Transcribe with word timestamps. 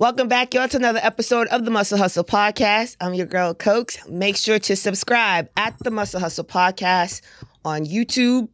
Welcome 0.00 0.28
back, 0.28 0.54
y'all, 0.54 0.66
to 0.66 0.78
another 0.78 1.00
episode 1.02 1.46
of 1.48 1.66
the 1.66 1.70
Muscle 1.70 1.98
Hustle 1.98 2.24
Podcast. 2.24 2.96
I'm 3.02 3.12
your 3.12 3.26
girl, 3.26 3.52
Cokes. 3.52 3.98
Make 4.08 4.38
sure 4.38 4.58
to 4.58 4.74
subscribe 4.74 5.50
at 5.58 5.78
the 5.80 5.90
Muscle 5.90 6.20
Hustle 6.20 6.46
Podcast 6.46 7.20
on 7.66 7.84
YouTube, 7.84 8.48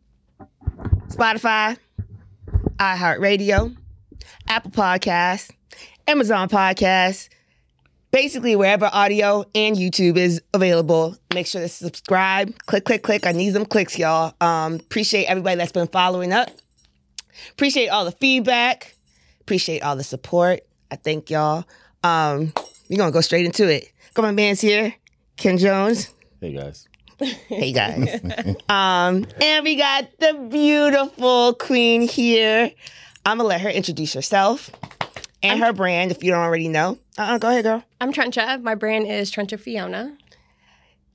Spotify, 1.06 1.78
iHeartRadio, 2.78 3.76
Apple 4.48 4.72
Podcasts, 4.72 5.52
Amazon 6.08 6.48
Podcasts, 6.48 7.28
basically 8.10 8.56
wherever 8.56 8.90
audio 8.92 9.44
and 9.54 9.76
YouTube 9.76 10.16
is 10.16 10.42
available. 10.52 11.16
Make 11.32 11.46
sure 11.46 11.60
to 11.60 11.68
subscribe. 11.68 12.58
Click, 12.66 12.84
click, 12.84 13.04
click. 13.04 13.24
I 13.24 13.30
need 13.30 13.52
some 13.52 13.66
clicks, 13.66 13.96
y'all. 13.96 14.34
Um, 14.40 14.74
appreciate 14.74 15.26
everybody 15.26 15.54
that's 15.54 15.70
been 15.70 15.86
following 15.86 16.32
up. 16.32 16.50
Appreciate 17.52 17.86
all 17.86 18.04
the 18.04 18.10
feedback. 18.10 18.96
Appreciate 19.42 19.84
all 19.84 19.94
the 19.94 20.02
support. 20.02 20.65
I 20.90 20.96
thank 20.96 21.30
y'all. 21.30 21.64
Um, 22.02 22.52
we're 22.88 22.96
gonna 22.98 23.10
go 23.12 23.20
straight 23.20 23.46
into 23.46 23.68
it. 23.68 23.92
Got 24.14 24.22
my 24.22 24.30
man's 24.32 24.60
here, 24.60 24.94
Ken 25.36 25.58
Jones. 25.58 26.12
Hey 26.40 26.52
guys. 26.52 26.88
Hey 27.48 27.72
guys. 27.72 28.20
um, 28.68 29.26
and 29.40 29.64
we 29.64 29.76
got 29.76 30.06
the 30.18 30.34
beautiful 30.50 31.54
queen 31.54 32.02
here. 32.02 32.70
I'm 33.24 33.38
gonna 33.38 33.48
let 33.48 33.62
her 33.62 33.70
introduce 33.70 34.12
herself 34.12 34.70
and 35.42 35.58
her 35.60 35.72
brand 35.72 36.10
if 36.10 36.22
you 36.22 36.30
don't 36.32 36.42
already 36.42 36.68
know. 36.68 36.98
Uh-uh, 37.16 37.38
go 37.38 37.48
ahead, 37.48 37.64
girl. 37.64 37.82
I'm 38.02 38.12
Tryncha. 38.12 38.62
My 38.62 38.74
brand 38.74 39.06
is 39.06 39.32
Tryncha 39.32 39.58
Fiona. 39.58 40.14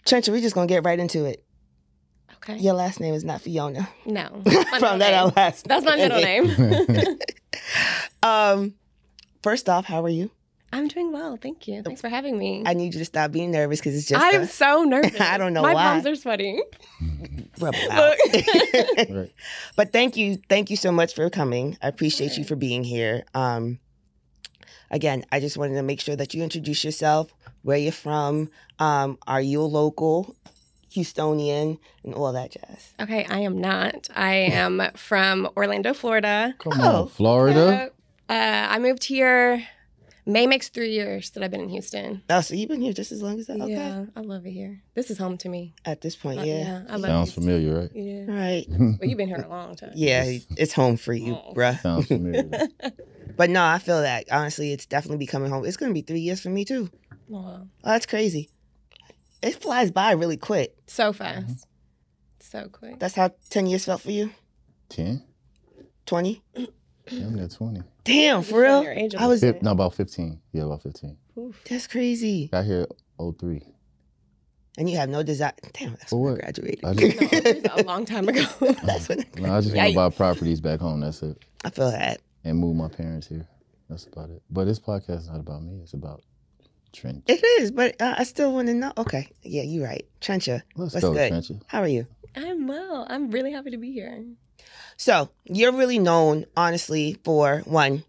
Tryncha, 0.08 0.30
we're 0.30 0.42
just 0.42 0.56
gonna 0.56 0.66
get 0.66 0.84
right 0.84 1.00
into 1.00 1.26
it. 1.26 1.44
Okay. 2.38 2.58
Your 2.58 2.74
last 2.74 3.00
name 3.00 3.14
is 3.14 3.24
not 3.24 3.42
Fiona. 3.42 3.88
No. 4.08 4.42
My 4.46 4.80
From 4.80 4.98
that 5.00 5.14
our 5.14 5.26
name. 5.28 5.34
last 5.38 5.68
That's 5.68 5.86
my 5.86 5.96
middle 5.98 6.20
name. 6.20 7.18
Um, 8.24 8.74
first 9.44 9.70
off, 9.70 9.86
how 9.86 10.04
are 10.04 10.10
you? 10.10 10.32
I'm 10.74 10.88
doing 10.88 11.12
well. 11.12 11.36
Thank 11.36 11.68
you. 11.68 11.82
Thanks 11.84 12.00
for 12.00 12.08
having 12.08 12.38
me. 12.38 12.64
I 12.66 12.74
need 12.74 12.94
you 12.94 13.00
to 13.00 13.06
stop 13.06 13.32
being 13.34 13.52
nervous 13.52 13.80
because 13.82 13.94
it's 13.96 14.08
just 14.08 14.24
I'm 14.24 14.44
a- 14.44 14.48
so 14.48 14.84
nervous. 14.84 15.20
I 15.22 15.38
don't 15.38 15.52
know 15.54 15.62
My 15.62 15.74
why. 15.74 15.84
My 15.84 15.90
palms 15.96 16.06
are 16.08 16.16
sweating. 16.16 16.64
rub 17.60 17.74
it 17.78 17.92
out. 17.92 19.10
Right. 19.16 19.34
but 19.76 19.92
thank 19.92 20.16
you, 20.16 20.38
thank 20.48 20.70
you 20.70 20.78
so 20.78 20.92
much 20.92 21.14
for 21.14 21.30
coming. 21.30 21.78
I 21.82 21.90
appreciate 21.90 22.38
you 22.38 22.46
for 22.46 22.56
being 22.56 22.84
here. 22.86 23.26
Um, 23.34 23.80
again, 24.90 25.26
I 25.32 25.40
just 25.42 25.58
wanted 25.58 25.76
to 25.76 25.84
make 25.84 26.00
sure 26.00 26.16
that 26.16 26.34
you 26.34 26.42
introduce 26.44 26.84
yourself, 26.86 27.34
where 27.64 27.78
you're 27.78 27.92
from, 27.92 28.50
um, 28.80 29.18
are 29.28 29.42
you 29.42 29.62
a 29.62 29.64
local, 29.64 30.36
Houstonian, 30.96 31.78
and 32.04 32.14
all 32.14 32.32
that 32.34 32.52
jazz. 32.52 32.94
Okay, 33.00 33.26
I 33.30 33.40
am 33.40 33.60
not. 33.60 34.08
I 34.16 34.34
am 34.36 34.82
from 34.96 35.50
Orlando, 35.58 35.94
Florida. 35.94 36.56
Come 36.60 36.74
Oh. 36.80 37.02
on, 37.04 37.08
Florida. 37.10 37.92
Uh, 38.32 38.34
uh, 38.34 38.68
I 38.72 38.80
moved 38.80 39.04
here. 39.04 39.68
May 40.26 40.46
makes 40.46 40.70
three 40.70 40.92
years 40.92 41.32
that 41.32 41.44
I've 41.44 41.50
been 41.52 41.62
in 41.62 41.70
Houston. 41.70 42.22
Oh, 42.30 42.42
so 42.42 42.54
you've 42.54 42.70
been 42.70 42.80
here 42.82 42.94
just 42.94 43.12
as 43.12 43.24
long 43.24 43.40
as 43.40 43.48
that? 43.48 43.60
Okay. 43.60 43.72
Yeah, 43.74 44.06
I 44.16 44.20
love 44.22 44.46
it 44.46 44.52
here. 44.52 44.84
This 44.94 45.10
is 45.10 45.18
home 45.18 45.36
to 45.40 45.50
me. 45.50 45.74
At 45.84 46.02
this 46.02 46.16
point, 46.16 46.40
Uh, 46.40 46.44
yeah. 46.44 46.84
I 46.88 46.96
love 46.98 47.10
Sounds 47.10 47.30
Houston. 47.34 47.44
familiar, 47.44 47.80
right? 47.80 47.92
Yeah. 47.94 48.26
Right. 48.28 48.66
But 49.00 49.10
you've 49.10 49.18
been 49.18 49.28
here 49.28 49.44
a 49.44 49.50
long 49.50 49.76
time. 49.76 49.92
Yeah, 49.96 50.24
it's 50.58 50.74
home 50.74 50.98
for 50.98 51.12
you, 51.14 51.34
Oh. 51.34 51.54
bruh. 51.56 51.80
Sounds 51.82 52.08
familiar. 52.08 52.50
But 53.38 53.50
no, 53.50 53.64
I 53.66 53.80
feel 53.80 54.02
that. 54.02 54.26
Honestly, 54.32 54.72
it's 54.74 54.86
definitely 54.86 55.18
becoming 55.18 55.50
home. 55.50 55.66
It's 55.66 55.78
going 55.78 55.90
to 55.90 55.94
be 55.94 56.02
three 56.02 56.20
years 56.20 56.42
for 56.42 56.50
me, 56.50 56.66
too. 56.66 56.90
Wow. 57.30 57.62
Oh, 57.84 57.90
that's 57.90 58.06
crazy. 58.06 58.50
It 59.42 59.56
flies 59.62 59.90
by 59.90 60.12
really 60.12 60.38
quick. 60.38 60.76
So 60.86 61.12
fast. 61.14 61.66
So 62.40 62.68
quick. 62.70 63.00
That's 63.00 63.16
how 63.16 63.32
10 63.50 63.68
years 63.68 63.86
felt 63.86 64.02
for 64.02 64.12
you? 64.12 64.32
Ten. 64.90 65.24
20? 66.06 66.44
I'm 67.12 67.50
twenty. 67.50 67.82
Damn, 68.04 68.42
for 68.44 68.62
real? 68.62 68.84
your 68.84 68.94
age 68.94 69.14
a 69.14 69.22
I 69.22 69.28
was, 69.28 69.42
little 69.42 69.56
Fif- 69.60 69.64
no, 69.64 69.72
about 69.72 69.94
fifteen. 69.96 70.40
Yeah, 70.54 70.64
about 70.64 70.84
fifteen. 70.84 71.18
Oof. 71.38 71.62
that's 71.70 71.88
crazy. 71.88 72.48
Got 72.52 72.66
here 72.66 72.86
03. 73.20 73.62
And 74.78 74.90
you 74.90 74.98
have 74.98 75.10
no 75.10 75.22
desire. 75.24 75.54
Damn, 75.74 75.92
that's 75.92 76.10
For 76.10 76.18
when 76.22 76.30
I 76.30 76.32
what? 76.34 76.42
graduated. 76.42 76.86
I 76.86 76.94
just- 76.96 77.64
No, 77.64 77.74
was 77.76 77.84
a 77.84 77.86
long 77.86 78.06
time 78.06 78.28
ago. 78.30 78.44
that's 78.84 79.10
when 79.10 79.26
No, 79.38 79.54
I 79.56 79.62
just 79.62 79.76
want 79.76 79.90
to 79.90 79.96
buy 79.96 80.10
properties 80.10 80.62
back 80.62 80.80
home. 80.80 81.02
That's 81.02 81.22
it, 81.24 81.38
I 81.66 81.70
feel 81.70 81.92
that. 81.92 82.22
and 82.44 82.58
move 82.58 82.76
my 82.76 82.88
parents 82.88 83.28
here. 83.28 83.48
That's 83.90 84.06
about 84.06 84.30
it. 84.30 84.42
But 84.50 84.66
this 84.66 84.80
podcast 84.80 85.20
is 85.20 85.30
not 85.30 85.40
about 85.42 85.64
me. 85.64 85.80
It's 85.84 85.94
about 85.94 86.22
Trent. 86.94 87.24
It 87.28 87.44
is, 87.62 87.72
but 87.72 88.02
uh, 88.02 88.16
I 88.18 88.24
still 88.24 88.54
want 88.54 88.68
to 88.70 88.74
know. 88.74 88.92
Okay. 88.98 89.30
Yeah, 89.44 89.64
you're 89.64 89.86
right. 89.86 90.06
Tryncha, 90.22 90.62
Let's 90.76 90.94
what's 90.94 91.06
go, 91.06 91.14
good? 91.14 91.32
Tryncha. 91.32 91.62
how 91.68 91.82
are 91.82 91.88
you? 91.88 92.08
I'm 92.36 92.68
well. 92.68 93.06
I'm 93.10 93.30
really 93.32 93.52
happy 93.52 93.72
to 93.72 93.78
be 93.78 93.92
here. 93.92 94.24
So, 95.02 95.30
you're 95.46 95.72
really 95.72 95.98
known, 95.98 96.46
honestly, 96.56 97.18
for 97.24 97.64
one, 97.66 98.04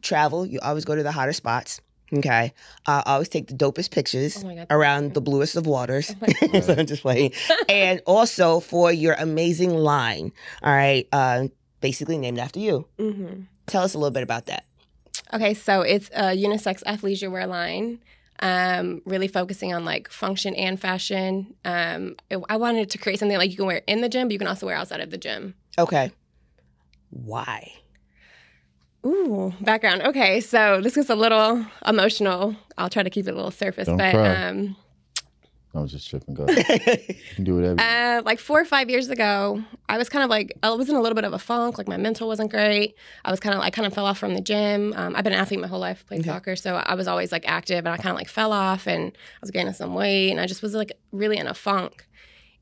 travel. 0.00 0.46
You 0.46 0.60
always 0.62 0.84
go 0.84 0.94
to 0.94 1.02
the 1.02 1.10
hotter 1.10 1.32
spots. 1.32 1.80
Okay. 2.12 2.52
Uh, 2.86 3.02
always 3.04 3.28
take 3.28 3.48
the 3.48 3.54
dopest 3.54 3.90
pictures 3.90 4.44
Oh 4.44 4.54
God. 4.54 4.68
around 4.70 5.14
the 5.14 5.20
bluest 5.20 5.56
of 5.56 5.66
waters. 5.66 6.14
Oh 6.22 6.60
so 6.60 6.76
I'm 6.78 6.86
just 6.86 7.02
playing. 7.02 7.32
and 7.68 8.00
also 8.06 8.60
for 8.60 8.92
your 8.92 9.14
amazing 9.14 9.74
line. 9.74 10.30
All 10.62 10.72
right. 10.72 11.08
Uh, 11.10 11.48
basically 11.80 12.16
named 12.16 12.38
after 12.38 12.60
you. 12.60 12.86
Mm-hmm. 12.96 13.40
Tell 13.66 13.82
us 13.82 13.94
a 13.94 13.98
little 13.98 14.12
bit 14.12 14.22
about 14.22 14.46
that. 14.46 14.66
Okay, 15.34 15.52
so 15.52 15.80
it's 15.80 16.08
a 16.14 16.26
unisex 16.36 16.84
athleisure 16.84 17.28
wear 17.28 17.48
line. 17.48 17.98
Um, 18.38 19.02
really 19.04 19.26
focusing 19.26 19.74
on 19.74 19.84
like 19.84 20.10
function 20.12 20.54
and 20.54 20.78
fashion. 20.80 21.56
Um, 21.64 22.14
I 22.48 22.56
wanted 22.56 22.88
to 22.90 22.98
create 22.98 23.18
something 23.18 23.36
like 23.36 23.50
you 23.50 23.56
can 23.56 23.66
wear 23.66 23.82
in 23.88 24.00
the 24.00 24.08
gym, 24.08 24.28
but 24.28 24.32
you 24.34 24.38
can 24.38 24.46
also 24.46 24.66
wear 24.66 24.76
outside 24.76 25.00
of 25.00 25.10
the 25.10 25.18
gym. 25.18 25.54
Okay. 25.76 26.12
Why? 27.24 27.72
Ooh, 29.04 29.52
background. 29.60 30.02
Okay, 30.02 30.40
so 30.40 30.80
this 30.80 30.96
was 30.96 31.08
a 31.10 31.14
little 31.14 31.64
emotional. 31.86 32.56
I'll 32.76 32.90
try 32.90 33.02
to 33.04 33.10
keep 33.10 33.26
it 33.28 33.30
a 33.30 33.34
little 33.34 33.50
surface, 33.52 33.86
Don't 33.86 33.96
but 33.98 34.12
cry. 34.14 34.48
um, 34.48 34.76
I 35.74 35.80
was 35.80 35.92
just 35.92 36.08
tripping. 36.10 36.34
Go. 36.34 36.44
ahead. 36.44 37.04
You 37.08 37.14
can 37.36 37.44
do 37.44 37.54
whatever. 37.54 37.80
Uh, 37.80 38.22
like 38.24 38.38
four 38.40 38.60
or 38.60 38.64
five 38.64 38.88
years 38.90 39.08
ago, 39.10 39.62
I 39.88 39.98
was 39.98 40.08
kind 40.08 40.24
of 40.24 40.30
like 40.30 40.56
I 40.62 40.70
was 40.70 40.88
in 40.88 40.96
a 40.96 41.00
little 41.00 41.14
bit 41.14 41.24
of 41.24 41.32
a 41.34 41.38
funk. 41.38 41.78
Like 41.78 41.86
my 41.86 41.98
mental 41.98 42.26
wasn't 42.26 42.50
great. 42.50 42.94
I 43.24 43.30
was 43.30 43.38
kind 43.40 43.54
of 43.54 43.60
I 43.60 43.70
kind 43.70 43.86
of 43.86 43.92
fell 43.92 44.06
off 44.06 44.18
from 44.18 44.34
the 44.34 44.40
gym. 44.40 44.92
Um, 44.96 45.14
I've 45.14 45.22
been 45.22 45.34
an 45.34 45.38
athlete 45.38 45.60
my 45.60 45.68
whole 45.68 45.78
life, 45.80 46.04
played 46.06 46.20
Okay. 46.20 46.30
soccer, 46.30 46.56
so 46.56 46.76
I 46.76 46.94
was 46.94 47.06
always 47.06 47.30
like 47.30 47.46
active, 47.46 47.78
and 47.78 47.88
I 47.88 47.96
kind 47.98 48.08
of 48.10 48.16
like 48.16 48.28
fell 48.28 48.52
off, 48.52 48.86
and 48.88 49.12
I 49.12 49.38
was 49.40 49.50
gaining 49.50 49.72
some 49.74 49.94
weight, 49.94 50.30
and 50.30 50.40
I 50.40 50.46
just 50.46 50.62
was 50.62 50.74
like 50.74 50.92
really 51.12 51.36
in 51.36 51.46
a 51.46 51.54
funk, 51.54 52.06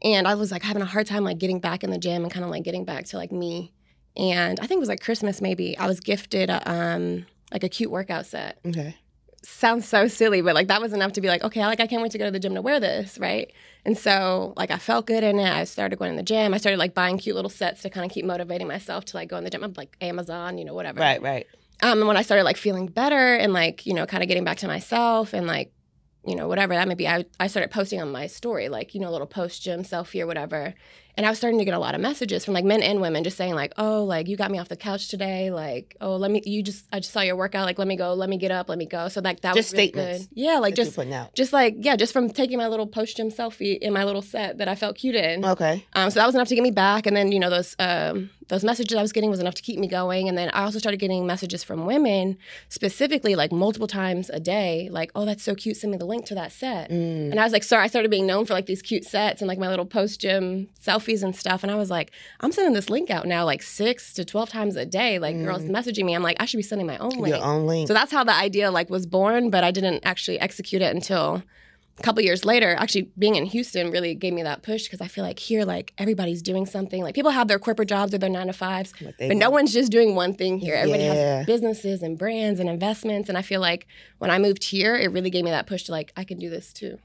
and 0.03 0.27
I 0.27 0.35
was 0.35 0.51
like 0.51 0.63
having 0.63 0.83
a 0.83 0.87
hard 0.87 1.07
time 1.07 1.23
like 1.25 1.39
getting 1.39 1.61
back 1.61 1.85
in 1.85 1.91
the 1.91 1.99
gym 1.99 2.25
and 2.25 2.33
kind 2.33 2.45
of 2.45 2.51
like 2.51 2.65
getting 2.65 2.85
back 2.85 3.05
to 3.07 3.17
like 3.17 3.31
me. 3.33 3.73
And 4.17 4.61
I 4.61 4.67
think 4.67 4.79
it 4.79 4.81
was 4.81 4.89
like 4.89 5.01
Christmas 5.01 5.41
maybe. 5.41 5.77
I 5.77 5.87
was 5.87 6.01
gifted 6.01 6.51
a, 6.51 6.63
um 6.71 7.27
like 7.53 7.65
a 7.65 7.69
cute 7.69 7.91
workout 7.91 8.27
set 8.27 8.59
okay. 8.67 8.97
sounds 9.43 9.87
so 9.89 10.09
silly, 10.09 10.41
but 10.41 10.55
like 10.55 10.69
that 10.69 10.81
was 10.81 10.93
enough 10.93 11.13
to 11.13 11.21
be 11.21 11.29
like, 11.29 11.43
okay, 11.45 11.65
like 11.67 11.81
I 11.81 11.87
can't 11.87 12.03
wait 12.03 12.13
to 12.13 12.19
go 12.19 12.25
to 12.25 12.31
the 12.31 12.41
gym 12.41 12.55
to 12.55 12.63
wear 12.63 12.81
this, 12.81 13.19
right? 13.19 13.53
And 13.85 13.97
so 13.97 14.55
like 14.57 14.71
I 14.71 14.79
felt 14.79 15.07
good 15.07 15.23
in 15.23 15.39
it. 15.39 15.53
I 15.53 15.65
started 15.65 15.99
going 15.99 16.13
to 16.13 16.17
the 16.17 16.23
gym. 16.23 16.55
I 16.55 16.59
started 16.59 16.79
like 16.79 16.95
buying 16.95 17.19
cute 17.19 17.37
little 17.37 17.51
sets 17.51 17.83
to 17.83 17.91
kind 17.91 18.07
of 18.07 18.13
keep 18.13 18.25
motivating 18.25 18.67
myself 18.67 19.05
to 19.07 19.17
like 19.17 19.29
go 19.29 19.37
in 19.37 19.45
the 19.45 19.51
gym. 19.51 19.63
I'm 19.63 19.75
like 19.77 19.97
Amazon, 20.01 20.59
you 20.59 20.65
know, 20.65 20.75
whatever. 20.75 21.01
Right, 21.01 21.21
right. 21.21 21.47
Um, 21.83 21.99
and 21.99 22.09
when 22.09 22.17
I 22.17 22.23
started 22.23 22.45
like 22.45 22.57
feeling 22.57 22.87
better 22.87 23.35
and 23.37 23.53
like 23.53 23.85
you 23.85 23.95
know 23.95 24.07
kind 24.07 24.23
of 24.23 24.29
getting 24.29 24.45
back 24.45 24.59
to 24.59 24.67
myself 24.67 25.33
and 25.33 25.47
like 25.47 25.73
you 26.27 26.35
know 26.35 26.49
whatever 26.49 26.75
that 26.75 26.89
may 26.89 26.95
be, 26.95 27.07
I 27.07 27.25
I 27.39 27.47
started 27.49 27.71
posting 27.71 28.01
on 28.01 28.11
my 28.11 28.27
story 28.27 28.69
like 28.69 28.95
you 28.95 29.01
know 29.01 29.09
a 29.09 29.13
little 29.13 29.27
post 29.27 29.63
gym 29.63 29.83
selfie 29.83 30.23
or 30.23 30.27
whatever. 30.27 30.75
And 31.17 31.25
I 31.25 31.29
was 31.29 31.39
starting 31.39 31.59
to 31.59 31.65
get 31.65 31.75
a 31.75 31.79
lot 31.79 31.95
of 31.95 32.01
messages 32.01 32.45
from 32.45 32.55
like 32.55 32.65
men 32.65 32.83
and 32.83 33.01
women 33.01 33.25
just 33.25 33.37
saying 33.37 33.55
like, 33.55 33.73
"Oh, 33.79 34.05
like 34.05 34.29
you 34.29 34.37
got 34.37 34.51
me 34.51 34.59
off 34.59 34.69
the 34.69 34.77
couch 34.77 35.09
today. 35.09 35.51
Like, 35.51 35.97
oh, 36.01 36.17
let 36.17 36.31
me 36.31 36.43
you 36.45 36.63
just 36.63 36.87
I 36.93 37.01
just 37.01 37.13
saw 37.13 37.21
your 37.21 37.37
workout. 37.37 37.67
Like, 37.67 37.79
let 37.79 37.89
me 37.89 37.97
go. 37.97 38.15
Let 38.15 38.29
me 38.29 38.37
get 38.37 38.51
up. 38.51 38.69
Let 38.69 38.79
me 38.79 38.87
go." 38.87 39.09
So 39.09 39.21
like 39.21 39.41
that 39.41 39.55
Just 39.55 39.73
was 39.73 39.73
really 39.75 39.89
statements 39.89 40.27
good. 40.27 40.29
Yeah, 40.35 40.59
like 40.59 40.75
just 40.75 40.99
just 41.35 41.53
like 41.53 41.77
yeah, 41.79 41.97
just 41.97 42.13
from 42.13 42.31
taking 42.31 42.59
my 42.59 42.69
little 42.69 42.87
post 42.87 43.17
gym 43.17 43.31
selfie 43.31 43.79
in 43.79 43.93
my 43.93 44.05
little 44.05 44.23
set 44.23 44.59
that 44.59 44.69
I 44.69 44.75
felt 44.75 44.97
cute 44.97 45.15
in. 45.15 45.45
Okay. 45.45 45.85
Um, 45.95 46.11
so 46.11 46.21
that 46.21 46.27
was 46.27 46.35
enough 46.35 46.49
to 46.49 46.55
get 46.55 46.63
me 46.63 46.71
back. 46.71 47.07
And 47.07 47.17
then, 47.17 47.33
you 47.33 47.39
know, 47.39 47.51
those 47.51 47.77
um, 47.79 48.31
those 48.49 48.65
messages 48.65 48.97
I 48.97 49.03
was 49.03 49.13
getting 49.13 49.31
was 49.31 49.41
enough 49.41 49.55
to 49.55 49.63
keep 49.63 49.79
me 49.79 49.87
going. 49.87 50.29
And 50.29 50.37
then 50.37 50.51
I 50.53 50.65
also 50.65 50.79
started 50.79 50.99
getting 50.99 51.27
messages 51.27 51.65
from 51.65 51.87
women, 51.87 52.37
specifically 52.69 53.35
like 53.35 53.53
multiple 53.53 53.89
times 53.89 54.31
a 54.31 54.41
day, 54.41 54.89
like, 54.91 55.11
"Oh, 55.15 55.25
that's 55.25 55.43
so 55.43 55.55
cute. 55.55 55.77
Send 55.77 55.93
me 55.93 55.99
the 55.99 56.07
link 56.07 56.27
to 56.27 56.35
that 56.35 56.53
set." 56.53 56.91
Mm. 56.91 57.31
And 57.31 57.41
I 57.41 57.45
was 57.45 57.53
like, 57.53 57.63
sorry, 57.63 57.85
I 57.85 57.87
started 57.87 58.11
being 58.11 58.27
known 58.27 58.45
for 58.47 58.55
like 58.55 58.67
these 58.67 58.83
cute 58.83 59.05
sets 59.05 59.41
and 59.41 59.49
like 59.49 59.59
my 59.59 59.69
little 59.69 59.87
post 59.87 60.21
gym 60.21 60.69
and 61.09 61.37
stuff. 61.37 61.63
And 61.63 61.71
I 61.71 61.77
was 61.77 61.91
like, 61.91 62.11
I'm 62.41 62.53
sending 62.53 62.75
this 62.75 62.91
link 62.91 63.11
out 63.11 63.27
now 63.27 63.45
like 63.45 63.63
six 63.63 64.13
to 64.15 64.25
12 64.25 64.49
times 64.49 64.77
a 64.77 64.87
day. 64.87 65.19
Like 65.19 65.37
girls 65.37 65.63
mm. 65.63 65.71
messaging 65.71 66.05
me. 66.05 66.15
I'm 66.15 66.23
like, 66.23 66.37
I 66.41 66.47
should 66.47 66.57
be 66.57 66.63
sending 66.63 66.87
my 66.87 66.99
own 66.99 67.11
link. 67.11 67.35
Your 67.35 67.45
own 67.45 67.67
link. 67.67 67.89
So 67.89 67.95
that's 67.95 68.13
how 68.13 68.25
the 68.25 68.35
idea 68.35 68.71
like 68.71 68.91
was 68.91 69.07
born, 69.07 69.51
but 69.51 69.65
I 69.65 69.71
didn't 69.71 70.05
actually 70.05 70.41
execute 70.41 70.83
it 70.83 70.95
until 70.95 71.43
a 71.99 72.03
couple 72.03 72.23
years 72.23 72.45
later. 72.45 72.75
Actually, 72.75 73.11
being 73.19 73.37
in 73.37 73.47
Houston 73.47 73.91
really 73.91 74.15
gave 74.15 74.33
me 74.33 74.43
that 74.43 74.63
push 74.63 74.85
because 74.85 75.01
I 75.01 75.09
feel 75.09 75.25
like 75.25 75.39
here, 75.39 75.65
like 75.65 75.93
everybody's 75.99 76.43
doing 76.43 76.67
something. 76.67 77.03
Like 77.03 77.15
people 77.15 77.31
have 77.31 77.49
their 77.49 77.59
corporate 77.59 77.89
jobs 77.89 78.13
or 78.15 78.19
their 78.19 78.31
nine 78.31 78.49
to 78.49 78.53
fives, 78.53 78.93
but 79.19 79.37
no 79.37 79.51
one's 79.51 79.73
just 79.73 79.93
doing 79.93 80.15
one 80.15 80.35
thing 80.35 80.59
here. 80.59 80.75
Everybody 80.75 81.05
Yeah. 81.05 81.37
has 81.39 81.47
businesses 81.47 82.03
and 82.03 82.19
brands 82.19 82.61
and 82.61 82.69
investments, 82.69 83.29
and 83.29 83.39
I 83.39 83.43
feel 83.43 83.61
like 83.61 83.87
when 84.19 84.31
I 84.31 84.39
moved 84.39 84.65
here, 84.65 84.97
it 84.97 85.13
really 85.13 85.31
gave 85.31 85.45
me 85.45 85.51
that 85.51 85.67
push 85.67 85.85
to 85.85 85.93
like 85.93 86.13
I 86.17 86.25
can 86.25 86.39
do 86.39 86.51
this 86.51 86.73
too. 86.73 86.99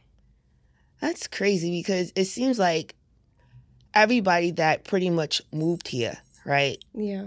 That's 1.01 1.28
crazy 1.28 1.72
because 1.72 2.12
it 2.16 2.25
seems 2.25 2.60
like 2.60 2.96
everybody 3.94 4.51
that 4.51 4.83
pretty 4.83 5.09
much 5.09 5.41
moved 5.51 5.88
here, 5.88 6.18
right? 6.45 6.83
Yeah. 6.94 7.25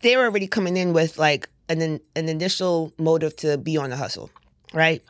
They're 0.00 0.24
already 0.24 0.48
coming 0.48 0.76
in 0.76 0.92
with 0.92 1.18
like 1.18 1.48
an 1.68 1.80
an 1.80 2.28
initial 2.28 2.92
motive 2.98 3.36
to 3.36 3.56
be 3.56 3.76
on 3.76 3.90
the 3.90 3.96
hustle, 3.96 4.30
right? 4.74 5.02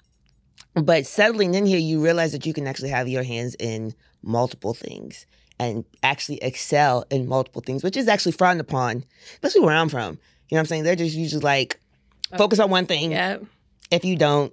But 0.75 1.07
settling 1.07 1.55
in 1.55 1.67
here, 1.67 1.79
you 1.79 2.03
realize 2.03 2.33
that 2.33 2.47
you 2.47 2.53
can 2.53 2.67
actually 2.67 2.91
have 2.91 3.09
your 3.09 3.23
hands 3.23 3.57
in 3.59 3.95
multiple 4.23 4.75
things 4.75 5.27
and 5.59 5.85
actually 6.03 6.39
excel 6.39 7.05
in 7.11 7.29
multiple 7.29 7.63
things, 7.65 7.83
which 7.83 7.97
is 7.97 8.09
actually 8.09 8.33
frowned 8.33 8.61
upon, 8.61 9.05
especially 9.35 9.63
where 9.63 9.75
I'm 9.75 9.89
from. 9.89 10.19
You 10.49 10.57
know 10.57 10.59
what 10.59 10.61
I'm 10.61 10.67
saying? 10.67 10.83
They're 10.85 10.97
just 10.97 11.17
usually 11.17 11.43
like 11.43 11.79
uh, 12.33 12.39
focus 12.39 12.59
on 12.59 12.71
one 12.71 12.87
thing. 12.87 13.13
Yeah. 13.13 13.39
If 13.91 14.05
you 14.05 14.17
don't, 14.17 14.53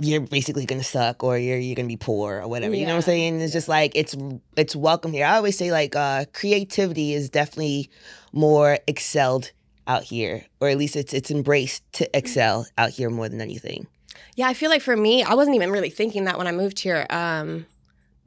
you're 0.00 0.20
basically 0.20 0.66
gonna 0.66 0.82
suck 0.82 1.22
or 1.22 1.38
you're 1.38 1.58
you're 1.58 1.76
gonna 1.76 1.88
be 1.88 1.96
poor 1.96 2.40
or 2.40 2.48
whatever. 2.48 2.74
You 2.74 2.86
know 2.86 2.92
what 2.92 2.96
I'm 2.96 3.02
saying? 3.02 3.40
It's 3.40 3.52
just 3.52 3.68
like 3.68 3.92
it's 3.94 4.16
it's 4.56 4.74
welcome 4.74 5.12
here. 5.12 5.26
I 5.26 5.36
always 5.36 5.56
say 5.56 5.70
like 5.70 5.94
uh 5.94 6.24
creativity 6.32 7.14
is 7.14 7.30
definitely 7.30 7.90
more 8.32 8.78
excelled 8.86 9.52
out 9.86 10.04
here, 10.04 10.46
or 10.60 10.68
at 10.68 10.78
least 10.78 10.96
it's 10.96 11.12
it's 11.12 11.30
embraced 11.30 11.82
to 11.94 12.16
excel 12.16 12.66
out 12.78 12.90
here 12.90 13.10
more 13.10 13.28
than 13.28 13.40
anything. 13.40 13.86
Yeah, 14.36 14.48
I 14.48 14.54
feel 14.54 14.70
like 14.70 14.82
for 14.82 14.96
me, 14.96 15.22
I 15.22 15.34
wasn't 15.34 15.56
even 15.56 15.70
really 15.70 15.90
thinking 15.90 16.24
that 16.24 16.38
when 16.38 16.46
I 16.46 16.52
moved 16.52 16.78
here. 16.80 17.06
Um, 17.10 17.66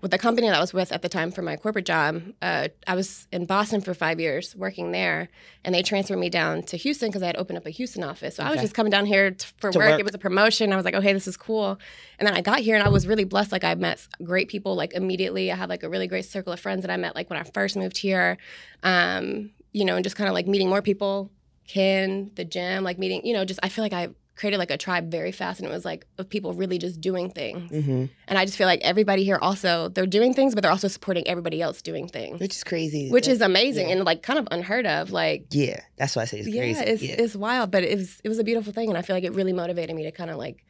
with 0.03 0.11
the 0.11 0.17
company 0.17 0.49
that 0.49 0.57
I 0.57 0.59
was 0.59 0.73
with 0.73 0.91
at 0.91 1.01
the 1.01 1.07
time 1.07 1.31
for 1.31 1.41
my 1.41 1.55
corporate 1.55 1.85
job, 1.85 2.21
uh, 2.41 2.67
I 2.85 2.93
was 2.93 3.25
in 3.31 3.45
Boston 3.45 3.79
for 3.79 3.93
five 3.93 4.19
years 4.19 4.53
working 4.53 4.91
there, 4.91 5.29
and 5.63 5.73
they 5.73 5.81
transferred 5.81 6.19
me 6.19 6.29
down 6.29 6.61
to 6.63 6.75
Houston 6.75 7.07
because 7.07 7.23
I 7.23 7.27
had 7.27 7.37
opened 7.37 7.57
up 7.57 7.65
a 7.65 7.69
Houston 7.69 8.03
office. 8.03 8.35
So 8.35 8.43
I 8.43 8.51
was 8.51 8.59
just 8.59 8.73
coming 8.73 8.91
down 8.91 9.05
here 9.05 9.31
t- 9.31 9.47
for 9.59 9.69
work. 9.69 9.75
work. 9.75 9.99
It 10.01 10.03
was 10.03 10.13
a 10.13 10.17
promotion. 10.17 10.73
I 10.73 10.75
was 10.75 10.83
like, 10.83 10.93
oh, 10.93 10.99
hey, 10.99 11.13
this 11.13 11.25
is 11.25 11.37
cool. 11.37 11.79
And 12.19 12.27
then 12.27 12.35
I 12.35 12.41
got 12.41 12.59
here, 12.59 12.75
and 12.75 12.83
I 12.85 12.89
was 12.89 13.07
really 13.07 13.23
blessed. 13.23 13.53
Like 13.53 13.63
I 13.63 13.75
met 13.75 14.05
great 14.21 14.49
people 14.49 14.75
like 14.75 14.93
immediately. 14.93 15.49
I 15.53 15.55
had 15.55 15.69
like 15.69 15.83
a 15.83 15.89
really 15.89 16.07
great 16.07 16.25
circle 16.25 16.51
of 16.51 16.59
friends 16.59 16.81
that 16.81 16.91
I 16.91 16.97
met 16.97 17.15
like 17.15 17.29
when 17.29 17.39
I 17.39 17.43
first 17.43 17.77
moved 17.77 17.97
here. 17.97 18.37
Um, 18.83 19.51
you 19.71 19.85
know, 19.85 19.95
and 19.95 20.03
just 20.03 20.17
kind 20.17 20.27
of 20.27 20.33
like 20.33 20.47
meeting 20.47 20.67
more 20.67 20.81
people, 20.81 21.31
Ken, 21.65 22.29
the 22.35 22.43
gym, 22.43 22.83
like 22.83 22.99
meeting. 22.99 23.25
You 23.25 23.35
know, 23.35 23.45
just 23.45 23.61
I 23.63 23.69
feel 23.69 23.85
like 23.85 23.93
I 23.93 24.09
created 24.35 24.57
like 24.57 24.71
a 24.71 24.77
tribe 24.77 25.11
very 25.11 25.31
fast 25.31 25.59
and 25.59 25.69
it 25.69 25.71
was 25.71 25.85
like 25.85 26.05
of 26.17 26.27
people 26.27 26.53
really 26.53 26.77
just 26.79 26.99
doing 26.99 27.29
things 27.29 27.71
Mm-hmm. 27.71 28.05
and 28.27 28.37
i 28.39 28.45
just 28.45 28.57
feel 28.57 28.65
like 28.67 28.81
everybody 28.81 29.23
here 29.23 29.37
also 29.41 29.89
they're 29.89 30.07
doing 30.07 30.33
things 30.33 30.55
but 30.55 30.61
they're 30.63 30.71
also 30.71 30.87
supporting 30.87 31.27
everybody 31.27 31.61
else 31.61 31.81
doing 31.83 32.07
things 32.07 32.39
Which 32.39 32.55
is 32.55 32.63
crazy. 32.63 33.09
which 33.11 33.25
That- 33.25 33.31
is 33.33 33.41
amazing 33.41 33.87
yeah. 33.89 33.95
and 33.97 34.05
like 34.05 34.23
kind 34.23 34.39
of 34.39 34.47
unheard 34.51 34.87
of 34.87 35.11
like 35.11 35.45
yeah, 35.51 35.81
that's 35.97 36.15
why 36.15 36.23
I 36.23 36.25
say 36.25 36.39
it's 36.39 36.47
yeah 36.47 36.61
crazy. 36.61 36.79
it's, 36.83 37.01
yeah. 37.03 37.15
it's 37.19 37.35
wild 37.35 37.69
but 37.71 37.83
it 37.83 37.95
was 37.97 38.19
it 38.23 38.29
was 38.29 38.39
a 38.39 38.43
beautiful 38.43 38.73
thing 38.73 38.89
and 38.89 38.97
i 38.97 39.01
feel 39.03 39.15
like 39.15 39.23
it 39.23 39.33
really 39.33 39.53
motivated 39.53 39.95
me 39.95 40.03
to 40.03 40.11
kind 40.11 40.29
of 40.31 40.37
like 40.37 40.65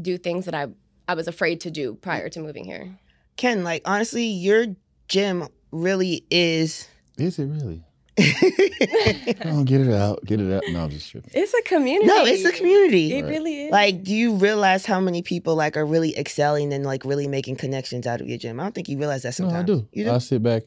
do 0.00 0.18
things 0.18 0.46
that 0.46 0.54
i 0.54 0.66
i 1.06 1.14
was 1.14 1.28
afraid 1.28 1.60
to 1.60 1.70
do 1.70 1.94
prior 1.94 2.28
to 2.28 2.40
moving 2.40 2.64
here 2.64 2.98
Ken, 3.36 3.64
like 3.64 3.80
honestly, 3.86 4.24
your 4.26 4.66
gym 5.08 5.48
really 5.70 6.26
is. 6.30 6.86
Is 7.16 7.38
it 7.38 7.46
really? 7.46 7.82
Oh, 9.44 9.64
get 9.64 9.80
it 9.80 9.92
out. 9.92 10.24
Get 10.24 10.40
it 10.40 10.52
out. 10.52 10.62
No, 10.70 10.84
I'm 10.84 10.90
just 10.90 11.10
tripping. 11.10 11.30
it's 11.34 11.54
a 11.54 11.62
community 11.62 12.06
no, 12.06 12.24
it's 12.24 12.44
a 12.44 12.52
community. 12.52 13.12
it 13.18 13.22
Right. 13.22 13.30
really 13.30 13.64
is 13.64 13.70
Like, 13.72 14.02
do 14.02 14.14
you 14.14 14.34
realize 14.34 14.84
how 14.86 15.00
many 15.00 15.22
people 15.22 15.54
like 15.56 15.76
are 15.76 15.86
really 15.86 16.16
excelling 16.18 16.72
and 16.72 16.84
like 16.84 17.04
really 17.04 17.26
making 17.26 17.56
connections 17.56 18.06
out 18.06 18.20
of 18.20 18.28
your 18.28 18.38
gym? 18.38 18.60
I 18.60 18.64
don't 18.64 18.74
think 18.74 18.88
you 18.88 18.98
realize 18.98 19.22
that 19.22 19.34
sometimes. 19.34 19.68
No. 19.68 19.74
I 19.74 19.78
do. 19.78 19.88
You 19.92 20.04
do? 20.04 20.10
I 20.12 20.18
sit 20.18 20.42
back. 20.42 20.62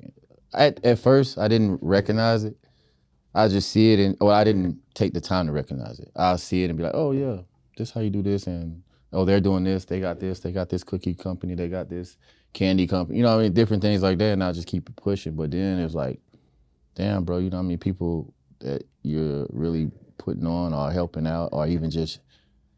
At 0.53 0.83
at 0.85 0.99
first, 0.99 1.37
I 1.37 1.47
didn't 1.47 1.79
recognize 1.81 2.43
it. 2.43 2.55
I 3.33 3.49
just 3.49 3.69
see 3.71 3.91
it, 3.91 3.99
and 3.99 4.15
well, 4.21 4.31
I 4.31 4.43
didn't 4.45 4.79
take 4.93 5.13
the 5.13 5.19
time 5.21 5.47
to 5.47 5.51
recognize 5.51 5.99
it. 5.99 6.09
I'll 6.15 6.37
see 6.37 6.63
it 6.63 6.69
and 6.69 6.77
be 6.77 6.83
like, 6.83 6.93
"Oh 6.95 7.11
yeah, 7.11 7.39
this 7.77 7.91
how 7.91 7.99
you 7.99 8.09
do 8.09 8.21
this," 8.21 8.47
and 8.47 8.81
oh, 9.11 9.25
they're 9.25 9.41
doing 9.41 9.65
this. 9.65 9.83
They 9.83 9.99
got 9.99 10.19
this. 10.21 10.39
They 10.39 10.53
got 10.53 10.69
this 10.69 10.83
cookie 10.85 11.13
company. 11.13 11.55
They 11.55 11.67
got 11.67 11.89
this 11.89 12.15
candy 12.53 12.87
company. 12.87 13.17
You 13.17 13.23
know, 13.25 13.33
what 13.35 13.41
I 13.41 13.43
mean, 13.43 13.53
different 13.53 13.83
things 13.83 14.01
like 14.01 14.17
that. 14.19 14.31
And 14.31 14.41
I 14.43 14.53
just 14.53 14.67
keep 14.67 14.87
it 14.87 14.95
pushing. 14.95 15.35
But 15.35 15.51
then 15.51 15.79
it's 15.79 15.93
like, 15.93 16.21
damn, 16.95 17.23
bro. 17.23 17.37
You 17.37 17.49
know, 17.49 17.57
what 17.57 17.63
I 17.63 17.67
mean, 17.67 17.77
people 17.77 18.33
that 18.59 18.83
you're 19.03 19.47
really 19.51 19.91
putting 20.17 20.47
on 20.47 20.73
or 20.73 20.91
helping 20.91 21.27
out, 21.27 21.49
or 21.51 21.67
even 21.67 21.89
just, 21.91 22.19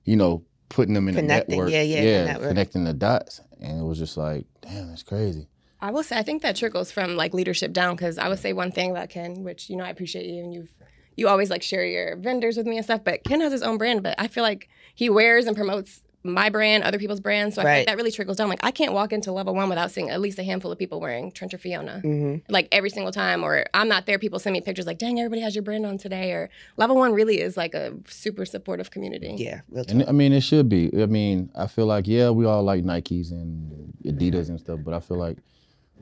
you 0.04 0.16
know, 0.16 0.44
putting 0.69 0.94
them 0.94 1.08
in 1.08 1.16
Connecting. 1.16 1.54
a 1.54 1.58
network. 1.58 1.72
Yeah, 1.72 1.81
yeah, 1.84 2.02
yeah, 2.02 2.25
network. 2.25 2.50
connecting 2.50 2.84
the 2.84 2.94
dots. 2.94 3.42
And 3.62 3.80
it 3.80 3.84
was 3.84 3.98
just 3.98 4.18
like, 4.18 4.46
damn, 4.62 4.90
that's 4.90 5.04
crazy. 5.04 5.48
I 5.80 5.92
will 5.92 6.04
say 6.04 6.18
I 6.18 6.24
think 6.24 6.42
that 6.42 6.56
trickles 6.56 6.92
from 6.92 7.16
like 7.16 7.34
leadership 7.34 7.72
down 7.72 7.96
because 7.96 8.18
I 8.18 8.30
would 8.30 8.40
say 8.40 8.52
one 8.52 8.72
thing 8.72 8.92
about 8.92 9.10
Ken, 9.10 9.44
which 9.44 9.69
you 9.69 9.75
know 9.75 9.84
I 9.84 9.90
appreciate 9.90 10.25
you 10.25 10.44
and 10.44 10.54
you've 10.54 10.74
you 11.16 11.28
always 11.28 11.50
like 11.50 11.62
share 11.62 11.86
your 11.86 12.16
vendors 12.16 12.58
with 12.58 12.66
me 12.66 12.78
and 12.78 12.86
stuff. 12.86 13.04
But 13.04 13.24
Ken 13.24 13.42
has 13.42 13.52
his 13.52 13.62
own 13.62 13.78
brand, 13.78 14.02
but 14.04 14.16
I 14.18 14.28
feel 14.28 14.44
like 14.44 14.69
he 14.96 15.10
wears 15.10 15.46
and 15.46 15.56
promotes 15.56 16.02
my 16.28 16.50
brand, 16.50 16.84
other 16.84 17.00
people's 17.00 17.20
brands. 17.20 17.56
So 17.56 17.62
I 17.62 17.64
feel 17.64 17.70
Right. 17.72 17.78
like 17.80 17.88
that 17.88 17.98
really 17.98 18.12
trickles 18.12 18.38
down. 18.38 18.50
Like 18.50 18.60
I 18.64 18.72
can't 18.72 18.94
walk 18.94 19.12
into 19.14 19.32
level 19.32 19.56
one 19.56 19.70
without 19.70 19.92
seeing 19.92 20.10
at 20.10 20.20
least 20.22 20.38
a 20.40 20.44
handful 20.44 20.72
of 20.72 20.78
people 20.78 21.00
wearing 21.00 21.32
Tryncha 21.32 21.60
Fiona. 21.60 22.00
hmm 22.02 22.36
Like 22.50 22.68
every 22.72 22.90
single 22.90 23.12
time, 23.12 23.44
or 23.44 23.66
I'm 23.74 23.88
not 23.88 24.06
there. 24.06 24.20
People 24.20 24.40
send 24.40 24.54
me 24.54 24.62
pictures 24.62 24.86
like, 24.86 24.98
"Dang, 24.98 25.20
everybody 25.20 25.42
has 25.42 25.56
your 25.56 25.64
brand 25.64 25.86
on 25.86 25.98
today." 25.98 26.32
Or 26.34 26.50
level 26.78 26.96
one 26.96 27.14
really 27.14 27.40
is 27.42 27.58
like 27.58 27.74
a 27.74 27.94
super 28.08 28.46
supportive 28.46 28.92
community. 28.92 29.34
Yeah. 29.38 29.62
And 29.90 30.04
I 30.08 30.12
mean, 30.12 30.34
it 30.34 30.42
should 30.42 30.70
be. 30.70 30.90
I 31.02 31.06
mean, 31.06 31.50
I 31.56 31.68
feel 31.68 31.86
like 31.86 32.08
yeah, 32.08 32.30
we 32.30 32.46
all 32.46 32.64
like 32.64 32.84
Nikes 32.84 33.32
and 33.32 33.94
Adidas 34.06 34.50
and 34.50 34.60
stuff, 34.60 34.80
but 34.84 34.94
I 34.94 35.00
feel 35.00 35.18
like, 35.18 35.38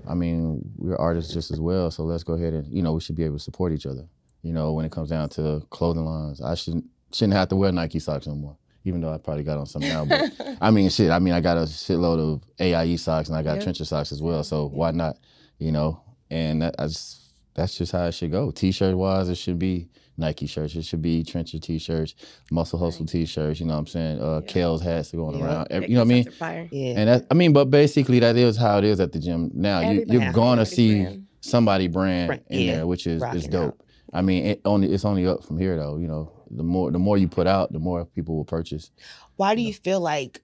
I 0.08 0.14
mean, 0.14 0.62
we're 0.78 0.96
artists 0.98 1.34
just 1.34 1.52
as 1.52 1.60
well. 1.60 1.92
So 1.92 2.04
let's 2.04 2.24
go 2.24 2.34
ahead 2.34 2.54
and 2.54 2.68
you 2.68 2.82
know 2.82 2.94
we 2.94 3.02
should 3.02 3.16
be 3.16 3.24
able 3.24 3.38
to 3.38 3.44
support 3.44 3.72
each 3.74 3.86
other. 3.86 4.08
You 4.44 4.54
know, 4.54 4.74
when 4.74 4.86
it 4.86 4.92
comes 4.92 5.10
down 5.10 5.30
to 5.30 5.66
clothing 5.72 6.06
lines, 6.06 6.42
I 6.42 6.54
shouldn't 6.56 6.86
shouldn't 7.12 7.34
have 7.34 7.48
to 7.50 7.56
wear 7.56 7.72
Nike 7.72 8.00
socks 8.00 8.28
no 8.28 8.36
more. 8.36 8.58
Even 8.86 9.02
though 9.02 9.12
I 9.14 9.18
probably 9.18 9.44
got 9.44 9.58
on 9.58 9.66
some 9.66 9.82
now, 9.82 10.06
but 10.06 10.32
I 10.62 10.72
mean, 10.72 10.90
shit. 10.90 11.12
I 11.12 11.20
mean, 11.20 11.34
I 11.34 11.42
got 11.42 11.58
a 11.58 11.62
shitload 11.62 12.20
of 12.20 12.44
AIE 12.60 12.96
socks 12.98 13.28
and 13.30 13.38
I 13.38 13.42
got 13.44 13.58
Yeah. 13.58 13.64
Tryncha 13.66 13.86
socks 13.86 14.12
as 14.12 14.22
well. 14.22 14.44
So 14.44 14.68
why 14.68 14.92
not? 14.92 15.18
You 15.58 15.72
know, 15.72 16.02
and 16.30 16.62
that, 16.62 16.76
I 16.80 16.88
just 16.88 17.22
that's 17.56 17.78
just 17.78 17.92
how 17.92 18.06
it 18.06 18.12
should 18.14 18.32
go. 18.32 18.52
T-shirt 18.52 18.96
wise, 18.96 19.28
it 19.30 19.36
should 19.36 19.58
be 19.58 19.90
Nike 20.18 20.46
shirts. 20.46 20.76
It 20.76 20.86
should 20.86 21.02
be 21.02 21.24
Tryncha 21.24 21.62
T-shirts, 21.62 22.14
Muscle 22.52 22.78
Hustle 22.80 23.06
T-shirts. 23.06 23.60
You 23.60 23.66
know 23.66 23.74
what 23.74 23.80
I'm 23.80 23.88
saying? 23.88 24.22
Uh, 24.22 24.42
Yeah. 24.42 24.48
Kale's 24.52 24.82
hats 24.82 25.12
going 25.12 25.40
Yeah. 25.40 25.46
around. 25.46 25.68
Every- 25.72 25.90
you 25.90 25.96
know 25.96 26.02
what 26.02 26.06
I 26.06 26.10
mean? 26.10 26.32
Fire. 26.32 26.70
yeah. 26.72 26.94
And 26.98 27.10
that, 27.10 27.26
I 27.32 27.34
mean, 27.34 27.54
but 27.54 27.66
basically, 27.72 28.20
that 28.20 28.36
is 28.38 28.56
how 28.58 28.78
it 28.78 28.84
is 28.84 29.00
at 29.00 29.12
the 29.14 29.20
gym 29.20 29.52
now. 29.54 29.80
You, 29.80 29.88
Everybody 30.02 30.20
you're 30.20 30.34
gonna 30.34 30.66
see 30.66 31.02
brand. 31.02 31.26
somebody 31.42 31.88
brand 31.88 32.30
Right, 32.30 32.44
in 32.50 32.60
yeah. 32.62 32.76
there, 32.76 32.88
which 32.88 33.08
is 33.08 33.24
is 33.34 33.48
dope. 33.48 33.74
out. 33.74 33.78
I 34.14 34.22
mean, 34.22 34.46
it 34.46 34.62
only 34.66 34.94
it's 34.94 35.04
only 35.06 35.26
up 35.26 35.44
from 35.44 35.58
here 35.58 35.76
though. 35.78 35.98
You 35.98 36.08
know, 36.08 36.32
the 36.50 36.64
more 36.64 36.92
the 36.92 37.00
more 37.00 37.18
you 37.18 37.28
put 37.28 37.48
out, 37.48 37.72
the 37.74 37.80
more 37.80 38.06
people 38.06 38.36
will 38.36 38.46
purchase. 38.46 38.92
Why 39.36 39.56
do 39.56 39.62
you 39.62 39.74
feel 39.74 40.00
like? 40.00 40.42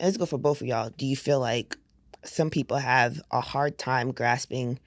Let's 0.00 0.16
go 0.16 0.26
for 0.26 0.38
both 0.38 0.60
of 0.60 0.66
y'all. 0.66 0.90
Do 0.96 1.06
you 1.06 1.16
feel 1.16 1.38
like 1.38 1.76
some 2.24 2.50
people 2.50 2.76
have 2.76 3.20
a 3.30 3.40
hard 3.40 3.78
time 3.78 4.10
grasping 4.12 4.78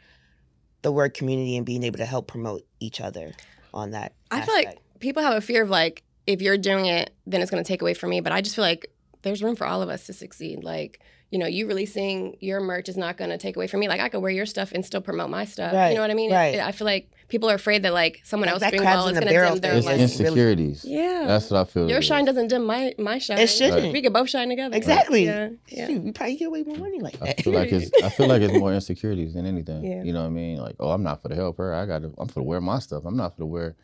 the 0.82 0.92
word 0.92 1.14
community 1.14 1.56
and 1.58 1.66
being 1.66 1.84
able 1.84 1.98
to 1.98 2.06
help 2.06 2.28
promote 2.28 2.66
each 2.80 3.00
other 3.00 3.32
on 3.74 3.92
that? 3.92 4.14
I 4.32 4.42
feel 4.42 4.54
like 4.56 4.80
people 5.00 5.24
have 5.24 5.36
a 5.36 5.42
fear 5.42 5.64
of 5.64 5.70
like 5.70 6.04
if 6.28 6.42
you're 6.42 6.58
doing 6.58 6.86
it, 6.88 7.12
then 7.26 7.42
it's 7.42 7.52
going 7.52 7.64
to 7.64 7.68
take 7.68 7.82
away 7.82 7.94
from 7.94 8.10
me. 8.10 8.20
But 8.20 8.34
I 8.34 8.42
just 8.42 8.56
feel 8.56 8.64
like 8.66 8.88
there's 9.22 9.42
room 9.42 9.56
for 9.56 9.66
all 9.66 9.82
of 9.82 9.90
us 9.90 10.06
to 10.08 10.14
succeed. 10.14 10.64
Like 10.64 11.00
you 11.32 11.40
know, 11.40 11.48
you 11.48 11.68
releasing 11.68 12.38
your 12.40 12.60
merch 12.62 12.88
is 12.88 12.98
not 12.98 13.18
going 13.18 13.30
to 13.32 13.38
take 13.38 13.56
away 13.56 13.68
from 13.68 13.80
me. 13.80 13.88
Like 13.88 14.00
I 14.00 14.10
could 14.10 14.20
wear 14.22 14.32
your 14.32 14.46
stuff 14.46 14.72
and 14.74 14.86
still 14.86 15.02
promote 15.02 15.30
my 15.30 15.46
stuff. 15.46 15.74
Right, 15.74 15.90
You 15.90 15.96
know 15.96 16.02
what 16.02 16.12
I 16.12 16.14
mean? 16.14 16.32
right. 16.32 16.56
It- 16.56 16.62
I 16.62 16.72
feel 16.72 16.86
like 16.86 17.10
people 17.28 17.50
are 17.50 17.56
afraid 17.56 17.84
that 17.84 17.94
like 17.94 18.22
someone 18.24 18.48
Like 18.48 18.54
else 18.54 18.60
that 18.62 18.72
doing 18.72 18.82
crabs 18.84 18.98
well 18.98 19.08
in 19.08 19.14
is 19.14 19.20
the 19.20 19.26
going 19.26 19.34
to 19.34 19.40
barrel 19.40 19.54
dim 19.54 19.62
their 19.62 19.72
thing 19.72 19.78
It's 19.80 19.86
like, 19.88 19.94
light. 19.98 20.02
insecurities. 20.02 20.86
Yeah. 20.86 21.24
That's 21.28 21.50
what 21.50 21.60
I 21.62 21.64
feel. 21.66 21.88
your 21.90 21.98
it 21.98 22.00
is. 22.00 22.06
shine 22.06 22.26
doesn't 22.26 22.48
dim 22.48 22.66
my 22.66 22.94
my 22.98 23.18
shine. 23.18 23.40
It 23.40 23.48
shouldn't. 23.48 23.94
We 23.94 24.02
could 24.02 24.14
both 24.14 24.30
shine 24.30 24.50
together. 24.50 24.76
Exactly. 24.76 25.26
Yeah. 25.26 25.50
Yeah. 25.68 25.88
Shoot, 25.88 26.04
you 26.04 26.14
probably 26.14 26.36
get 26.38 26.46
away 26.48 26.60
with 26.64 26.68
more 26.68 26.78
money 26.78 27.00
like 27.00 27.16
I 27.22 27.28
that. 27.28 27.42
feel 27.42 27.54
like 27.54 27.72
it's 27.72 27.92
I 28.04 28.10
feel 28.10 28.28
like 28.28 28.42
it's 28.42 28.54
more 28.58 28.74
insecurities 28.74 29.34
than 29.34 29.46
anything. 29.46 29.84
Yeah. 29.84 30.04
You 30.04 30.14
know 30.14 30.22
what 30.22 30.28
I 30.28 30.32
mean? 30.32 30.58
Like, 30.60 30.76
oh, 30.80 30.92
I'm 30.92 31.04
not 31.04 31.22
for 31.22 31.30
to 31.30 31.36
help 31.36 31.58
her. 31.58 31.74
I 31.74 31.86
got 31.86 32.04
to. 32.04 32.14
I'm 32.18 32.28
for 32.28 32.36
to 32.36 32.44
wear 32.44 32.62
my 32.62 32.80
stuff. 32.80 33.04
I'm 33.06 33.18
not 33.18 33.34
for 33.34 33.40
to 33.40 33.46
wear, 33.46 33.76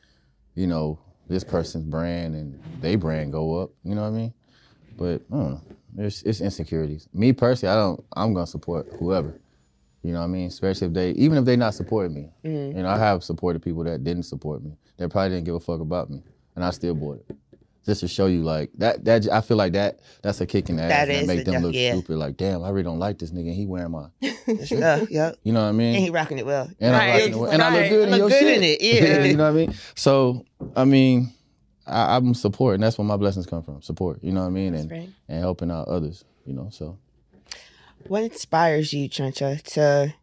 you 0.56 0.68
know, 0.68 1.00
this 1.28 1.44
person's 1.44 1.86
brand 1.86 2.36
and 2.36 2.62
they 2.82 2.96
brand 2.96 3.32
go 3.32 3.60
up. 3.62 3.72
You 3.84 3.96
know 3.96 4.02
what 4.02 4.08
I 4.10 4.12
mean? 4.12 4.34
But 4.98 5.22
I 5.32 5.36
don't 5.36 5.52
know. 5.52 5.62
It's 5.98 6.22
it's 6.24 6.42
insecurities. 6.42 7.08
Me 7.14 7.34
personally, 7.34 7.74
I 7.74 7.76
don't. 7.76 8.04
I'm 8.16 8.34
gonna 8.34 8.46
support 8.48 8.88
whoever. 9.00 9.40
You 10.04 10.14
know 10.14 10.20
what 10.20 10.26
I 10.26 10.30
mean? 10.30 10.48
Especially 10.48 10.88
if 10.88 10.94
they, 10.94 11.12
even 11.12 11.38
if 11.38 11.46
they 11.46 11.56
not 11.56 11.74
supporting 11.76 12.14
me. 12.16 12.30
Mhm. 12.44 12.76
You 12.76 12.84
know, 12.84 12.90
I 12.90 12.98
have 12.98 13.24
supported 13.24 13.62
people 13.62 13.84
that 13.84 14.04
didn't 14.04 14.24
support 14.24 14.64
me. 14.64 14.72
They 14.98 15.08
probably 15.08 15.30
didn't 15.30 15.46
give 15.46 15.56
a 15.56 15.60
fuck 15.60 15.80
about 15.80 16.10
me, 16.10 16.24
and 16.56 16.66
I 16.66 16.72
still 16.72 16.96
bought 16.96 17.24
it. 17.30 17.36
Just 17.84 18.02
to 18.02 18.08
show 18.08 18.28
you, 18.28 18.44
like 18.44 18.70
that. 18.78 19.04
That 19.06 19.28
I 19.32 19.42
feel 19.42 19.58
like 19.58 19.74
that. 19.74 20.00
That's 20.22 20.40
a 20.42 20.46
kick 20.46 20.70
in 20.70 20.76
the 20.78 20.84
ass. 20.84 20.90
That 20.90 21.06
That, 21.08 21.22
is 21.24 21.28
make 21.28 21.40
a 21.42 21.44
them 21.46 21.54
def- 21.56 21.64
look 21.64 21.74
yeah. 21.76 21.94
stupid. 21.94 22.18
Like, 22.18 22.38
damn, 22.38 22.64
I 22.64 22.70
really 22.70 22.84
don't 22.84 23.00
like 23.00 23.18
this 23.18 23.32
nigga. 23.32 23.48
and 23.48 23.56
He 23.56 23.66
wearing 23.66 23.92
my. 23.92 24.06
yeah, 24.22 25.06
yeah. 25.10 25.32
You 25.44 25.52
know 25.54 25.64
what 25.64 25.70
I 25.70 25.72
mean? 25.72 25.96
And 25.96 26.04
he 26.04 26.10
rocking 26.12 26.38
it 26.38 26.46
well. 26.46 26.70
And, 26.80 26.92
Right, 26.94 27.02
I'm 27.08 27.12
rocking 27.20 27.34
it 27.34 27.38
well. 27.38 27.52
and 27.52 27.62
I 27.64 27.70
look 27.72 27.82
right. 27.82 27.90
good 27.90 28.10
in 28.10 28.16
your 28.20 28.30
good 28.30 28.40
shit. 28.40 28.58
in 28.58 28.64
it, 28.64 28.82
yeah. 28.82 29.24
you 29.24 29.36
know 29.36 29.46
what 29.46 29.50
I 29.62 29.66
mean? 29.66 29.76
So, 29.96 30.46
I 30.76 30.86
mean, 30.86 31.34
I, 31.88 32.18
I'm 32.18 32.36
supporting. 32.36 32.82
That's 32.82 33.00
where 33.00 33.06
my 33.06 33.18
blessings 33.18 33.48
come 33.48 33.64
from. 33.64 33.82
Support. 33.82 34.24
You 34.24 34.32
know 34.32 34.42
what 34.42 34.48
I 34.48 34.52
mean? 34.52 34.74
That's 34.74 34.84
And 34.84 34.92
right. 34.92 35.10
and 35.30 35.40
helping 35.40 35.72
out 35.72 35.88
others. 35.88 36.24
You 36.46 36.54
know. 36.54 36.70
So 36.72 37.00
What 38.08 38.24
inspires 38.24 38.94
you, 38.94 39.10
Tryncha, 39.10 39.62
to 39.74 40.14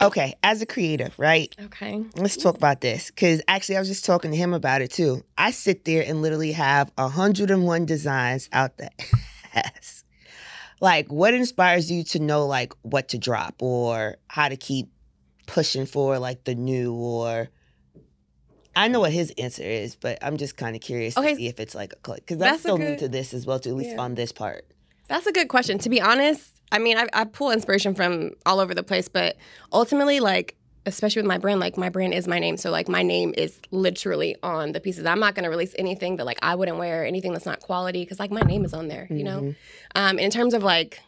Okay, 0.00 0.34
as 0.44 0.62
a 0.62 0.66
creative, 0.66 1.18
right? 1.18 1.54
Okay. 1.60 2.04
Let's 2.14 2.36
talk 2.36 2.54
about 2.56 2.80
this. 2.80 3.10
Cause 3.10 3.42
actually 3.48 3.76
I 3.76 3.80
was 3.80 3.88
just 3.88 4.04
talking 4.04 4.30
to 4.30 4.36
him 4.36 4.54
about 4.54 4.80
it 4.80 4.92
too. 4.92 5.24
I 5.36 5.50
sit 5.50 5.84
there 5.84 6.04
and 6.06 6.22
literally 6.22 6.52
have 6.52 6.92
101 6.94 7.84
designs 7.84 8.48
out 8.52 8.76
the 8.78 8.90
ass. 9.54 10.04
Like 10.80 11.10
what 11.10 11.34
inspires 11.34 11.90
you 11.90 12.04
to 12.04 12.20
know 12.20 12.46
like 12.46 12.72
what 12.82 13.08
to 13.08 13.18
drop 13.18 13.60
or 13.60 14.16
how 14.28 14.48
to 14.48 14.56
keep 14.56 14.86
pushing 15.46 15.86
for 15.86 16.18
like 16.20 16.44
the 16.44 16.54
new 16.54 16.94
or 16.94 17.48
I 18.76 18.86
know 18.86 19.00
what 19.00 19.12
his 19.12 19.32
answer 19.36 19.64
is, 19.64 19.96
but 19.96 20.18
I'm 20.22 20.36
just 20.36 20.56
kind 20.56 20.76
of 20.76 20.82
curious 20.82 21.18
Okay. 21.18 21.30
to 21.30 21.36
see 21.36 21.48
if 21.48 21.58
it's 21.58 21.74
like 21.74 21.92
a 21.94 21.96
click 21.96 22.20
because 22.24 22.40
I'm 22.40 22.58
still 22.58 22.78
new 22.78 22.94
to 22.98 23.08
this 23.08 23.34
as 23.34 23.44
well, 23.44 23.58
too. 23.58 23.70
At 23.70 23.76
least 23.76 23.90
Yeah. 23.90 24.02
on 24.02 24.14
this 24.14 24.30
part. 24.30 24.64
That's 25.08 25.26
a 25.26 25.32
good 25.32 25.48
question. 25.48 25.78
To 25.78 25.88
be 25.88 26.00
honest, 26.00 26.60
I 26.70 26.78
mean, 26.78 26.96
I, 26.98 27.08
I 27.12 27.24
pull 27.24 27.50
inspiration 27.50 27.94
from 27.94 28.32
all 28.46 28.60
over 28.60 28.74
the 28.74 28.82
place, 28.82 29.08
but 29.08 29.36
ultimately, 29.72 30.20
like, 30.20 30.54
especially 30.86 31.20
with 31.22 31.28
my 31.28 31.38
brand, 31.38 31.60
like, 31.60 31.76
my 31.76 31.88
brand 31.88 32.14
is 32.14 32.28
my 32.28 32.38
name. 32.38 32.56
So, 32.56 32.70
like, 32.70 32.88
my 32.88 33.02
name 33.02 33.34
is 33.36 33.58
literally 33.70 34.36
on 34.42 34.72
the 34.72 34.80
pieces. 34.80 35.04
I'm 35.06 35.20
not 35.20 35.34
going 35.34 35.44
to 35.44 35.50
release 35.50 35.74
anything 35.78 36.16
that, 36.16 36.24
like, 36.24 36.38
I 36.42 36.54
wouldn't 36.54 36.78
wear, 36.78 37.04
anything 37.04 37.32
that's 37.32 37.46
not 37.46 37.60
quality, 37.60 38.02
because, 38.02 38.18
like, 38.18 38.30
my 38.30 38.40
name 38.42 38.64
is 38.64 38.72
on 38.72 38.88
there, 38.88 39.06
you 39.10 39.24
know? 39.24 39.40
Mhm. 39.40 39.56
Um, 39.94 40.18
in 40.18 40.30
terms 40.30 40.54
of, 40.54 40.62
like, 40.62 41.00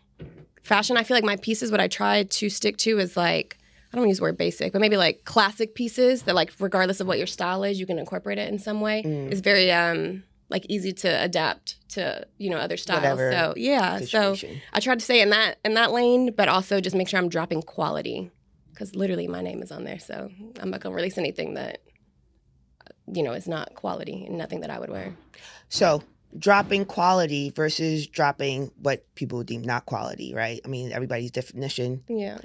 fashion, 0.63 0.97
I 0.97 1.03
feel 1.03 1.17
like 1.17 1.25
my 1.25 1.37
pieces, 1.37 1.71
what 1.71 1.81
I 1.81 1.89
try 1.89 2.25
to 2.25 2.51
stick 2.51 2.77
to 2.79 2.99
is, 2.99 3.17
like, 3.17 3.57
I 3.93 3.97
don't 3.97 4.07
use 4.07 4.19
the 4.19 4.23
word 4.23 4.39
basic, 4.39 4.73
but 4.73 4.81
maybe 4.81 4.97
like 4.97 5.25
classic 5.25 5.75
pieces 5.75 6.23
that, 6.23 6.35
like, 6.35 6.53
regardless 6.61 7.01
of 7.01 7.07
what 7.07 7.19
your 7.19 7.27
style 7.27 7.65
is, 7.65 7.81
you 7.81 7.87
can 7.87 7.99
incorporate 7.99 8.39
it 8.39 8.49
in 8.49 8.59
some 8.59 8.81
way. 8.81 9.03
Mm. 9.05 9.33
It's 9.33 9.41
very, 9.41 9.73
um, 9.73 10.23
like 10.51 10.67
easy 10.69 10.93
to 10.93 11.09
adapt 11.09 11.77
to 11.91 12.27
you 12.39 12.51
know 12.51 12.59
other 12.59 12.77
styles. 12.77 13.03
Whatever 13.03 13.33
So 13.33 13.55
yeah, 13.57 13.99
so. 14.01 14.37
I 14.73 14.81
try 14.81 14.95
to 14.95 15.01
stay 15.01 15.21
in 15.21 15.31
that 15.31 15.59
in 15.65 15.75
that 15.75 15.93
lane, 15.93 16.33
but 16.37 16.49
also 16.49 16.81
just 16.81 16.97
make 16.97 17.09
sure 17.09 17.19
I'm 17.19 17.29
dropping 17.29 17.63
quality 17.63 18.31
because 18.73 18.95
literally 18.95 19.29
my 19.29 19.41
name 19.41 19.63
is 19.63 19.71
on 19.73 19.85
there. 19.85 19.99
So 19.99 20.31
I'm 20.59 20.71
not 20.71 20.81
gonna 20.81 20.95
release 20.95 21.17
anything 21.17 21.55
that 21.55 21.83
you 23.13 23.23
know 23.23 23.33
is 23.33 23.49
not 23.49 23.75
quality 23.75 24.27
and 24.27 24.37
nothing 24.37 24.61
that 24.61 24.71
I 24.71 24.79
would 24.79 24.91
wear. 24.91 25.17
So 25.69 26.03
dropping 26.37 26.85
quality 26.85 27.51
versus 27.51 28.07
dropping 28.07 28.71
what 28.81 29.05
people 29.15 29.43
deem 29.43 29.63
not 29.63 29.87
quality, 29.87 30.35
right? 30.35 30.61
I 30.65 30.69
mean, 30.69 30.93
everybody's 30.93 31.31
definition 31.31 32.05
Yeah, 32.09 32.39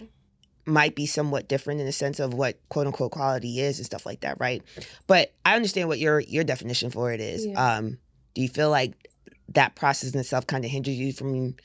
might 0.65 0.95
be 0.95 1.05
somewhat 1.05 1.47
different 1.47 1.79
in 1.79 1.85
the 1.85 1.91
sense 1.91 2.19
of 2.19 2.33
what 2.33 2.59
quote 2.69 2.87
unquote 2.87 3.11
quality 3.11 3.59
is 3.59 3.77
and 3.77 3.85
stuff 3.85 4.05
like 4.05 4.21
that, 4.21 4.37
right? 4.39 4.61
But 5.07 5.33
I 5.45 5.55
understand 5.55 5.87
what 5.87 5.99
your 5.99 6.19
your 6.19 6.43
definition 6.43 6.89
for 6.89 7.11
it 7.11 7.21
is. 7.21 7.45
Yeah. 7.45 7.75
Um, 7.77 7.97
do 8.33 8.41
you 8.41 8.49
feel 8.49 8.69
like 8.69 9.09
that 9.49 9.75
process 9.75 10.13
in 10.13 10.19
itself 10.19 10.47
kind 10.47 10.65
of 10.65 10.71
hinders 10.71 10.95
you 10.95 11.13
from 11.13 11.55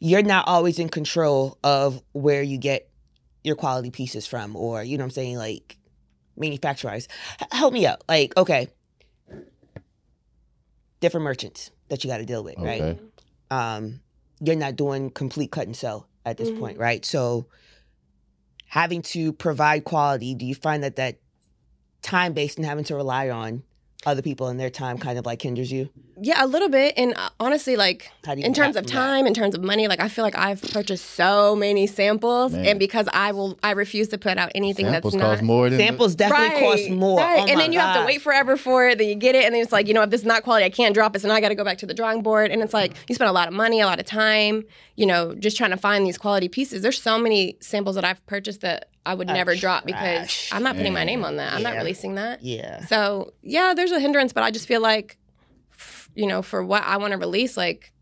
you're 0.00 0.22
not 0.22 0.46
always 0.46 0.78
in 0.78 0.88
control 0.88 1.58
of 1.64 2.00
where 2.12 2.42
you 2.42 2.58
get 2.58 2.88
your 3.42 3.56
quality 3.56 3.90
pieces 3.90 4.26
from 4.26 4.54
or 4.54 4.82
you 4.82 4.98
know 4.98 5.02
what 5.02 5.06
I'm 5.06 5.10
saying 5.12 5.36
like 5.38 5.76
manufacturers 6.36 7.08
H- 7.40 7.48
help 7.52 7.72
me 7.72 7.86
out 7.86 8.02
like 8.08 8.36
okay 8.36 8.68
different 11.00 11.24
merchants 11.24 11.70
that 11.88 12.04
you 12.04 12.10
got 12.10 12.18
to 12.18 12.26
deal 12.26 12.44
with 12.44 12.56
right 12.58 12.80
um, 13.50 14.00
you're 14.40 14.56
not 14.56 14.76
doing 14.76 15.10
complete 15.10 15.50
cut 15.50 15.66
and 15.66 15.74
sew 15.76 16.06
at 16.30 16.36
this 16.36 16.50
Mhm. 16.50 16.58
point, 16.58 16.78
right? 16.78 17.04
So 17.04 17.46
having 18.66 19.02
to 19.02 19.32
provide 19.32 19.84
quality, 19.84 20.34
do 20.34 20.44
you 20.44 20.54
find 20.54 20.82
that 20.82 20.96
that 20.96 21.18
time 22.02 22.32
based 22.32 22.58
and 22.58 22.66
having 22.66 22.84
to 22.84 22.94
rely 22.94 23.30
on 23.30 23.62
other 24.06 24.22
people 24.22 24.48
and 24.48 24.58
their 24.58 24.70
time 24.70 24.98
kind 24.98 25.18
of 25.18 25.26
like 25.26 25.42
hinders 25.42 25.70
you? 25.72 25.90
yeah, 26.20 26.44
a 26.44 26.46
little 26.48 26.68
bit. 26.68 26.94
And 26.96 27.14
uh, 27.16 27.30
honestly, 27.38 27.76
like 27.76 28.10
How 28.26 28.34
do 28.34 28.40
you 28.40 28.46
in 28.46 28.52
terms 28.52 28.74
of 28.76 28.84
from 28.84 28.86
that? 28.88 28.92
time, 28.92 29.26
in 29.26 29.34
terms 29.34 29.54
of 29.54 29.62
money, 29.62 29.86
like 29.86 30.00
I 30.00 30.08
feel 30.08 30.24
like 30.24 30.36
I've 30.36 30.60
purchased 30.60 31.10
so 31.10 31.54
many 31.54 31.86
samples, 31.86 32.52
Man. 32.52 32.66
and 32.66 32.78
because 32.78 33.08
I 33.12 33.30
will, 33.32 33.56
I 33.62 33.70
refuse 33.72 34.08
to 34.08 34.18
put 34.18 34.36
out 34.36 34.50
anything 34.54 34.86
Samples 34.86 35.12
that's 35.12 35.22
not. 35.22 35.30
cost 35.34 35.42
more 35.42 35.70
than 35.70 35.78
Samples 35.78 36.16
definitely 36.16 36.58
cost 36.60 36.90
more. 36.90 37.18
Right. 37.20 37.40
Oh 37.40 37.46
and 37.46 37.60
then 37.60 37.72
you 37.72 37.78
have 37.78 38.00
to 38.00 38.04
wait 38.04 38.20
forever 38.20 38.56
for 38.56 38.88
it. 38.88 38.98
Then 38.98 39.08
you 39.08 39.14
get 39.14 39.34
it, 39.36 39.44
and 39.44 39.54
then 39.54 39.62
it's 39.62 39.70
like, 39.72 39.86
you 39.86 39.94
know, 39.94 40.02
if 40.02 40.10
this 40.10 40.22
is 40.22 40.26
not 40.26 40.42
quality, 40.42 40.64
I 40.64 40.70
can't 40.70 40.92
drop 40.94 41.14
it. 41.14 41.20
So 41.20 41.28
now 41.28 41.34
I 41.34 41.40
got 41.40 41.50
to 41.50 41.54
go 41.54 41.64
back 41.64 41.78
to 41.78 41.86
the 41.86 41.94
drawing 41.94 42.22
board. 42.22 42.50
And 42.50 42.62
it's 42.62 42.74
like 42.74 42.94
you 43.08 43.14
spend 43.14 43.28
a 43.28 43.32
lot 43.32 43.46
of 43.46 43.54
money, 43.54 43.80
a 43.80 43.86
lot 43.86 44.00
of 44.00 44.06
time, 44.06 44.64
you 44.96 45.06
know, 45.06 45.34
just 45.34 45.56
trying 45.56 45.70
to 45.70 45.76
find 45.76 46.04
these 46.04 46.18
quality 46.18 46.48
pieces. 46.48 46.82
There's 46.82 47.00
so 47.00 47.16
many 47.16 47.56
samples 47.60 47.94
that 47.94 48.04
I've 48.04 48.24
purchased 48.26 48.62
that 48.62 48.88
I 49.08 49.14
would 49.14 49.26
never 49.28 49.54
drop 49.56 49.84
because. 49.86 50.48
I'm 50.52 50.62
not 50.62 50.76
putting 50.76 50.92
my 50.92 51.04
name 51.04 51.24
on 51.24 51.36
that. 51.36 51.52
I'm 51.54 51.62
not 51.62 51.76
releasing 51.76 52.14
that. 52.16 52.42
Yeah. 52.42 52.84
So 52.86 53.32
yeah, 53.42 53.74
there's 53.74 53.92
a 53.92 54.00
hindrance, 54.00 54.32
but 54.32 54.42
I 54.44 54.50
just 54.50 54.66
feel 54.68 54.80
like, 54.80 55.16
f- 55.72 56.08
you 56.14 56.26
know, 56.26 56.42
for 56.42 56.64
what 56.64 56.82
I 56.84 56.96
want 56.98 57.12
to 57.12 57.18
release, 57.18 57.56
like 57.56 57.92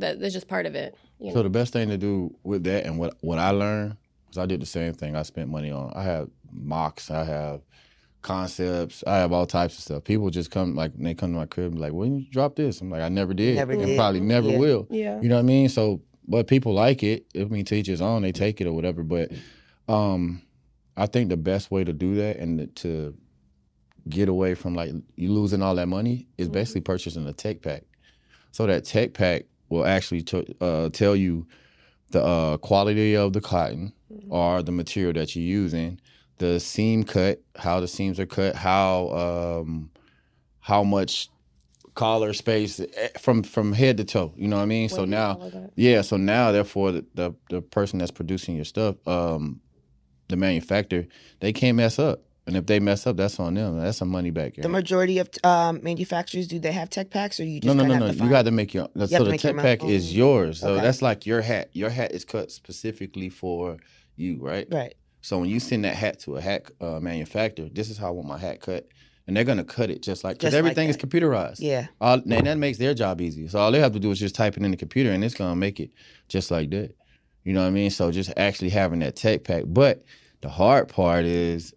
that, 0.00 0.20
that's 0.20 0.34
just 0.34 0.48
part 0.48 0.66
of 0.66 0.74
it. 0.74 0.96
You 1.18 1.30
So 1.32 1.36
know? 1.38 1.42
the 1.44 1.50
best 1.50 1.72
thing 1.72 1.88
to 1.88 1.96
do 1.98 2.34
with 2.42 2.64
that, 2.64 2.84
and 2.86 2.98
what 2.98 3.14
what 3.20 3.38
I 3.38 3.50
learned, 3.50 3.96
because 4.26 4.38
I 4.38 4.46
did 4.46 4.60
the 4.60 4.66
same 4.66 4.92
thing. 4.94 5.14
I 5.16 5.22
spent 5.22 5.48
money 5.50 5.70
on. 5.70 5.92
I 5.94 6.02
have 6.02 6.28
mocks. 6.52 7.10
I 7.10 7.24
have 7.24 7.60
concepts. 8.22 9.02
I 9.06 9.16
have 9.18 9.32
all 9.32 9.46
types 9.46 9.76
of 9.78 9.84
stuff. 9.84 10.04
People 10.04 10.30
just 10.30 10.50
come 10.50 10.74
like 10.74 10.92
they 10.96 11.14
come 11.14 11.32
to 11.32 11.38
my 11.38 11.46
crib 11.46 11.66
and 11.66 11.74
be 11.76 11.80
like, 11.80 11.92
"When 11.92 12.18
you 12.20 12.26
drop 12.30 12.56
this?" 12.56 12.80
I'm 12.80 12.90
like, 12.90 13.02
"I 13.02 13.08
never 13.08 13.34
did, 13.34 13.56
Never 13.56 13.72
and 13.72 13.86
did. 13.86 13.96
probably 13.96 14.20
never 14.20 14.48
Yeah. 14.50 14.58
will." 14.58 14.86
yeah. 14.90 15.20
You 15.20 15.28
know 15.28 15.36
what 15.36 15.40
I 15.40 15.44
mean? 15.44 15.68
So, 15.68 16.00
but 16.28 16.46
people 16.46 16.72
like 16.74 17.02
it. 17.02 17.26
I 17.38 17.44
mean, 17.44 17.64
teachers 17.64 17.78
each 17.80 17.86
his 17.88 18.00
own. 18.02 18.22
They 18.22 18.32
take 18.32 18.60
it 18.60 18.66
or 18.66 18.72
whatever. 18.72 19.02
But 19.02 19.30
um, 19.90 20.42
I 20.96 21.06
think 21.06 21.28
the 21.28 21.36
best 21.36 21.70
way 21.70 21.84
to 21.84 21.92
do 21.92 22.14
that 22.16 22.36
and 22.38 22.74
to 22.76 23.14
get 24.08 24.28
away 24.28 24.54
from 24.54 24.74
like 24.74 24.90
you 25.16 25.30
losing 25.32 25.62
all 25.62 25.74
that 25.74 25.86
money 25.88 26.26
is 26.38 26.48
Mhm. 26.48 26.52
basically 26.52 26.80
purchasing 26.82 27.26
a 27.26 27.32
tech 27.32 27.62
pack. 27.62 27.84
So 28.52 28.66
that 28.66 28.84
tech 28.84 29.12
pack 29.14 29.44
will 29.68 29.84
actually 29.86 30.22
t- 30.22 30.54
uh, 30.60 30.88
tell 30.90 31.14
you 31.14 31.46
the 32.10 32.22
uh, 32.24 32.56
quality 32.56 33.14
of 33.16 33.32
the 33.32 33.40
cotton 33.40 33.92
Mhm. 34.12 34.30
or 34.30 34.62
the 34.62 34.72
material 34.72 35.12
that 35.14 35.36
you're 35.36 35.44
using, 35.64 36.00
the 36.38 36.58
seam 36.58 37.04
cut, 37.04 37.40
how 37.56 37.78
the 37.80 37.86
seams 37.88 38.18
are 38.18 38.26
cut, 38.26 38.56
how 38.56 39.10
um, 39.10 39.90
how 40.60 40.82
much 40.82 41.28
collar 41.94 42.32
space 42.32 42.80
eh, 42.80 43.08
from 43.18 43.42
from 43.42 43.72
head 43.72 43.96
to 43.98 44.04
toe. 44.04 44.32
You 44.36 44.48
know 44.48 44.56
what 44.56 44.62
I 44.62 44.66
mean? 44.66 44.88
so 44.88 45.04
now 45.04 45.34
all 45.34 45.42
of 45.46 45.52
that. 45.52 45.70
yeah, 45.76 46.00
so 46.02 46.16
now 46.16 46.50
therefore 46.52 46.92
the, 46.92 47.04
the 47.14 47.34
the 47.50 47.60
person 47.62 47.98
that's 47.98 48.10
producing 48.10 48.56
your 48.56 48.64
stuff, 48.64 48.96
um, 49.06 49.60
the 50.30 50.36
manufacturer, 50.36 51.06
they 51.40 51.52
can't 51.52 51.76
mess 51.76 51.98
up. 51.98 52.22
And 52.46 52.56
if 52.56 52.66
they 52.66 52.80
mess 52.80 53.06
up, 53.06 53.16
that's 53.16 53.38
on 53.38 53.54
them. 53.54 53.78
That's 53.78 53.98
some 53.98 54.08
money 54.08 54.30
back. 54.30 54.54
The 54.56 54.68
majority 54.68 55.18
of 55.18 55.28
um, 55.44 55.80
manufacturers 55.82 56.48
do 56.48 56.58
they 56.58 56.72
have 56.72 56.90
tech 56.90 57.10
packs 57.10 57.38
or 57.38 57.44
you 57.44 57.60
just 57.60 57.76
no, 57.76 57.84
no, 57.84 57.94
no, 57.94 58.06
no. 58.06 58.12
You 58.12 58.28
got 58.30 58.46
to 58.46 58.50
make 58.50 58.74
your. 58.74 58.88
have 58.98 59.08
so 59.10 59.24
the 59.24 59.38
tech 59.38 59.54
own. 59.54 59.60
pack 59.60 59.84
is 59.84 60.16
yours. 60.16 60.60
So 60.60 60.72
Okay. 60.74 60.82
that's 60.82 61.00
like 61.02 61.26
your 61.26 61.42
hat. 61.42 61.70
Your 61.74 61.90
hat 61.90 62.12
is 62.12 62.24
cut 62.24 62.50
specifically 62.50 63.28
for 63.28 63.76
you, 64.16 64.38
right? 64.40 64.66
right. 64.72 64.94
So 65.20 65.38
when 65.38 65.48
you 65.50 65.60
send 65.60 65.84
that 65.84 65.94
hat 65.94 66.18
to 66.20 66.36
a 66.36 66.40
hat 66.40 66.70
uh, 66.80 66.98
manufacturer, 66.98 67.68
this 67.70 67.90
is 67.90 67.98
how 67.98 68.08
I 68.08 68.10
want 68.10 68.26
my 68.26 68.38
hat 68.38 68.60
cut, 68.60 68.88
and 69.26 69.36
they're 69.36 69.44
gonna 69.44 69.62
cut 69.62 69.90
it 69.90 70.02
just 70.02 70.24
like 70.24 70.38
because 70.38 70.52
Just 70.52 70.54
like 70.54 70.58
everything 70.72 70.88
is 70.88 70.96
computerized. 70.96 71.58
Yeah. 71.60 71.88
All, 72.00 72.14
and 72.14 72.46
that 72.46 72.58
makes 72.58 72.78
their 72.78 72.94
job 72.94 73.20
easy. 73.20 73.46
So 73.48 73.58
all 73.60 73.70
they 73.70 73.80
have 73.80 73.92
to 73.92 74.00
do 74.00 74.10
is 74.10 74.18
just 74.18 74.34
type 74.34 74.56
it 74.56 74.62
in 74.62 74.70
the 74.70 74.76
computer, 74.76 75.12
and 75.12 75.22
it's 75.22 75.34
gonna 75.34 75.54
make 75.56 75.78
it 75.78 75.90
just 76.28 76.50
like 76.50 76.70
that. 76.70 76.96
You 77.44 77.52
know 77.52 77.60
what 77.60 77.68
I 77.68 77.70
mean? 77.70 77.90
So 77.90 78.10
just 78.10 78.32
actually 78.36 78.70
having 78.70 79.00
that 79.00 79.14
tech 79.14 79.44
pack. 79.44 79.64
But 79.66 80.02
the 80.42 80.48
hard 80.48 80.88
part 80.88 81.24
is 81.24 81.74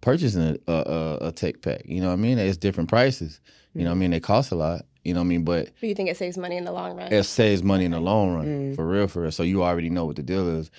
purchasing 0.00 0.58
a, 0.66 0.72
a, 0.72 1.18
a 1.28 1.32
tech 1.32 1.62
pack. 1.62 1.82
You 1.86 2.00
know 2.00 2.08
what 2.08 2.14
I 2.14 2.16
mean? 2.16 2.38
It's 2.38 2.56
different 2.56 2.88
prices. 2.88 3.40
You 3.74 3.84
know 3.84 3.90
what 3.90 3.96
I 3.96 3.98
mean? 3.98 4.10
They 4.10 4.20
cost 4.20 4.52
a 4.52 4.54
lot. 4.54 4.84
You 5.04 5.14
know 5.14 5.20
what 5.20 5.24
I 5.26 5.28
mean? 5.28 5.44
But 5.44 5.70
But 5.80 5.88
you 5.88 5.94
think 5.94 6.10
it 6.10 6.16
saves 6.16 6.36
money 6.36 6.56
in 6.56 6.64
the 6.64 6.72
long 6.72 6.96
run? 6.96 7.12
it 7.12 7.22
saves 7.24 7.62
money 7.62 7.84
in 7.84 7.90
the 7.92 8.00
long 8.00 8.34
run 8.34 8.46
Mm. 8.46 8.76
for 8.76 8.86
real 8.86 9.08
for 9.08 9.22
real 9.22 9.32
so 9.32 9.42
you 9.42 9.62
already 9.64 9.90
know 9.90 10.04
what 10.04 10.16
the 10.16 10.22
deal 10.22 10.48
is 10.48 10.70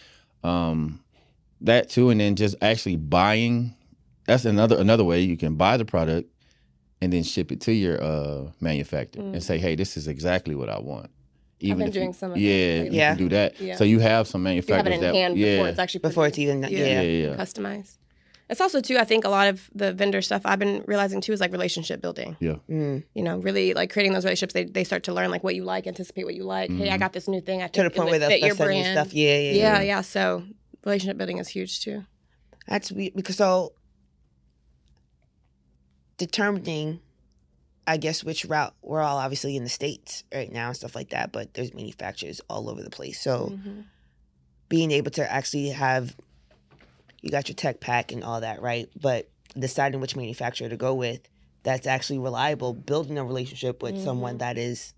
um 0.44 1.00
that 1.62 1.90
too 1.90 2.10
and 2.10 2.20
then 2.22 2.36
just 2.36 2.56
actually 2.62 2.96
buying 2.96 3.74
that's 4.28 4.46
another 4.46 4.78
another 4.80 5.04
way 5.04 5.20
you 5.22 5.36
can 5.38 5.56
buy 5.56 5.76
the 5.78 5.84
product 5.86 6.30
and 7.02 7.12
then 7.12 7.24
ship 7.24 7.52
it 7.52 7.60
to 7.62 7.74
your 7.74 8.02
uh 8.02 8.50
manufacturer 8.62 9.24
Mm. 9.24 9.34
and 9.34 9.44
say 9.44 9.58
hey 9.58 9.76
this 9.76 9.98
is 9.98 10.08
exactly 10.08 10.56
what 10.56 10.70
i 10.70 10.80
want 10.80 11.10
been 11.64 11.82
if 11.82 11.88
you- 11.88 12.02
doing 12.02 12.14
some 12.14 12.32
of 12.32 12.38
yeah 12.38 12.84
you 12.84 12.90
Yeah. 12.92 13.10
can 13.16 13.18
do 13.18 13.30
that 13.30 13.60
Yeah. 13.60 13.76
so 13.76 13.84
you 13.84 14.00
have 14.00 14.28
some 14.28 14.42
you 14.42 14.48
have 14.48 14.64
it 14.64 14.70
manufacturers 14.70 14.96
in 14.96 15.02
that 15.02 15.16
hand 15.16 15.38
yeah 15.38 15.56
before 15.56 15.70
it's 15.70 15.80
actually 15.80 16.00
Before 16.02 16.28
it's 16.28 16.38
even 16.40 16.62
Yeah. 16.64 16.68
yeah 16.70 17.02
yeah, 17.02 17.28
yeah. 17.30 17.36
customized. 17.36 17.98
It's 18.50 18.60
also 18.62 18.82
too. 18.82 18.98
I 18.98 19.06
think 19.06 19.24
a 19.24 19.30
lot 19.30 19.48
of 19.48 19.70
the 19.74 19.94
vendor 19.94 20.22
stuff 20.22 20.42
I've 20.46 20.60
been 20.60 20.84
realizing 20.86 21.22
too 21.22 21.32
is 21.32 21.40
like 21.40 21.52
relationship 21.54 22.02
building. 22.02 22.36
Mm. 22.42 23.04
You 23.16 23.24
know, 23.24 23.38
really 23.40 23.74
like 23.74 23.90
creating 23.92 24.12
those 24.14 24.26
relationships. 24.26 24.54
They, 24.54 24.66
they 24.66 24.84
start 24.84 25.04
to 25.04 25.14
learn 25.14 25.32
like 25.32 25.44
what 25.46 25.56
you 25.56 25.64
like, 25.64 25.88
anticipate 25.88 26.26
what 26.26 26.36
you 26.36 26.44
like. 26.44 26.70
Hey, 26.70 26.90
I 26.92 26.98
Mhm. 26.98 27.00
got 27.00 27.14
this 27.14 27.28
new 27.30 27.40
thing. 27.42 27.64
I 27.64 27.68
To 27.68 27.84
the 27.84 27.90
point 27.90 28.10
where 28.12 28.20
they'll 28.20 28.30
your 28.32 28.40
start 28.54 28.58
sending 28.58 28.78
you 28.80 28.84
brand. 28.84 28.98
stuff. 29.08 29.14
Yeah, 29.16 29.38
yeah, 29.38 29.52
yeah. 29.52 29.56
yeah, 29.78 29.82
yeah. 29.82 30.02
So 30.02 30.44
relationship 30.86 31.18
building 31.18 31.38
is 31.38 31.48
huge 31.48 31.80
too. 31.84 32.04
That's 32.68 32.92
because 32.92 33.38
so 33.38 33.74
determining, 36.18 37.00
I 37.86 37.98
guess, 37.98 38.24
which 38.24 38.46
route 38.46 38.74
we're 38.82 39.02
all 39.02 39.18
obviously 39.18 39.56
in 39.58 39.64
the 39.64 39.70
states 39.70 40.24
right 40.34 40.52
now 40.52 40.68
and 40.68 40.76
stuff 40.76 40.96
like 40.96 41.10
that, 41.10 41.32
but 41.32 41.54
there's 41.54 41.74
manufacturers 41.74 42.40
all 42.50 42.70
over 42.70 42.82
the 42.82 42.90
place. 42.90 43.20
So 43.22 43.58
Mhm. 43.66 43.84
being 44.70 44.92
able 44.92 45.12
to 45.12 45.32
actually 45.32 45.70
have, 45.70 46.16
you 47.22 47.30
got 47.30 47.50
your 47.50 47.56
tech 47.56 47.80
pack 47.82 48.12
and 48.12 48.24
all 48.24 48.42
that, 48.42 48.62
right? 48.62 48.90
But 49.00 49.30
deciding 49.58 50.00
which 50.00 50.16
manufacturer 50.16 50.70
to 50.70 50.78
go 50.78 50.94
with 50.96 51.22
that's 51.64 51.86
actually 51.88 52.20
reliable, 52.20 52.74
building 52.74 53.18
a 53.18 53.24
relationship 53.24 53.82
with 53.84 54.02
someone 54.02 54.36
Mhm. 54.36 54.40
that 54.40 54.58
is 54.58 54.94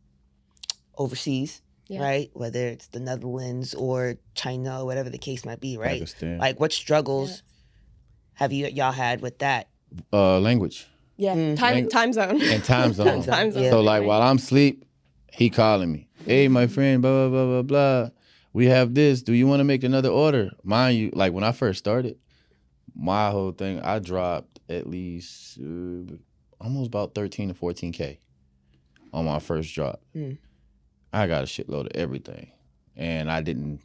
overseas, 0.98 1.62
Yeah. 1.88 2.02
right? 2.02 2.30
Whether 2.34 2.68
it's 2.70 2.88
the 2.88 3.00
Netherlands 3.00 3.74
or 3.74 4.18
China, 4.34 4.82
or 4.82 4.86
whatever 4.86 5.10
the 5.10 5.18
case 5.18 5.46
might 5.46 5.60
be, 5.60 5.78
right? 5.78 6.00
Pakistan. 6.00 6.38
Like, 6.40 6.60
what 6.60 6.72
struggles 6.72 7.44
have 8.34 8.52
you 8.54 8.68
y'all 8.68 8.92
had 8.92 9.22
with 9.22 9.40
that? 9.40 9.68
uh 10.12 10.40
language 10.40 10.88
Yeah, 11.18 11.36
Mm. 11.36 11.58
time 11.58 11.74
Lang- 11.76 11.90
time 11.90 12.14
zone. 12.14 12.42
and 12.42 12.64
time 12.64 12.94
zone 12.94 13.24
time 13.24 13.52
zone. 13.52 13.64
Yeah. 13.64 13.70
So 13.72 13.82
like 13.82 14.04
while 14.04 14.22
I'm 14.22 14.38
asleep, 14.38 14.84
he 15.32 15.50
calling 15.50 15.92
me. 15.92 16.08
Hey, 16.26 16.48
my 16.48 16.68
friend, 16.68 17.02
blah 17.02 17.28
blah 17.28 17.30
blah 17.30 17.46
blah 17.46 17.62
blah. 17.62 18.10
We 18.54 18.68
have 18.68 18.94
this. 18.94 19.22
Do 19.22 19.34
you 19.34 19.48
want 19.48 19.60
to 19.60 19.64
make 19.66 19.84
another 19.84 20.10
order? 20.10 20.52
Mind 20.64 20.98
you, 20.98 21.12
like 21.14 21.34
when 21.34 21.44
I 21.44 21.52
first 21.52 21.80
started, 21.80 22.18
my 22.96 23.30
whole 23.30 23.52
thing, 23.52 23.80
I 23.82 24.00
dropped 24.00 24.60
at 24.70 24.88
least 24.88 25.58
uh, 25.60 26.16
almost 26.62 26.88
about 26.88 27.14
13 27.16 27.50
to 27.50 27.54
14k 27.54 28.18
on 29.14 29.26
my 29.26 29.40
first 29.40 29.74
drop. 29.76 30.02
Mm. 30.16 30.38
I 31.14 31.28
got 31.28 31.44
a 31.44 31.48
shitload 31.48 31.88
of 31.88 31.92
everything, 31.96 32.52
and 32.96 33.30
I 33.32 33.42
didn't, 33.42 33.82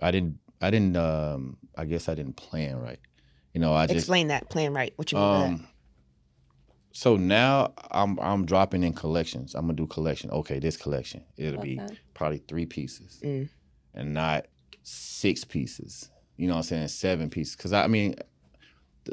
I 0.00 0.10
didn't, 0.10 0.38
I 0.60 0.70
didn't. 0.70 0.96
Um, 0.96 1.56
I 1.76 1.84
guess 1.84 2.08
I 2.08 2.14
didn't 2.14 2.36
plan 2.36 2.78
right. 2.78 2.98
You 3.54 3.60
know, 3.60 3.72
I 3.74 3.86
just 3.86 3.98
Explain 3.98 4.28
that 4.28 4.48
plan 4.50 4.72
right. 4.72 4.92
What 4.96 5.10
you 5.12 5.18
mean 5.18 5.28
by 5.28 5.38
that? 5.40 5.46
um. 5.46 5.68
So 6.92 7.16
now 7.16 7.72
I'm 7.90 8.18
I'm 8.20 8.44
dropping 8.44 8.82
in 8.82 8.92
collections. 8.92 9.54
I'm 9.54 9.62
gonna 9.62 9.74
do 9.74 9.86
collection. 9.86 10.30
Okay, 10.30 10.58
this 10.58 10.76
collection 10.76 11.24
it'll 11.36 11.60
be 11.62 11.80
probably 12.14 12.38
three 12.38 12.66
pieces, 12.66 13.20
Mm. 13.24 13.48
and 13.94 14.14
not 14.14 14.46
six 14.82 15.44
pieces. 15.44 16.10
You 16.36 16.48
know 16.48 16.54
what 16.54 16.58
I'm 16.58 16.64
saying? 16.64 16.88
Seven 16.88 17.30
pieces. 17.30 17.56
Because 17.56 17.72
I 17.72 17.86
mean, 17.86 18.14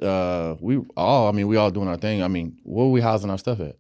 uh, 0.02 0.56
we 0.60 0.78
all. 0.98 1.28
I 1.28 1.32
mean, 1.32 1.48
we 1.48 1.56
all 1.58 1.72
doing 1.72 1.88
our 1.88 1.98
thing. 1.98 2.22
I 2.22 2.28
mean, 2.28 2.58
where 2.64 2.86
are 2.86 2.90
we 2.90 3.02
housing 3.02 3.30
our 3.30 3.38
stuff 3.38 3.60
at? 3.60 3.78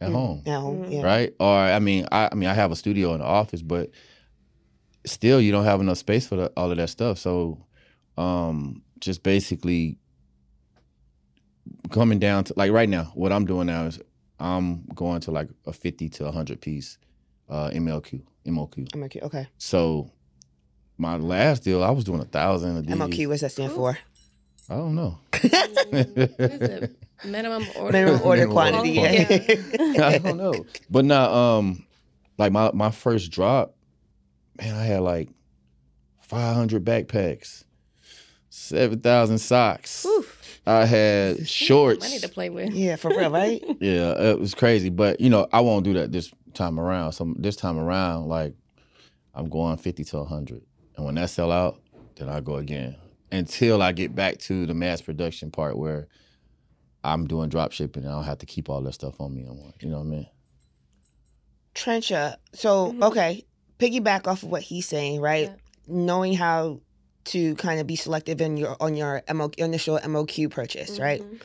At 0.00 0.10
Mm. 0.10 0.14
home, 0.14 0.42
At 0.46 0.60
home, 0.60 0.90
yeah. 0.90 1.02
right? 1.02 1.32
Or 1.38 1.54
I 1.56 1.78
mean, 1.78 2.06
I, 2.10 2.28
I 2.32 2.34
mean, 2.34 2.48
I 2.48 2.54
have 2.54 2.72
a 2.72 2.76
studio 2.76 3.12
in 3.14 3.20
the 3.20 3.26
office, 3.26 3.62
but 3.62 3.90
still, 5.06 5.40
you 5.40 5.52
don't 5.52 5.64
have 5.64 5.80
enough 5.80 5.98
space 5.98 6.26
for 6.26 6.36
the, 6.36 6.52
all 6.56 6.70
of 6.70 6.76
that 6.78 6.88
stuff. 6.90 7.18
So, 7.18 7.66
um, 8.16 8.82
just 9.00 9.22
basically 9.22 9.98
coming 11.94 12.18
down 12.18 12.42
to 12.44 12.54
like 12.56 12.72
right 12.72 12.88
now, 12.88 13.12
what 13.14 13.32
I'm 13.32 13.44
doing 13.46 13.68
now 13.68 13.84
is 13.84 14.00
I'm 14.40 14.84
going 14.94 15.20
to 15.22 15.30
like 15.30 15.48
a 15.64 15.72
50 15.72 16.08
to 16.10 16.24
100 16.24 16.60
piece 16.60 16.98
uh, 17.48 17.70
MLQ, 17.70 18.20
MOQ. 18.46 18.88
MOQ. 18.90 19.22
Okay. 19.22 19.46
So 19.58 20.10
my 20.98 21.16
last 21.16 21.62
deal, 21.62 21.84
I 21.84 21.90
was 21.90 22.04
doing 22.04 22.20
a 22.20 22.24
thousand 22.24 22.76
a 22.76 22.82
day. 22.82 22.94
MOQ. 22.94 23.28
What's 23.28 23.42
that 23.42 23.52
stand 23.52 23.72
for? 23.72 23.96
I 24.68 24.74
don't 24.76 24.94
know. 24.94 25.18
What 25.90 26.08
is 26.08 26.68
it? 26.68 26.96
Minimum 27.24 27.64
order. 27.76 27.92
Minimum 27.92 28.22
order 28.22 28.46
Minimum 28.48 28.52
quantity. 28.52 28.98
order 28.98 29.12
Yeah. 29.78 30.06
I 30.08 30.18
don't 30.18 30.36
know. 30.36 30.66
But 30.90 31.04
now, 31.04 31.32
um, 31.32 31.86
like 32.38 32.50
my 32.50 32.72
my 32.72 32.90
first 32.90 33.30
drop, 33.30 33.76
man, 34.58 34.74
I 34.74 34.84
had 34.84 35.02
like 35.02 35.28
500 36.22 36.84
backpacks, 36.84 37.64
7,000 38.48 39.38
socks. 39.38 40.04
Oof. 40.04 40.33
I 40.66 40.86
had 40.86 41.46
shorts. 41.48 42.00
Money 42.00 42.18
to 42.20 42.28
play 42.28 42.48
with. 42.50 42.72
yeah, 42.72 42.96
for 42.96 43.08
real, 43.10 43.30
right? 43.30 43.62
Yeah, 43.80 44.12
it 44.30 44.40
was 44.40 44.54
crazy. 44.54 44.88
But 44.88 45.20
you 45.20 45.28
know, 45.30 45.46
I 45.52 45.60
won't 45.60 45.84
do 45.84 45.92
that 45.94 46.10
this 46.12 46.32
time 46.54 46.80
around. 46.80 47.12
So 47.12 47.34
this 47.36 47.56
time 47.56 47.78
around, 47.78 48.28
like 48.28 48.54
I'm 49.34 49.48
going 49.50 49.76
50 49.76 50.04
to 50.04 50.16
100, 50.18 50.62
and 50.96 51.04
when 51.04 51.16
that 51.16 51.28
sell 51.30 51.52
out, 51.52 51.80
then 52.16 52.28
I 52.28 52.40
go 52.40 52.56
again 52.56 52.96
until 53.32 53.82
I 53.82 53.92
get 53.92 54.14
back 54.14 54.38
to 54.38 54.64
the 54.64 54.74
mass 54.74 55.00
production 55.02 55.50
part 55.50 55.76
where 55.76 56.06
I'm 57.02 57.26
doing 57.26 57.48
drop 57.50 57.72
shipping 57.72 58.04
and 58.04 58.12
I 58.12 58.14
don't 58.16 58.24
have 58.24 58.38
to 58.38 58.46
keep 58.46 58.70
all 58.70 58.80
that 58.82 58.92
stuff 58.94 59.20
on 59.20 59.34
me 59.34 59.42
no 59.42 59.54
more. 59.54 59.72
You 59.80 59.88
know 59.90 59.98
what 59.98 60.06
I 60.06 60.10
mean? 60.10 60.26
Tryncha. 61.74 62.36
So 62.54 62.92
Mhm. 62.92 63.02
okay, 63.02 63.44
piggyback 63.78 64.26
off 64.26 64.42
of 64.42 64.50
what 64.50 64.62
he's 64.62 64.86
saying, 64.86 65.20
right? 65.20 65.48
Yeah. 65.50 65.56
Knowing 65.86 66.34
how 66.34 66.80
to 67.26 67.54
kind 67.56 67.80
of 67.80 67.86
be 67.86 67.96
selective 67.96 68.40
in 68.40 68.56
your 68.56 68.76
on 68.80 68.94
your 68.96 69.22
MO, 69.32 69.50
initial 69.58 69.98
MOQ 69.98 70.50
purchase, 70.50 70.98
right? 70.98 71.22
Mhm. 71.22 71.40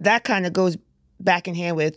That 0.00 0.24
kind 0.24 0.46
of 0.46 0.52
goes 0.52 0.76
back 1.20 1.46
in 1.46 1.54
hand 1.54 1.76
with 1.76 1.96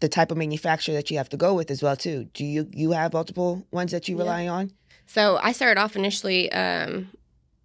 the 0.00 0.08
type 0.08 0.30
of 0.30 0.36
manufacturer 0.36 0.94
that 0.96 1.10
you 1.10 1.16
have 1.18 1.28
to 1.30 1.36
go 1.36 1.54
with 1.54 1.70
as 1.70 1.82
well 1.82 1.96
too. 1.96 2.24
Do 2.34 2.44
you 2.44 2.68
you 2.72 2.92
have 2.92 3.12
multiple 3.12 3.66
ones 3.70 3.92
that 3.92 4.08
you 4.08 4.16
Yeah. 4.16 4.22
rely 4.22 4.48
on? 4.48 4.72
So 5.06 5.38
I 5.42 5.52
started 5.52 5.80
off 5.80 5.96
initially. 5.96 6.50
Um, 6.52 7.10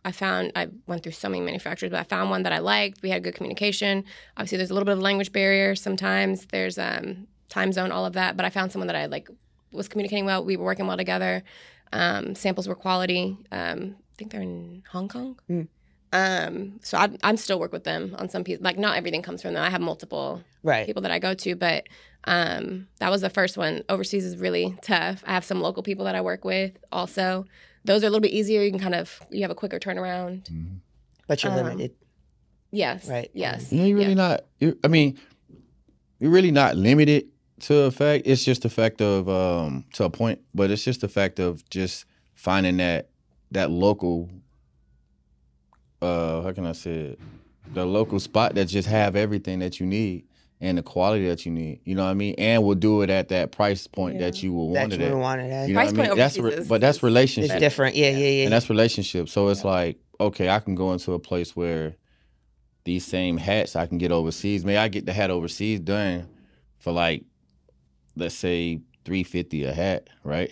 I 0.05 0.11
found 0.11 0.51
I 0.55 0.67
went 0.87 1.03
through 1.03 1.13
so 1.13 1.27
many 1.29 1.41
manufacturers, 1.41 1.89
but 1.91 1.99
I 1.99 2.03
found 2.03 2.29
one 2.29 2.43
that 2.43 2.53
I 2.53 2.59
liked. 2.59 3.01
We 3.01 3.09
had 3.09 3.23
good 3.23 3.35
communication. 3.35 4.03
Obviously, 4.37 4.57
there's 4.57 4.69
a 4.69 4.73
little 4.73 4.85
bit 4.85 4.93
of 4.93 4.99
language 5.01 5.31
barrier 5.31 5.75
sometimes. 5.75 6.45
There's 6.51 6.77
um, 6.77 7.27
time 7.49 7.73
zone, 7.73 7.91
all 7.91 8.05
of 8.05 8.13
that. 8.13 8.37
But 8.37 8.45
I 8.45 8.49
found 8.49 8.71
someone 8.71 8.87
that 8.87 8.95
I 8.95 9.07
like 9.07 9.27
was 9.71 9.87
communicating 9.87 10.25
well. 10.25 10.43
We 10.45 10.55
were 10.57 10.65
working 10.65 10.87
well 10.87 10.97
together. 10.97 11.43
Um, 11.93 12.35
samples 12.35 12.67
were 12.67 12.75
quality. 12.75 13.37
Um, 13.51 13.95
I 13.99 14.15
think 14.17 14.31
they're 14.31 14.41
in 14.41 14.83
Hong 14.91 15.07
Kong. 15.07 15.39
Mm. 15.49 15.67
Um, 16.11 16.79
so 16.81 16.97
I, 16.97 17.09
I'm 17.23 17.37
still 17.37 17.59
work 17.59 17.71
with 17.71 17.83
them 17.83 18.15
on 18.17 18.29
some 18.29 18.43
pieces. 18.43 18.63
Like 18.63 18.77
not 18.77 18.97
everything 18.97 19.21
comes 19.21 19.41
from 19.41 19.53
them. 19.53 19.63
I 19.63 19.69
have 19.69 19.81
multiple 19.81 20.43
Right. 20.63 20.85
people 20.85 21.01
that 21.03 21.11
I 21.11 21.19
go 21.19 21.33
to, 21.35 21.55
but 21.55 21.85
um, 22.25 22.87
that 22.99 23.09
was 23.09 23.21
the 23.21 23.29
first 23.29 23.57
one. 23.57 23.83
Overseas 23.87 24.25
is 24.25 24.35
really 24.37 24.75
tough. 24.81 25.23
I 25.25 25.33
have 25.33 25.45
some 25.45 25.61
local 25.61 25.83
people 25.83 26.05
that 26.05 26.15
I 26.15 26.21
work 26.21 26.43
with 26.43 26.71
also. 26.91 27.45
Those 27.85 28.03
are 28.03 28.07
a 28.07 28.09
little 28.09 28.19
bit 28.21 28.31
easier. 28.31 28.61
You 28.61 28.71
can 28.71 28.79
kind 28.79 28.95
of 28.95 29.21
you 29.31 29.41
have 29.43 29.51
a 29.51 29.55
quicker 29.55 29.79
turnaround. 29.79 30.49
But 31.27 31.43
you're 31.43 31.53
Um, 31.53 31.59
limited. 31.63 31.91
Yes. 32.71 33.07
Right. 33.07 33.31
Yes. 33.33 33.71
You 33.71 33.79
know, 33.79 33.85
you're 33.85 33.97
really 33.97 34.15
not. 34.15 34.41
You're, 34.59 34.73
I 34.83 34.89
mean, 34.89 35.17
you're 36.19 36.31
really 36.31 36.51
not 36.51 36.75
limited 36.75 37.27
to 37.61 37.81
a 37.83 37.91
fact. 37.91 38.23
It's 38.25 38.43
just 38.43 38.61
the 38.63 38.69
fact 38.69 39.01
of 39.01 39.27
um 39.29 39.85
to 39.93 40.03
a 40.05 40.09
point, 40.09 40.39
but 40.53 40.71
it's 40.71 40.83
just 40.83 41.01
the 41.01 41.07
fact 41.07 41.39
of 41.39 41.67
just 41.69 42.05
finding 42.35 42.77
that 42.77 43.09
that 43.51 43.69
local. 43.71 44.29
Uh, 46.01 46.41
how 46.43 46.51
can 46.53 46.65
I 46.65 46.71
say 46.71 46.91
it? 46.91 47.19
The 47.73 47.85
local 47.85 48.19
spot 48.19 48.55
that 48.55 48.65
just 48.65 48.87
have 48.87 49.15
everything 49.15 49.59
that 49.59 49.79
you 49.79 49.85
need 49.85 50.23
and 50.61 50.77
the 50.77 50.83
quality 50.83 51.27
that 51.27 51.45
you 51.45 51.51
need. 51.51 51.81
You 51.83 51.95
know 51.95 52.03
what 52.05 52.11
I 52.11 52.13
mean? 52.13 52.35
And 52.37 52.63
we'll 52.63 52.75
do 52.75 53.01
it 53.01 53.09
at 53.09 53.29
that 53.29 53.51
price 53.51 53.85
point 53.85 54.19
that 54.19 54.41
you 54.41 54.53
will 54.53 54.73
That 54.73 54.79
want 54.81 54.93
it 54.93 54.99
you 55.01 55.05
at. 55.07 55.13
would 55.13 55.19
want 55.19 55.41
it 55.41 55.51
at. 55.51 55.67
You 55.67 55.73
know 55.73 55.79
Price 55.79 55.91
what 55.91 55.99
I 55.99 56.01
mean? 56.01 56.07
point 56.07 56.17
That's 56.17 56.37
overseas 56.39 56.59
re- 56.61 56.67
but 56.69 56.81
that's 56.81 57.03
relationship. 57.03 57.51
It's 57.51 57.59
different. 57.59 57.95
Yeah, 57.95 58.11
yeah, 58.11 58.27
yeah. 58.29 58.43
and 58.45 58.53
that's 58.53 58.69
relationship. 58.69 59.29
So 59.29 59.49
it's 59.49 59.63
like, 59.65 59.97
okay, 60.19 60.49
I 60.49 60.59
can 60.59 60.75
go 60.75 60.93
into 60.93 61.13
a 61.13 61.19
place 61.19 61.55
where 61.55 61.95
these 62.85 63.05
same 63.05 63.37
hats 63.37 63.75
I 63.75 63.85
can 63.85 63.97
get 63.97 64.11
overseas. 64.11 64.63
May 64.65 64.77
I 64.77 64.87
get 64.87 65.05
the 65.05 65.13
hat 65.13 65.29
overseas 65.31 65.79
done 65.81 66.27
for 66.77 66.91
like, 66.91 67.23
let's 68.15 68.35
say 68.35 68.81
three 69.05 69.23
fifty 69.23 69.63
a 69.63 69.73
hat, 69.73 70.09
right? 70.23 70.51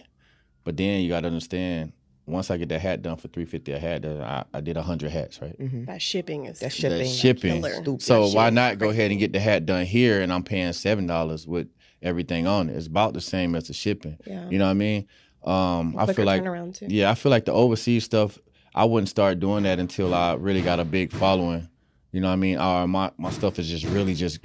But 0.63 0.77
then 0.77 1.01
you 1.01 1.09
got 1.09 1.21
to 1.21 1.27
understand, 1.27 1.93
once 2.25 2.51
I 2.51 2.57
get 2.57 2.67
that 2.69 2.81
hat 2.81 3.01
done 3.01 3.17
for 3.17 3.27
three 3.29 3.45
fifty 3.45 3.71
a 3.71 3.79
hat, 3.79 4.01
then 4.01 4.21
I, 4.21 4.43
I 4.53 4.61
did 4.61 4.75
hundred 4.77 5.11
hats, 5.11 5.41
right? 5.41 5.55
hmm 5.59 5.85
That 5.85 6.01
shipping 6.01 6.45
is 6.45 6.59
That's 6.59 6.75
The 6.77 7.05
shipping. 7.05 7.61
shipping. 7.61 7.63
Stupid 7.63 8.01
So 8.01 8.27
why 8.29 8.47
shit. 8.47 8.53
not 8.53 8.77
go 8.79 8.89
ahead 8.89 9.11
and 9.11 9.19
get 9.19 9.31
the 9.33 9.39
hat 9.39 9.65
done 9.65 9.85
here, 9.85 10.21
and 10.21 10.31
I'm 10.33 10.43
paying 10.43 10.73
seven 10.73 11.07
dollars 11.07 11.47
with 11.47 11.67
everything 12.01 12.45
on 12.47 12.69
it? 12.69 12.75
It's 12.75 12.87
about 12.87 13.13
the 13.13 13.21
same 13.21 13.55
as 13.55 13.67
the 13.67 13.73
shipping. 13.73 14.17
yeah. 14.25 14.49
You 14.49 14.59
know 14.59 14.65
what 14.65 14.71
I 14.71 14.75
mean? 14.75 15.07
Um, 15.43 15.95
I 15.97 16.11
feel 16.13 16.25
like 16.25 16.43
turnaround 16.43 16.75
too. 16.75 16.87
yeah, 16.89 17.09
I 17.09 17.15
feel 17.15 17.29
like 17.29 17.45
the 17.45 17.53
overseas 17.53 18.03
stuff, 18.03 18.37
I 18.75 18.83
wouldn't 18.83 19.07
start 19.09 19.39
doing 19.39 19.63
that 19.63 19.79
until 19.79 20.13
I 20.13 20.33
really 20.33 20.61
got 20.61 20.79
a 20.79 20.85
big 20.85 21.11
following. 21.13 21.69
You 22.11 22.19
know 22.21 22.27
what 22.27 22.33
I 22.33 22.37
mean? 22.37 22.57
Or 22.57 22.87
my, 22.87 23.11
my 23.17 23.31
stuff 23.31 23.57
is 23.59 23.69
just 23.69 23.85
really 23.85 24.13
just 24.13 24.39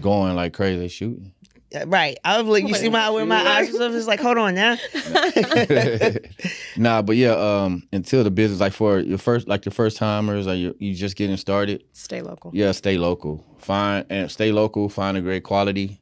going 0.00 0.34
like 0.36 0.52
crazy 0.52 0.88
shooting. 0.88 1.32
Uh, 1.74 1.86
Right. 1.86 2.18
I 2.24 2.40
was 2.42 2.50
like, 2.50 2.66
you 2.68 2.74
see 2.74 2.88
my 2.88 3.10
where 3.10 3.24
my 3.26 3.40
eyes 3.46 3.70
was 3.72 3.92
just 3.92 4.08
like, 4.08 4.20
hold 4.20 4.38
on 4.38 4.54
now. 4.54 4.76
nah, 6.76 7.02
but 7.02 7.16
yeah, 7.16 7.32
um, 7.32 7.82
until 7.92 8.24
the 8.24 8.30
business 8.30 8.60
like 8.60 8.72
for 8.72 8.98
your 8.98 9.18
first 9.18 9.48
like 9.48 9.64
your 9.64 9.72
first 9.72 9.96
timers 9.96 10.46
or 10.46 10.54
you 10.54 10.74
you 10.78 10.94
just 10.94 11.16
getting 11.16 11.36
started, 11.36 11.84
Stay 11.92 12.22
local. 12.22 12.50
yeah, 12.54 12.72
stay 12.72 12.98
local. 12.98 13.44
Find 13.58 14.04
and 14.10 14.30
stay 14.30 14.52
local, 14.52 14.88
find 14.88 15.16
a 15.16 15.20
great 15.20 15.44
quality. 15.44 16.00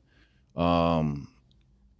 Um 0.57 1.29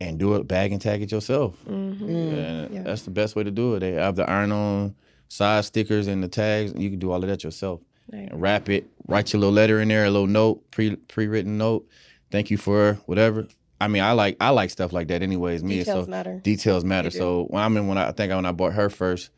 and 0.01 0.19
do 0.19 0.37
it 0.37 0.47
bag 0.47 0.73
and 0.73 0.81
tag 0.81 1.03
it 1.03 1.11
yourself. 1.11 1.57
Mm-hmm. 1.69 2.05
Mm. 2.09 2.33
And 2.33 2.75
Yeah. 2.75 2.83
that's 2.83 3.03
the 3.03 3.11
best 3.11 3.35
way 3.37 3.43
to 3.45 3.51
do 3.51 3.75
it. 3.75 3.81
They 3.81 3.93
have 3.93 4.15
the 4.17 4.29
iron 4.31 4.53
on 4.53 4.95
side 5.29 5.65
stickers 5.65 6.07
and 6.07 6.23
the 6.23 6.29
tags. 6.29 6.73
You 6.77 6.89
can 6.91 6.99
do 7.01 7.11
all 7.11 7.23
of 7.23 7.29
that 7.29 7.43
yourself. 7.45 7.81
Right. 8.13 8.31
And 8.31 8.41
wrap 8.41 8.69
it, 8.71 8.87
write 9.07 9.33
your 9.33 9.41
little 9.41 9.53
letter 9.55 9.81
in 9.81 9.89
there, 9.89 10.05
a 10.07 10.11
little 10.11 10.27
note, 10.29 10.71
pre 10.71 10.97
pre 10.97 11.27
written 11.27 11.59
note. 11.59 11.87
Thank 12.31 12.51
you 12.51 12.57
for 12.59 12.95
whatever. 13.07 13.49
I 13.81 13.89
mean, 13.89 14.03
I 14.03 14.13
like 14.13 14.37
I 14.41 14.51
like 14.51 14.71
stuff 14.71 14.93
like 14.93 15.09
that 15.09 15.23
anyways. 15.23 15.63
Me 15.63 15.79
Details 15.79 16.05
so 16.07 16.11
matter. 16.11 16.41
details 16.43 16.85
matter. 16.85 17.11
So 17.11 17.45
when 17.51 17.63
I 17.63 17.69
mean 17.69 17.87
when 17.87 17.99
I, 17.99 18.09
I 18.09 18.13
think 18.13 18.33
when 18.33 18.45
I 18.47 18.53
bought 18.53 18.73
her 18.73 18.91
first 18.91 19.31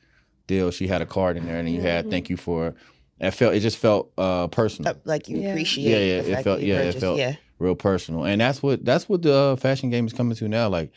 deal, 0.46 0.70
she 0.70 0.86
had 0.88 1.02
a 1.02 1.06
card 1.06 1.36
in 1.36 1.46
there 1.46 1.58
and 1.58 1.68
you 1.68 1.80
had 1.80 2.10
thank 2.10 2.30
you 2.30 2.36
for 2.36 2.74
it 3.20 3.30
felt 3.32 3.54
it 3.54 3.60
just 3.60 3.76
felt 3.76 4.12
uh 4.16 4.46
personal. 4.48 4.92
Uh, 4.92 4.94
Like 5.04 5.28
you 5.28 5.38
Yeah. 5.38 5.48
appreciate. 5.50 5.90
Yeah, 5.90 5.98
yeah, 6.16 6.22
the 6.22 6.30
it 6.30 6.34
fact 6.34 6.44
felt- 6.44 6.58
that 6.60 6.66
you 6.66 6.72
yeah, 6.72 6.80
it 6.80 6.94
felt- 6.94 7.18
Yeah. 7.18 7.34
real 7.58 7.74
personal. 7.74 8.24
And 8.24 8.40
that's 8.40 8.62
what 8.62 8.82
that's 8.84 9.08
what 9.08 9.20
the 9.22 9.34
uh, 9.34 9.56
fashion 9.56 9.90
game 9.90 10.06
is 10.06 10.12
coming 10.14 10.34
to 10.36 10.48
now. 10.48 10.68
Like 10.70 10.90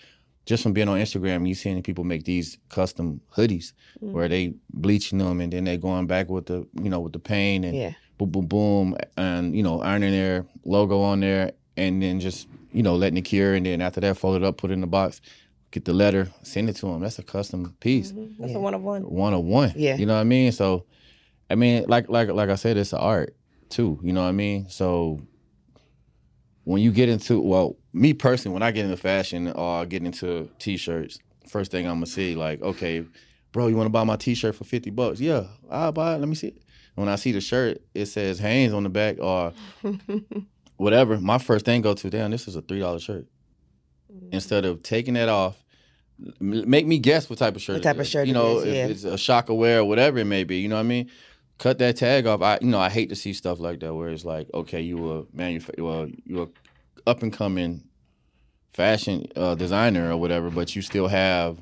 just 0.45 0.63
from 0.63 0.71
being 0.73 0.88
on 0.89 0.97
Instagram, 0.99 1.45
you 1.47 1.53
seeing 1.56 1.82
people 1.84 2.03
make 2.06 2.23
these 2.23 2.58
custom 2.69 3.19
hoodies 3.36 3.73
Mhm. 4.01 4.12
where 4.13 4.29
they 4.29 4.53
bleaching 4.71 5.17
them 5.19 5.41
and 5.41 5.51
then 5.51 5.65
they 5.65 5.75
going 5.77 6.08
back 6.08 6.29
with 6.29 6.45
the 6.45 6.65
you 6.82 6.89
know 6.89 7.01
with 7.01 7.12
the 7.13 7.19
paint 7.19 7.65
and 7.65 7.75
Yeah. 7.75 7.91
boom 8.17 8.29
boom 8.29 8.45
boom 8.47 8.95
and 9.17 9.53
you 9.53 9.63
know 9.63 9.82
ironing 9.82 10.12
their 10.13 10.45
logo 10.63 11.01
on 11.01 11.19
there 11.19 11.51
and 11.75 12.01
then 12.01 12.19
just 12.21 12.47
you 12.73 12.83
know 12.83 12.95
letting 12.95 13.17
it 13.17 13.21
cure 13.23 13.53
and 13.53 13.65
then 13.65 13.81
after 13.81 14.01
that 14.01 14.17
fold 14.17 14.36
it 14.36 14.43
up, 14.43 14.57
put 14.57 14.71
it 14.71 14.73
in 14.73 14.81
the 14.81 14.88
box, 14.88 15.21
get 15.71 15.86
the 15.86 15.93
letter, 15.93 16.29
send 16.43 16.69
it 16.69 16.75
to 16.77 16.88
them. 16.88 17.01
That's 17.01 17.19
a 17.19 17.23
custom 17.23 17.75
piece, 17.79 18.12
Mhm. 18.12 18.38
That's 18.39 18.51
Yeah. 18.51 18.57
a 18.57 18.62
one 18.62 18.73
of 18.73 18.81
one. 18.83 19.01
one 19.03 19.33
of 19.33 19.43
one. 19.43 19.73
Yeah. 19.75 19.95
you 19.97 20.05
know 20.05 20.15
what 20.15 20.21
I 20.21 20.25
mean. 20.25 20.51
So, 20.51 20.86
I 21.49 21.55
mean, 21.55 21.86
like 21.88 22.09
like 22.09 22.29
like 22.29 22.49
I 22.49 22.55
said, 22.55 22.77
it's 22.77 22.93
an 22.93 22.99
art 22.99 23.36
too. 23.69 23.99
You 24.03 24.13
know 24.13 24.21
what 24.23 24.29
I 24.29 24.33
mean. 24.33 24.67
So 24.69 25.19
when 26.63 26.81
you 26.81 26.91
get 26.91 27.09
into 27.09 27.39
well, 27.41 27.75
me 27.93 28.13
personally, 28.13 28.53
when 28.53 28.63
I 28.63 28.71
get 28.71 28.86
into 28.86 28.97
fashion 28.97 29.49
or 29.51 29.81
I 29.81 29.86
get 29.86 30.03
into 30.03 30.49
t-shirts, 30.59 31.19
first 31.47 31.71
thing 31.71 31.86
I'm 31.86 31.95
gonna 31.95 32.05
see 32.05 32.36
like, 32.36 32.62
okay, 32.62 33.03
bro, 33.51 33.67
you 33.67 33.75
want 33.75 33.86
to 33.88 33.91
buy 33.91 34.03
my 34.03 34.15
t-shirt 34.15 34.55
for 34.55 34.63
fifty 34.63 34.89
bucks? 34.89 35.19
Yeah, 35.19 35.45
I'll 35.69 35.91
buy 35.91 36.15
it. 36.15 36.19
Let 36.19 36.29
me 36.29 36.36
see 36.36 36.47
it. 36.47 36.57
When 36.95 37.09
I 37.09 37.15
see 37.15 37.31
the 37.31 37.41
shirt, 37.41 37.81
it 37.93 38.05
says 38.05 38.38
Hanes 38.39 38.71
on 38.71 38.83
the 38.83 38.89
back 38.89 39.17
or 39.19 39.51
whatever. 40.77 41.19
My 41.19 41.38
first 41.38 41.65
thing 41.65 41.81
go 41.81 41.93
to, 41.93 42.09
damn, 42.09 42.31
this 42.31 42.47
is 42.47 42.55
a 42.55 42.62
three 42.62 42.79
dollar 42.79 42.99
shirt. 42.99 43.27
Instead 44.31 44.65
of 44.65 44.83
taking 44.83 45.15
that 45.15 45.27
off, 45.29 45.63
m- 46.39 46.69
make 46.69 46.86
me 46.86 46.99
guess 46.99 47.29
what 47.29 47.39
type 47.39 47.55
of 47.55 47.62
shirt. 47.62 47.73
What 47.75 47.79
it 47.79 47.83
type 47.83 47.99
of 47.99 48.07
shirt 48.07 48.27
You 48.27 48.31
it 48.31 48.36
know, 48.36 48.57
is, 48.59 48.65
if 48.65 48.91
it's 48.91 49.03
a 49.03 49.17
Shaka 49.17 49.53
Wear 49.53 49.79
or 49.79 49.86
whatever 49.86 50.19
it 50.19 50.25
may 50.25 50.43
be. 50.43 50.57
You 50.57 50.67
know 50.69 50.75
what 50.75 50.81
I 50.81 50.83
mean? 50.83 51.09
Cut 51.57 51.79
that 51.79 51.97
tag 51.97 52.27
off. 52.27 52.41
I, 52.41 52.59
you 52.62 52.67
know, 52.67 52.79
I 52.79 52.89
hate 52.89 53.09
to 53.09 53.15
see 53.15 53.33
stuff 53.33 53.59
like 53.59 53.79
that 53.79 53.93
where 53.93 54.09
it's 54.09 54.25
like, 54.25 54.49
okay, 54.53 54.81
you 54.81 55.12
a 55.12 55.23
manufa- 55.36 55.73
well, 55.77 56.07
you 56.25 56.43
a 56.43 57.09
up 57.09 57.21
and 57.23 57.33
coming 57.33 57.83
fashion 58.73 59.27
uh, 59.36 59.55
designer 59.55 60.12
or 60.12 60.17
whatever, 60.17 60.49
but 60.49 60.75
you 60.75 60.81
still 60.81 61.07
have, 61.07 61.62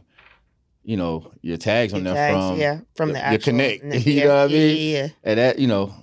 you 0.84 0.98
know, 0.98 1.32
your 1.42 1.58
tags 1.58 1.94
on 1.94 2.04
Your 2.06 2.14
there 2.14 2.32
tags, 2.32 2.48
from 2.50 2.60
yeah, 2.60 2.80
from 2.96 3.10
the 3.14 3.20
your 3.20 3.28
actual 3.28 3.52
connect. 3.52 3.84
yeah, 3.84 3.96
you 3.98 4.24
know 4.26 4.36
what 4.36 4.44
I 4.44 4.48
mean? 4.48 4.78
Yeah, 4.78 4.98
yeah. 5.04 5.08
And 5.24 5.40
that, 5.40 5.60
you 5.60 5.68
know, 5.68 5.94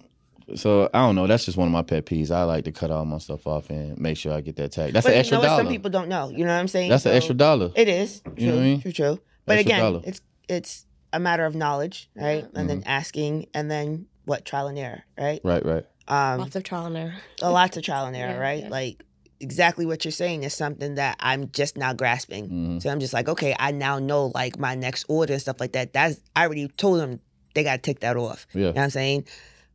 so 0.55 0.89
I 0.95 1.01
don't 1.01 1.15
know. 1.15 1.27
That's 1.27 1.45
just 1.45 1.57
one 1.59 1.67
of 1.69 1.73
my 1.73 1.83
pet 1.83 2.07
peeves. 2.07 2.31
I 2.31 2.43
like 2.45 2.65
to 2.65 2.73
cut 2.73 2.91
all 2.91 3.05
my 3.05 3.19
stuff 3.19 3.47
off 3.47 3.71
and 3.71 3.99
make 3.99 4.17
sure 4.17 4.33
I 4.33 4.41
get 4.41 4.57
that 4.57 4.73
tag. 4.73 4.93
That's 4.93 5.05
But 5.07 5.11
an 5.11 5.15
you 5.17 5.21
extra 5.21 5.39
know 5.39 5.43
dollar. 5.45 5.63
Some 5.65 5.73
people 5.73 5.91
don't 5.91 6.09
know. 6.09 6.31
You 6.31 6.45
know 6.45 6.53
what 6.55 6.61
I'm 6.61 6.69
saying? 6.69 6.91
That's 6.91 7.07
an 7.07 7.13
extra 7.15 7.35
dollar. 7.35 7.71
It 7.75 7.89
is. 7.89 8.21
True, 8.21 8.35
You 8.37 8.47
know 8.47 8.53
what 8.55 8.61
I 8.61 8.65
mean? 8.65 8.81
True, 8.81 8.93
true. 8.93 9.21
But 9.47 9.55
Extra 9.59 9.73
again, 9.73 9.81
dollar. 9.81 10.01
it's 10.05 10.21
it's 10.49 10.87
a 11.13 11.21
matter 11.21 11.45
of 11.47 11.55
knowledge, 11.55 12.11
right? 12.15 12.45
And 12.45 12.53
Mm-hmm. 12.55 12.67
then 12.69 12.83
asking, 12.87 13.47
and 13.55 13.71
then 13.71 14.07
what 14.25 14.45
trial 14.45 14.67
and 14.69 14.79
error, 14.79 15.05
right? 15.19 15.41
Right, 15.45 15.65
right. 15.65 15.85
Um, 16.07 16.39
Lots 16.41 16.57
of 16.57 16.63
trial 16.65 16.87
and 16.87 16.97
error. 16.97 17.15
a 17.43 17.51
lot 17.51 17.77
of 17.77 17.83
trial 17.83 18.07
and 18.07 18.17
error, 18.17 18.33
Yeah, 18.33 18.39
right? 18.39 18.63
yeah. 18.65 18.69
Like 18.69 19.05
exactly 19.41 19.87
what 19.87 20.05
you're 20.05 20.13
saying 20.13 20.43
is 20.43 20.53
something 20.55 20.97
that 20.97 21.17
I'm 21.21 21.51
just 21.51 21.77
now 21.77 21.93
grasping. 21.93 22.49
Mhm. 22.49 22.83
So 22.83 22.91
I'm 22.91 22.99
just 23.01 23.13
like, 23.13 23.29
okay, 23.29 23.55
I 23.59 23.71
now 23.71 23.99
know 23.99 24.33
like 24.35 24.59
my 24.59 24.75
next 24.75 25.05
order 25.09 25.35
and 25.35 25.41
stuff 25.43 25.61
like 25.61 25.73
that. 25.73 25.93
That's 25.93 26.21
I 26.35 26.45
already 26.45 26.67
told 26.69 26.99
them 27.01 27.21
they 27.55 27.63
gotta 27.63 27.79
take 27.81 28.01
that 28.01 28.17
off. 28.17 28.47
Yeah. 28.53 28.59
You 28.59 28.65
know 28.67 28.73
what 28.73 28.83
I'm 28.85 28.91
saying? 28.91 29.25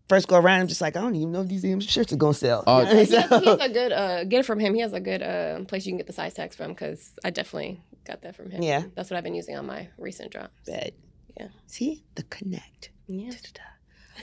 First 0.09 0.27
go 0.27 0.37
around, 0.37 0.61
I'm 0.61 0.67
just 0.67 0.81
like, 0.81 0.97
I 0.97 1.01
don't 1.01 1.15
even 1.15 1.31
know 1.31 1.41
if 1.41 1.47
these 1.47 1.61
damn 1.61 1.79
shirts 1.79 2.11
are 2.11 2.17
gonna 2.17 2.33
sell. 2.33 2.63
Oh, 2.67 2.79
You 2.79 2.85
know 2.85 2.89
what 2.89 2.93
I 2.93 2.97
mean? 2.97 3.05
He 3.07 3.15
has, 3.15 3.41
he 3.43 3.45
has 3.49 3.59
a 3.61 3.69
good 3.69 3.91
uh, 3.91 4.23
get 4.25 4.39
it 4.41 4.45
from 4.45 4.59
him. 4.59 4.73
He 4.75 4.81
has 4.81 4.93
a 4.93 4.99
good 4.99 5.21
uh, 5.23 5.63
place 5.65 5.85
you 5.85 5.91
can 5.91 5.97
get 5.97 6.07
the 6.07 6.13
size 6.13 6.33
tags 6.33 6.55
from 6.55 6.71
because 6.71 7.13
I 7.23 7.29
definitely 7.29 7.81
got 8.05 8.21
that 8.23 8.35
from 8.35 8.51
him. 8.51 8.61
Yeah. 8.61 8.83
that's 8.95 9.09
what 9.09 9.17
I've 9.17 9.23
been 9.23 9.35
using 9.35 9.55
on 9.55 9.65
my 9.65 9.87
recent 9.97 10.31
drops. 10.31 10.51
Bet. 10.65 10.93
Yeah. 11.37 11.47
See 11.67 12.03
the 12.15 12.23
connect. 12.23 12.89
Yeah, 13.07 13.31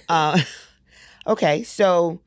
Uh, 0.08 0.40
okay, 1.26 1.62
so 1.62 2.20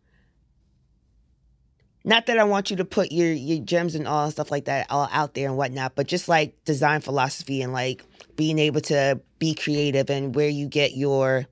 not 2.04 2.26
that 2.26 2.38
I 2.38 2.44
want 2.44 2.70
you 2.70 2.78
to 2.78 2.86
put 2.86 3.12
your 3.12 3.32
your 3.32 3.64
gems 3.64 3.96
and 3.96 4.08
all 4.08 4.24
and 4.26 4.32
stuff 4.34 4.52
like 4.52 4.66
that 4.66 4.88
all 4.90 5.08
out 5.12 5.36
there 5.36 5.48
and 5.48 5.58
whatnot, 5.58 5.96
but 5.96 6.08
just 6.08 6.28
like 6.28 6.64
design 6.66 7.02
philosophy 7.02 7.62
and 7.62 7.72
like 7.72 8.04
being 8.36 8.60
able 8.60 8.82
to 8.82 9.22
be 9.40 9.54
creative 9.54 10.10
and 10.10 10.36
where 10.36 10.50
you 10.50 10.68
get 10.68 10.98
your, 10.98 11.46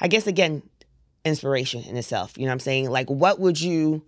I 0.00 0.08
guess 0.08 0.26
again, 0.26 0.62
inspiration 1.24 1.82
in 1.84 1.96
itself. 1.96 2.36
You 2.36 2.44
know 2.44 2.50
what 2.50 2.54
I'm 2.54 2.60
saying? 2.60 2.90
Like, 2.90 3.08
what 3.08 3.40
would 3.40 3.60
you? 3.60 4.04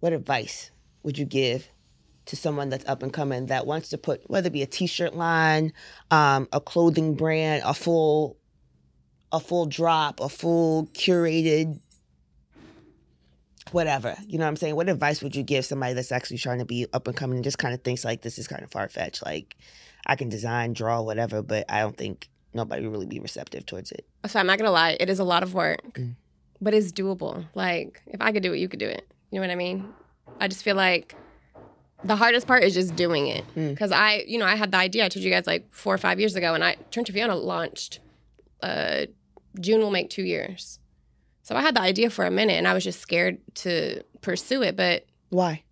What 0.00 0.12
advice 0.12 0.70
would 1.02 1.16
you 1.16 1.24
give 1.24 1.68
to 2.26 2.36
someone 2.36 2.68
that's 2.68 2.86
up 2.86 3.02
and 3.02 3.12
coming 3.12 3.46
that 3.46 3.66
wants 3.66 3.90
to 3.90 3.98
put 3.98 4.28
whether 4.28 4.48
it 4.48 4.52
be 4.52 4.62
a 4.62 4.66
t-shirt 4.66 5.14
line, 5.14 5.72
um, 6.10 6.48
a 6.52 6.60
clothing 6.60 7.14
brand, 7.14 7.62
a 7.64 7.74
full 7.74 8.36
a 9.32 9.40
full 9.40 9.66
drop, 9.66 10.20
a 10.20 10.28
full 10.28 10.86
curated 10.88 11.80
whatever. 13.72 14.16
You 14.26 14.38
know 14.38 14.44
what 14.44 14.50
I'm 14.50 14.56
saying? 14.56 14.76
What 14.76 14.88
advice 14.88 15.22
would 15.22 15.34
you 15.34 15.42
give 15.42 15.64
somebody 15.64 15.94
that's 15.94 16.12
actually 16.12 16.38
trying 16.38 16.60
to 16.60 16.64
be 16.64 16.86
up 16.92 17.08
and 17.08 17.16
coming 17.16 17.38
and 17.38 17.44
just 17.44 17.58
kind 17.58 17.74
of 17.74 17.82
thinks 17.82 18.04
like 18.04 18.22
this 18.22 18.38
is 18.38 18.46
kind 18.46 18.62
of 18.62 18.70
far 18.70 18.88
fetched? 18.88 19.24
Like 19.24 19.56
I 20.06 20.16
can 20.16 20.28
design, 20.28 20.72
draw, 20.72 21.00
whatever, 21.00 21.42
but 21.42 21.64
I 21.68 21.80
don't 21.80 21.96
think 21.96 22.28
nobody 22.52 22.82
will 22.84 22.92
really 22.92 23.06
be 23.06 23.20
receptive 23.20 23.66
towards 23.66 23.90
it. 23.92 24.06
So 24.26 24.38
I'm 24.38 24.46
not 24.46 24.58
gonna 24.58 24.70
lie, 24.70 24.96
it 25.00 25.08
is 25.10 25.18
a 25.18 25.24
lot 25.24 25.42
of 25.42 25.54
work, 25.54 25.94
Mm. 25.94 26.14
but 26.60 26.74
it's 26.74 26.92
doable. 26.92 27.46
Like 27.54 28.02
if 28.06 28.20
I 28.20 28.32
could 28.32 28.42
do 28.42 28.52
it, 28.52 28.58
you 28.58 28.68
could 28.68 28.80
do 28.80 28.88
it. 28.88 29.06
You 29.30 29.40
know 29.40 29.46
what 29.46 29.52
I 29.52 29.56
mean? 29.56 29.88
I 30.40 30.48
just 30.48 30.62
feel 30.62 30.76
like 30.76 31.14
the 32.04 32.16
hardest 32.16 32.46
part 32.46 32.62
is 32.64 32.74
just 32.74 32.94
doing 32.96 33.26
it. 33.28 33.44
Mm. 33.56 33.70
Because 33.70 33.90
I, 33.92 34.24
you 34.26 34.38
know, 34.38 34.46
I 34.46 34.56
had 34.56 34.70
the 34.72 34.78
idea. 34.78 35.04
I 35.04 35.08
told 35.08 35.24
you 35.24 35.30
guys 35.30 35.46
like 35.46 35.66
four 35.72 35.94
or 35.94 35.98
five 35.98 36.20
years 36.20 36.36
ago, 36.36 36.54
and 36.54 36.62
I 36.62 36.76
Tryncha 36.90 37.12
Fiona 37.12 37.34
launched. 37.34 38.00
Uh, 38.62 39.06
June 39.60 39.80
will 39.80 39.90
make 39.90 40.10
two 40.10 40.22
years, 40.24 40.78
so 41.42 41.54
I 41.54 41.60
had 41.62 41.74
the 41.76 41.80
idea 41.80 42.10
for 42.10 42.24
a 42.24 42.30
minute, 42.30 42.54
and 42.54 42.66
I 42.68 42.74
was 42.74 42.82
just 42.84 43.00
scared 43.00 43.38
to 43.56 44.02
pursue 44.20 44.62
it. 44.62 44.76
But 44.76 45.06
Why? 45.30 45.62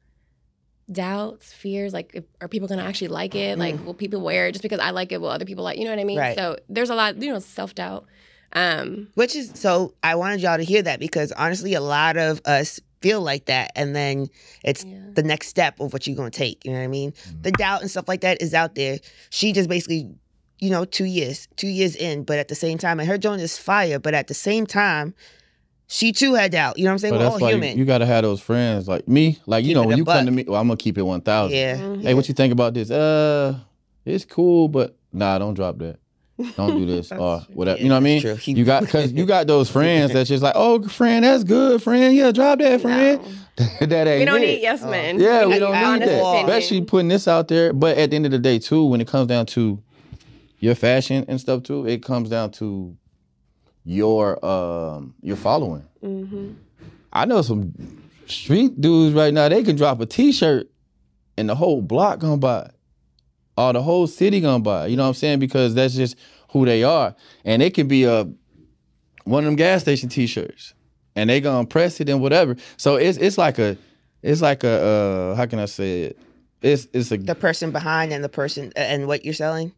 Doubts, 0.93 1.53
fears, 1.53 1.93
like 1.93 2.11
if, 2.15 2.25
are 2.41 2.49
people 2.49 2.69
gonna 2.69 2.83
actually 2.83 3.09
like 3.09 3.35
it? 3.35 3.59
Like 3.59 3.85
will 3.85 3.95
people 3.95 4.21
wear 4.21 4.47
it 4.49 4.53
just 4.53 4.63
because 4.63 4.81
I 4.81 4.91
like 4.91 5.13
it? 5.13 5.21
Will 5.21 5.29
other 5.29 5.45
people 5.45 5.65
like? 5.65 5.79
You 5.79 5.85
know 5.85 5.91
what 5.91 5.99
I 5.99 6.05
mean? 6.05 6.19
Mm. 6.19 6.23
Right. 6.23 6.37
So 6.37 6.57
there's 6.69 6.91
a 6.91 6.95
lot, 6.95 7.17
you 7.21 7.33
know, 7.33 7.39
self 7.39 7.75
doubt. 7.75 8.07
Um, 8.55 9.09
Which 9.15 9.35
is 9.35 9.53
so 9.55 9.95
I 10.03 10.15
wanted 10.15 10.41
y'all 10.41 10.59
to 10.59 10.65
hear 10.65 10.83
that 10.83 11.01
because 11.01 11.33
honestly, 11.33 11.75
a 11.75 11.81
lot 11.81 12.17
of 12.17 12.41
us 12.45 12.81
feel 13.01 13.21
like 13.21 13.47
that, 13.47 13.73
and 13.75 13.97
then 13.97 14.29
it's 14.63 14.85
Yeah. 14.85 14.99
the 15.15 15.23
next 15.23 15.49
step 15.49 15.81
of 15.81 15.93
what 15.93 16.07
you're 16.07 16.17
gonna 16.17 16.31
take. 16.31 16.65
You 16.65 16.73
know 16.73 16.79
what 16.79 16.85
I 16.85 16.89
mean? 16.89 17.15
The 17.41 17.51
doubt 17.53 17.81
and 17.81 17.91
stuff 17.91 18.09
like 18.09 18.21
that 18.21 18.41
is 18.43 18.55
out 18.55 18.75
there. 18.75 18.99
She 19.31 19.53
just 19.53 19.69
basically, 19.69 20.11
you 20.61 20.71
know, 20.71 20.85
two 20.85 21.07
years, 21.07 21.49
two 21.57 21.67
years 21.69 21.97
in, 21.97 22.25
but 22.25 22.39
at 22.39 22.49
the 22.49 22.55
same 22.55 22.79
time, 22.79 23.01
and 23.01 23.09
her 23.09 23.19
joint 23.19 23.41
is 23.43 23.57
fire, 23.59 23.99
but 23.99 24.15
at 24.15 24.29
the 24.29 24.35
same 24.35 24.67
time, 24.67 25.15
she 25.89 26.13
too 26.13 26.35
had 26.35 26.53
doubt. 26.53 26.79
You 26.79 26.85
know 26.85 26.91
what 26.91 26.93
I'm 26.95 26.99
saying? 26.99 27.15
But 27.15 27.21
We're 27.21 27.27
all 27.27 27.39
why 27.39 27.51
you, 27.51 27.57
human. 27.57 27.79
you 27.79 27.85
gotta 27.85 28.07
have 28.07 28.23
those 28.23 28.41
friends 28.41 28.89
like 28.89 29.07
me. 29.09 29.39
Like 29.47 29.65
you 29.65 29.75
know, 29.75 29.83
when 29.83 29.95
a 29.95 29.97
you 29.97 30.05
come 30.05 30.25
to 30.27 30.31
me, 30.33 30.45
well, 30.49 30.61
I'm 30.61 30.67
gonna 30.69 30.77
keep 30.77 30.97
it 30.99 31.03
one 31.03 31.21
thousand. 31.21 31.57
yeah. 31.57 31.77
Mhm. 31.77 32.03
Hey, 32.03 32.15
what 32.15 32.29
you 32.29 32.35
think 32.35 32.53
about 32.53 32.75
this? 32.75 32.91
Uh, 32.91 33.59
it's 34.05 34.25
cool, 34.25 34.69
but 34.69 34.97
nah, 35.13 35.39
don't 35.39 35.55
drop 35.55 35.79
that. 35.79 35.99
Don't 36.57 36.77
do 36.79 36.87
this 36.87 37.13
or 37.13 37.41
whatever. 37.53 37.77
Yeah, 37.79 37.83
you 37.85 37.89
know 37.89 37.95
what 37.97 38.01
I 38.01 38.05
mean? 38.05 38.21
true. 38.23 38.35
He- 38.37 38.53
You 38.53 38.65
got 38.65 38.81
because 38.85 39.13
you 39.13 39.27
got 39.27 39.47
those 39.47 39.71
friends 39.71 40.13
that's 40.13 40.29
just 40.29 40.43
like, 40.43 40.55
oh, 40.57 40.83
friend, 40.89 41.25
that's 41.25 41.45
good, 41.45 41.83
friend. 41.83 42.15
Yeah, 42.17 42.33
drop 42.33 42.59
that, 42.61 42.81
friend. 42.81 43.21
No. 43.23 43.67
that 43.87 44.09
ain't 44.09 44.21
We 44.21 44.25
don't 44.25 44.43
it. 44.43 44.47
need 44.47 44.63
yes 44.63 44.83
men. 44.83 45.21
Yeah, 45.21 45.45
we 45.45 45.53
need 45.55 45.59
don't 45.61 45.73
need 45.75 46.09
that. 46.09 46.21
opinion. 46.21 46.49
Especially 46.49 46.81
putting 46.83 47.09
this 47.09 47.29
out 47.29 47.49
there. 47.49 47.73
But 47.75 47.99
at 47.99 48.11
the 48.11 48.17
end 48.17 48.25
of 48.25 48.33
the 48.33 48.39
day, 48.39 48.59
too, 48.59 48.87
when 48.87 49.01
it 49.03 49.07
comes 49.07 49.27
down 49.29 49.45
to 49.47 49.79
your 50.59 50.75
fashion 50.75 51.25
and 51.29 51.39
stuff, 51.41 51.63
too, 51.65 51.87
it 51.87 52.03
comes 52.03 52.31
down 52.31 52.51
to 52.53 52.97
your 53.85 54.45
um 54.45 55.15
your 55.23 55.37
following. 55.37 55.85
Mhm. 56.03 56.55
I 57.13 57.25
know 57.27 57.43
some 57.43 57.73
street 58.27 58.81
dudes 58.81 59.15
right 59.15 59.33
now. 59.35 59.49
They 59.49 59.63
can 59.63 59.77
drop 59.77 60.01
a 60.01 60.07
T-shirt, 60.07 60.71
and 61.37 61.49
the 61.49 61.55
whole 61.55 61.83
block 61.83 62.21
gonna 62.21 62.37
buy, 62.39 62.63
it. 62.63 62.71
or 63.57 63.73
the 63.73 63.83
whole 63.83 64.07
city 64.07 64.41
gonna 64.41 64.63
buy. 64.63 64.87
it. 64.87 64.91
You 64.91 64.97
know 64.97 65.03
what 65.05 65.09
I'm 65.09 65.15
saying? 65.15 65.39
Because 65.41 65.75
that's 65.75 65.95
just 65.95 66.17
who 66.51 66.65
they 66.65 66.83
are, 66.85 67.15
and 67.45 67.63
it 67.63 67.75
can 67.75 67.89
be 67.89 68.05
a 68.05 68.29
one 69.25 69.45
of 69.45 69.47
them 69.47 69.57
gas 69.57 69.83
station 69.83 70.09
T-shirts, 70.09 70.75
and 71.17 71.29
they 71.31 71.41
gonna 71.41 71.67
press 71.67 72.01
it 72.01 72.09
and 72.09 72.21
whatever. 72.21 72.57
So 72.77 72.97
it's 72.97 73.19
it's 73.19 73.37
like 73.39 73.59
a 73.59 73.77
it's 74.23 74.41
like 74.43 74.65
a 74.65 75.33
uh, 75.33 75.35
how 75.35 75.47
can 75.47 75.59
I 75.59 75.67
say 75.67 76.03
it? 76.05 76.19
It's 76.63 76.87
it's 76.93 77.11
a 77.11 77.17
the 77.19 77.35
person 77.35 77.73
behind 77.73 78.13
and 78.13 78.23
the 78.23 78.29
person 78.29 78.73
and 78.77 79.07
what 79.07 79.25
you're 79.25 79.35
selling. 79.35 79.73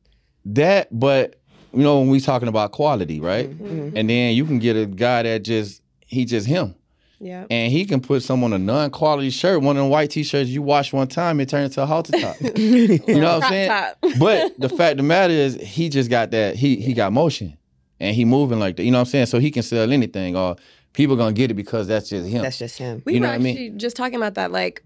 that, 0.44 0.88
but 0.98 1.36
you 1.76 1.82
know 1.82 2.00
when 2.00 2.08
we 2.08 2.20
talking 2.20 2.48
about 2.48 2.72
quality, 2.72 3.20
right? 3.20 3.50
Mhm. 3.50 3.92
And 3.96 4.08
then 4.10 4.34
you 4.34 4.44
can 4.44 4.58
get 4.58 4.76
a 4.76 4.87
guy 4.87 5.22
that 5.24 5.42
just 5.44 5.82
he 6.06 6.24
just 6.24 6.46
him 6.46 6.74
Yeah. 7.20 7.44
and 7.50 7.72
he 7.72 7.84
can 7.84 8.00
put 8.00 8.22
some 8.22 8.44
on 8.44 8.52
a 8.52 8.58
non-quality 8.58 9.30
shirt, 9.30 9.62
one 9.62 9.76
of 9.76 9.82
them 9.82 9.90
white 9.90 10.10
t-shirts 10.10 10.48
you 10.50 10.62
wash 10.62 10.92
one 10.92 11.08
time, 11.08 11.40
it 11.40 11.48
turns 11.48 11.70
into 11.72 11.82
a 11.82 11.87
halter 11.87 12.12
top. 12.20 12.37
you 12.56 12.98
know 13.08 13.34
what 13.38 13.44
I'm 13.44 13.50
saying? 13.50 13.68
top. 13.68 13.96
But 14.18 14.58
the 14.60 14.68
fact 14.78 14.92
of 14.92 14.96
the 14.98 15.02
matter 15.02 15.32
is, 15.34 15.54
he 15.56 15.88
just 15.88 16.10
got 16.10 16.30
that. 16.32 16.56
He 16.56 16.76
he 16.76 16.92
got 16.94 17.12
motion, 17.12 17.56
and 18.00 18.14
he 18.14 18.24
moving 18.24 18.58
like 18.60 18.76
that. 18.76 18.84
You 18.84 18.90
know 18.90 18.98
what 18.98 19.08
I'm 19.08 19.10
saying? 19.10 19.26
So 19.26 19.38
he 19.38 19.50
can 19.50 19.62
sell 19.62 19.90
anything, 19.90 20.37
or 20.37 20.56
people 20.92 21.16
gonna 21.16 21.32
get 21.32 21.50
it 21.50 21.54
because 21.54 21.87
that's 21.88 22.08
just 22.10 22.28
him. 22.28 22.42
That's 22.42 22.58
just 22.58 22.78
him. 22.78 23.02
We 23.04 23.14
You 23.14 23.20
know 23.20 23.28
were 23.28 23.32
what 23.32 23.40
I 23.40 23.42
mean? 23.42 23.56
actually 23.56 23.70
just 23.78 23.96
talking 23.96 24.16
about 24.16 24.34
that. 24.34 24.52
Like, 24.52 24.84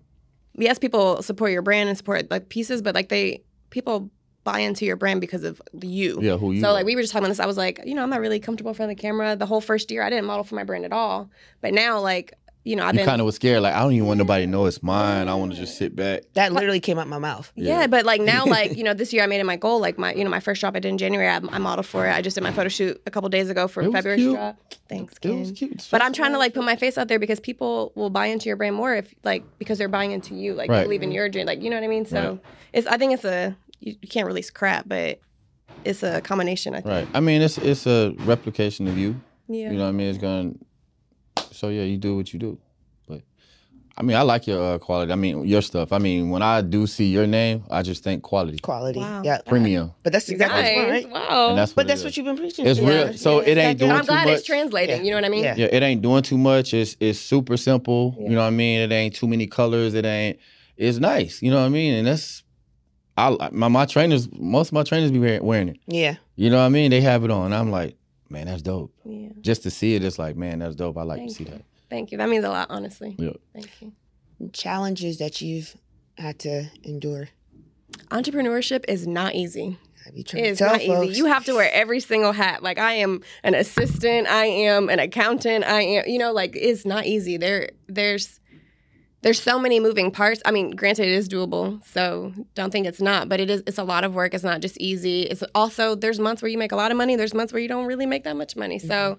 yes, 0.57 0.79
people 0.79 1.20
support 1.22 1.53
your 1.53 1.62
brand 1.62 1.88
and 1.88 1.98
support 1.98 2.31
like 2.31 2.48
pieces, 2.48 2.81
but 2.81 2.94
like 2.94 3.09
they 3.11 3.42
people 3.70 4.11
buy 4.44 4.61
into 4.61 4.85
your 4.85 4.96
brand 4.96 5.20
because 5.20 5.44
of 5.44 5.61
you. 5.83 6.18
yeah, 6.22 6.37
who 6.37 6.53
you? 6.53 6.61
So 6.61 6.68
are. 6.68 6.72
like 6.72 6.87
we 6.87 6.94
were 6.96 7.03
just 7.03 7.12
talking 7.12 7.24
about 7.24 7.31
this. 7.33 7.40
I 7.40 7.46
was 7.46 7.57
like, 7.57 7.81
you 7.85 7.94
know, 7.94 8.03
I'm 8.03 8.11
not 8.11 8.20
really 8.20 8.40
comfortable 8.40 8.70
in 8.70 8.74
front 8.74 8.90
of 8.90 8.96
the 8.96 9.01
camera. 9.03 9.37
The 9.37 9.46
whole 9.46 9.61
first 9.61 9.90
year, 9.90 10.03
I 10.03 10.11
didn't 10.11 10.24
model 10.27 10.44
for 10.44 10.55
my 10.55 10.64
brand 10.64 10.85
at 10.85 10.92
all. 10.92 11.29
But 11.61 11.74
now, 11.74 12.01
like, 12.01 12.33
you 12.64 12.77
know, 12.77 12.85
I've 12.85 12.94
you 12.94 12.98
been 13.01 13.07
kind 13.07 13.20
of 13.20 13.24
was 13.24 13.37
scared. 13.37 13.62
Like 13.62 13.74
I 13.74 13.81
don't 13.81 13.92
even 13.92 14.07
want 14.07 14.18
nobody 14.18 14.44
to 14.44 14.51
know 14.51 14.66
it's 14.66 14.83
mine. 14.83 15.27
I 15.29 15.35
want 15.35 15.53
to 15.53 15.57
just 15.59 15.79
sit 15.79 15.96
back. 15.96 16.22
That 16.35 16.53
literally 16.53 16.81
came 16.81 16.98
out 16.98 17.09
my 17.09 17.18
mouth. 17.18 17.51
Yeah, 17.57 17.81
Yeah. 17.81 17.87
but 17.87 18.05
like 18.05 18.20
now, 18.20 18.44
like 18.46 18.77
you 18.77 18.85
know, 18.85 18.92
this 18.94 19.12
year 19.12 19.22
I 19.22 19.27
made 19.27 19.40
it 19.40 19.44
my 19.44 19.57
goal. 19.57 19.81
Like 19.81 19.96
my, 19.98 20.12
you 20.12 20.22
know, 20.22 20.29
my 20.31 20.40
first 20.40 20.61
job 20.61 20.77
I 20.77 20.81
did 20.81 20.88
in 20.88 20.98
January. 20.98 21.29
I, 21.29 21.37
I 21.37 21.59
modeled 21.59 21.87
for 21.87 22.07
it. 22.07 22.11
I 22.11 22.20
just 22.20 22.35
did 22.35 22.42
my 22.44 22.53
photo 22.53 22.68
shoot 22.68 23.01
a 23.07 23.11
couple 23.11 23.29
days 23.31 23.48
ago 23.48 23.68
for 23.68 23.83
It 23.83 23.87
was 23.87 23.94
February's 23.94 24.22
cute. 24.22 24.35
drop. 24.35 24.57
Thanks, 24.88 25.14
It 25.22 25.31
was 25.31 25.48
Ken. 25.48 25.55
cute. 25.55 25.88
But 25.90 26.03
I'm 26.03 26.12
trying 26.12 26.33
to 26.33 26.38
like 26.38 26.53
put 26.53 26.64
my 26.64 26.77
face 26.77 26.98
out 26.98 27.09
there 27.09 27.18
because 27.18 27.40
people 27.40 27.92
will 27.94 28.11
buy 28.11 28.27
into 28.27 28.48
your 28.48 28.57
brand 28.57 28.77
more 28.77 28.94
if 28.94 29.14
like 29.24 29.44
because 29.59 29.79
they're 29.79 29.88
buying 29.88 30.12
into 30.12 30.35
you, 30.35 30.53
like 30.55 30.68
Right. 30.68 30.83
believe 30.83 31.03
in 31.03 31.09
mm-hmm. 31.11 31.14
your 31.16 31.29
dream, 31.31 31.46
like 31.46 31.62
you 31.62 31.70
know 31.70 31.77
what 31.77 31.85
I 31.85 31.88
mean. 31.88 32.05
So 32.07 32.31
Right. 32.33 32.40
it's 32.74 32.87
I 32.87 32.98
think 32.98 33.14
it's 33.14 33.24
a 33.24 33.57
you, 33.81 33.97
you 34.03 34.09
can't 34.09 34.27
release 34.27 34.51
crap, 34.51 34.88
but 34.88 35.21
it's 35.85 36.03
a 36.03 36.21
combination. 36.21 36.75
I 36.75 36.81
think. 36.81 36.87
right. 36.87 37.09
I 37.14 37.21
mean, 37.21 37.43
it's 37.43 37.59
it's 37.59 37.87
a 37.87 38.14
replication 38.21 38.87
of 38.88 38.97
you. 38.99 39.21
Yeah. 39.49 39.71
You 39.71 39.79
know 39.79 39.85
what 39.85 39.91
I 39.91 39.93
mean? 39.93 40.09
It's 40.09 40.19
going. 40.19 40.59
to 41.37 41.45
So 41.55 41.69
yeah, 41.69 41.83
you 41.85 41.97
do 41.97 42.17
what 42.17 42.33
you 42.33 42.38
do. 42.38 42.59
But 43.07 43.23
I 43.97 44.03
mean, 44.03 44.17
I 44.17 44.23
like 44.23 44.47
your 44.47 44.75
uh, 44.75 44.79
quality. 44.79 45.12
I 45.12 45.17
mean, 45.17 45.47
your 45.47 45.62
stuff. 45.62 45.93
I 45.93 45.99
mean, 45.99 46.31
when 46.31 46.43
I 46.43 46.61
do 46.61 46.87
see 46.87 47.07
your 47.07 47.27
name, 47.27 47.64
I 47.71 47.83
just 47.83 48.05
think 48.05 48.23
quality, 48.23 48.59
Quality. 48.59 48.99
Wow. 49.01 49.23
Yeah. 49.25 49.38
premium, 49.47 49.93
But 50.03 50.12
that's 50.12 50.29
exactly 50.29 50.62
Nice. 50.62 50.77
what's 50.77 50.81
going 50.87 50.91
right. 50.91 51.11
Wow. 51.31 51.49
and 51.51 51.59
that's. 51.59 51.73
But 51.73 51.83
what 51.83 51.88
that's 51.88 52.01
it 52.01 52.05
what 52.05 52.11
is. 52.11 52.17
you've 52.17 52.27
been 52.27 52.37
preaching. 52.37 52.67
It's 52.67 52.81
Yeah. 52.81 52.88
real. 52.88 53.14
So 53.14 53.38
it 53.41 53.57
ain't 53.59 53.79
But 53.79 53.85
doing 53.87 53.93
I'm 53.97 54.01
too 54.03 54.07
glad 54.07 54.29
it's 54.29 54.45
translating. 54.47 54.97
Yeah. 54.99 55.03
You 55.05 55.11
know 55.12 55.17
what 55.17 55.25
I 55.25 55.29
mean? 55.31 55.45
Yeah. 55.45 55.55
Yeah, 55.57 55.67
it 55.73 55.83
ain't 55.83 56.03
doing 56.03 56.23
too 56.23 56.38
much. 56.38 56.75
It's 56.75 56.97
it's 57.01 57.19
super 57.19 57.57
simple. 57.57 58.14
Yeah. 58.19 58.25
You 58.25 58.35
know 58.37 58.41
what 58.43 58.47
I 58.49 58.51
mean? 58.51 58.81
It 58.81 58.93
ain't 58.93 59.14
too 59.14 59.29
many 59.29 59.47
colors. 59.47 59.95
It 59.95 60.05
ain't. 60.05 60.38
It's 60.77 60.99
nice. 60.99 61.41
You 61.43 61.51
know 61.51 61.61
what 61.61 61.67
I 61.67 61.71
mean? 61.71 61.95
And 61.95 62.07
that's. 62.07 62.43
I 63.18 63.48
my 63.52 63.68
my 63.68 63.85
trainers. 63.87 64.28
Most 64.33 64.68
of 64.68 64.72
my 64.74 64.83
trainers 64.85 65.11
be 65.11 65.18
wearing, 65.18 65.44
wearing 65.44 65.68
it. 65.70 65.78
Yeah. 65.87 66.16
You 66.37 66.50
know 66.50 66.59
what 66.59 66.64
I 66.66 66.68
mean? 66.68 66.90
They 66.90 67.00
have 67.00 67.24
it 67.24 67.31
on. 67.31 67.52
I'm 67.52 67.70
like, 67.70 67.96
man, 68.31 68.46
that's 68.46 68.62
dope. 68.62 68.92
Yeah. 69.04 69.31
Just 69.40 69.62
to 69.64 69.70
see 69.70 69.94
it, 69.94 70.04
it's 70.04 70.18
like, 70.18 70.37
man, 70.37 70.61
that's 70.61 70.76
dope. 70.76 70.96
I 70.96 71.02
like 71.02 71.18
Thank 71.18 71.31
to 71.31 71.35
see 71.35 71.44
you. 71.44 71.50
that. 71.50 71.62
Thank 71.90 72.12
you. 72.12 72.18
That 72.18 72.28
means 72.28 72.44
a 72.44 72.50
lot, 72.50 72.68
honestly. 72.70 73.16
Yeah. 73.18 73.33
Thank 73.52 73.70
you. 73.81 73.92
Challenges 74.52 75.18
that 75.18 75.40
you've 75.40 75.76
had 76.16 76.38
to 76.40 76.66
endure. 76.85 77.28
Entrepreneurship 78.11 78.85
is 78.88 79.07
not 79.07 79.35
easy. 79.35 79.78
Have 80.04 80.16
you 80.16 80.22
tried 80.22 80.40
to 80.40 80.46
It's 80.48 80.61
not 80.61 80.81
folks? 80.83 81.09
easy. 81.11 81.18
You 81.18 81.26
have 81.26 81.44
to 81.46 81.54
wear 81.54 81.70
every 81.72 82.00
single 82.00 82.33
hat. 82.33 82.62
Like 82.62 82.78
I 82.78 82.94
am 82.94 83.22
an 83.42 83.54
assistant, 83.54 84.26
I 84.28 84.46
am 84.46 84.88
an 84.88 84.98
accountant, 85.00 85.64
I 85.64 85.83
am 85.83 86.04
you 86.07 86.18
know, 86.18 86.33
like 86.33 86.54
it's 86.54 86.87
not 86.87 87.07
easy. 87.07 87.37
There 87.37 87.70
there's 87.88 88.38
there's 89.22 89.40
so 89.42 89.59
many 89.59 89.81
moving 89.81 90.11
parts. 90.11 90.40
I 90.44 90.50
mean, 90.52 90.70
granted 90.72 91.07
it 91.07 91.12
is 91.12 91.28
doable, 91.28 91.85
so 91.87 92.33
don't 92.54 92.70
think 92.70 92.87
it's 92.87 93.00
not, 93.00 93.28
but 93.28 93.40
it 93.40 93.50
is 93.50 93.62
it's 93.66 93.78
a 93.78 93.85
lot 93.85 94.04
of 94.04 94.14
work. 94.14 94.35
It's 94.35 94.44
not 94.44 94.61
just 94.61 94.76
easy. 94.78 95.22
It's 95.22 95.42
also 95.54 95.94
there's 95.94 96.18
months 96.20 96.40
where 96.42 96.48
you 96.50 96.59
make 96.59 96.72
a 96.72 96.76
lot 96.76 96.90
of 96.90 96.96
money, 96.96 97.16
there's 97.16 97.35
months 97.35 97.52
where 97.52 97.61
you 97.61 97.68
don't 97.68 97.87
really 97.87 98.07
make 98.07 98.24
that 98.24 98.37
much 98.37 98.54
money. 98.57 98.78
So 98.78 99.18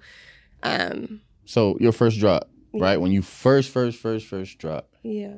um 0.64 1.22
So 1.46 1.78
your 1.80 1.92
first 1.92 2.20
drop, 2.20 2.50
Yeah. 2.74 2.84
right? 2.84 2.98
When 3.02 3.12
you 3.12 3.22
first, 3.22 3.70
first, 3.72 3.98
first, 4.00 4.26
first 4.28 4.58
drop, 4.58 4.90
yeah. 5.04 5.34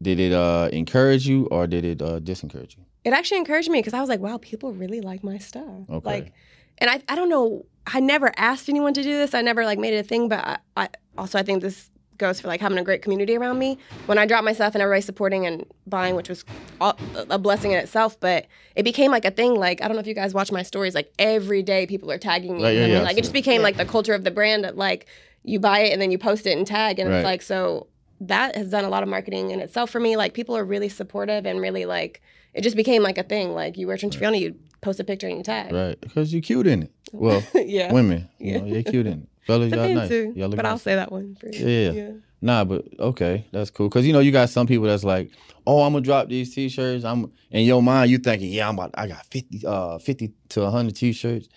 did 0.00 0.18
it 0.20 0.32
uh 0.32 0.68
encourage 0.72 1.26
you 1.26 1.46
or 1.50 1.66
did 1.66 1.84
it 1.84 2.00
uh 2.02 2.20
disencourage 2.20 2.76
you? 2.76 2.84
It 3.04 3.12
actually 3.12 3.38
encouraged 3.38 3.70
me 3.70 3.80
because 3.80 3.92
I 3.92 4.00
was 4.00 4.08
like, 4.08 4.20
wow, 4.20 4.38
people 4.38 4.72
really 4.72 5.02
like 5.02 5.22
my 5.22 5.36
stuff. 5.38 5.88
Okay. 5.90 6.08
Like 6.08 6.32
and 6.78 6.90
I, 6.90 7.02
I 7.08 7.14
don't 7.14 7.28
know 7.28 7.66
i 7.86 8.00
never 8.00 8.32
asked 8.36 8.68
anyone 8.70 8.94
to 8.94 9.02
do 9.02 9.14
this 9.16 9.34
i 9.34 9.42
never 9.42 9.64
like 9.66 9.78
made 9.78 9.92
it 9.94 9.98
a 9.98 10.02
thing 10.02 10.26
but 10.28 10.40
I, 10.44 10.58
I 10.74 10.88
also 11.18 11.38
i 11.38 11.42
think 11.42 11.60
this 11.62 11.90
goes 12.18 12.40
for 12.40 12.48
like 12.48 12.60
having 12.60 12.78
a 12.78 12.82
great 12.84 13.02
community 13.02 13.36
around 13.36 13.58
me 13.58 13.78
when 14.06 14.18
i 14.18 14.26
dropped 14.26 14.44
my 14.44 14.52
stuff 14.52 14.74
and 14.74 14.82
everybody 14.82 15.00
supporting 15.02 15.46
and 15.46 15.64
buying 15.86 16.14
which 16.14 16.28
was 16.28 16.44
all, 16.80 17.00
a 17.30 17.38
blessing 17.38 17.70
in 17.72 17.78
itself 17.78 18.18
but 18.20 18.46
it 18.76 18.82
became 18.82 19.10
like 19.10 19.24
a 19.24 19.30
thing 19.30 19.54
like 19.54 19.82
i 19.82 19.86
don't 19.88 19.96
know 19.96 20.00
if 20.00 20.06
you 20.06 20.14
guys 20.14 20.34
watch 20.34 20.50
my 20.52 20.62
stories 20.62 20.94
like 20.94 21.12
every 21.18 21.62
day 21.62 21.86
people 21.86 22.10
are 22.10 22.18
tagging 22.18 22.56
me 22.56 22.62
Right, 22.64 22.70
yeah, 22.76 22.80
I 22.80 22.86
mean, 22.86 22.92
yeah, 22.96 23.02
like 23.02 23.16
it 23.18 23.22
just 23.22 23.32
became 23.32 23.60
Yeah. 23.60 23.64
like 23.64 23.76
the 23.76 23.84
culture 23.84 24.14
of 24.14 24.24
the 24.24 24.30
brand 24.30 24.64
that 24.64 24.76
like 24.76 25.06
you 25.42 25.58
buy 25.60 25.80
it 25.80 25.92
and 25.92 26.00
then 26.02 26.10
you 26.10 26.18
post 26.18 26.46
it 26.46 26.56
and 26.56 26.66
tag 26.66 26.98
and 26.98 27.08
Right. 27.10 27.16
it's 27.18 27.24
like 27.24 27.42
so 27.42 27.88
that 28.20 28.56
has 28.56 28.70
done 28.70 28.84
a 28.84 28.88
lot 28.88 29.02
of 29.02 29.08
marketing 29.08 29.50
in 29.50 29.60
itself 29.60 29.90
for 29.90 30.00
me 30.00 30.16
like 30.16 30.34
people 30.34 30.56
are 30.56 30.64
really 30.64 30.88
supportive 30.88 31.44
and 31.46 31.60
really 31.60 31.84
like 31.84 32.22
it 32.54 32.62
just 32.62 32.76
became 32.76 33.02
like 33.02 33.18
a 33.18 33.22
thing 33.24 33.52
like 33.54 33.76
you 33.76 33.86
wear 33.86 33.96
Tryncha 33.96 34.18
Fiona 34.18 34.36
you 34.36 34.54
post 34.80 35.00
a 35.00 35.04
picture 35.04 35.26
and 35.26 35.36
you 35.38 35.42
tag 35.42 35.72
Right. 35.72 36.00
Because 36.00 36.32
you're 36.32 36.42
cute 36.42 36.66
in 36.66 36.84
it. 36.84 36.92
Well, 37.12 37.42
yeah 37.54 37.92
women, 37.92 38.28
you 38.38 38.52
Yeah. 38.52 38.58
know, 38.58 38.64
you're 38.66 38.82
cute 38.82 39.06
in 39.06 39.22
it. 39.22 39.28
Fellas, 39.46 39.70
But 39.70 39.76
y'all 39.78 39.94
nice. 39.94 40.08
too. 40.08 40.32
Y'all 40.36 40.48
look 40.48 40.56
but 40.56 40.66
I'll 40.66 40.78
say 40.78 40.94
that 40.94 41.12
one 41.12 41.36
for 41.38 41.48
you. 41.48 41.66
Yeah. 41.66 42.10
Nah, 42.40 42.64
but 42.64 42.84
okay, 42.98 43.46
that's 43.52 43.70
cool. 43.70 43.88
Cause 43.88 44.04
you 44.06 44.12
know 44.12 44.20
you 44.20 44.30
got 44.32 44.50
some 44.50 44.66
people 44.66 44.86
that's 44.86 45.04
like, 45.04 45.30
oh, 45.66 45.82
I'm 45.82 45.92
gonna 45.94 46.04
drop 46.04 46.28
these 46.28 46.54
t-shirts. 46.54 47.04
I'm 47.04 47.32
in 47.50 47.64
your 47.64 47.82
mind, 47.82 48.10
you 48.10 48.18
thinking, 48.18 48.52
yeah, 48.52 48.68
I'm 48.68 48.74
about, 48.74 48.90
I 48.94 49.06
got 49.06 49.24
fifty, 49.26 49.62
uh, 49.66 49.98
fifty 49.98 50.32
to 50.50 50.68
hundred 50.70 50.94
t-shirts, 50.96 51.48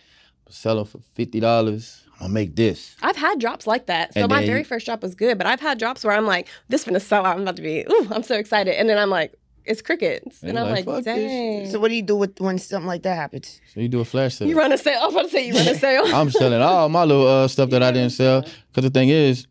sell 0.50 0.78
them 0.78 0.86
for 0.86 1.00
fifty 1.14 1.40
dollars. 1.42 2.04
I'm 2.16 2.28
gonna 2.28 2.34
make 2.34 2.56
this. 2.56 2.96
I've 3.02 3.16
had 3.18 3.40
drops 3.40 3.68
like 3.68 3.86
that. 3.88 4.14
So 4.14 4.22
And 4.22 4.30
my 4.32 4.46
very 4.46 4.60
you- 4.60 4.66
first 4.66 4.86
drop 4.86 5.02
was 5.04 5.14
good, 5.14 5.38
but 5.38 5.46
I've 5.46 5.60
had 5.60 5.78
drops 5.78 6.04
where 6.04 6.16
I'm 6.16 6.26
like, 6.26 6.48
this 6.70 6.84
finna 6.86 7.02
sell 7.02 7.26
out. 7.26 7.36
I'm 7.36 7.42
about 7.44 7.58
to 7.58 7.62
be, 7.62 7.86
ooh, 7.92 8.08
I'm 8.12 8.24
so 8.24 8.36
excited. 8.38 8.80
And 8.80 8.90
then 8.90 8.98
I'm 8.98 9.10
like, 9.10 9.34
it's 9.68 9.82
crickets. 9.82 10.42
And 10.42 10.50
And 10.52 10.60
I'm 10.60 10.66
like, 10.72 10.86
like, 10.86 10.96
fuck 10.96 11.04
this. 11.04 11.32
dang. 11.32 11.70
So 11.72 11.80
what 11.80 11.90
do 11.90 11.96
you 11.96 12.02
do 12.02 12.16
with 12.16 12.40
when 12.40 12.58
something 12.58 12.88
like 12.88 13.04
that 13.04 13.16
happens? 13.16 13.60
So 13.74 13.80
you 13.82 13.88
do 13.90 14.00
a 14.00 14.06
flash 14.06 14.36
sale. 14.36 14.48
you 14.48 14.58
run 14.58 14.72
a 14.72 14.78
sale. 14.78 15.00
I 15.02 15.06
was 15.06 15.14
about 15.16 15.24
to 15.24 15.30
say 15.30 15.48
you 15.48 15.54
run 15.54 15.68
a 15.68 15.76
sale. 15.88 16.04
I'm 16.08 16.30
selling 16.32 16.62
all 16.62 16.90
my 16.90 17.04
little 17.04 17.28
uh, 17.28 17.48
stuff 17.48 17.70
that 17.72 17.84
I 17.84 17.92
didn't 17.92 18.12
sell. 18.12 18.42
Cause 18.74 18.84
the 18.84 18.90
thing 18.90 19.10
is, 19.10 19.46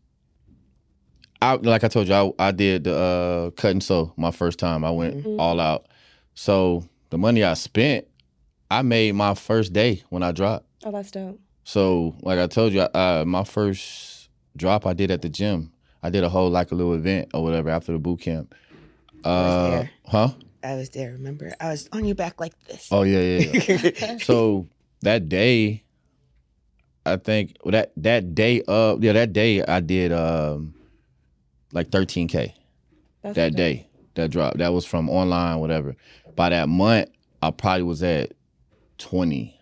I 1.41 1.53
like 1.55 1.83
I 1.83 1.87
told 1.87 2.07
you, 2.07 2.13
I, 2.15 2.31
I 2.47 2.51
did 2.51 2.85
the 2.85 2.95
uh, 2.95 3.49
cut 3.61 3.71
and 3.71 3.83
sew 3.83 4.11
my 4.17 4.31
first 4.31 4.57
time. 4.59 4.83
I 4.83 4.91
went 4.91 5.23
Mhm. 5.23 5.39
all 5.39 5.59
out. 5.59 5.85
So 6.33 6.83
the 7.11 7.17
money 7.17 7.43
I 7.43 7.53
spent, 7.53 8.07
I 8.71 8.81
made 8.81 9.13
my 9.15 9.33
first 9.35 9.71
day 9.73 10.03
when 10.09 10.23
I 10.23 10.31
dropped. 10.31 10.65
oh, 10.83 10.91
that's 10.91 11.11
dope. 11.11 11.39
So 11.63 12.15
like 12.21 12.39
I 12.39 12.47
told 12.47 12.73
you, 12.73 12.81
uh, 12.81 13.23
my 13.27 13.43
first 13.43 14.29
drop 14.55 14.85
I 14.87 14.93
did 14.93 15.11
at 15.11 15.21
the 15.21 15.29
gym. 15.29 15.71
I 16.01 16.09
did 16.09 16.23
a 16.23 16.29
whole 16.29 16.49
like 16.49 16.71
a 16.71 16.75
little 16.75 16.93
event 16.93 17.29
or 17.33 17.43
whatever 17.43 17.69
after 17.69 17.91
the 17.91 17.99
boot 17.99 18.21
camp. 18.21 18.53
Uh, 19.23 19.85
huh? 20.05 20.29
I 20.63 20.75
was 20.75 20.89
there. 20.89 21.11
Remember, 21.13 21.53
I 21.59 21.69
was 21.69 21.87
on 21.91 22.05
your 22.05 22.15
back 22.15 22.39
like 22.39 22.57
this. 22.65 22.89
Oh 22.91 23.03
yeah, 23.03 23.19
yeah. 23.19 23.61
yeah. 23.99 24.17
so 24.21 24.67
that 25.01 25.29
day, 25.29 25.83
I 27.05 27.17
think 27.17 27.57
well, 27.63 27.71
that 27.73 27.91
that 27.97 28.35
day 28.35 28.61
of 28.63 29.03
yeah 29.03 29.13
that 29.13 29.33
day 29.33 29.63
I 29.63 29.79
did 29.79 30.11
um 30.11 30.73
like 31.71 31.89
13k 31.89 32.53
That's 33.21 33.35
that 33.35 33.51
dope. 33.51 33.57
day 33.57 33.87
that 34.15 34.31
drop 34.31 34.55
that 34.57 34.73
was 34.73 34.85
from 34.85 35.09
online 35.09 35.59
whatever. 35.59 35.95
By 36.35 36.49
that 36.49 36.67
month, 36.69 37.09
I 37.41 37.51
probably 37.51 37.83
was 37.83 38.03
at 38.03 38.33
20, 38.99 39.59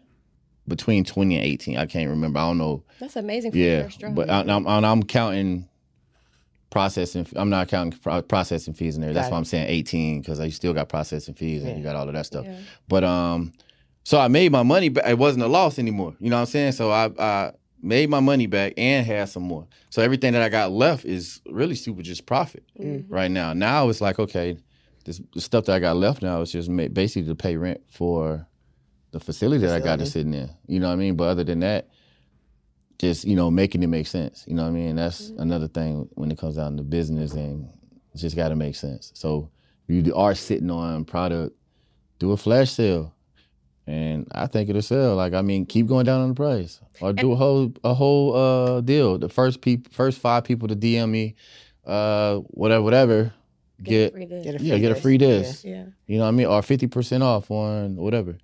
between 0.68 1.04
20 1.06 1.36
and 1.38 1.46
18. 1.46 1.78
I 1.78 1.86
can't 1.86 2.10
remember. 2.10 2.39
I 2.39 2.48
don't 2.48 2.58
know. 2.58 2.84
That's 3.00 3.15
amazing 3.15 3.52
for 3.52 3.58
your 3.58 3.68
Yeah, 3.68 3.84
first 3.84 4.00
drop. 4.00 4.15
but 4.15 4.30
I, 4.30 4.41
I'm, 4.41 4.68
I'm 4.68 4.84
I'm 4.84 5.04
counting 5.04 5.68
processing. 6.69 7.28
I'm 7.36 7.49
not 7.49 7.67
counting 7.67 7.99
pro- 7.99 8.21
processing 8.21 8.73
fees 8.73 8.95
in 8.95 9.01
there. 9.01 9.13
That's 9.13 9.28
Got 9.28 9.32
why 9.32 9.38
it. 9.38 9.39
I'm 9.39 9.45
saying 9.45 9.67
18 9.69 10.21
because 10.21 10.39
you 10.39 10.51
still 10.51 10.73
got 10.73 10.89
processing 10.89 11.34
fees 11.36 11.63
and 11.63 11.78
you 11.78 11.84
got 11.84 11.95
all 11.95 12.08
of 12.08 12.13
that 12.13 12.25
stuff. 12.25 12.45
Yeah. 12.45 12.58
But 12.88 13.04
um, 13.04 13.54
so 14.04 14.19
I 14.19 14.28
made 14.28 14.51
my 14.51 14.63
money 14.63 14.89
back. 14.89 15.06
It 15.08 15.17
wasn't 15.17 15.43
a 15.43 15.47
loss 15.47 15.80
anymore. 15.80 16.15
You 16.19 16.30
know 16.30 16.36
what 16.38 16.41
I'm 16.41 16.45
saying? 16.47 16.71
So 16.73 16.91
I 16.91 17.10
I 17.19 17.51
made 17.82 18.10
my 18.10 18.19
money 18.19 18.47
back 18.47 18.73
and 18.78 19.06
had 19.06 19.30
some 19.30 19.43
more. 19.43 19.67
So 19.89 20.01
everything 20.01 20.34
that 20.34 20.41
I 20.41 20.49
got 20.49 20.71
left 20.71 21.06
is 21.06 21.41
really 21.49 21.75
super 21.75 22.01
just 22.01 22.25
profit 22.25 22.63
Mhm. 22.80 23.06
right 23.10 23.30
now. 23.32 23.54
Now 23.54 23.89
it's 23.89 24.01
like 24.01 24.19
okay, 24.19 24.58
this 25.06 25.21
the 25.34 25.41
stuff 25.41 25.65
that 25.65 25.75
I 25.75 25.80
got 25.80 25.95
left 25.95 26.21
now 26.21 26.41
is 26.41 26.51
just 26.51 26.69
basically 26.93 27.28
to 27.28 27.36
pay 27.36 27.56
rent 27.58 27.82
for 27.89 28.47
the 29.12 29.19
facility 29.19 29.65
that 29.65 29.75
I 29.75 29.80
got 29.80 29.99
to 29.99 30.06
sit 30.06 30.25
in. 30.25 30.49
You 30.67 30.80
know 30.82 30.88
what 30.88 30.93
I 30.93 30.97
mean? 30.97 31.15
But 31.15 31.25
other 31.30 31.43
than 31.45 31.62
that, 31.62 31.88
just 32.99 33.25
you 33.25 33.36
know 33.36 33.51
making 33.51 33.84
it 33.84 33.88
make 33.88 34.08
sense. 34.08 34.45
You 34.47 34.55
know 34.55 34.63
what 34.63 34.69
I 34.69 34.73
mean? 34.73 34.95
That's 34.95 35.31
another 35.38 35.67
thing 35.67 36.10
when 36.13 36.31
it 36.31 36.38
comes 36.38 36.55
down 36.55 36.77
to 36.77 36.84
business 36.84 37.34
and 37.34 37.69
it's 38.13 38.21
just 38.21 38.36
got 38.36 38.49
to 38.49 38.55
make 38.55 38.75
sense. 38.75 39.12
So 39.13 39.49
if 39.88 40.05
you 40.05 40.15
are 40.15 40.36
sitting 40.36 40.71
on 40.71 41.05
product, 41.05 41.55
do 42.19 42.31
a 42.31 42.38
flash 42.38 42.71
sale. 42.71 43.13
And 43.88 44.27
I 44.31 44.47
think 44.47 44.67
it'll 44.69 44.81
sell. 44.81 45.15
Like 45.15 45.34
I 45.34 45.43
mean, 45.43 45.65
keep 45.65 45.86
going 45.86 46.05
down 46.05 46.21
on 46.21 46.29
the 46.29 46.36
price, 46.36 46.81
or 47.01 47.13
do 47.13 47.34
a 47.34 47.36
whole 47.36 47.71
a 47.84 47.93
whole 47.93 48.36
uh 48.36 48.81
deal. 48.81 49.19
The 49.19 49.29
first 49.29 49.62
peop, 49.62 49.93
first 49.93 50.17
five 50.19 50.43
people 50.43 50.67
to 50.69 50.75
DM 50.75 51.10
me, 51.10 51.36
uh, 51.86 52.38
whatever, 52.38 52.81
whatever, 52.81 53.34
get 53.84 54.13
free. 54.13 54.25
Get 54.25 54.60
a 54.60 54.63
yeah, 54.63 54.77
get 54.79 54.91
a 54.91 54.95
free 54.95 55.17
disc. 55.17 55.63
Yeah. 55.63 55.86
You 56.08 56.17
know 56.17 56.23
what 56.23 56.29
I 56.29 56.31
mean? 56.31 56.47
Or 56.47 56.62
50% 56.62 57.21
off 57.21 57.51
on 57.51 57.95
whatever. 57.95 58.38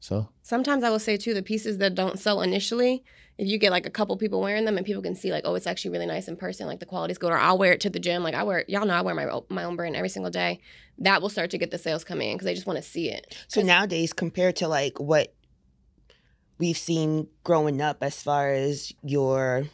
So, 0.00 0.28
Sometimes 0.42 0.84
I 0.84 0.90
will 0.90 0.98
say 0.98 1.16
too, 1.16 1.34
the 1.34 1.42
pieces 1.42 1.78
that 1.78 1.94
don't 1.94 2.18
sell 2.18 2.40
initially, 2.40 3.04
if 3.36 3.46
you 3.46 3.58
get 3.58 3.70
like 3.70 3.86
a 3.86 3.90
couple 3.90 4.16
people 4.16 4.40
wearing 4.40 4.64
them 4.64 4.76
and 4.76 4.86
people 4.86 5.02
can 5.02 5.14
see 5.14 5.30
like, 5.30 5.42
oh, 5.44 5.54
it's 5.54 5.66
actually 5.66 5.92
really 5.92 6.06
nice 6.06 6.26
in 6.28 6.36
person, 6.36 6.66
like 6.66 6.80
the 6.80 6.86
quality's 6.86 7.18
good, 7.18 7.30
or 7.32 7.38
I'll 7.38 7.58
wear 7.58 7.72
it 7.72 7.80
to 7.82 7.90
the 7.90 8.00
gym. 8.00 8.22
Like 8.22 8.34
I 8.34 8.42
wear, 8.42 8.64
y'all 8.68 8.86
know 8.86 8.94
I 8.94 9.02
wear 9.02 9.14
my 9.14 9.40
my 9.48 9.64
own 9.64 9.76
brand 9.76 9.96
every 9.96 10.08
single 10.08 10.30
day. 10.30 10.60
That 10.98 11.22
will 11.22 11.28
start 11.28 11.50
to 11.50 11.58
get 11.58 11.70
the 11.70 11.78
sales 11.78 12.04
coming 12.04 12.30
in 12.30 12.36
because 12.36 12.46
they 12.46 12.54
just 12.54 12.66
want 12.66 12.78
to 12.78 12.82
see 12.82 13.10
it. 13.10 13.36
So 13.46 13.62
nowadays, 13.62 14.12
compared 14.12 14.56
to 14.56 14.68
like 14.68 14.98
what 14.98 15.34
we've 16.58 16.78
seen 16.78 17.28
growing 17.44 17.80
up, 17.80 17.98
as 18.02 18.20
far 18.20 18.50
as 18.50 18.92
your 19.02 19.68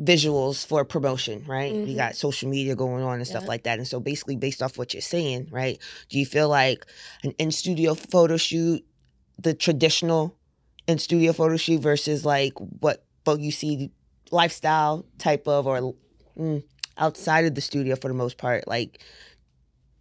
visuals 0.00 0.66
for 0.66 0.84
promotion, 0.84 1.44
right? 1.46 1.72
We 1.72 1.94
Mhm. 1.94 1.96
got 1.96 2.16
social 2.16 2.48
media 2.48 2.74
going 2.76 3.02
on 3.02 3.16
and 3.18 3.26
stuff 3.26 3.48
like 3.48 3.62
that. 3.64 3.78
And 3.78 3.88
so, 3.88 3.98
basically, 4.00 4.36
based 4.36 4.62
off 4.62 4.76
what 4.76 4.92
you're 4.92 5.00
saying, 5.00 5.48
right? 5.50 5.78
Do 6.10 6.18
you 6.18 6.26
feel 6.26 6.48
like 6.48 6.84
an 7.24 7.32
in 7.38 7.50
studio 7.50 7.94
photo 7.94 8.36
shoot, 8.36 8.84
the 9.38 9.54
traditional 9.54 10.36
in 10.86 10.98
studio 10.98 11.32
photo 11.32 11.56
shoot, 11.56 11.80
versus 11.80 12.24
like 12.24 12.52
what 12.58 13.04
what 13.24 13.40
you 13.40 13.50
see 13.50 13.90
lifestyle 14.30 15.04
type 15.18 15.48
of 15.48 15.66
or 15.66 15.94
mm, 16.38 16.62
outside 16.98 17.44
of 17.46 17.54
the 17.54 17.60
studio 17.60 17.96
for 17.96 18.08
the 18.08 18.14
most 18.14 18.36
part, 18.38 18.66
like? 18.68 19.00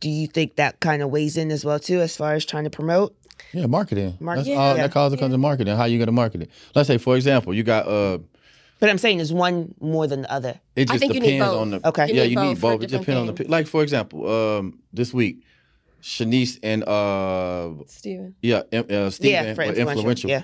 Do 0.01 0.09
you 0.09 0.27
think 0.27 0.57
that 0.57 0.81
kind 0.81 1.01
of 1.01 1.09
weighs 1.09 1.37
in 1.37 1.49
as 1.51 1.63
well 1.65 1.79
too, 1.79 2.01
as 2.01 2.15
far 2.17 2.33
as 2.33 2.45
trying 2.45 2.65
to 2.65 2.69
promote? 2.69 3.15
yeah, 3.53 3.65
marketing. 3.65 4.17
Marketing. 4.19 4.53
That's 4.53 4.59
Yeah. 4.59 4.61
all 4.69 4.75
that 4.75 4.91
calls 4.91 5.13
it 5.13 5.19
comes 5.19 5.33
to 5.33 5.37
marketing. 5.37 5.75
How 5.75 5.85
you 5.85 5.97
going 5.97 6.07
to 6.07 6.11
market 6.11 6.41
it? 6.43 6.49
Let's 6.75 6.87
say, 6.87 6.97
for 6.97 7.15
example, 7.15 7.53
you 7.53 7.63
got, 7.63 7.87
uh, 7.87 8.19
But 8.79 8.89
I'm 8.89 8.97
saying 8.97 9.19
is 9.19 9.31
one 9.33 9.73
more 9.79 10.05
than 10.07 10.23
the 10.23 10.31
other. 10.31 10.59
it 10.75 10.89
I 10.89 10.93
just 10.93 10.99
think 10.99 11.13
you 11.13 11.21
need 11.21 11.37
depends 11.37 11.51
both. 11.53 11.61
on 11.61 11.69
the, 11.71 11.87
Okay. 11.87 12.07
You 12.09 12.13
yeah, 12.15 12.23
need 12.23 12.29
you 12.31 12.35
both 12.35 12.45
need 12.47 12.57
for 12.59 12.61
both. 12.73 12.83
It 12.83 12.87
different 12.87 13.05
depends 13.05 13.29
on 13.29 13.35
the, 13.35 13.47
like, 13.51 13.67
for 13.67 13.83
example, 13.83 14.29
um, 14.29 14.79
this 14.91 15.13
week, 15.13 15.43
Shanice 16.01 16.59
and, 16.61 16.83
uh, 16.83 17.71
Steven. 17.87 18.35
yeah, 18.41 18.63
em- 18.71 18.85
uh, 18.89 19.09
Steven 19.09 19.31
yeah, 19.31 19.43
were 19.49 19.55
for 19.55 19.61
influential. 19.63 19.89
influential. 19.99 20.29
Yeah. 20.29 20.43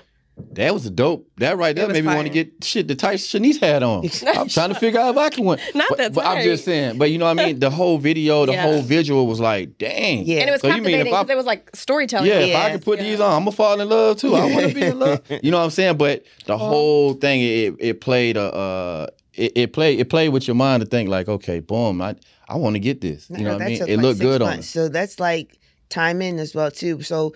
That 0.52 0.72
was 0.72 0.86
a 0.86 0.90
dope. 0.90 1.28
That 1.36 1.58
right 1.58 1.76
there 1.76 1.88
made 1.88 2.04
me 2.04 2.14
want 2.14 2.26
to 2.26 2.32
get 2.32 2.64
shit 2.64 2.88
the 2.88 2.94
tight 2.94 3.18
Shanice 3.18 3.60
had 3.60 3.82
on. 3.82 4.04
I'm 4.36 4.48
trying 4.48 4.70
to 4.70 4.74
figure 4.74 4.98
out 4.98 5.10
if 5.14 5.18
I 5.18 5.28
can 5.28 5.44
win. 5.44 5.58
Not 5.74 5.88
but, 5.90 5.98
that 5.98 6.14
but 6.14 6.24
I'm 6.26 6.42
just 6.42 6.64
saying. 6.64 6.98
But 6.98 7.10
you 7.10 7.18
know 7.18 7.26
what 7.26 7.38
I 7.38 7.46
mean? 7.46 7.58
The 7.58 7.70
whole 7.70 7.98
video, 7.98 8.46
the 8.46 8.52
Yeah. 8.52 8.62
whole 8.62 8.82
visual 8.82 9.26
was 9.26 9.40
like, 9.40 9.76
dang. 9.78 10.24
Yeah. 10.24 10.40
And 10.40 10.48
it 10.48 10.52
was 10.52 10.60
So 10.62 10.68
you 10.68 10.74
mean 10.74 10.84
if 10.84 10.90
captivating 10.90 11.12
because 11.12 11.30
it 11.30 11.36
was 11.36 11.46
like 11.46 11.70
storytelling. 11.74 12.28
Yeah, 12.28 12.38
if 12.40 12.56
I 12.56 12.70
can 12.70 12.80
put 12.80 12.98
Yeah. 12.98 13.04
these 13.04 13.20
on, 13.20 13.32
I'm 13.32 13.40
gonna 13.44 13.52
fall 13.52 13.80
in 13.80 13.88
love 13.88 14.16
too. 14.18 14.34
I 14.34 14.46
want 14.52 14.68
to 14.68 14.74
be 14.74 14.82
in 14.82 14.98
love. 14.98 15.20
You 15.42 15.50
know 15.50 15.58
what 15.58 15.64
I'm 15.64 15.70
saying? 15.70 15.96
But 15.98 16.24
the 16.46 16.56
whole 16.56 17.14
thing, 17.14 17.40
it 17.40 17.74
it 17.78 18.00
played 18.00 18.36
a, 18.36 18.52
uh, 18.54 19.06
it, 19.34 19.52
it 19.54 19.72
played 19.72 20.00
it 20.00 20.08
played 20.08 20.30
with 20.30 20.46
your 20.48 20.54
mind 20.54 20.80
to 20.82 20.86
think 20.86 21.08
like, 21.08 21.28
okay, 21.28 21.60
boom, 21.60 22.00
I 22.00 22.16
I 22.48 22.56
want 22.56 22.74
to 22.74 22.80
get 22.80 23.00
this. 23.00 23.28
You 23.30 23.44
know 23.44 23.52
what 23.54 23.62
I 23.62 23.66
mean? 23.66 23.82
It 23.82 23.88
like 23.88 23.98
looked 23.98 24.20
good 24.20 24.42
on. 24.42 24.48
months. 24.48 24.68
So 24.68 24.88
that's 24.88 25.18
like 25.20 25.58
time 25.88 26.22
in 26.22 26.38
as 26.38 26.54
well 26.54 26.70
too. 26.70 27.02
So 27.02 27.34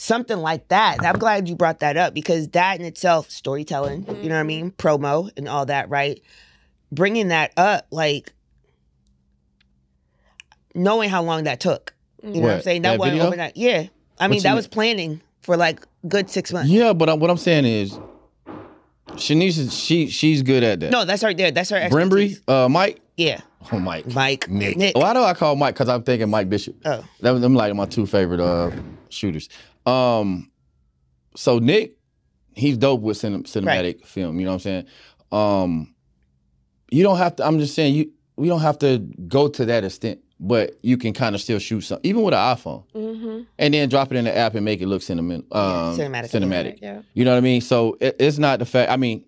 something 0.00 0.38
like 0.38 0.68
that. 0.68 1.04
I'm 1.04 1.18
glad 1.18 1.46
you 1.48 1.54
brought 1.54 1.80
that 1.80 1.96
up 1.96 2.14
because 2.14 2.48
that 2.48 2.80
in 2.80 2.86
itself, 2.86 3.30
storytelling. 3.30 4.06
You 4.22 4.30
know 4.30 4.36
what 4.36 4.40
I 4.40 4.44
mean? 4.44 4.70
Promo 4.72 5.30
and 5.36 5.46
all 5.46 5.66
that, 5.66 5.90
right? 5.90 6.20
Bringing 6.90 7.28
that 7.28 7.52
up, 7.56 7.86
like 7.90 8.32
knowing 10.74 11.10
how 11.10 11.22
long 11.22 11.44
that 11.44 11.60
took. 11.60 11.94
You 12.22 12.40
know 12.40 12.40
what 12.40 12.50
I'm 12.56 12.62
saying? 12.62 12.82
That, 12.82 12.92
that 12.92 12.98
wasn't 12.98 13.14
video? 13.16 13.26
overnight. 13.28 13.56
Yeah. 13.56 13.86
I 14.18 14.28
mean, 14.28 14.42
that 14.42 14.50
mean? 14.50 14.56
was 14.56 14.66
planning 14.66 15.20
for 15.42 15.56
like 15.56 15.86
good 16.08 16.30
six 16.30 16.52
months. 16.52 16.70
Yeah, 16.70 16.92
but 16.92 17.08
I, 17.08 17.14
what 17.14 17.30
I'm 17.30 17.36
saying 17.36 17.66
is, 17.66 17.98
Shanice 19.12 19.58
is 19.58 19.74
she 19.74 20.08
she's 20.08 20.42
good 20.42 20.62
at 20.62 20.80
that. 20.80 20.90
No, 20.92 21.04
that's 21.04 21.22
right 21.22 21.36
there. 21.36 21.50
That's 21.50 21.70
her 21.70 21.88
Brimbry, 21.88 22.40
uh, 22.48 22.68
Mike, 22.68 23.00
Yeah. 23.16 23.40
oh 23.72 23.78
Mike, 23.78 24.06
Mike. 24.14 24.48
Nick. 24.48 24.76
Nick. 24.76 24.96
Why 24.96 25.12
do 25.14 25.20
I 25.22 25.34
call 25.34 25.56
Mike? 25.56 25.74
Because 25.74 25.88
I'm 25.88 26.02
thinking 26.02 26.30
Mike 26.30 26.48
Bishop. 26.48 26.76
Oh. 26.84 27.04
That 27.20 27.32
them 27.40 27.54
like 27.54 27.74
my 27.74 27.86
two 27.86 28.06
favorite 28.06 28.40
uh 28.40 28.70
shooters. 29.08 29.48
Um, 29.86 30.50
so 31.36 31.58
Nick, 31.58 31.96
he's 32.54 32.76
dope 32.76 33.00
with 33.00 33.16
cinem- 33.18 33.44
cinematic 33.44 34.04
film. 34.06 34.38
You 34.38 34.44
know 34.46 34.52
what 34.52 34.54
I'm 34.54 34.60
saying? 34.60 34.86
Um, 35.32 35.94
you 36.90 37.02
don't 37.02 37.18
have 37.18 37.36
to. 37.36 37.46
I'm 37.46 37.58
just 37.58 37.74
saying 37.74 37.94
you. 37.94 38.10
We 38.36 38.48
don't 38.48 38.60
have 38.60 38.78
to 38.78 38.98
go 39.28 39.48
to 39.48 39.66
that 39.66 39.84
extent, 39.84 40.20
but 40.40 40.72
you 40.82 40.96
can 40.96 41.12
kind 41.12 41.34
of 41.34 41.42
still 41.42 41.58
shoot 41.58 41.82
some, 41.82 42.00
even 42.02 42.22
with 42.22 42.32
an 42.32 42.40
iPhone, 42.56 42.84
Mm-hmm. 42.94 43.40
and 43.58 43.74
then 43.74 43.88
drop 43.90 44.10
it 44.10 44.16
in 44.16 44.24
the 44.24 44.34
app 44.36 44.54
and 44.54 44.64
make 44.64 44.80
it 44.80 44.86
look. 44.86 45.02
Um, 45.10 45.18
cinematic. 45.20 46.30
Cinematic. 46.30 46.78
Yeah. 46.80 47.02
You 47.12 47.24
know 47.26 47.32
what 47.32 47.36
I 47.38 47.42
mean? 47.42 47.60
So 47.60 47.96
it, 48.00 48.16
it's 48.18 48.38
not 48.38 48.58
the 48.58 48.64
fact. 48.64 48.90
I 48.90 48.96
mean, 48.96 49.24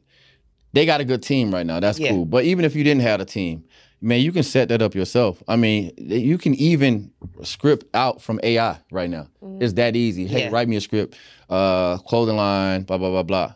they 0.73 0.87
got 0.87 1.01
a 1.03 1.05
good 1.05 1.23
team 1.23 1.53
right 1.53 1.67
now. 1.67 1.79
That's 1.79 1.99
Yeah. 1.99 2.11
cool. 2.11 2.25
But 2.25 2.45
even 2.45 2.65
if 2.65 2.75
you 2.75 2.85
didn't 2.85 3.03
have 3.03 3.21
a 3.21 3.25
team, 3.27 3.65
man, 4.03 4.21
you 4.21 4.33
can 4.33 4.43
set 4.43 4.69
that 4.69 4.83
up 4.83 4.95
yourself. 4.95 5.43
I 5.49 5.57
mean, 5.57 5.93
you 5.97 6.37
can 6.37 6.55
even 6.57 7.11
script 7.43 7.87
out 7.95 8.21
from 8.21 8.41
AI 8.43 8.79
right 8.91 9.09
now. 9.09 9.29
It's 9.61 9.75
that 9.75 9.97
easy. 9.97 10.27
Hey, 10.27 10.41
Yeah. 10.45 10.51
write 10.51 10.69
me 10.69 10.77
a 10.77 10.81
script, 10.81 11.17
uh, 11.49 11.97
clothing 11.99 12.37
line, 12.37 12.83
blah 12.83 12.99
blah 12.99 13.11
blah 13.11 13.23
blah, 13.23 13.53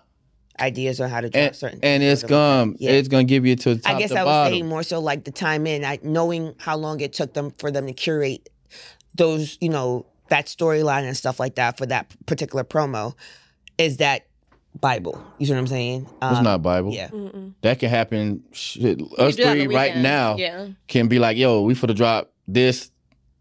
Ideas 0.58 1.00
on 1.02 1.10
how 1.10 1.20
to 1.20 1.28
draw 1.28 1.42
and, 1.42 1.54
certain 1.56 1.80
and 1.82 2.02
it's 2.02 2.22
like 2.22 2.30
gonna. 2.30 2.72
Yeah. 2.78 2.92
it's 2.92 3.08
gonna 3.08 3.24
give 3.24 3.44
you 3.44 3.56
to 3.56 3.74
the 3.74 3.80
top 3.82 3.94
I 3.94 3.98
guess 3.98 4.12
I 4.12 4.24
was 4.24 4.30
bottom. 4.32 4.52
saying 4.54 4.66
more 4.68 4.82
so 4.82 5.00
like 5.00 5.24
the 5.24 5.30
time 5.32 5.66
in, 5.66 5.84
I, 5.84 5.98
knowing 6.02 6.54
how 6.58 6.76
long 6.78 7.00
it 7.00 7.12
took 7.12 7.34
them 7.34 7.50
for 7.58 7.70
them 7.70 7.86
to 7.86 7.92
curate 7.92 8.48
those, 9.14 9.58
you 9.60 9.68
know, 9.68 10.06
that 10.28 10.46
storyline 10.46 11.04
and 11.04 11.16
stuff 11.16 11.38
like 11.38 11.56
that 11.56 11.76
for 11.76 11.86
that 11.86 12.06
particular 12.26 12.64
promo. 12.64 13.14
Is 13.78 13.98
that 13.98 14.26
Bible? 14.80 15.22
You 15.38 15.46
see 15.46 15.52
what 15.52 15.58
I'm 15.58 15.66
saying? 15.66 16.02
it's 16.22 16.38
Um, 16.38 16.44
not 16.44 16.62
Bible. 16.62 16.92
Yeah. 16.92 17.08
Mm-mm. 17.08 17.54
That 17.62 17.78
can 17.78 17.88
happen. 17.90 18.42
Shit, 18.52 19.00
us 19.18 19.36
do 19.36 19.42
that 19.44 19.50
on 19.52 19.58
the 19.58 19.64
three 19.66 19.74
right 19.74 19.96
now 19.96 20.36
Yeah. 20.36 20.68
can 20.88 21.08
be 21.08 21.18
like, 21.18 21.36
yo, 21.36 21.62
we 21.62 21.74
for 21.74 21.86
to 21.86 21.94
drop 21.94 22.32
this 22.46 22.90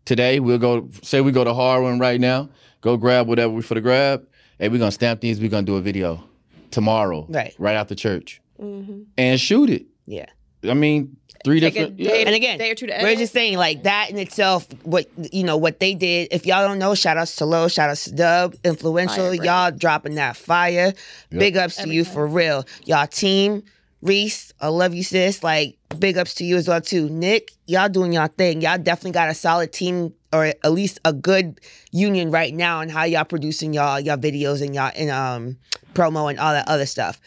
today. 0.06 0.40
We'll 0.40 0.58
go 0.58 0.90
say 1.04 1.22
we 1.22 1.32
go 1.32 1.44
to 1.44 1.52
Harwin 1.52 2.00
right 2.00 2.20
now. 2.20 2.50
Go 2.82 2.98
grab 2.98 3.28
whatever 3.28 3.52
we 3.54 3.62
for 3.62 3.76
to 3.76 3.82
grab. 3.82 4.28
Hey, 4.60 4.70
we're 4.70 4.80
gonna 4.80 4.92
stamp 4.92 5.22
these. 5.22 5.40
We're 5.40 5.50
gonna 5.50 5.66
do 5.66 5.76
a 5.76 5.82
video 5.82 6.24
tomorrow. 6.72 7.26
Right. 7.30 7.54
Right 7.58 7.74
after 7.76 7.96
church. 7.96 8.42
Mm-hmm. 8.62 9.04
And 9.18 9.40
shoot 9.40 9.70
it. 9.70 9.86
Yeah. 10.06 10.28
I 10.70 10.74
mean, 10.74 11.18
three 11.44 11.60
Take 11.60 11.74
different 11.74 11.98
day, 11.98 12.04
yeah. 12.04 12.26
And 12.28 12.36
again, 12.36 12.58
day 12.58 12.72
or 12.72 12.76
two 12.76 12.88
to 12.88 13.00
We're 13.02 13.16
just 13.16 13.34
saying 13.34 13.58
like 13.58 13.84
that 13.84 14.10
in 14.10 14.18
itself, 14.18 14.68
what 14.84 15.08
you 15.32 15.44
know, 15.44 15.58
what 15.58 15.80
they 15.80 15.94
did. 15.94 16.30
If 16.32 16.46
y'all 16.46 16.68
don't 16.68 16.80
know, 16.80 16.96
shout 16.96 17.18
outs 17.18 17.36
to 17.38 17.46
Low, 17.46 17.68
shout 17.68 17.90
outs 17.90 18.06
to 18.06 18.12
Dub, 18.12 18.56
influential. 18.64 19.28
Fire, 19.28 19.44
y'all 19.46 19.72
dropping 19.72 20.16
that 20.16 20.36
fire. 20.36 20.94
Big 21.30 21.56
ups 21.56 21.78
to 21.78 21.90
you 21.90 22.04
time. 22.04 22.14
for 22.14 22.28
real. 22.28 22.66
Y'all 22.86 23.08
team, 23.08 23.64
Reese, 24.02 24.54
I 24.60 24.68
love 24.68 24.94
you, 24.94 25.04
sis. 25.04 25.44
Like, 25.44 25.78
big 26.00 26.18
ups 26.18 26.34
to 26.36 26.44
you 26.44 26.58
as 26.58 26.68
well 26.68 26.82
too. 26.82 27.10
Nick, 27.10 27.52
y'all 27.68 27.90
doing 27.90 28.14
y'all 28.14 28.28
thing. 28.28 28.62
Y'all 28.62 28.78
definitely 28.78 29.12
got 29.12 29.30
a 29.30 29.34
solid 29.34 29.72
team 29.72 30.14
or 30.34 30.46
at 30.46 30.72
least 30.72 31.00
a 31.06 31.14
good 31.14 31.62
union 31.92 32.30
right 32.32 32.54
now 32.54 32.80
on 32.80 32.90
how 32.90 33.04
y'all 33.04 33.24
producing 33.24 33.74
y'all 33.74 34.00
y'all 34.00 34.18
videos 34.18 34.62
and 34.62 34.76
y'all 34.76 34.92
and 34.96 35.10
um 35.10 35.58
promo 35.94 36.30
and 36.30 36.40
all 36.40 36.52
that 36.52 36.68
other 36.68 36.86
stuff 36.86 37.22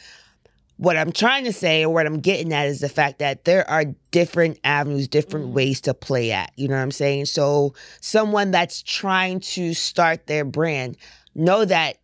what 0.79 0.97
I'm 0.97 1.13
trying 1.13 1.45
to 1.45 1.53
say 1.53 1.85
or 1.85 1.93
what 1.93 2.07
I'm 2.07 2.21
getting 2.21 2.53
at 2.53 2.67
is 2.67 2.81
the 2.81 2.89
fact 2.89 3.19
that 3.19 3.45
there 3.45 3.69
are 3.69 3.85
different 4.13 4.59
avenues, 4.65 5.09
different 5.09 5.51
mm. 5.51 5.53
ways 5.53 5.81
to 5.83 5.93
play 5.93 6.33
at. 6.33 6.53
You 6.57 6.69
know 6.69 6.77
what 6.77 6.83
I'm 6.83 6.93
saying? 6.93 7.27
So, 7.27 7.75
someone 8.01 8.53
that's 8.53 8.83
trying 8.83 9.41
to 9.41 9.75
start 9.75 10.27
their 10.29 10.45
brand, 10.45 10.97
know 11.35 11.65
that 11.65 11.99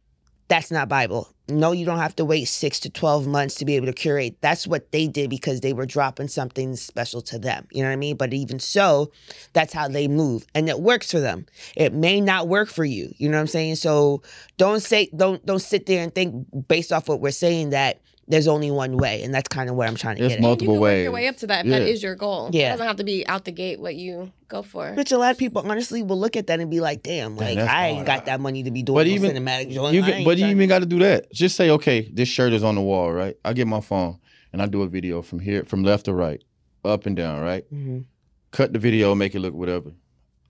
that's 0.48 0.70
not 0.70 0.88
Bible. 0.88 1.28
No, 1.48 1.72
you 1.72 1.84
don't 1.84 1.98
have 1.98 2.16
to 2.16 2.24
wait 2.24 2.46
six 2.46 2.80
to 2.80 2.90
12 2.90 3.26
months 3.26 3.56
to 3.56 3.66
be 3.66 3.76
able 3.76 3.86
to 3.86 3.92
curate. 3.92 4.38
That's 4.40 4.66
what 4.66 4.92
they 4.92 5.06
did 5.06 5.28
because 5.28 5.60
they 5.60 5.74
were 5.74 5.84
dropping 5.84 6.28
something 6.28 6.74
special 6.74 7.20
to 7.22 7.38
them. 7.38 7.68
You 7.70 7.82
know 7.82 7.90
what 7.90 7.94
I 7.94 7.96
mean? 7.96 8.16
But 8.16 8.32
even 8.32 8.58
so, 8.58 9.12
that's 9.52 9.72
how 9.72 9.88
they 9.88 10.08
move 10.08 10.46
and 10.54 10.68
it 10.68 10.80
works 10.80 11.10
for 11.10 11.20
them. 11.20 11.44
It 11.76 11.92
may 11.92 12.20
not 12.20 12.48
work 12.48 12.68
for 12.68 12.84
you. 12.84 13.12
You 13.18 13.28
know 13.28 13.36
what 13.36 13.42
I'm 13.42 13.46
saying? 13.48 13.76
So 13.76 14.22
don't 14.56 14.80
say, 14.80 15.10
don't, 15.14 15.44
don't 15.44 15.60
sit 15.60 15.84
there 15.84 16.02
and 16.02 16.14
think 16.14 16.46
based 16.66 16.92
off 16.92 17.08
what 17.08 17.20
we're 17.20 17.30
saying 17.30 17.70
that 17.70 18.00
there's 18.26 18.48
only 18.48 18.70
one 18.70 18.96
way. 18.96 19.22
And 19.22 19.34
that's 19.34 19.48
kind 19.48 19.68
of 19.68 19.76
where 19.76 19.86
I'm 19.86 19.96
trying 19.96 20.16
to 20.16 20.22
It's 20.24 20.32
get 20.32 20.38
at. 20.38 20.42
multiple 20.42 20.74
you 20.74 20.78
can 20.78 20.80
work 20.80 20.88
ways. 20.90 21.02
your 21.04 21.12
way 21.12 21.28
up 21.28 21.36
to 21.38 21.46
that 21.48 21.66
if 21.66 21.70
Yeah. 21.70 21.78
that 21.80 21.88
is 21.88 22.02
your 22.02 22.14
goal. 22.14 22.50
Yeah. 22.52 22.68
It 22.68 22.70
doesn't 22.72 22.86
have 22.86 22.96
to 22.96 23.04
be 23.04 23.26
out 23.26 23.44
the 23.44 23.52
gate 23.52 23.80
what 23.80 23.94
you 23.96 24.32
go 24.48 24.62
for. 24.62 24.92
Which 24.94 25.12
a 25.12 25.18
lot 25.18 25.30
of 25.32 25.38
people 25.38 25.62
honestly 25.68 26.02
will 26.02 26.18
look 26.18 26.36
at 26.36 26.46
that 26.46 26.58
and 26.60 26.70
be 26.70 26.80
like, 26.80 27.02
damn, 27.02 27.36
like 27.36 27.56
that's 27.56 27.70
I 27.70 27.86
ain't 27.88 27.96
hard. 27.96 28.06
got 28.06 28.26
that 28.26 28.40
money 28.40 28.62
to 28.62 28.70
be 28.70 28.82
doing 28.82 28.96
But 28.96 29.06
even 29.08 29.32
cinematic 29.36 29.70
joint. 29.72 29.94
you 29.94 30.02
can, 30.02 30.24
but 30.24 30.38
you 30.38 30.46
even 30.46 30.68
got 30.68 30.78
to 30.78 30.86
do 30.86 30.98
that. 31.00 31.30
Just 31.32 31.56
say, 31.56 31.70
okay, 31.70 32.08
this 32.12 32.28
shirt 32.28 32.52
is 32.52 32.64
on 32.64 32.74
the 32.76 32.80
wall, 32.82 33.12
right? 33.12 33.36
I 33.44 33.52
get 33.52 33.66
my 33.66 33.80
phone 33.80 34.18
and 34.52 34.62
I 34.62 34.66
do 34.66 34.82
a 34.82 34.88
video 34.88 35.20
from 35.22 35.40
here, 35.40 35.64
from 35.64 35.82
left 35.82 36.06
to 36.06 36.14
right, 36.14 36.42
up 36.84 37.06
and 37.06 37.16
down, 37.16 37.40
right? 37.42 37.64
Mhm. 37.74 38.04
Cut 38.52 38.72
the 38.72 38.78
video, 38.78 39.14
make 39.14 39.34
it 39.34 39.40
look 39.40 39.52
whatever. 39.54 39.90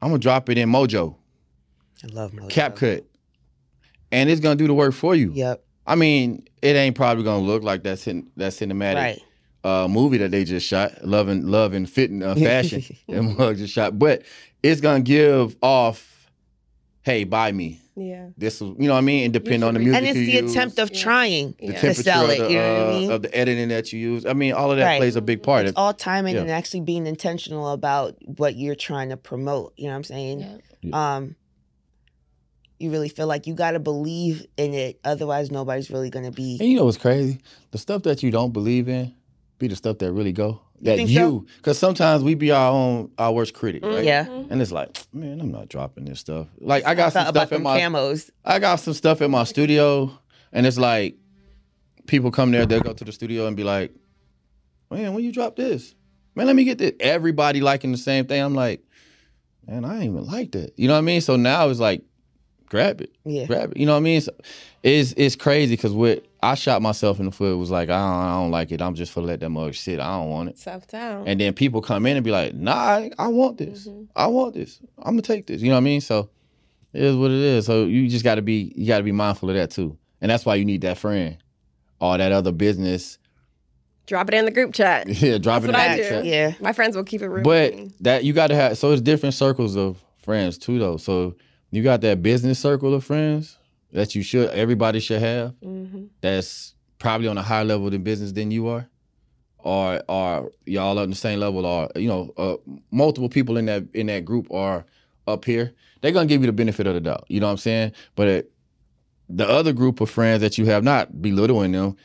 I'm 0.02 0.10
gonna 0.10 0.18
drop 0.18 0.48
it 0.50 0.58
in 0.58 0.68
Mojo, 0.68 1.16
I 2.04 2.08
love 2.08 2.32
Mojo. 2.32 2.50
CapCut, 2.50 3.02
and 4.12 4.28
it's 4.28 4.40
gonna 4.40 4.56
do 4.56 4.66
the 4.66 4.74
work 4.74 4.92
for 4.92 5.14
you. 5.14 5.32
Yep. 5.34 5.63
I 5.86 5.94
mean, 5.96 6.46
it 6.62 6.76
ain't 6.76 6.96
probably 6.96 7.24
gonna 7.24 7.44
look 7.44 7.62
like 7.62 7.82
that 7.84 7.98
cin- 7.98 8.30
that 8.36 8.52
cinematic 8.52 8.94
Right. 8.94 9.20
uh, 9.64 9.88
movie 9.88 10.18
that 10.18 10.30
they 10.30 10.44
just 10.44 10.66
shot, 10.66 11.04
Love 11.04 11.28
and 11.28 11.50
Love 11.50 11.72
and 11.74 11.88
Fit 11.88 12.10
uh, 12.22 12.34
Fashion, 12.48 12.82
and 13.08 13.36
Mug 13.36 13.56
just 13.56 13.72
shot, 13.74 13.98
but 13.98 14.22
it's 14.62 14.80
gonna 14.80 15.00
give 15.02 15.56
off, 15.62 16.30
hey, 17.02 17.24
buy 17.24 17.52
me. 17.52 17.80
Yeah. 17.96 18.30
This 18.36 18.54
is, 18.56 18.62
you 18.62 18.88
know 18.88 18.94
what 18.94 18.98
I 18.98 19.02
mean, 19.02 19.24
and 19.24 19.32
depend 19.32 19.62
on 19.62 19.74
the 19.74 19.78
music 19.80 19.96
And 19.98 20.06
it's 20.06 20.18
you 20.18 20.26
the 20.26 20.32
use, 20.42 20.50
attempt 20.50 20.78
of 20.80 20.90
Yeah. 20.92 21.00
trying 21.00 21.54
Yeah. 21.60 21.66
the 21.68 21.72
to 21.74 21.80
temperature 21.80 22.02
sell 22.02 22.24
of 22.24 22.30
it. 22.30 22.38
the, 22.40 22.48
You 22.50 22.56
know 22.56 22.72
what 22.74 22.80
I 22.80 22.88
uh, 22.96 22.98
mean? 22.98 23.10
of 23.12 23.22
the 23.22 23.36
editing 23.38 23.68
that 23.68 23.92
you 23.92 24.00
use. 24.00 24.26
I 24.26 24.32
mean, 24.32 24.52
all 24.52 24.72
of 24.72 24.78
that 24.78 24.84
Right. 24.84 24.98
plays 24.98 25.14
a 25.14 25.20
big 25.22 25.44
part. 25.44 25.66
It's 25.66 25.76
Of, 25.76 25.78
all 25.78 25.94
timing 25.94 26.34
Yeah. 26.34 26.40
and 26.40 26.50
actually 26.50 26.80
being 26.80 27.06
intentional 27.06 27.68
about 27.68 28.16
what 28.38 28.56
you're 28.56 28.74
trying 28.74 29.10
to 29.10 29.16
promote. 29.16 29.74
You 29.76 29.84
know 29.84 29.90
what 29.90 29.96
I'm 29.98 30.04
saying? 30.04 30.60
Yeah. 30.82 31.14
Um, 31.16 31.36
you 32.78 32.90
really 32.90 33.08
feel 33.08 33.26
like 33.26 33.46
you 33.46 33.54
got 33.54 33.72
to 33.72 33.78
believe 33.78 34.46
in 34.56 34.74
it, 34.74 35.00
otherwise 35.04 35.50
nobody's 35.50 35.90
really 35.90 36.10
going 36.10 36.24
to 36.24 36.32
be. 36.32 36.58
and 36.60 36.68
you 36.68 36.76
know 36.76 36.84
what's 36.84 36.98
crazy? 36.98 37.40
The 37.70 37.78
stuff 37.78 38.02
that 38.04 38.22
you 38.22 38.30
don't 38.30 38.52
believe 38.52 38.88
in 38.88 39.14
be 39.58 39.68
the 39.68 39.76
stuff 39.76 39.98
that 39.98 40.12
really 40.12 40.32
go. 40.32 40.60
That 40.82 40.96
think 40.96 41.08
you, 41.08 41.16
so? 41.16 41.46
because 41.56 41.78
sometimes 41.78 42.22
we 42.22 42.34
be 42.34 42.50
our 42.50 42.70
own 42.70 43.10
our 43.16 43.32
worst 43.32 43.54
critic, 43.54 43.82
mm, 43.82 43.94
right? 43.94 44.04
Yeah. 44.04 44.26
Mm-hmm. 44.26 44.52
And 44.52 44.60
it's 44.60 44.72
like, 44.72 44.98
man, 45.14 45.40
I'm 45.40 45.50
not 45.50 45.68
dropping 45.68 46.04
this 46.04 46.20
stuff. 46.20 46.48
Like 46.58 46.84
I 46.84 46.94
got 46.94 47.12
some 47.12 47.26
stuff 47.28 47.52
in 47.52 47.62
my 47.62 47.80
camos. 47.80 48.30
I 48.44 48.58
got 48.58 48.76
some 48.76 48.92
stuff 48.92 49.22
in 49.22 49.30
my 49.30 49.44
studio, 49.44 50.10
and 50.52 50.66
it's 50.66 50.76
like 50.76 51.16
people 52.06 52.30
come 52.30 52.50
there, 52.50 52.66
they'll 52.66 52.80
go 52.80 52.92
to 52.92 53.04
the 53.04 53.12
studio 53.12 53.46
and 53.46 53.56
be 53.56 53.64
like, 53.64 53.94
"Man, 54.90 55.14
when 55.14 55.24
you 55.24 55.32
drop 55.32 55.56
this, 55.56 55.94
man, 56.34 56.46
let 56.46 56.56
me 56.56 56.64
get 56.64 56.78
this." 56.78 56.92
Everybody 57.00 57.60
liking 57.60 57.92
the 57.92 57.98
same 57.98 58.26
thing. 58.26 58.42
I'm 58.42 58.54
like, 58.54 58.82
man, 59.66 59.84
I 59.84 59.94
ain't 59.94 60.04
even 60.04 60.26
like 60.26 60.52
that. 60.52 60.72
You 60.76 60.88
know 60.88 60.94
what 60.94 60.98
I 60.98 61.02
mean? 61.02 61.20
So 61.20 61.36
now 61.36 61.68
it's 61.68 61.80
like, 61.80 62.02
grab 62.74 63.00
it, 63.00 63.12
Yeah. 63.24 63.46
grab 63.46 63.70
it. 63.70 63.76
You 63.76 63.86
know 63.86 63.92
what 63.92 63.98
I 63.98 64.02
mean? 64.02 64.20
So 64.20 64.32
it's 64.82 65.14
it's 65.16 65.36
crazy 65.36 65.74
because 65.76 65.92
what 65.92 66.24
I 66.42 66.56
shot 66.56 66.82
myself 66.82 67.20
in 67.20 67.26
the 67.26 67.30
foot 67.30 67.56
was 67.56 67.70
like, 67.70 67.88
I 67.88 67.96
don't, 67.98 68.20
I 68.26 68.32
don't 68.40 68.50
like 68.50 68.72
it. 68.72 68.82
I'm 68.82 68.94
just 68.96 69.12
for 69.12 69.20
let 69.20 69.38
that 69.40 69.48
mug 69.50 69.74
sit. 69.74 70.00
I 70.00 70.18
don't 70.18 70.28
want 70.30 70.48
it. 70.48 70.58
Self 70.58 70.88
down. 70.88 71.28
And 71.28 71.40
then 71.40 71.52
people 71.54 71.80
come 71.80 72.04
in 72.06 72.16
and 72.16 72.24
be 72.24 72.32
like, 72.32 72.52
Nah, 72.54 72.72
I, 72.74 73.10
I 73.16 73.28
want 73.28 73.58
this. 73.58 73.86
Mm-hmm. 73.86 74.04
I 74.16 74.26
want 74.26 74.54
this. 74.54 74.80
I'm 74.98 75.12
gonna 75.12 75.22
take 75.22 75.46
this. 75.46 75.62
You 75.62 75.68
know 75.68 75.76
what 75.76 75.82
I 75.82 75.84
mean? 75.84 76.00
So 76.00 76.30
it 76.92 77.02
is 77.02 77.14
what 77.16 77.30
it 77.30 77.38
is. 77.38 77.66
So 77.66 77.84
you 77.84 78.08
just 78.08 78.24
gotta 78.24 78.42
be 78.42 78.72
you 78.76 78.88
gotta 78.88 79.04
be 79.04 79.12
mindful 79.12 79.48
of 79.50 79.54
that 79.56 79.70
too. 79.70 79.96
And 80.20 80.28
that's 80.30 80.44
why 80.44 80.56
you 80.56 80.64
need 80.64 80.80
that 80.80 80.98
friend. 80.98 81.38
All 82.00 82.18
that 82.18 82.32
other 82.32 82.50
business. 82.52 83.18
Drop 84.06 84.28
it 84.28 84.34
in 84.34 84.44
the 84.44 84.50
group 84.50 84.74
chat. 84.74 85.08
Yeah, 85.22 85.38
drop 85.38 85.62
That's 85.62 85.70
it 85.70 85.76
what 85.78 85.84
in 85.86 85.90
I 85.92 85.96
the 85.96 86.02
do. 86.02 86.08
chat. 86.08 86.24
Yeah. 86.24 86.52
My 86.60 86.72
friends 86.72 86.96
will 86.96 87.04
keep 87.04 87.22
it 87.22 87.28
real. 87.28 87.44
But 87.44 87.74
that 88.00 88.24
you 88.24 88.32
gotta 88.32 88.56
have 88.56 88.76
so 88.78 88.90
it's 88.90 89.00
different 89.00 89.34
circles 89.34 89.76
of 89.76 90.02
friends 90.18 90.58
too 90.58 90.78
though. 90.78 90.96
So 90.98 91.36
you 91.76 91.82
got 91.82 92.00
that 92.02 92.22
business 92.22 92.58
circle 92.58 92.94
of 92.94 93.04
friends, 93.04 93.58
that 93.92 94.14
you 94.14 94.22
should 94.22 94.50
everybody 94.50 95.00
should 95.00 95.20
have 95.20 95.54
hmm 95.62 96.04
that's 96.20 96.74
probably 96.98 97.28
on 97.28 97.36
a 97.36 97.42
higher 97.42 97.64
level 97.64 97.90
than 97.90 98.02
business 98.02 98.32
than 98.32 98.50
you 98.50 98.66
are, 98.66 98.88
or 99.58 100.02
are 100.08 100.50
y'all 100.64 100.98
on 100.98 101.10
the 101.10 101.16
same 101.16 101.38
level, 101.38 101.66
or 101.66 101.88
you 101.96 102.08
know, 102.08 102.32
uh, 102.36 102.56
multiple 102.90 103.28
people 103.28 103.56
in 103.56 103.66
that 103.66 103.84
in 103.94 104.06
that 104.06 104.24
group 104.24 104.50
are 104.50 104.84
up 105.26 105.44
here, 105.44 105.72
they're 106.00 106.12
gonna 106.12 106.26
give 106.26 106.40
you 106.40 106.46
the 106.46 106.52
benefit 106.52 106.86
of 106.86 106.94
the 106.94 107.00
doubt. 107.00 107.24
You 107.28 107.40
know 107.40 107.46
what 107.46 107.52
I'm 107.52 107.58
saying? 107.58 107.92
But 108.14 108.28
it, 108.28 108.52
the 109.28 109.48
other 109.48 109.72
group 109.72 110.00
of 110.00 110.10
friends 110.10 110.40
that 110.42 110.58
you 110.58 110.66
have, 110.66 110.84
not 110.84 111.20
belittling 111.22 111.72
them, 111.72 111.96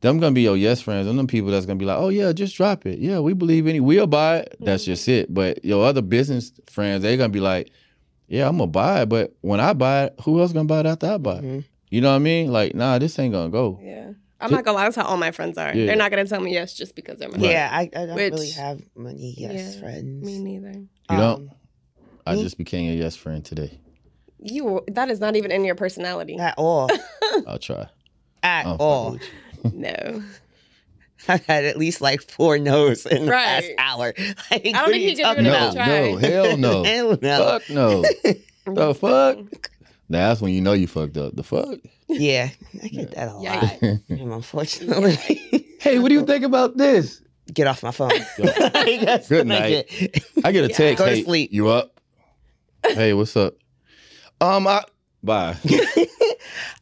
them 0.00 0.18
gonna 0.20 0.34
be 0.34 0.42
your 0.42 0.56
yes 0.56 0.80
friends. 0.80 1.06
And 1.06 1.18
them 1.18 1.26
people 1.26 1.50
that's 1.50 1.66
gonna 1.66 1.78
be 1.78 1.84
like, 1.84 1.98
oh 1.98 2.08
yeah, 2.10 2.32
just 2.32 2.56
drop 2.56 2.86
it. 2.86 2.98
Yeah, 2.98 3.20
we 3.20 3.32
believe 3.32 3.66
in 3.66 3.76
it. 3.76 3.80
We'll 3.80 4.06
buy 4.06 4.38
it. 4.38 4.56
That's 4.60 4.84
just 4.84 5.08
it. 5.08 5.32
But 5.32 5.64
your 5.64 5.84
other 5.84 6.02
business 6.02 6.52
friends, 6.66 7.02
they're 7.02 7.16
gonna 7.16 7.28
be 7.30 7.40
like, 7.40 7.70
yeah, 8.28 8.48
I'm 8.48 8.58
gonna 8.58 8.70
buy 8.70 9.02
it. 9.02 9.08
But 9.08 9.34
when 9.40 9.60
I 9.60 9.72
buy 9.72 10.04
it, 10.04 10.14
who 10.24 10.40
else 10.40 10.52
gonna 10.52 10.66
buy 10.66 10.80
it 10.80 10.86
after 10.86 11.06
I 11.12 11.18
buy 11.18 11.36
it? 11.36 11.42
Mhm. 11.44 11.64
You 11.90 12.00
know 12.00 12.10
what 12.10 12.16
I 12.16 12.20
mean? 12.20 12.52
Like, 12.52 12.74
nah, 12.74 12.98
this 12.98 13.18
ain't 13.18 13.32
gonna 13.32 13.50
go. 13.50 13.78
Yeah. 13.82 14.12
I'm 14.40 14.50
not 14.50 14.64
gonna 14.64 14.76
lie, 14.76 14.84
that's 14.84 14.96
how 14.96 15.04
all 15.04 15.16
my 15.16 15.30
friends 15.30 15.56
are. 15.56 15.74
Yeah. 15.74 15.86
They're 15.86 15.96
not 15.96 16.10
gonna 16.10 16.26
tell 16.26 16.40
me 16.40 16.52
yes 16.52 16.74
just 16.74 16.94
because 16.96 17.18
they're 17.18 17.30
my 17.30 17.38
Yeah, 17.38 17.68
I, 17.72 17.82
I 17.82 18.06
don't 18.06 18.14
Which- 18.16 18.32
really 18.32 18.50
have 18.50 18.82
many 18.96 19.34
yes 19.38 19.74
Yeah, 19.76 19.80
friends. 19.80 20.24
Me 20.26 20.38
neither. 20.38 20.72
You 20.72 20.86
don't? 21.16 21.40
Um, 21.42 21.50
I 22.26 22.34
Me? 22.34 22.42
just 22.42 22.58
became 22.58 22.90
a 22.90 22.94
yes 22.94 23.16
friend 23.16 23.44
today. 23.44 23.78
You 24.40 24.82
that 24.88 25.08
is 25.10 25.20
not 25.20 25.36
even 25.36 25.50
in 25.50 25.64
your 25.64 25.74
personality. 25.74 26.36
at 26.38 26.54
all. 26.58 26.90
I'll 27.46 27.58
try. 27.58 27.86
At 28.42 28.66
I'm 28.66 28.76
all. 28.80 29.12
fucking 29.12 29.28
with 29.62 29.72
you. 29.74 29.80
no. 29.80 30.22
I've 31.28 31.44
had 31.46 31.64
at 31.64 31.76
least 31.78 32.00
like 32.00 32.22
four 32.22 32.58
no's 32.58 33.06
in 33.06 33.26
the 33.26 33.30
past 33.32 33.66
Right. 33.66 33.74
hour. 33.78 34.14
Like, 34.50 34.62
don't 34.64 34.72
what 34.74 34.82
are 34.88 34.90
think 34.92 35.02
you 35.02 35.08
he 35.10 35.14
can 35.16 35.24
talking 35.24 35.46
even 35.46 35.52
No, 35.52 35.70
about? 35.70 35.74
try. 35.74 35.86
no, 35.86 36.16
hell 36.16 36.56
no. 36.56 36.82
Hell 36.84 37.18
no. 37.20 37.58
Fuck 37.58 37.70
no. 37.70 38.02
the 38.66 38.94
fuck? 38.94 39.70
That's 40.10 40.40
when 40.40 40.52
you 40.52 40.60
know 40.60 40.72
you 40.74 40.86
fucked 40.86 41.16
up. 41.16 41.34
The 41.34 41.42
fuck? 41.42 41.78
Yeah, 42.08 42.50
I 42.82 42.88
get 42.88 43.12
that 43.12 43.28
a 43.28 43.36
lot. 43.36 43.44
Yikes. 43.62 44.02
And 44.10 44.32
unfortunately, 44.32 45.14
hey, 45.80 45.98
what 45.98 46.08
do 46.10 46.14
you 46.14 46.24
think 46.26 46.44
about 46.44 46.76
this? 46.76 47.20
get 47.52 47.66
off 47.66 47.82
my 47.82 47.90
phone. 47.90 48.10
Good 48.36 49.24
Good 49.28 49.46
night. 49.46 49.86
I 50.44 50.52
get 50.52 50.64
a 50.64 50.68
text. 50.68 50.98
Go 50.98 51.04
to 51.06 51.14
hey, 51.16 51.22
sleep. 51.24 51.52
You 51.52 51.68
up? 51.68 52.00
Hey, 52.86 53.12
what's 53.14 53.36
up? 53.36 53.54
Um, 54.40 54.66
I 54.66 54.82
bye. 55.22 55.56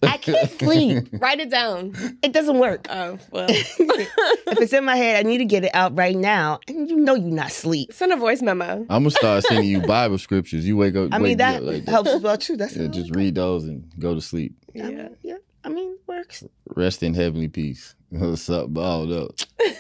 I 0.03 0.17
can't 0.17 0.51
sleep. 0.59 1.09
Write 1.13 1.41
it 1.41 1.51
down. 1.51 1.95
It 2.23 2.33
doesn't 2.33 2.59
work. 2.59 2.87
Oh 2.91 3.19
well. 3.31 3.47
if 3.51 4.59
it's 4.61 4.73
in 4.73 4.85
my 4.85 4.97
head, 4.97 5.25
I 5.25 5.29
need 5.29 5.39
to 5.39 5.45
get 5.45 5.65
it 5.65 5.71
out 5.75 5.97
right 5.97 6.17
now. 6.17 6.61
And 6.69 6.89
you 6.91 6.97
know 6.97 7.15
you're 7.15 7.31
not 7.35 7.49
asleep. 7.49 7.93
Send 7.93 8.13
a 8.13 8.17
voice 8.17 8.43
memo. 8.43 8.87
I'm 8.89 9.03
gonna 9.03 9.11
start 9.11 9.45
sending 9.45 9.69
you 9.69 9.81
Bible 9.81 10.19
scriptures. 10.19 10.67
You 10.67 10.77
wake 10.77 10.97
up. 10.97 11.09
I 11.13 11.19
mean, 11.19 11.23
me 11.31 11.35
that 11.37 11.57
up 11.57 11.63
like 11.63 11.87
helps 11.87 12.11
as 12.11 12.23
well 12.23 12.37
too. 12.39 12.57
That's 12.57 12.77
Yeah, 12.77 12.89
just 12.89 13.15
read 13.15 13.35
those 13.35 13.65
and 13.65 13.91
go 13.99 14.15
to 14.15 14.21
sleep. 14.21 14.55
I 14.75 14.79
Yeah. 14.79 14.87
mean, 14.89 15.17
yeah. 15.23 15.37
I 15.65 15.69
mean, 15.69 15.97
works. 16.09 16.43
Rest 16.75 17.03
in 17.05 17.15
heavenly 17.15 17.47
peace. 17.49 17.95
What's 18.11 18.51
up, 18.51 18.75
balled 18.75 19.13
up? 19.13 19.31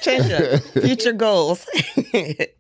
Change 0.01 0.27
your 0.27 0.59
future 0.59 1.13
goals 1.13 1.67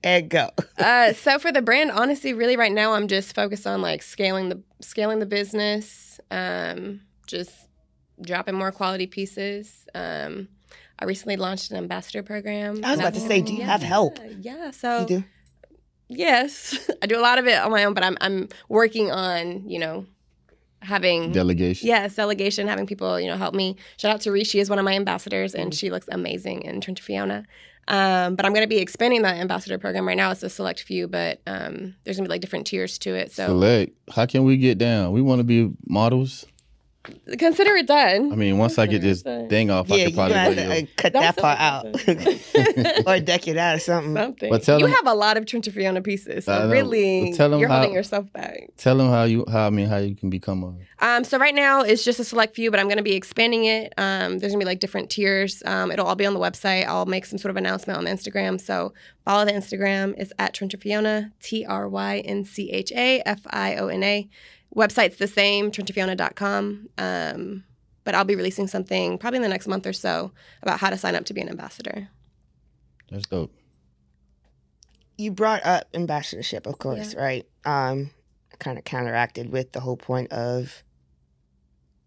and 0.02 0.28
go. 0.28 0.50
Uh, 0.76 1.12
so 1.12 1.38
for 1.38 1.52
the 1.52 1.62
brand, 1.62 1.92
honestly, 1.92 2.32
really 2.34 2.56
right 2.56 2.72
now, 2.72 2.92
I'm 2.94 3.06
just 3.08 3.34
focused 3.34 3.66
on 3.66 3.80
like 3.80 4.02
scaling 4.02 4.48
the 4.48 4.60
scaling 4.80 5.20
the 5.20 5.26
business, 5.26 6.20
um, 6.30 7.00
just 7.32 7.50
dropping 8.20 8.54
more 8.54 8.70
quality 8.70 9.06
pieces. 9.08 9.86
Um, 9.94 10.48
I 10.98 11.04
recently 11.06 11.36
launched 11.36 11.70
an 11.72 11.76
ambassador 11.78 12.22
program. 12.22 12.80
I 12.84 12.90
was 12.92 13.00
about 13.00 13.14
to 13.14 13.20
say, 13.20 13.40
do 13.42 13.52
you 13.54 13.62
have 13.64 13.82
help? 13.82 14.18
Yeah. 14.38 14.70
So 14.70 15.00
You 15.00 15.06
do. 15.06 15.24
yes, 16.08 16.88
I 17.02 17.06
do 17.06 17.18
a 17.18 17.24
lot 17.28 17.38
of 17.38 17.46
it 17.46 17.58
on 17.58 17.70
my 17.70 17.84
own, 17.84 17.94
but 17.94 18.04
I'm 18.04 18.16
I'm 18.20 18.48
working 18.68 19.10
on 19.10 19.68
you 19.68 19.78
know 19.80 20.06
having 20.80 21.32
Delegation. 21.32 21.86
Yes, 21.88 22.16
delegation, 22.16 22.66
having 22.68 22.86
people, 22.86 23.18
you 23.20 23.28
know, 23.28 23.36
help 23.36 23.54
me. 23.54 23.76
Shout 23.98 24.12
out 24.14 24.20
to 24.22 24.32
Rishi, 24.32 24.58
is 24.60 24.68
one 24.68 24.78
of 24.78 24.84
my 24.84 24.94
ambassadors, 24.94 25.52
Mm-hmm. 25.52 25.62
and 25.62 25.74
she 25.74 25.90
looks 25.90 26.08
amazing 26.10 26.62
in 26.62 26.80
Tryncha 26.80 27.00
Fiona. 27.00 27.44
Um, 27.88 28.36
but 28.36 28.46
I'm 28.46 28.52
going 28.52 28.62
to 28.64 28.68
be 28.68 28.78
expanding 28.78 29.22
that 29.22 29.36
ambassador 29.36 29.76
program 29.78 30.06
right 30.06 30.16
now. 30.16 30.30
It's 30.30 30.42
a 30.44 30.48
select 30.50 30.82
few, 30.82 31.08
but 31.08 31.40
um, 31.48 31.94
there's 32.04 32.16
going 32.16 32.24
to 32.24 32.28
be 32.28 32.34
like 32.34 32.40
different 32.40 32.66
tiers 32.66 32.96
to 33.00 33.14
it. 33.14 33.32
So 33.32 33.46
Select. 33.48 33.92
How 34.14 34.24
can 34.26 34.44
we 34.44 34.56
get 34.56 34.78
down? 34.78 35.10
We 35.12 35.20
want 35.20 35.40
to 35.40 35.44
be 35.44 35.70
models. 35.86 36.46
Consider 37.38 37.74
it 37.76 37.86
done. 37.88 38.32
I 38.32 38.36
mean, 38.36 38.58
once 38.58 38.78
I 38.78 38.86
get 38.86 39.02
this 39.02 39.22
Consider 39.22 39.48
thing 39.48 39.70
off, 39.70 39.88
Yeah, 39.88 39.94
I 39.94 39.98
you 39.98 40.04
could 40.06 40.14
probably. 40.14 40.34
have 40.36 40.54
video. 40.54 40.70
to 40.70 40.82
uh, 40.82 40.86
cut 40.96 41.12
Don't 41.12 41.22
that 41.22 41.36
part 41.36 41.58
out, 41.58 41.84
or 43.06 43.20
deck 43.20 43.48
it 43.48 43.56
out 43.56 43.76
or 43.76 43.78
something. 43.80 44.14
Something. 44.14 44.50
But 44.50 44.62
tell 44.62 44.78
you 44.78 44.86
them- 44.86 44.94
have 44.94 45.06
a 45.08 45.14
lot 45.14 45.36
of 45.36 45.44
Tryncha 45.44 45.72
Fiona 45.72 46.00
pieces, 46.00 46.44
so 46.44 46.70
really, 46.70 47.30
But 47.30 47.36
tell 47.36 47.52
'em 47.52 47.58
you're 47.60 47.68
how- 47.68 47.78
holding 47.78 47.94
yourself 47.94 48.32
back. 48.32 48.68
Tell 48.76 48.96
them 48.96 49.08
how 49.08 49.24
you 49.24 49.44
how 49.50 49.66
I 49.66 49.70
mean 49.70 49.88
how 49.88 49.96
you 49.98 50.14
can 50.14 50.30
become 50.30 50.62
a. 50.62 50.74
Um, 51.04 51.24
so 51.24 51.38
right 51.38 51.54
now 51.54 51.80
it's 51.80 52.04
just 52.04 52.20
a 52.20 52.24
select 52.24 52.54
few, 52.54 52.70
but 52.70 52.78
I'm 52.78 52.86
going 52.86 52.98
to 52.98 53.02
be 53.02 53.16
expanding 53.16 53.64
it. 53.64 53.92
Um, 53.98 54.38
there's 54.38 54.52
going 54.52 54.60
to 54.60 54.64
be 54.64 54.64
like 54.64 54.78
different 54.78 55.10
tiers. 55.10 55.60
Um, 55.66 55.90
it'll 55.90 56.06
all 56.06 56.14
be 56.14 56.26
on 56.26 56.34
the 56.34 56.40
website. 56.40 56.86
I'll 56.86 57.06
make 57.06 57.26
some 57.26 57.38
sort 57.38 57.50
of 57.50 57.56
announcement 57.56 57.98
on 57.98 58.04
the 58.04 58.10
Instagram. 58.12 58.60
So 58.60 58.92
follow 59.24 59.44
the 59.44 59.50
Instagram. 59.52 60.14
It's 60.16 60.32
at 60.38 60.54
Tryncha 60.54 60.80
Fiona, 60.80 61.32
T 61.42 61.64
R 61.66 61.88
Y 61.88 62.18
N 62.24 62.44
C 62.44 62.70
H 62.70 62.92
A 62.92 63.20
F 63.26 63.40
I 63.50 63.74
O 63.76 63.88
N 63.88 64.02
A. 64.04 64.28
Website's 64.74 65.16
the 65.16 65.26
same, 65.26 65.70
trynchafiona.com. 65.70 66.88
Um, 66.98 67.64
but 68.04 68.14
I'll 68.14 68.24
be 68.24 68.34
releasing 68.36 68.66
something 68.66 69.18
probably 69.18 69.36
in 69.36 69.42
the 69.42 69.48
next 69.48 69.68
month 69.68 69.86
or 69.86 69.92
so 69.92 70.32
about 70.62 70.80
how 70.80 70.90
to 70.90 70.96
sign 70.96 71.14
up 71.14 71.24
to 71.26 71.34
be 71.34 71.40
an 71.40 71.48
ambassador. 71.48 72.08
That's 73.10 73.26
dope. 73.26 73.52
you 75.18 75.30
brought 75.30 75.64
up 75.64 75.84
ambassadorship, 75.94 76.66
of 76.66 76.78
course, 76.78 77.14
right? 77.14 77.46
Um, 77.64 78.10
kind 78.58 78.76
of 78.78 78.84
counteracted 78.84 79.52
with 79.52 79.70
the 79.72 79.80
whole 79.80 79.96
point 79.96 80.32
of 80.32 80.82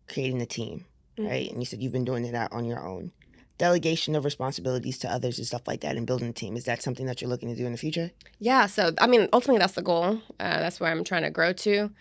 creating 0.10 0.42
a 0.42 0.46
team, 0.46 0.86
Mhm. 1.18 1.28
right? 1.30 1.50
And 1.52 1.62
you 1.62 1.66
said 1.66 1.82
you've 1.82 1.94
been 1.94 2.04
doing 2.04 2.26
it 2.26 2.36
out 2.36 2.52
on 2.52 2.66
your 2.66 2.86
own. 2.86 3.12
Delegation 3.58 4.16
of 4.16 4.26
responsibilities 4.26 4.98
to 5.00 5.10
others 5.10 5.38
and 5.38 5.48
stuff 5.48 5.62
like 5.68 5.80
that, 5.82 5.96
and 5.96 6.06
building 6.06 6.28
a 6.28 6.34
team. 6.34 6.58
Is 6.58 6.66
that 6.66 6.82
something 6.82 7.06
that 7.06 7.22
you're 7.22 7.30
looking 7.30 7.48
to 7.50 7.56
do 7.56 7.66
in 7.66 7.72
the 7.72 7.78
future? 7.78 8.12
Yeah, 8.40 8.66
so 8.66 8.94
I 8.98 9.08
mean, 9.08 9.30
ultimately 9.32 9.60
that's 9.60 9.74
the 9.76 9.82
goal. 9.82 10.22
Uh, 10.40 10.60
that's 10.60 10.80
where 10.82 10.92
I'm 10.92 11.04
trying 11.06 11.24
to 11.24 11.30
grow 11.30 11.54
to. 11.54 11.92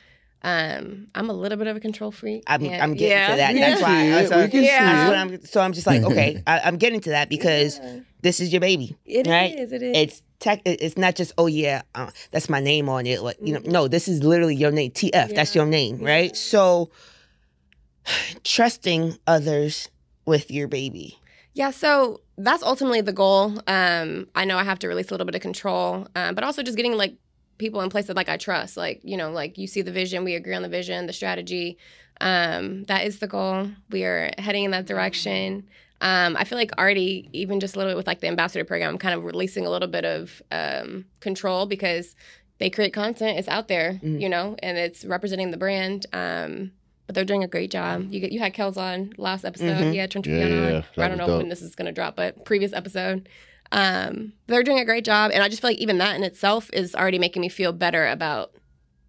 Um, 0.44 1.08
I'm 1.14 1.30
a 1.30 1.32
little 1.32 1.56
bit 1.56 1.66
of 1.68 1.76
a 1.76 1.80
control 1.80 2.12
freak. 2.12 2.42
I'm, 2.46 2.62
and- 2.64 2.82
I'm 2.82 2.92
getting 2.94 3.16
yeah. 3.16 3.30
to 3.30 3.36
that. 3.38 3.54
We 3.54 3.60
That's 3.60 3.80
why. 3.82 3.88
see 4.02 4.12
I- 4.12 4.20
it. 4.20 4.28
so, 4.28 4.42
We 4.42 4.48
can 4.50 4.62
Yeah. 4.62 5.08
see. 5.08 5.14
I'm, 5.14 5.44
so 5.46 5.60
I'm 5.62 5.72
just 5.72 5.86
like, 5.86 6.02
okay, 6.10 6.42
I, 6.46 6.60
I'm 6.60 6.76
getting 6.76 7.00
to 7.00 7.10
that 7.10 7.28
because 7.30 7.78
Yeah. 7.78 8.00
this 8.20 8.40
is 8.40 8.52
your 8.52 8.60
baby. 8.60 8.94
It 9.06 9.26
is. 9.26 9.30
right? 9.30 9.52
It 9.58 9.72
is. 9.82 9.96
It's 9.96 10.22
tech. 10.40 10.60
It's 10.66 10.98
not 10.98 11.14
just 11.16 11.32
oh 11.38 11.46
yeah, 11.46 11.82
uh, 11.94 12.10
that's 12.30 12.48
my 12.50 12.60
name 12.60 12.88
on 12.90 13.06
it. 13.06 13.22
Like 13.22 13.38
you 13.42 13.54
know, 13.54 13.60
Mhm. 13.60 13.68
no, 13.72 13.88
this 13.88 14.06
is 14.06 14.22
literally 14.22 14.54
your 14.54 14.70
name. 14.70 14.90
TF. 14.90 15.34
That's 15.34 15.54
your 15.54 15.64
name, 15.66 16.00
Yeah. 16.02 16.08
right? 16.08 16.36
So 16.36 16.90
trusting 18.44 19.18
others 19.26 19.88
with 20.26 20.50
your 20.50 20.68
baby. 20.68 21.18
Yeah, 21.54 21.70
so 21.70 22.20
that's 22.36 22.62
ultimately 22.62 23.00
the 23.00 23.12
goal. 23.12 23.60
Um, 23.66 24.26
I 24.34 24.44
know 24.44 24.58
I 24.58 24.64
have 24.64 24.78
to 24.80 24.88
release 24.88 25.08
a 25.08 25.14
little 25.14 25.24
bit 25.24 25.36
of 25.36 25.40
control, 25.40 26.06
um, 26.16 26.34
but 26.34 26.42
also 26.44 26.62
just 26.62 26.76
getting 26.76 26.94
like 26.94 27.14
people 27.64 27.80
in 27.82 27.90
place 27.90 28.06
that 28.06 28.16
like 28.16 28.28
I 28.28 28.36
trust. 28.36 28.76
Like 28.76 29.00
you 29.02 29.16
know, 29.16 29.30
like 29.30 29.58
you 29.58 29.66
see 29.66 29.82
the 29.82 29.92
vision, 29.92 30.24
we 30.24 30.34
agree 30.34 30.54
on 30.54 30.62
the 30.62 30.68
vision, 30.80 31.06
the 31.06 31.12
strategy. 31.12 31.78
Um, 32.20 32.84
that 32.84 33.04
is 33.06 33.18
the 33.18 33.26
goal. 33.26 33.68
We 33.90 34.04
are 34.04 34.30
heading 34.38 34.64
in 34.64 34.70
that 34.70 34.86
direction. 34.86 35.66
Um, 36.00 36.36
I 36.36 36.44
feel 36.44 36.58
like 36.58 36.70
already, 36.78 37.28
even 37.32 37.60
just 37.60 37.74
a 37.74 37.78
little 37.78 37.90
bit 37.92 37.96
with 37.96 38.06
like 38.06 38.20
the 38.20 38.28
ambassador 38.28 38.64
program, 38.64 38.90
I'm 38.90 38.98
kind 38.98 39.14
of 39.14 39.24
releasing 39.24 39.64
a 39.66 39.70
little 39.70 39.88
bit 39.88 40.04
of 40.04 40.42
um, 40.52 41.06
control 41.20 41.66
because 41.66 42.14
they 42.58 42.70
create 42.70 42.92
content, 42.92 43.38
it's 43.38 43.48
out 43.48 43.66
there, 43.68 44.00
Mhm. 44.02 44.20
you 44.20 44.28
know, 44.28 44.54
and 44.62 44.78
it's 44.78 45.04
representing 45.04 45.50
the 45.50 45.56
brand. 45.56 46.06
Um, 46.12 46.72
but 47.06 47.14
they're 47.14 47.24
doing 47.24 47.42
a 47.44 47.48
great 47.48 47.70
job. 47.70 48.12
You 48.12 48.20
get 48.20 48.32
you 48.32 48.38
had 48.40 48.54
Kels 48.54 48.76
on 48.76 49.12
last 49.18 49.44
episode. 49.44 49.76
Mhm. 49.84 49.92
He 49.92 49.98
had 49.98 50.10
Trent 50.10 50.26
Yeah, 50.26 50.32
Trujillo 50.38 50.60
yeah, 50.60 50.66
on. 50.66 50.72
yeah. 50.72 50.78
Or 50.78 50.84
That 50.96 51.04
I 51.04 51.08
don't 51.08 51.18
know 51.18 51.26
dope. 51.26 51.38
when 51.42 51.48
this 51.48 51.62
is 51.62 51.74
going 51.74 51.86
to 51.86 51.92
drop, 51.92 52.16
but 52.16 52.44
previous 52.44 52.72
episode. 52.72 53.28
Um, 53.74 54.32
they're 54.46 54.62
doing 54.62 54.78
a 54.78 54.84
great 54.84 55.04
job, 55.04 55.30
and 55.34 55.42
I 55.42 55.48
just 55.48 55.60
feel 55.60 55.70
like 55.70 55.78
even 55.78 55.98
that 55.98 56.14
in 56.16 56.22
itself 56.22 56.70
is 56.72 56.94
already 56.94 57.18
making 57.18 57.42
me 57.42 57.48
feel 57.48 57.72
better 57.72 58.06
about, 58.06 58.52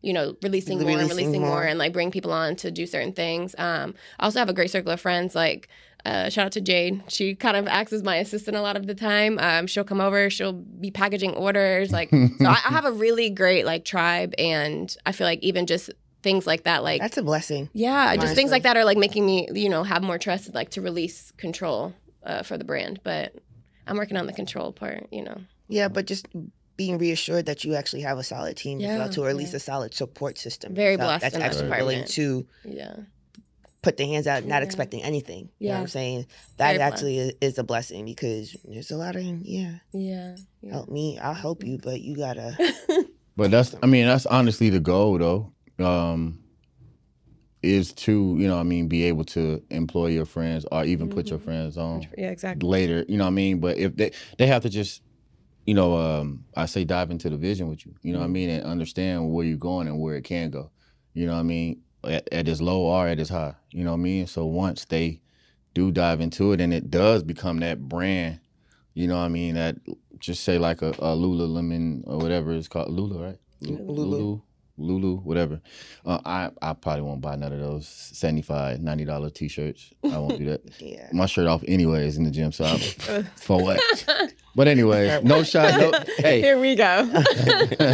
you 0.02 0.12
know, 0.12 0.36
releasing 0.42 0.80
more 0.82 0.90
and 1.00 1.08
Releasing 1.10 1.42
more. 1.42 1.50
more. 1.52 1.64
and 1.64 1.78
like 1.78 1.94
bring 1.94 2.10
people 2.12 2.32
on 2.34 2.56
to 2.58 2.72
do 2.72 2.86
certain 2.86 3.14
things. 3.14 3.54
Um, 3.58 3.94
I 4.20 4.26
also 4.26 4.40
have 4.40 4.50
a 4.50 4.54
great 4.54 4.72
circle 4.72 4.92
of 4.92 5.00
friends. 5.00 5.36
Like, 5.36 5.68
uh, 6.04 6.30
shout 6.30 6.46
out 6.48 6.52
to 6.54 6.62
Jade. 6.62 7.04
She 7.08 7.36
kind 7.36 7.56
of 7.58 7.68
acts 7.68 7.94
as 7.94 8.04
my 8.04 8.18
assistant 8.18 8.58
a 8.58 8.62
lot 8.62 8.76
of 8.78 8.88
the 8.88 8.96
time. 8.96 9.38
Um, 9.40 9.68
she'll 9.68 9.84
come 9.84 10.02
over. 10.02 10.30
She'll 10.32 10.54
be 10.54 10.90
packaging 10.92 11.36
orders. 11.36 11.92
Like, 11.92 12.10
so 12.40 12.46
I, 12.46 12.54
I 12.66 12.72
have 12.72 12.86
a 12.86 12.92
really 12.92 13.30
great 13.30 13.66
like 13.66 13.86
tribe, 13.86 14.34
and 14.40 14.96
I 15.06 15.12
feel 15.12 15.26
like 15.28 15.40
even 15.44 15.66
just 15.68 15.92
things 16.24 16.48
like 16.48 16.64
that, 16.64 16.82
like 16.84 17.02
That's 17.02 17.18
a 17.18 17.24
blessing. 17.24 17.70
yeah, 17.74 18.16
just 18.16 18.34
things 18.34 18.50
like 18.50 18.64
that 18.64 18.78
are 18.78 18.84
like 18.86 18.98
making 18.98 19.28
me, 19.28 19.48
you 19.54 19.70
know, 19.70 19.84
have 19.84 20.02
more 20.02 20.18
trust, 20.18 20.56
like 20.56 20.72
to 20.72 20.82
release 20.82 21.32
control 21.38 21.94
uh, 22.24 22.42
for 22.42 22.58
the 22.58 22.64
brand. 22.64 23.00
But 23.04 23.34
I'm 23.88 23.98
working 23.98 24.18
on 24.18 24.26
the 24.28 24.34
control 24.34 24.72
part, 24.72 25.08
you 25.12 25.24
know. 25.24 25.42
Yeah, 25.68 25.88
but 25.88 26.06
just 26.06 26.28
being 26.78 26.98
reassured 26.98 27.46
that 27.46 27.64
you 27.64 27.76
actually 27.76 28.02
have 28.02 28.18
a 28.18 28.24
solid 28.24 28.58
team 28.58 28.80
as 28.80 28.86
Yeah, 28.86 28.98
well, 28.98 29.10
too, 29.10 29.24
or 29.24 29.30
at 29.30 29.36
yeah. 29.36 29.38
least 29.40 29.54
a 29.54 29.60
solid 29.60 29.94
support 29.94 30.38
system. 30.38 30.76
Very 30.76 30.96
So 30.96 31.04
blessed 31.04 31.22
That's 31.22 31.36
in 31.36 31.40
that 31.42 31.46
actually 31.52 31.70
willing 31.70 32.04
to 32.06 32.46
Yeah, 32.66 32.96
put 33.82 33.98
their 33.98 34.08
hands 34.08 34.28
out, 34.28 34.44
not 34.44 34.62
Yeah. 34.62 34.66
expecting 34.66 35.02
anything. 35.04 35.50
You 35.60 35.68
know 35.70 35.74
what 35.74 35.78
Yeah. 35.78 35.82
I'm 35.82 35.88
saying? 35.88 36.26
That 36.58 36.72
Very 36.72 36.80
actually 36.82 37.18
is, 37.20 37.34
is 37.42 37.58
a 37.58 37.64
blessing 37.64 38.06
because 38.06 38.56
there's 38.66 38.92
a 38.92 38.98
lot 38.98 39.16
of 39.16 39.24
yeah. 39.24 39.76
yeah, 39.94 40.36
yeah. 40.62 40.72
Help 40.72 40.90
me, 40.90 41.18
I'll 41.20 41.34
help 41.34 41.64
you, 41.64 41.78
but 41.82 42.02
you 42.02 42.16
gotta. 42.18 42.58
But 43.38 43.52
that's 43.52 43.76
I 43.84 43.86
mean 43.88 44.06
that's 44.06 44.26
honestly 44.26 44.70
the 44.70 44.80
goal 44.80 45.18
though. 45.18 45.52
Um 45.84 46.40
is 47.66 47.92
to 47.94 48.12
you 48.40 48.48
know 48.48 48.56
what 48.56 48.62
I 48.62 48.64
mean 48.64 48.88
be 48.88 49.04
able 49.06 49.24
to 49.26 49.62
employ 49.70 50.08
your 50.08 50.26
friends 50.26 50.66
or 50.72 50.84
even 50.86 51.10
put 51.10 51.30
your 51.30 51.40
Mhm. 51.40 51.44
friends 51.44 51.78
on 51.78 52.02
Yeah, 52.18 52.30
exactly. 52.30 52.68
later. 52.68 53.04
You 53.10 53.18
know 53.18 53.26
what 53.26 53.30
I 53.32 53.42
mean? 53.44 53.60
But 53.60 53.78
if 53.78 53.96
they 53.96 54.12
they 54.38 54.48
have 54.48 54.62
to 54.64 54.70
just 54.70 55.02
you 55.66 55.74
know 55.74 55.98
um, 55.98 56.46
I 56.56 56.66
say 56.68 56.84
dive 56.86 57.10
into 57.12 57.30
the 57.30 57.38
vision 57.38 57.68
with 57.70 57.86
you. 57.86 57.94
You 58.04 58.14
know 58.14 58.20
what 58.20 58.26
I 58.26 58.30
mean 58.30 58.50
and 58.50 58.64
understand 58.64 59.32
where 59.32 59.46
you're 59.46 59.58
going 59.58 59.88
and 59.88 60.00
where 60.00 60.16
it 60.16 60.24
can 60.24 60.50
go. 60.52 60.70
You 61.14 61.26
know 61.26 61.34
what 61.34 61.40
I 61.40 61.44
mean 61.44 61.82
at, 62.04 62.28
at 62.32 62.48
its 62.48 62.62
low 62.62 62.82
or 62.82 63.08
at 63.08 63.20
its 63.20 63.30
high. 63.32 63.56
You 63.72 63.84
know 63.84 63.92
what 63.92 63.98
I 64.00 64.10
mean? 64.10 64.28
So 64.28 64.46
once 64.46 64.86
they 64.86 65.22
do 65.74 65.92
dive 65.92 66.22
into 66.22 66.52
it 66.54 66.62
and 66.62 66.74
it 66.74 66.90
does 66.90 67.24
become 67.24 67.60
that 67.60 67.82
brand. 67.90 68.40
You 68.94 69.08
know 69.08 69.18
what 69.18 69.26
I 69.26 69.30
mean? 69.30 69.56
That 69.56 69.76
just 70.20 70.44
say 70.44 70.58
like 70.58 70.82
a, 70.82 70.90
a 71.00 71.16
Lululemon 71.18 72.04
or 72.08 72.18
whatever 72.18 72.54
it's 72.54 72.68
called 72.70 72.90
Lulu, 72.90 73.22
right? 73.22 73.38
Lu- 73.62 73.78
Lulu. 73.88 74.06
Lulu, 74.06 74.42
Lulu, 74.78 75.18
whatever. 75.18 75.62
Uh, 76.06 76.20
I 76.26 76.50
I 76.62 76.74
probably 76.74 77.02
won't 77.04 77.22
buy 77.22 77.36
none 77.36 77.54
of 77.54 77.60
those 77.60 77.88
75 77.88 78.82
90 78.82 79.06
dollar 79.06 79.30
t-shirts. 79.30 79.94
I 80.04 80.18
won't 80.18 80.38
do 80.38 80.46
that. 80.46 80.62
Yeah. 80.80 81.08
My 81.14 81.26
shirt 81.26 81.48
off 81.48 81.64
anyways 81.68 82.18
in 82.18 82.24
the 82.26 82.32
gym, 82.32 82.52
so 82.52 82.66
I, 82.66 82.78
for 83.38 83.62
what? 83.62 83.80
But 84.56 84.68
anyway, 84.68 85.20
no 85.24 85.44
shot. 85.44 85.80
No, 85.80 85.92
hey, 86.18 86.42
Here 86.42 86.60
we 86.60 86.76
go. 86.76 87.04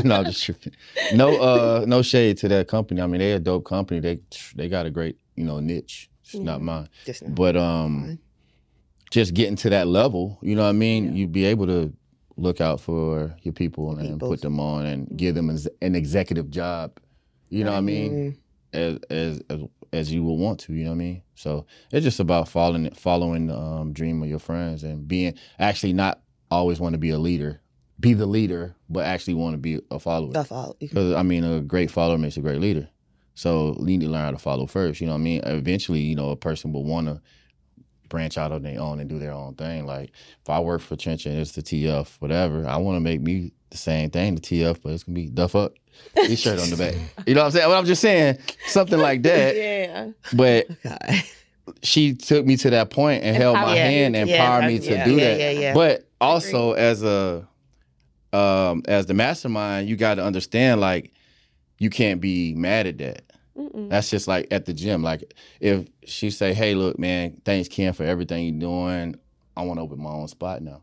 no, 0.04 0.16
I'm 0.16 0.26
just 0.26 0.44
tripping. 0.44 0.74
No, 1.14 1.40
uh, 1.40 1.86
no 1.88 2.02
shade 2.02 2.38
to 2.40 2.48
that 2.50 2.68
company. 2.68 3.02
I 3.02 3.08
mean, 3.08 3.20
they 3.20 3.34
a 3.34 3.40
dope 3.40 3.66
company. 3.66 4.00
They 4.00 4.20
they 4.56 4.68
got 4.70 4.86
a 4.86 4.90
great 4.90 5.18
you 5.36 5.46
know 5.46 5.60
niche. 5.60 6.10
It's 6.24 6.36
not 6.36 6.62
mine. 6.62 6.90
Just 7.06 7.24
now. 7.24 7.30
But 7.34 7.56
um, 7.58 8.20
just 9.12 9.34
getting 9.34 9.56
to 9.58 9.70
that 9.72 9.88
level, 9.88 10.40
you 10.42 10.56
know 10.56 10.64
what 10.64 10.70
I 10.70 10.74
mean? 10.74 11.06
Yeah. 11.06 11.12
You'd 11.12 11.32
be 11.32 11.46
able 11.46 11.68
to 11.68 11.94
look 12.42 12.60
out 12.60 12.80
for 12.82 13.36
your 13.44 13.54
people 13.54 13.98
and 13.98 14.14
peoples. 14.14 14.32
put 14.32 14.42
them 14.42 14.60
on 14.60 14.86
and 14.86 15.08
give 15.16 15.36
them 15.36 15.50
an 15.50 15.60
an 15.82 15.96
executive 15.96 16.50
job. 16.50 17.00
You 17.50 17.64
know 17.64 17.72
what 17.72 17.78
I 17.78 17.82
mean? 17.82 18.38
As, 18.74 19.00
as 19.10 19.42
as 19.50 19.62
as 19.94 20.12
you 20.12 20.24
would 20.24 20.34
want 20.34 20.60
to. 20.62 20.74
You 20.74 20.86
know 20.86 20.92
what 20.92 20.96
I 20.96 21.00
mean? 21.00 21.24
So 21.36 21.66
it's 21.92 22.04
just 22.04 22.20
about 22.20 22.48
following 22.48 22.89
following 22.92 23.48
the 23.48 23.58
um, 23.58 23.94
dream 23.94 24.22
of 24.24 24.30
your 24.30 24.39
friends 24.39 24.84
and 24.84 25.08
being 25.08 25.36
actually 25.60 25.94
not 25.94 26.22
always 26.50 26.80
want 26.80 26.94
to 26.94 27.00
be 27.00 27.12
a 27.12 27.20
leader, 27.20 27.62
be 28.00 28.14
the 28.14 28.26
leader, 28.26 28.76
but 28.89 29.06
actually 29.06 29.36
want 29.36 29.54
to 29.54 29.58
be 29.58 29.80
a 29.92 30.00
follower. 30.00 30.32
Stuff 30.32 30.52
out. 30.52 30.78
Because 30.80 31.14
I 31.14 31.24
mean, 31.24 31.44
a 31.44 31.62
great 31.62 31.92
follower 31.92 32.18
makes 32.18 32.38
a 32.38 32.42
great 32.42 32.60
leader. 32.60 32.88
So 33.34 33.76
you 33.80 33.86
need 33.86 34.02
to 34.02 34.10
learn 34.10 34.26
how 34.26 34.32
to 34.32 34.38
follow 34.38 34.68
first. 34.68 35.00
You 35.00 35.08
know 35.08 35.14
what 35.14 35.20
I 35.20 35.24
mean? 35.24 35.42
Eventually, 35.46 36.02
you 36.02 36.16
know, 36.16 36.32
a 36.32 36.36
person 36.36 36.74
will 36.74 36.84
want 36.84 37.08
to 37.08 37.22
branch 38.12 38.38
out 38.38 38.51
on 38.51 38.62
their 38.62 38.80
own 38.80 38.99
and 38.99 39.09
do 39.09 39.18
their 39.18 39.32
own 39.32 39.55
thing. 39.55 39.88
Like 39.88 40.12
if 40.43 40.49
I 40.49 40.59
work 40.59 40.82
for 40.82 40.95
Trench 40.95 41.26
and 41.26 41.39
it's 41.39 41.53
the 41.53 41.64
TF, 41.64 42.18
whatever, 42.20 42.68
I 42.68 42.78
want 42.78 42.97
to 42.97 42.99
make 42.99 43.22
me 43.22 43.53
the 43.72 43.78
same 43.78 44.12
thing, 44.12 44.36
the 44.36 44.41
TF, 44.41 44.80
but 44.84 44.91
it's 44.91 45.03
gonna 45.03 45.16
be 45.16 45.28
Duff 45.30 45.55
Up, 45.55 45.74
T-shirt 46.16 46.59
on 46.59 46.70
the 46.70 46.76
back. 46.78 46.93
You 47.26 47.34
know 47.34 47.41
what 47.41 47.45
I'm 47.47 47.51
saying? 47.53 47.70
What 47.70 47.78
I'm 47.80 47.86
just 47.86 48.01
saying, 48.01 48.38
something 48.68 48.99
like 48.99 49.24
that. 49.24 49.55
yeah. 49.55 50.09
But 50.34 50.68
God. 50.84 50.99
she 51.82 52.14
took 52.14 52.45
me 52.45 52.57
to 52.57 52.70
that 52.72 52.89
point 52.91 53.24
and 53.24 53.36
held 53.36 53.55
my 53.55 53.62
Empowered 53.62 53.78
you. 53.78 53.84
hand 53.84 54.16
and 54.16 54.30
Yeah, 54.30 54.36
empowered 54.43 54.66
me 54.72 54.80
to 54.80 54.91
yeah, 54.91 55.05
do 55.05 55.12
yeah, 55.16 55.18
that. 55.30 55.39
yeah, 55.39 55.51
yeah. 55.51 55.74
But 55.74 56.07
also 56.20 56.74
as 56.74 57.01
a 57.03 57.47
um 58.34 58.84
as 58.88 59.05
the 59.07 59.14
mastermind, 59.14 59.89
you 59.89 59.95
got 59.95 60.16
to 60.16 60.24
understand 60.24 60.80
like 60.82 61.14
you 61.80 61.89
can't 61.89 62.22
be 62.22 62.53
mad 62.55 62.88
at 62.88 62.97
that. 62.99 63.24
Mm-mm. 63.70 63.89
That's 63.89 64.09
just 64.09 64.28
like 64.28 64.47
at 64.51 64.66
the 64.66 64.74
gym. 64.74 65.03
Like 65.03 65.34
if 65.59 65.88
she 66.05 66.30
say, 66.30 66.53
"Hey, 66.53 66.74
look, 66.76 66.97
man, 66.99 67.41
thanks 67.45 67.68
Ken 67.70 67.93
for 67.93 68.03
everything 68.03 68.45
you're 68.45 68.59
doing. 68.59 69.16
I 69.55 69.64
want 69.64 69.78
to 69.78 69.82
open 69.84 70.01
my 70.01 70.09
own 70.12 70.28
spot 70.28 70.62
now." 70.62 70.82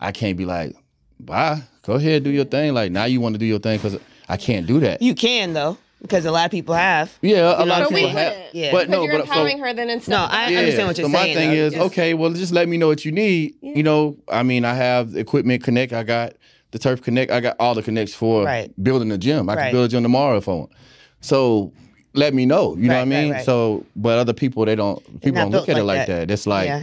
I 0.00 0.12
can't 0.12 0.36
be 0.36 0.44
like, 0.44 0.74
"Bye, 1.20 1.62
go 1.82 1.94
ahead, 1.94 2.24
do 2.24 2.30
your 2.30 2.44
thing." 2.44 2.74
Like 2.74 2.92
now 2.92 3.04
you 3.04 3.20
want 3.20 3.34
to 3.34 3.38
do 3.38 3.46
your 3.46 3.58
thing 3.58 3.78
because 3.78 3.98
I 4.28 4.36
can't 4.36 4.66
do 4.66 4.80
that. 4.80 5.02
You 5.02 5.14
can 5.14 5.52
though, 5.54 5.76
because 6.02 6.24
a 6.24 6.30
lot 6.30 6.44
of 6.46 6.50
people 6.50 6.74
have. 6.74 7.16
Yeah, 7.22 7.36
a 7.56 7.60
You 7.60 7.64
know 7.64 7.64
lot 7.64 7.82
of 7.82 7.88
people 7.88 8.08
have. 8.10 8.32
wouldn't. 8.32 8.54
Yeah. 8.54 8.72
But 8.72 8.78
But 8.88 8.90
no, 8.90 9.02
you're 9.04 9.12
but 9.12 9.26
so- 9.26 9.32
empowering 9.32 9.58
her 9.58 9.74
then 9.74 9.90
instead. 9.90 10.12
No, 10.12 10.26
I 10.30 10.50
that. 10.52 10.58
understand 10.58 10.88
what 10.88 10.98
you're 10.98 11.06
so 11.06 11.12
my 11.12 11.24
thing 11.34 11.50
though. 11.50 11.54
is, 11.56 11.72
Just- 11.74 11.86
okay, 11.86 12.14
well, 12.14 12.32
just 12.32 12.52
let 12.52 12.68
me 12.68 12.76
know 12.76 12.88
what 12.88 13.04
you 13.04 13.12
need. 13.12 13.54
Yeah. 13.60 13.72
You 13.76 13.82
know, 13.82 14.16
I 14.28 14.42
mean, 14.42 14.64
I 14.64 14.74
have 14.74 15.16
equipment 15.16 15.62
connect. 15.64 15.92
I 15.92 16.02
got 16.02 16.34
the 16.70 16.78
turf 16.78 17.00
connect. 17.02 17.30
I 17.32 17.40
got 17.40 17.56
all 17.58 17.74
the 17.74 17.82
connects 17.82 18.12
for 18.14 18.44
Right. 18.44 18.70
building 18.82 19.10
a 19.10 19.18
gym. 19.18 19.48
I 19.48 19.54
Right. 19.54 19.62
can 19.64 19.72
build 19.72 19.86
a 19.86 19.88
gym 19.88 20.02
tomorrow 20.02 20.36
if 20.36 20.48
I 20.48 20.52
want. 20.52 20.70
So 21.20 21.72
let 22.14 22.34
me 22.34 22.46
know. 22.46 22.76
You 22.76 22.88
know 22.88 22.94
what 22.94 23.00
I 23.02 23.04
mean? 23.04 23.30
right, 23.30 23.36
right. 23.38 23.44
So, 23.44 23.84
but 23.96 24.18
other 24.18 24.32
people, 24.32 24.64
they 24.64 24.74
don't. 24.74 25.02
People 25.20 25.42
don't 25.42 25.50
look 25.50 25.66
built 25.66 25.76
at 25.76 25.80
it 25.80 25.84
like 25.84 25.98
like 25.98 26.06
that. 26.08 26.28
that. 26.28 26.30
It's 26.32 26.46
like, 26.46 26.66
yeah. 26.66 26.82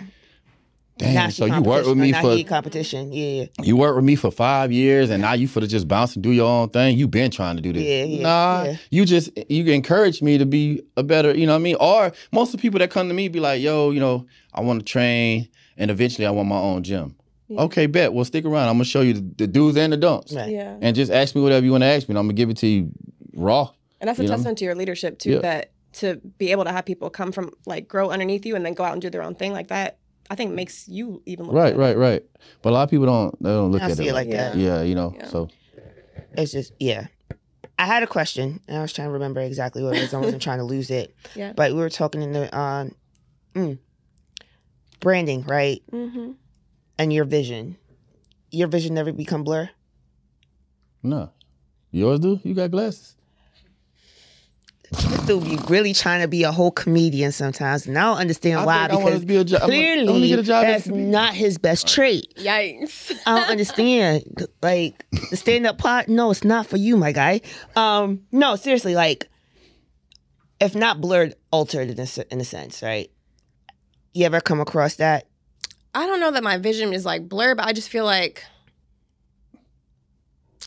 damn. 0.98 1.14
Nasty 1.14 1.38
So 1.40 1.46
you 1.46 1.62
work 1.62 1.86
with 1.86 1.98
me 1.98 2.12
not 2.12 2.22
for 2.22 2.32
heat 2.36 2.48
competition. 2.48 3.12
Yeah. 3.12 3.46
you 3.62 3.76
work 3.76 3.96
with 3.96 4.06
me 4.06 4.16
for 4.16 4.32
five 4.32 4.72
years, 4.72 5.10
and 5.10 5.22
now 5.22 5.34
you 5.34 5.48
for 5.48 5.60
to 5.60 5.68
just 5.68 5.88
bounce 5.88 6.16
and 6.16 6.24
do 6.24 6.32
your 6.32 6.48
own 6.50 6.70
thing. 6.70 6.98
You 6.98 7.08
been 7.08 7.32
trying 7.32 7.56
to 7.58 7.62
do 7.62 7.74
this. 7.74 7.84
Yeah, 7.84 8.04
yeah, 8.04 8.22
nah, 8.24 8.64
yeah. 8.64 8.78
you 8.92 9.06
just 9.06 9.30
you 9.50 9.66
encourage 9.74 10.22
me 10.22 10.38
to 10.38 10.46
be 10.46 10.82
a 10.96 11.04
better. 11.04 11.36
You 11.36 11.46
know 11.48 11.54
what 11.54 11.60
I 11.60 11.64
mean? 11.64 11.76
Or 11.80 12.12
most 12.32 12.54
of 12.54 12.60
the 12.60 12.62
people 12.62 12.80
that 12.80 12.92
come 12.92 13.08
to 13.08 13.14
me 13.14 13.28
be 13.28 13.40
like, 13.40 13.62
"Yo, 13.62 13.92
you 13.92 14.00
know, 14.00 14.26
I 14.54 14.62
want 14.62 14.80
to 14.80 14.86
train, 14.86 15.50
and 15.78 15.92
eventually 15.92 16.26
I 16.28 16.32
want 16.32 16.48
my 16.48 16.58
own 16.58 16.84
gym." 16.84 17.16
Yeah. 17.48 17.62
Okay, 17.62 17.86
bet. 17.86 18.12
Well, 18.14 18.26
stick 18.26 18.44
around. 18.46 18.70
I'm 18.70 18.76
gonna 18.76 18.86
show 18.86 19.02
you 19.02 19.14
the, 19.14 19.22
the 19.22 19.48
do's 19.48 19.78
and 19.78 19.94
the 19.94 19.98
don'ts, 19.98 20.34
Right. 20.34 20.50
Yeah. 20.50 20.78
and 20.82 20.96
just 20.96 21.12
ask 21.12 21.36
me 21.36 21.42
whatever 21.42 21.64
you 21.64 21.72
want 21.72 21.84
to 21.84 21.88
ask 21.88 22.08
me. 22.08 22.14
and 22.14 22.20
I'm 22.20 22.26
gonna 22.26 22.34
give 22.34 22.50
it 22.50 22.58
to 22.58 22.68
you 22.68 22.92
raw. 23.36 23.70
And 24.02 24.08
that's 24.08 24.20
a 24.20 24.24
You 24.24 24.28
know? 24.30 24.36
testament 24.36 24.58
to 24.60 24.66
your 24.66 24.76
leadership 24.76 25.20
too. 25.20 25.34
Yeah. 25.34 25.40
That 25.40 25.72
to 25.94 26.16
be 26.38 26.52
able 26.52 26.66
to 26.66 26.72
have 26.72 26.86
people 26.86 27.10
come 27.10 27.32
from 27.32 27.52
like 27.66 27.88
grow 27.88 28.10
underneath 28.12 28.46
you 28.46 28.56
and 28.56 28.66
then 28.66 28.74
go 28.74 28.84
out 28.84 28.94
and 28.94 29.02
do 29.02 29.10
their 29.10 29.24
own 29.24 29.34
thing 29.36 29.54
like 29.54 29.70
that, 29.70 29.98
I 30.30 30.36
think 30.36 30.54
makes 30.54 30.88
you 30.90 31.22
even 31.26 31.46
look 31.46 31.56
Right, 31.56 31.70
better. 31.78 31.80
right, 31.80 31.98
right. 31.98 32.24
But 32.62 32.72
a 32.72 32.74
lot 32.74 32.84
of 32.84 32.90
people 32.90 33.06
don't. 33.06 33.42
They 33.42 33.50
don't 33.50 33.72
look 33.72 33.82
I 33.82 33.86
at 33.92 33.98
see 33.98 34.08
it 34.08 34.10
it 34.10 34.14
like 34.14 34.30
that. 34.32 34.58
Yeah, 34.58 34.82
you 34.82 34.96
know. 34.96 35.14
Yeah. 35.16 35.28
So 35.28 35.48
It's 36.38 36.52
just 36.52 36.74
yeah. 36.80 37.08
I 37.80 37.86
had 37.86 38.04
a 38.04 38.08
question, 38.08 38.62
and 38.68 38.78
I 38.78 38.82
was 38.82 38.94
trying 38.94 39.08
to 39.10 39.14
remember 39.14 39.42
exactly 39.42 39.84
what 39.84 39.96
it 39.98 40.02
was. 40.02 40.14
I 40.14 40.18
wasn't 40.20 40.42
trying 40.42 40.60
to 40.60 40.64
lose 40.66 40.90
it. 40.90 41.14
Yeah. 41.36 41.54
But 41.54 41.72
we 41.74 41.80
were 41.80 41.90
talking 41.90 42.22
in 42.22 42.32
the 42.34 42.58
um, 42.58 42.96
mm, 43.54 43.78
branding, 45.00 45.44
right? 45.44 45.82
Mm-hmm. 45.92 46.32
And 46.98 47.14
your 47.14 47.26
vision. 47.26 47.78
Your 48.52 48.68
vision 48.70 48.94
never 48.94 49.12
become 49.12 49.44
blur. 49.44 49.70
no, 51.04 51.32
yours 51.92 52.20
do. 52.20 52.40
You 52.44 52.54
got 52.54 52.72
glasses. 52.72 53.16
This 54.96 55.26
dude 55.26 55.44
be 55.44 55.58
really 55.68 55.94
trying 55.94 56.22
to 56.22 56.28
be 56.28 56.44
a 56.44 56.52
whole 56.52 56.72
comedian 56.72 57.32
sometimes, 57.32 57.86
and 57.88 57.98
I 57.98 58.04
don't 58.04 58.18
understand 58.18 58.60
I 58.62 58.66
why 58.66 58.88
think 58.88 58.92
I 58.92 58.96
want 58.96 59.06
because 59.06 59.20
to 59.22 59.26
be 59.26 59.36
a 59.38 59.44
job. 59.44 59.62
I 59.62 59.66
want 59.66 59.72
to 59.72 59.78
clearly 59.78 60.28
get 60.30 60.40
a 60.40 60.44
job. 60.44 60.66
that's 60.66 60.88
not 60.88 61.34
his 61.34 61.58
best 61.58 61.88
trait. 61.88 62.34
Yikes. 62.38 63.12
I 63.26 63.40
don't 63.40 63.50
understand. 63.50 64.48
Like 64.62 65.06
the 65.30 65.38
stand 65.38 65.66
up 65.66 65.78
pot, 65.78 66.08
no, 66.08 66.32
it's 66.32 66.44
not 66.44 66.68
for 66.68 66.78
you, 66.78 66.98
my 66.98 67.12
guy. 67.12 67.42
Um, 67.76 68.22
no, 68.32 68.56
seriously, 68.56 68.96
like 68.96 69.30
if 70.60 70.76
not 70.76 71.02
blurred, 71.02 71.36
altered 71.52 71.90
in 71.90 72.00
a, 72.00 72.08
in 72.32 72.40
a 72.42 72.46
sense, 72.46 72.82
right? 72.82 73.12
You 74.14 74.26
ever 74.26 74.40
come 74.40 74.62
across 74.62 74.96
that? 74.96 75.28
I 75.94 76.08
don't 76.08 76.20
know 76.20 76.32
that 76.32 76.44
my 76.44 76.58
vision 76.58 76.94
is 76.94 77.06
like 77.06 77.28
blurred, 77.28 77.58
but 77.58 77.68
I 77.68 77.74
just 77.74 77.90
feel 77.90 78.06
like 78.06 78.44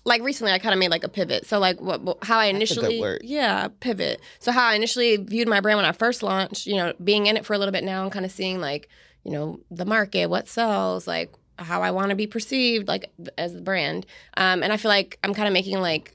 like 0.05 0.23
recently 0.23 0.53
I 0.53 0.59
kind 0.59 0.73
of 0.73 0.79
made 0.79 0.91
like 0.91 1.05
a 1.05 1.09
pivot. 1.09 1.47
So 1.47 1.59
like 1.59 1.81
what, 1.81 2.01
what 2.03 2.25
how 2.25 2.39
I 2.39 2.53
That's 2.53 2.71
a 2.71 2.75
good 2.75 2.85
initially 2.85 3.19
yeah, 3.23 3.69
pivot. 3.81 4.21
So 4.39 4.53
how 4.53 4.69
I 4.69 4.75
initially 4.75 5.17
viewed 5.17 5.49
my 5.49 5.61
brand 5.61 5.79
when 5.79 5.85
I 5.85 5.93
first 5.93 6.23
launched, 6.23 6.67
you 6.67 6.77
know, 6.77 6.93
being 7.03 7.27
in 7.27 7.37
it 7.37 7.45
for 7.45 7.55
a 7.55 7.59
little 7.59 7.73
bit 7.73 7.85
now 7.85 8.03
and 8.03 8.13
kind 8.13 8.25
of 8.25 8.33
seeing 8.33 8.61
like, 8.61 8.89
you 9.25 9.33
know, 9.33 9.61
the 9.71 9.85
market, 9.85 10.27
what 10.27 10.49
sells, 10.49 11.07
like 11.07 11.33
how 11.59 11.83
I 11.83 11.91
want 11.91 12.11
to 12.11 12.17
be 12.17 12.27
perceived 12.27 12.89
like 12.89 13.11
as 13.37 13.55
the 13.55 13.61
brand. 13.61 14.07
Um 14.37 14.63
and 14.63 14.73
I 14.73 14.77
feel 14.77 14.91
like 14.91 15.19
I'm 15.23 15.35
kind 15.35 15.49
of 15.49 15.53
making 15.53 15.81
like 15.81 16.15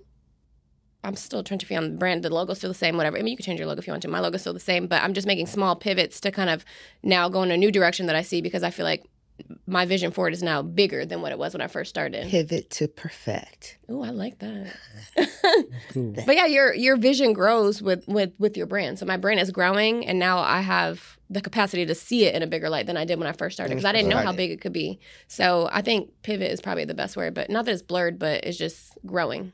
I'm 1.05 1.17
still 1.17 1.43
trying 1.43 1.59
to 1.59 1.65
figure 1.65 1.83
out 1.83 1.89
the 1.89 1.97
brand. 1.97 2.23
The 2.23 2.29
logo's 2.29 2.59
still 2.59 2.69
the 2.69 2.75
same, 2.75 2.95
whatever. 2.95 3.17
I 3.17 3.21
mean, 3.21 3.31
you 3.31 3.37
can 3.37 3.43
change 3.43 3.59
your 3.59 3.67
logo 3.67 3.79
if 3.79 3.87
you 3.87 3.91
want 3.91 4.03
to. 4.03 4.07
My 4.07 4.21
logo's 4.21 4.39
still 4.39 4.53
the 4.53 4.59
same, 4.59 4.87
but 4.87 5.03
I'm 5.03 5.13
just 5.13 5.27
making 5.27 5.47
small 5.47 5.75
pivots 5.75 6.21
to 6.21 6.31
kind 6.31 6.49
of 6.49 6.63
now 7.03 7.27
go 7.27 7.43
in 7.43 7.51
a 7.51 7.57
new 7.57 7.71
direction 7.71 8.05
that 8.05 8.15
I 8.15 8.21
see 8.21 8.41
because 8.41 8.63
I 8.63 8.69
feel 8.69 8.85
like 8.85 9.03
my 9.67 9.85
vision 9.85 10.11
for 10.11 10.27
it 10.27 10.33
is 10.33 10.43
now 10.43 10.61
bigger 10.61 11.05
than 11.05 11.21
what 11.21 11.31
it 11.31 11.37
was 11.37 11.53
when 11.53 11.61
I 11.61 11.67
first 11.67 11.89
started. 11.89 12.29
Pivot 12.29 12.69
to 12.71 12.87
perfect. 12.87 13.77
Oh, 13.89 14.01
I 14.03 14.09
like 14.09 14.39
that. 14.39 14.73
But 16.25 16.35
yeah, 16.35 16.45
your 16.47 16.73
your 16.73 16.97
vision 16.97 17.33
grows 17.33 17.81
with 17.81 18.07
with 18.07 18.31
with 18.39 18.57
your 18.57 18.65
brand. 18.65 18.99
So 18.99 19.05
my 19.05 19.17
brand 19.17 19.39
is 19.39 19.51
growing, 19.51 20.05
and 20.05 20.17
now 20.19 20.39
I 20.39 20.61
have 20.61 21.17
the 21.29 21.41
capacity 21.41 21.85
to 21.85 21.95
see 21.95 22.25
it 22.25 22.35
in 22.35 22.41
a 22.43 22.47
bigger 22.47 22.69
light 22.69 22.85
than 22.87 22.97
I 22.97 23.05
did 23.05 23.19
when 23.19 23.27
I 23.27 23.31
first 23.31 23.55
started 23.55 23.71
because 23.73 23.85
I 23.85 23.91
didn't 23.91 24.09
know 24.09 24.17
how 24.17 24.33
big 24.33 24.51
it 24.51 24.61
could 24.61 24.73
be. 24.73 24.99
So 25.27 25.69
I 25.71 25.81
think 25.81 26.11
pivot 26.23 26.51
is 26.51 26.61
probably 26.61 26.85
the 26.85 26.93
best 26.93 27.15
word, 27.17 27.33
but 27.33 27.49
not 27.49 27.65
that 27.65 27.71
it's 27.71 27.81
blurred, 27.81 28.19
but 28.19 28.43
it's 28.43 28.57
just 28.57 28.97
growing. 29.05 29.51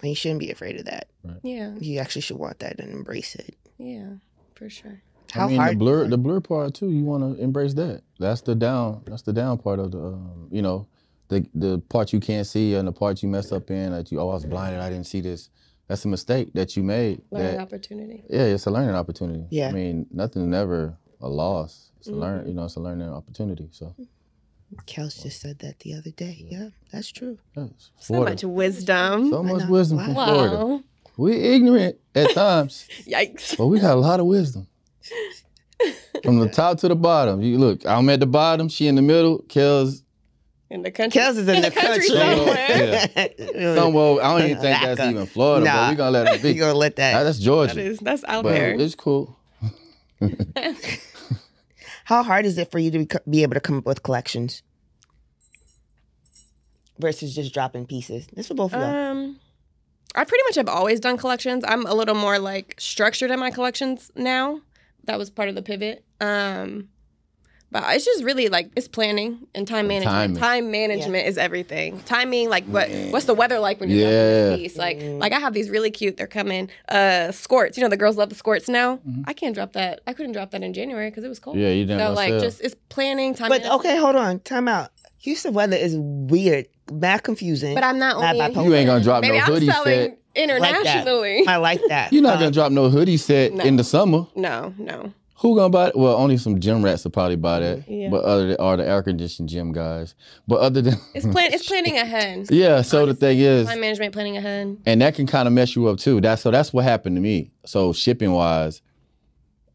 And 0.00 0.10
you 0.10 0.14
shouldn't 0.14 0.40
be 0.40 0.50
afraid 0.50 0.78
of 0.78 0.84
that. 0.86 1.08
Yeah, 1.42 1.74
You 1.80 1.98
actually 1.98 2.22
should 2.22 2.38
want 2.38 2.60
that 2.60 2.78
and 2.78 2.90
embrace 2.92 3.34
it. 3.34 3.56
yeah, 3.78 4.10
for 4.54 4.70
sure. 4.70 5.02
How 5.30 5.44
I 5.44 5.48
mean, 5.48 5.56
hard? 5.58 5.72
the 5.74 5.76
blur, 5.78 6.08
the 6.08 6.18
blur 6.18 6.40
part 6.40 6.74
too. 6.74 6.90
You 6.90 7.04
want 7.04 7.36
to 7.36 7.42
embrace 7.42 7.74
that. 7.74 8.02
That's 8.18 8.40
the 8.40 8.54
down. 8.54 9.02
That's 9.06 9.22
the 9.22 9.32
down 9.32 9.58
part 9.58 9.78
of 9.78 9.92
the. 9.92 9.98
Um, 9.98 10.48
you 10.50 10.62
know, 10.62 10.86
the 11.28 11.46
the 11.54 11.78
part 11.88 12.12
you 12.12 12.20
can't 12.20 12.46
see 12.46 12.74
and 12.74 12.88
the 12.88 12.92
part 12.92 13.22
you 13.22 13.28
mess 13.28 13.52
up 13.52 13.70
in. 13.70 13.92
That 13.92 14.10
you, 14.10 14.20
oh, 14.20 14.30
I 14.30 14.34
was 14.34 14.44
blinded. 14.46 14.80
I 14.80 14.88
didn't 14.90 15.06
see 15.06 15.20
this. 15.20 15.50
That's 15.86 16.04
a 16.04 16.08
mistake 16.08 16.52
that 16.54 16.76
you 16.76 16.82
made. 16.82 17.22
Learning 17.30 17.52
that, 17.56 17.60
opportunity. 17.62 18.22
yeah, 18.28 18.42
it's 18.42 18.66
a 18.66 18.70
learning 18.70 18.94
opportunity. 18.94 19.44
Yeah. 19.50 19.68
I 19.68 19.72
mean, 19.72 20.06
nothing's 20.10 20.46
never 20.48 20.96
a 21.20 21.28
loss. 21.28 21.90
It's 21.98 22.08
a 22.08 22.12
learn. 22.12 22.46
You 22.46 22.54
know, 22.54 22.64
it's 22.64 22.76
a 22.76 22.80
learning 22.80 23.08
opportunity. 23.08 23.68
So, 23.72 23.94
Kels 24.86 25.22
just 25.22 25.40
said 25.40 25.58
that 25.60 25.80
the 25.80 25.94
other 25.94 26.10
day. 26.10 26.46
Yeah, 26.50 26.68
that's 26.92 27.10
true. 27.10 27.38
yes, 27.56 27.90
So 27.98 28.20
much 28.22 28.44
wisdom. 28.44 29.30
So 29.30 29.42
much 29.42 29.66
wisdom 29.68 29.98
Wow. 29.98 30.04
from 30.04 30.14
Florida. 30.14 30.66
Wow. 30.66 30.82
We 31.16 31.32
ignorant 31.36 31.96
at 32.14 32.30
times, 32.34 32.86
Yikes. 33.06 33.56
but 33.56 33.66
we 33.66 33.80
got 33.80 33.96
a 33.96 34.00
lot 34.00 34.20
of 34.20 34.26
wisdom. 34.26 34.68
From 36.24 36.38
the 36.40 36.48
top 36.48 36.78
to 36.78 36.88
the 36.88 36.96
bottom. 36.96 37.40
You 37.42 37.58
look, 37.58 37.86
I'm 37.86 38.08
at 38.10 38.18
the 38.20 38.26
bottom, 38.26 38.68
she 38.68 38.86
in 38.88 38.94
the 38.96 39.02
middle, 39.02 39.38
Kel's 39.48 40.02
In 40.70 40.82
the 40.82 40.90
country. 40.90 41.20
Kels 41.20 41.36
is 41.36 41.46
in, 41.48 41.62
the, 41.62 41.70
country, 41.70 42.06
somewhere. 42.06 42.98
somewhere. 43.08 43.76
somewhere. 43.76 44.24
I 44.24 44.38
don't 44.38 44.50
even 44.50 44.60
think 44.62 44.80
that's 44.82 44.98
Back 44.98 45.10
even 45.12 45.26
Florida, 45.26 45.64
Nah. 45.66 45.72
but 45.72 45.90
we're 45.90 45.96
gonna 45.96 46.10
let 46.10 46.26
it 46.34 46.36
You 46.44 46.52
be. 46.54 46.58
gonna 46.58 46.74
let 46.74 46.96
That- 46.96 47.12
that? 47.12 47.22
That's 47.24 47.38
Georgia. 47.38 47.74
That 47.76 47.80
is, 47.84 47.98
that's 48.00 48.24
out 48.26 48.42
but 48.42 48.50
there. 48.54 48.74
it's 48.74 48.94
cool. 48.96 49.36
How 52.04 52.22
hard 52.22 52.46
is 52.46 52.56
it 52.58 52.70
for 52.70 52.78
you 52.78 52.90
to 52.90 52.98
be, 52.98 53.08
be 53.30 53.42
able 53.42 53.54
to 53.54 53.60
come 53.60 53.78
up 53.78 53.86
with 53.86 54.02
collections 54.02 54.62
versus 56.98 57.34
just 57.34 57.52
dropping 57.54 57.86
pieces? 57.86 58.26
This 58.32 58.48
for 58.48 58.54
both 58.54 58.72
of 58.74 58.80
y'all. 58.80 59.10
Um, 59.12 59.38
I 60.14 60.24
pretty 60.24 60.42
much 60.48 60.56
have 60.56 60.68
always 60.68 61.00
done 61.00 61.18
collections. 61.18 61.64
I'm 61.68 61.86
a 61.86 61.94
little 61.94 62.14
more 62.14 62.38
like 62.38 62.74
structured 62.78 63.30
in 63.30 63.38
my 63.38 63.50
collections 63.50 64.10
now. 64.16 64.60
That 65.08 65.18
was 65.18 65.30
part 65.30 65.48
of 65.48 65.54
the 65.54 65.62
pivot. 65.62 66.04
Um, 66.20 66.88
but 67.70 67.82
it's 67.88 68.04
just 68.04 68.24
really 68.24 68.48
like 68.48 68.70
it's 68.76 68.88
planning 68.88 69.46
and 69.54 69.66
time 69.66 69.88
management. 69.88 70.14
timing. 70.14 70.36
Time 70.36 70.70
management 70.70 71.26
is 71.26 71.36
everything. 71.38 72.00
Timing, 72.06 72.48
like 72.50 72.64
what 72.66 72.88
what's 73.10 73.24
the 73.26 73.32
weather 73.34 73.58
like 73.58 73.80
when 73.80 73.88
you're 73.90 73.98
Yeah. 74.00 74.06
yeah. 74.10 74.48
this 74.50 74.58
piece? 74.58 74.76
Like 74.76 74.98
Mhm. 74.98 75.18
like 75.20 75.32
I 75.32 75.38
have 75.38 75.52
these 75.54 75.68
really 75.70 75.90
cute. 75.90 76.16
They're 76.18 76.26
coming. 76.26 76.70
Uh, 76.88 77.30
squirts. 77.32 77.76
You 77.76 77.82
know 77.82 77.88
the 77.90 77.96
girls 77.96 78.16
love 78.16 78.28
the 78.28 78.34
squirts 78.34 78.68
now. 78.68 78.98
Mhm. 78.98 79.24
I 79.26 79.32
can't 79.32 79.54
drop 79.54 79.72
that. 79.72 80.00
I 80.06 80.12
couldn't 80.14 80.32
drop 80.32 80.50
that 80.52 80.62
in 80.62 80.72
January 80.74 81.10
because 81.10 81.24
it 81.24 81.28
was 81.28 81.38
cold. 81.38 81.56
Yeah, 81.58 81.70
you 81.70 81.84
didn't 81.86 82.06
So 82.06 82.12
like 82.14 82.30
sell. 82.32 82.40
just 82.40 82.60
it's 82.62 82.74
planning 82.90 83.34
time. 83.34 83.48
but 83.48 83.62
management. 83.62 83.80
okay, 83.80 83.96
hold 83.98 84.16
on. 84.16 84.40
Time 84.40 84.68
out. 84.68 84.90
Houston 85.20 85.52
weather 85.52 85.76
is 85.76 85.94
weird, 85.98 86.68
mad 86.92 87.22
confusing. 87.22 87.74
But 87.74 87.84
I'm 87.84 87.98
not 87.98 88.20
Not 88.20 88.34
only. 88.34 88.44
in 88.46 88.52
bipolar. 88.52 88.64
You 88.64 88.74
ain't 88.76 88.86
gonna 88.86 89.04
drop 89.04 89.22
Baby, 89.22 89.38
no 89.38 89.44
I'm 89.44 89.52
hoodie 89.52 89.66
selling 89.66 90.10
set. 90.10 90.17
Internationally. 90.38 91.46
I 91.46 91.56
like 91.56 91.80
that. 91.88 92.12
You're 92.12 92.22
not 92.22 92.34
gonna 92.34 92.46
um, 92.46 92.52
drop 92.52 92.72
no 92.72 92.88
hoodie 92.88 93.16
set 93.16 93.52
No. 93.52 93.64
in 93.64 93.76
the 93.76 93.84
summer. 93.84 94.26
No, 94.36 94.72
no. 94.78 95.12
Who 95.40 95.54
gonna 95.54 95.68
buy 95.70 95.88
it? 95.88 95.96
Well, 95.96 96.16
only 96.16 96.36
some 96.36 96.58
gym 96.58 96.84
rats 96.84 97.04
will 97.04 97.12
probably 97.12 97.36
buy 97.36 97.60
that. 97.60 97.88
Yeah. 97.88 98.08
But 98.10 98.24
other 98.24 98.48
than, 98.48 98.56
or 98.58 98.76
the 98.76 98.84
air 98.88 99.02
conditioned 99.04 99.48
gym 99.48 99.70
guys. 99.72 100.16
But 100.48 100.56
other 100.60 100.82
than 100.82 100.94
It's 101.14 101.26
plan. 101.26 101.52
It's 101.52 101.66
planning 101.68 101.96
ahead. 101.96 102.48
Yeah, 102.50 102.82
so 102.82 103.06
the 103.06 103.14
thing 103.14 103.38
is 103.38 103.68
Time 103.68 103.80
management, 103.80 104.12
planning 104.12 104.36
ahead. 104.36 104.76
and 104.84 105.00
that 105.00 105.14
can 105.14 105.26
kind 105.28 105.46
of 105.46 105.54
mess 105.54 105.76
you 105.76 105.86
up 105.86 105.98
too. 105.98 106.20
That's 106.20 106.42
so 106.42 106.50
that's 106.50 106.72
what 106.72 106.82
happened 106.84 107.14
to 107.16 107.20
me. 107.22 107.52
So 107.66 107.92
shipping 107.92 108.32
wise, 108.32 108.82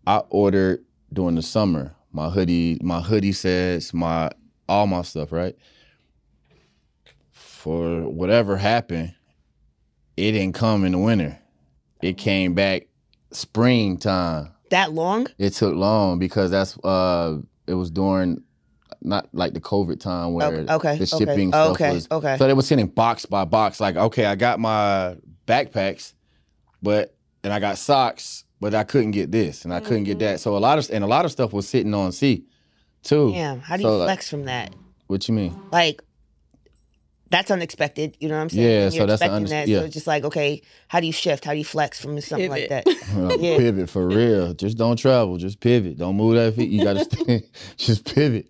I 0.06 0.18
ordered 0.30 0.84
during 1.14 1.36
the 1.36 1.42
summer 1.42 1.96
my 2.12 2.30
hoodie, 2.30 2.78
my 2.84 3.00
hoodie 3.00 3.32
sets, 3.32 3.94
my 3.94 4.30
all 4.68 4.86
my 4.88 5.02
stuff, 5.02 5.32
right? 5.32 5.56
For 7.32 8.02
whatever 8.10 8.58
happened, 8.58 9.14
it 10.18 10.32
didn't 10.34 10.54
come 10.54 10.86
in 10.86 10.92
the 10.94 10.98
winter. 11.00 11.40
It 12.02 12.18
came 12.18 12.54
back 12.54 12.88
springtime. 13.32 14.52
that 14.70 14.92
long? 14.94 15.28
It 15.38 15.52
took 15.52 15.76
long 15.76 16.20
because 16.20 16.52
that's 16.52 16.78
uh 16.84 17.38
it 17.68 17.74
was 17.76 17.92
during 17.92 18.44
not 19.02 19.28
like 19.34 19.54
the 19.54 19.60
COVID 19.62 20.00
time 20.00 20.34
where 20.34 20.48
Okay, 20.48 20.74
okay, 20.74 20.98
the 20.98 21.04
okay, 21.04 21.26
shipping 21.26 21.50
stuff 21.52 21.72
okay, 21.72 21.94
was 21.94 22.08
okay. 22.12 22.38
so 22.38 22.48
they 22.48 22.54
were 22.54 22.62
sending 22.62 22.88
box 22.88 23.26
by 23.26 23.46
box. 23.46 23.80
Like, 23.80 23.96
okay, 23.96 24.26
I 24.26 24.36
got 24.36 24.60
my 24.60 25.18
backpacks, 25.48 26.14
but 26.82 27.16
and 27.44 27.52
I 27.54 27.60
got 27.60 27.78
socks, 27.78 28.46
but 28.62 28.74
I 28.74 28.84
couldn't 28.84 29.12
get 29.12 29.32
this 29.32 29.66
and 29.66 29.74
I 29.74 29.80
couldn't 29.82 30.04
get 30.06 30.18
Mm-hmm. 30.20 30.26
that. 30.34 30.40
So 30.40 30.56
a 30.56 30.60
lot 30.60 30.78
of 30.80 30.90
and 30.92 31.04
a 31.04 31.08
lot 31.08 31.26
of 31.26 31.32
stuff 31.32 31.54
was 31.54 31.68
sitting 31.68 31.94
on 31.94 32.12
sea 32.12 32.46
too. 33.04 33.32
Damn, 33.34 33.60
how 33.60 33.76
do 33.78 33.84
you 33.84 33.90
So, 33.90 33.98
like- 33.98 34.08
flex 34.08 34.30
from 34.30 34.46
that? 34.46 34.74
What 35.08 35.28
you 35.28 35.34
mean? 35.36 35.56
Like, 35.72 36.02
that's 37.34 37.52
unexpected. 37.52 38.16
You 38.20 38.30
know 38.30 38.36
what 38.36 38.42
I'm 38.44 38.50
saying? 38.50 38.68
Yeah, 38.70 38.82
When 38.84 38.92
so 38.92 38.98
you're 38.98 39.08
that's 39.08 39.22
an 39.22 39.26
expecting 39.26 39.36
under- 39.36 39.50
that. 39.50 39.68
yeah. 39.68 39.80
So 39.80 39.86
it's 39.86 39.94
just 39.94 40.08
like, 40.08 40.24
okay, 40.24 40.62
how 40.88 41.00
do 41.00 41.08
you 41.08 41.12
shift? 41.14 41.44
How 41.46 41.52
do 41.52 41.58
you 41.58 41.66
flex 41.66 42.00
from 42.00 42.22
something 42.22 42.50
like 42.50 42.70
that? 42.70 42.86
Pivot. 42.86 43.42
Yeah. 43.42 43.58
Pivot 43.58 43.90
for 43.90 44.08
real. 44.08 44.54
Just 44.54 44.78
don't 44.78 44.96
travel. 44.98 45.38
Just 45.38 45.60
pivot. 45.60 45.98
Don't 45.98 46.16
move 46.16 46.36
that 46.36 46.54
feet. 46.56 46.70
You 46.70 46.84
gotta 46.84 47.04
stay. 47.12 47.44
Just 47.78 48.06
pivot. 48.14 48.50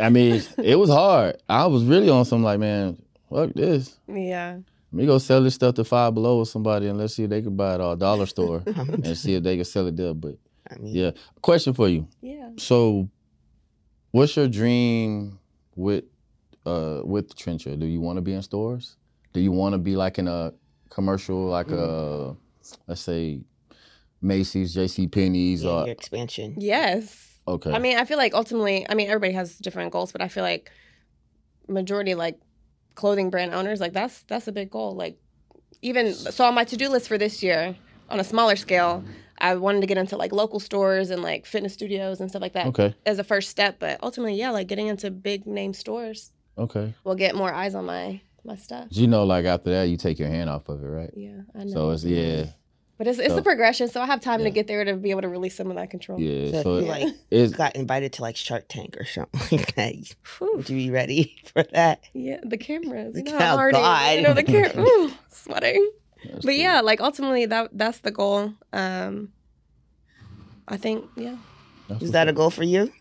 I 0.00 0.10
mean, 0.10 0.42
it 0.62 0.76
was 0.78 0.90
hard. 0.90 1.38
I 1.48 1.66
was 1.66 1.84
really 1.84 2.08
on 2.10 2.24
some 2.24 2.42
like, 2.42 2.60
man, 2.60 3.02
fuck 3.30 3.52
this. 3.54 3.98
Yeah. 4.06 4.58
Let 4.92 4.98
me 5.00 5.06
go 5.06 5.16
sell 5.18 5.42
this 5.42 5.54
stuff 5.54 5.74
to 5.76 5.84
Five 5.84 6.12
Below 6.14 6.38
or 6.38 6.46
somebody 6.46 6.86
and 6.88 6.98
let's 6.98 7.14
see 7.14 7.24
if 7.24 7.30
they 7.30 7.40
can 7.40 7.56
buy 7.56 7.72
it 7.76 7.80
at 7.80 7.92
a 7.92 7.96
dollar 7.96 8.26
store 8.26 8.62
and 8.66 9.16
see 9.16 9.34
if 9.34 9.42
they 9.42 9.56
can 9.56 9.64
sell 9.64 9.86
it 9.86 9.96
there. 9.96 10.12
But 10.12 10.36
I 10.70 10.76
mean, 10.78 10.94
yeah, 10.94 11.10
question 11.40 11.72
for 11.72 11.88
you. 11.88 12.06
Yeah. 12.20 12.50
So, 12.58 13.08
what's 14.10 14.36
your 14.36 14.48
dream 14.48 15.38
with 15.74 16.04
uh 16.66 17.00
with 17.04 17.28
the 17.28 17.34
Tryncha? 17.34 17.78
Do 17.78 17.86
you 17.86 18.00
want 18.00 18.16
to 18.16 18.22
be 18.22 18.32
in 18.32 18.42
stores? 18.42 18.96
Do 19.32 19.40
you 19.40 19.52
want 19.52 19.72
to 19.74 19.78
be 19.78 19.96
like 19.96 20.18
in 20.18 20.28
a 20.28 20.52
commercial, 20.90 21.46
like 21.46 21.70
a 21.70 22.36
let's 22.86 23.00
say 23.00 23.40
Macy's, 24.20 24.74
J.C. 24.74 25.08
Penney's, 25.08 25.64
yeah, 25.64 25.70
uh 25.70 25.84
or 25.84 25.88
expansion. 25.88 26.54
Yes. 26.58 27.38
okay? 27.48 27.72
I 27.72 27.78
mean, 27.78 27.98
I 27.98 28.04
feel 28.04 28.18
like 28.18 28.34
ultimately, 28.34 28.86
I 28.88 28.94
mean, 28.94 29.08
everybody 29.08 29.32
has 29.32 29.58
different 29.58 29.92
goals, 29.92 30.12
but 30.12 30.22
I 30.22 30.28
feel 30.28 30.44
like 30.44 30.70
majority 31.68 32.14
like 32.14 32.38
clothing 32.94 33.30
brand 33.30 33.54
owners, 33.54 33.80
like 33.80 33.92
that's 33.92 34.22
that's 34.24 34.46
a 34.48 34.52
big 34.52 34.70
goal. 34.70 34.94
Like 34.94 35.18
even 35.80 36.14
so 36.14 36.44
on 36.44 36.54
my 36.54 36.64
to-do 36.64 36.88
list 36.88 37.08
for 37.08 37.18
this 37.18 37.42
year, 37.42 37.74
on 38.10 38.20
a 38.20 38.24
smaller 38.24 38.56
scale, 38.56 39.02
I 39.38 39.56
wanted 39.56 39.80
to 39.80 39.86
get 39.86 39.98
into 39.98 40.16
like 40.16 40.32
local 40.32 40.60
stores 40.60 41.10
and 41.10 41.22
like 41.22 41.46
fitness 41.46 41.72
studios 41.72 42.20
and 42.20 42.30
stuff 42.30 42.42
like 42.42 42.52
that 42.52 42.66
okay, 42.66 42.94
as 43.06 43.18
a 43.18 43.24
first 43.24 43.48
step. 43.48 43.78
But 43.80 43.98
ultimately, 44.02 44.34
yeah, 44.34 44.50
like 44.50 44.68
getting 44.68 44.86
into 44.86 45.10
big 45.10 45.46
name 45.46 45.72
stores 45.72 46.30
okay. 46.58 46.94
will 47.04 47.14
get 47.14 47.34
more 47.34 47.52
eyes 47.52 47.74
on 47.74 47.86
my 47.86 48.20
my 48.44 48.56
stuff. 48.56 48.88
You 48.90 49.06
know, 49.06 49.24
like 49.24 49.44
after 49.44 49.70
that, 49.70 49.84
you 49.84 49.96
take 49.96 50.18
your 50.18 50.28
hand 50.28 50.50
off 50.50 50.68
of 50.68 50.82
it, 50.82 50.86
right? 50.86 51.10
Yeah, 51.16 51.42
I 51.54 51.64
know. 51.64 51.72
So 51.72 51.90
it's 51.90 52.04
yeah, 52.04 52.46
but 52.98 53.06
it's 53.06 53.18
it's 53.18 53.28
so- 53.34 53.38
a 53.38 53.42
progression, 53.42 53.88
so 53.88 54.00
I 54.00 54.06
have 54.06 54.20
time 54.20 54.40
Yeah. 54.40 54.44
to 54.46 54.50
get 54.50 54.66
there 54.66 54.84
to 54.84 54.94
be 54.96 55.10
able 55.10 55.22
to 55.22 55.28
release 55.28 55.54
some 55.56 55.68
of 55.70 55.76
that 55.76 55.90
control. 55.90 56.18
yeah. 56.20 56.50
So, 56.50 56.62
So 56.62 56.74
if 56.76 56.84
you 56.84 56.88
like 56.90 57.14
it's 57.30 57.52
got 57.52 57.76
invited 57.76 58.12
to 58.14 58.22
like 58.22 58.36
Shark 58.36 58.66
Tank 58.68 58.96
or 58.98 59.04
something 59.04 59.40
like 59.58 59.74
that, 59.76 59.94
Whew. 60.38 60.56
would 60.56 60.68
you 60.68 60.76
be 60.76 60.90
ready 60.90 61.36
for 61.52 61.62
that? 61.72 62.04
Yeah, 62.14 62.38
the 62.44 62.58
cameras. 62.58 63.16
You 63.16 63.22
know, 63.24 63.38
Oh, 63.40 63.58
I'm 63.58 63.70
God. 63.72 64.16
you 64.16 64.22
know, 64.22 64.34
the 64.34 64.42
camera. 64.42 64.80
Ooh, 64.80 65.12
sweating. 65.28 65.90
that's 66.24 66.34
But 66.36 66.42
cool. 66.42 66.50
yeah, 66.52 66.80
like 66.80 67.00
ultimately, 67.00 67.46
that 67.46 67.70
that's 67.72 67.98
the 68.00 68.10
goal. 68.10 68.54
Um, 68.72 69.32
I 70.68 70.76
think, 70.76 71.04
yeah. 71.16 71.36
That's 71.88 72.02
Is 72.02 72.08
what's 72.08 72.12
that 72.12 72.28
a 72.28 72.32
goal 72.32 72.50
for 72.50 72.62
you? 72.62 72.92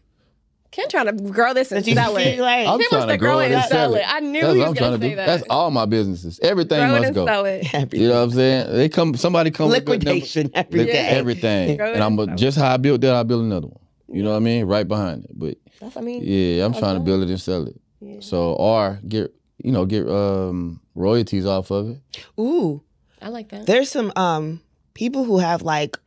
Can't 0.71 0.89
try 0.89 1.03
to 1.03 1.11
grow 1.11 1.53
this 1.53 1.71
and 1.73 1.85
you 1.85 1.95
sell 1.95 2.15
feel 2.15 2.25
it. 2.25 2.39
like 2.39 2.65
I'm 2.67 2.79
Kim 2.79 2.87
trying 2.89 2.99
wants 3.01 3.05
to 3.07 3.11
to 3.13 3.17
grow 3.17 3.29
grow 3.31 3.39
it 3.39 3.43
it 3.43 3.45
and 3.47 3.53
and 3.55 3.63
sell 3.65 3.89
sell 3.91 3.95
it. 3.95 3.99
it. 3.99 4.05
I 4.07 4.19
knew 4.21 4.41
That's 4.41 4.53
he 4.53 4.59
was 4.59 4.63
trying 4.63 4.73
going 4.75 4.91
to 4.91 4.97
to 4.97 5.03
say 5.03 5.09
do. 5.09 5.15
that. 5.17 5.25
That's 5.27 5.43
all 5.49 5.69
my 5.71 5.85
businesses. 5.85 6.39
Everything 6.41 6.79
grow 6.89 6.99
must 7.01 7.13
go. 7.13 7.25
sell 7.25 7.45
it. 7.45 7.73
Everything. 7.73 8.01
You 8.01 8.07
know 8.07 8.15
what 8.15 8.21
I'm 8.21 8.31
saying? 8.31 8.75
They 8.77 8.87
come. 8.89 9.15
Somebody 9.15 9.51
come 9.51 9.67
with 9.69 9.83
good 9.85 10.03
number- 10.05 10.11
Liquidation 10.13 10.49
every 10.53 10.79
Look 10.79 10.87
day. 10.87 10.97
at 11.07 11.17
everything. 11.17 11.75
Grow 11.77 11.91
And 11.93 12.01
I'm 12.01 12.17
and 12.19 12.27
sell 12.29 12.33
it. 12.35 12.37
just 12.37 12.57
how 12.57 12.73
I 12.73 12.77
built 12.77 13.01
that, 13.01 13.13
I 13.13 13.23
build 13.23 13.43
another 13.43 13.67
one. 13.67 13.79
You 14.07 14.23
know 14.23 14.31
what 14.31 14.37
I 14.37 14.39
mean? 14.39 14.65
Right 14.65 14.87
behind 14.87 15.25
it. 15.25 15.31
But 15.37 15.57
That's, 15.81 15.97
I 15.97 16.01
mean, 16.01 16.21
yeah, 16.23 16.65
I'm 16.65 16.71
That's 16.71 16.79
trying 16.79 16.95
to 16.95 17.01
build 17.01 17.23
it 17.23 17.29
and 17.29 17.39
sell 17.41 17.67
it. 17.67 17.75
yeah. 17.99 18.17
So 18.21 18.53
or 18.53 18.99
get 19.07 19.33
you 19.61 19.71
know 19.73 19.85
get 19.85 20.07
um 20.09 20.79
royalties 20.95 21.45
off 21.45 21.69
of 21.71 21.89
it. 21.89 21.99
Ooh, 22.39 22.81
I 23.21 23.27
like 23.27 23.49
that. 23.49 23.65
there's 23.65 23.91
some 23.91 24.11
um 24.15 24.61
people 24.93 25.25
who 25.25 25.37
have 25.39 25.61
like 25.63 25.97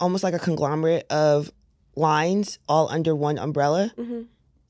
almost 0.00 0.24
like 0.24 0.34
a 0.34 0.38
conglomerate 0.40 1.06
of 1.10 1.50
lines 1.94 2.58
all 2.68 2.88
under 2.90 3.14
one 3.14 3.38
umbrella. 3.38 3.92
hmm 3.96 4.22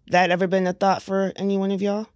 That 0.09 0.31
ever 0.31 0.47
been 0.47 0.67
a 0.67 0.73
thought 0.73 1.03
for 1.03 1.33
any 1.37 1.57
one 1.57 1.71
of 1.71 1.81
y'all? 1.83 2.07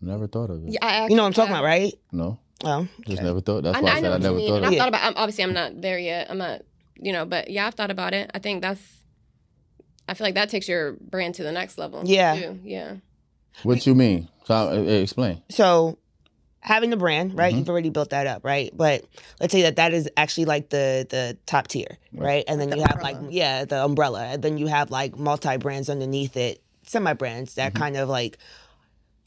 Never 0.00 0.26
thought 0.26 0.50
of 0.50 0.64
it. 0.66 0.72
Yeah, 0.72 0.78
I 0.82 1.06
You 1.08 1.16
know 1.16 1.22
what 1.22 1.28
I'm 1.28 1.32
talking 1.32 1.54
actually- 1.54 1.58
about, 1.58 1.64
right? 1.64 1.94
No, 2.12 2.38
Oh, 2.64 2.88
just 3.06 3.22
never 3.22 3.40
thought. 3.40 3.62
That's 3.64 3.76
I, 3.76 3.80
why 3.82 3.90
I, 3.90 3.92
I 3.96 4.00
said 4.00 4.12
I 4.12 4.18
never 4.18 4.36
mean. 4.36 4.48
thought 4.48 4.56
And 4.56 4.64
of 4.64 4.68
I've 4.68 4.72
it. 4.74 4.78
thought 4.78 4.88
about. 4.88 5.02
I'm, 5.04 5.12
obviously, 5.16 5.44
I'm 5.44 5.52
not 5.52 5.82
there 5.82 5.98
yet. 5.98 6.30
I'm 6.30 6.38
not, 6.38 6.62
you 6.96 7.12
know, 7.12 7.26
but 7.26 7.50
yeah, 7.50 7.66
I've 7.66 7.74
thought 7.74 7.90
about 7.90 8.14
it. 8.14 8.30
I 8.32 8.38
think 8.38 8.62
that's. 8.62 8.80
I 10.08 10.14
feel 10.14 10.26
like 10.26 10.34
that 10.36 10.48
takes 10.50 10.68
your 10.68 10.92
brand 10.94 11.34
to 11.36 11.42
the 11.42 11.52
next 11.52 11.76
level. 11.78 12.02
Yeah. 12.06 12.36
too. 12.36 12.60
Yeah. 12.62 12.94
What 13.64 13.86
you 13.86 13.94
mean? 13.94 14.28
So 14.44 14.54
uh, 14.54 14.72
explain. 14.74 15.42
So 15.50 15.98
having 16.64 16.90
the 16.90 16.96
brand, 16.96 17.36
right? 17.38 17.54
Mhm. 17.54 17.58
You've 17.58 17.68
already 17.68 17.90
built 17.90 18.10
that 18.10 18.26
up, 18.26 18.42
right? 18.44 18.70
But 18.74 19.04
let's 19.40 19.52
say 19.52 19.62
that 19.62 19.76
that 19.76 19.92
is 19.92 20.08
actually 20.16 20.46
like 20.46 20.70
the 20.70 21.06
the 21.08 21.36
top 21.46 21.68
tier, 21.68 21.98
right? 22.12 22.42
And 22.48 22.60
then 22.60 22.70
Like 22.70 22.78
you 22.78 22.82
the 22.84 22.88
have 22.88 23.02
like 23.02 23.16
yeah, 23.30 23.64
the 23.64 23.84
umbrella. 23.84 24.24
And 24.24 24.42
then 24.42 24.58
you 24.58 24.66
have 24.66 24.90
like 24.90 25.16
multi 25.16 25.56
brands 25.58 25.88
underneath 25.90 26.36
it, 26.36 26.62
semi 26.86 27.12
brands 27.12 27.54
that 27.54 27.74
Mhm. 27.74 27.78
kind 27.78 27.96
of 27.96 28.08
like 28.08 28.38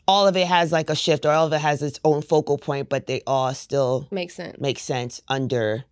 all 0.08 0.28
of 0.28 0.36
it 0.38 0.48
has 0.48 0.72
like 0.72 0.90
a 0.90 0.96
shift 0.96 1.26
or 1.26 1.32
all 1.32 1.48
of 1.48 1.54
it 1.54 1.60
has 1.60 1.82
its 1.82 2.00
own 2.04 2.22
focal 2.22 2.58
point, 2.58 2.90
but 2.90 3.08
they 3.08 3.22
all 3.28 3.54
still 3.54 4.08
Makes 4.10 4.36
sense. 4.36 4.60
make 4.60 4.80
sense 4.80 5.22
under 5.28 5.84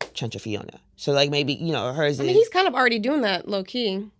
Tryncha 0.00 0.40
Fiona. 0.40 0.80
So 0.96 1.12
like 1.12 1.30
maybe 1.30 1.52
you 1.54 1.72
know 1.72 1.92
hers 1.92 2.18
I 2.18 2.22
is 2.24 2.26
mean, 2.26 2.36
he's 2.36 2.48
kind 2.48 2.66
of 2.66 2.74
already 2.74 2.98
doing 2.98 3.20
that 3.22 3.46
low 3.48 3.62
key. 3.62 4.10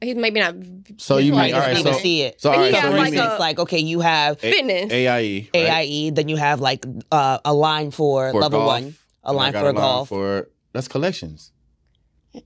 He's 0.00 0.14
maybe 0.16 0.40
not 0.40 0.54
So 0.98 1.16
you 1.18 1.32
like 1.32 1.46
mean 1.46 1.54
all 1.54 1.60
right? 1.60 1.76
So 1.76 1.82
can 1.92 2.00
see 2.00 2.22
it. 2.22 2.40
so 2.40 2.50
all 2.50 2.56
But 2.56 2.62
right. 2.62 2.74
he 2.74 2.80
So 2.80 2.90
like 2.90 3.12
mean 3.12 3.20
a- 3.20 3.30
it's 3.30 3.40
like 3.40 3.58
okay, 3.60 3.78
you 3.78 4.00
have 4.00 4.36
A- 4.36 4.50
fitness. 4.50 4.92
AIE? 4.92 5.08
right? 5.08 5.48
AIE, 5.54 6.10
then 6.10 6.28
you 6.28 6.36
have 6.36 6.60
like 6.60 6.84
uh, 7.10 7.38
a 7.44 7.54
line 7.54 7.90
for, 7.90 8.30
For 8.32 8.40
level 8.40 8.60
golf, 8.60 8.68
one, 8.68 8.84
a 9.24 9.30
and 9.30 9.38
I 9.38 9.42
line 9.42 9.52
got 9.52 9.60
for 9.60 9.64
a 9.70 9.72
line 9.72 9.74
golf. 9.74 10.08
For 10.08 10.48
that's 10.72 10.88
collections. 10.88 11.52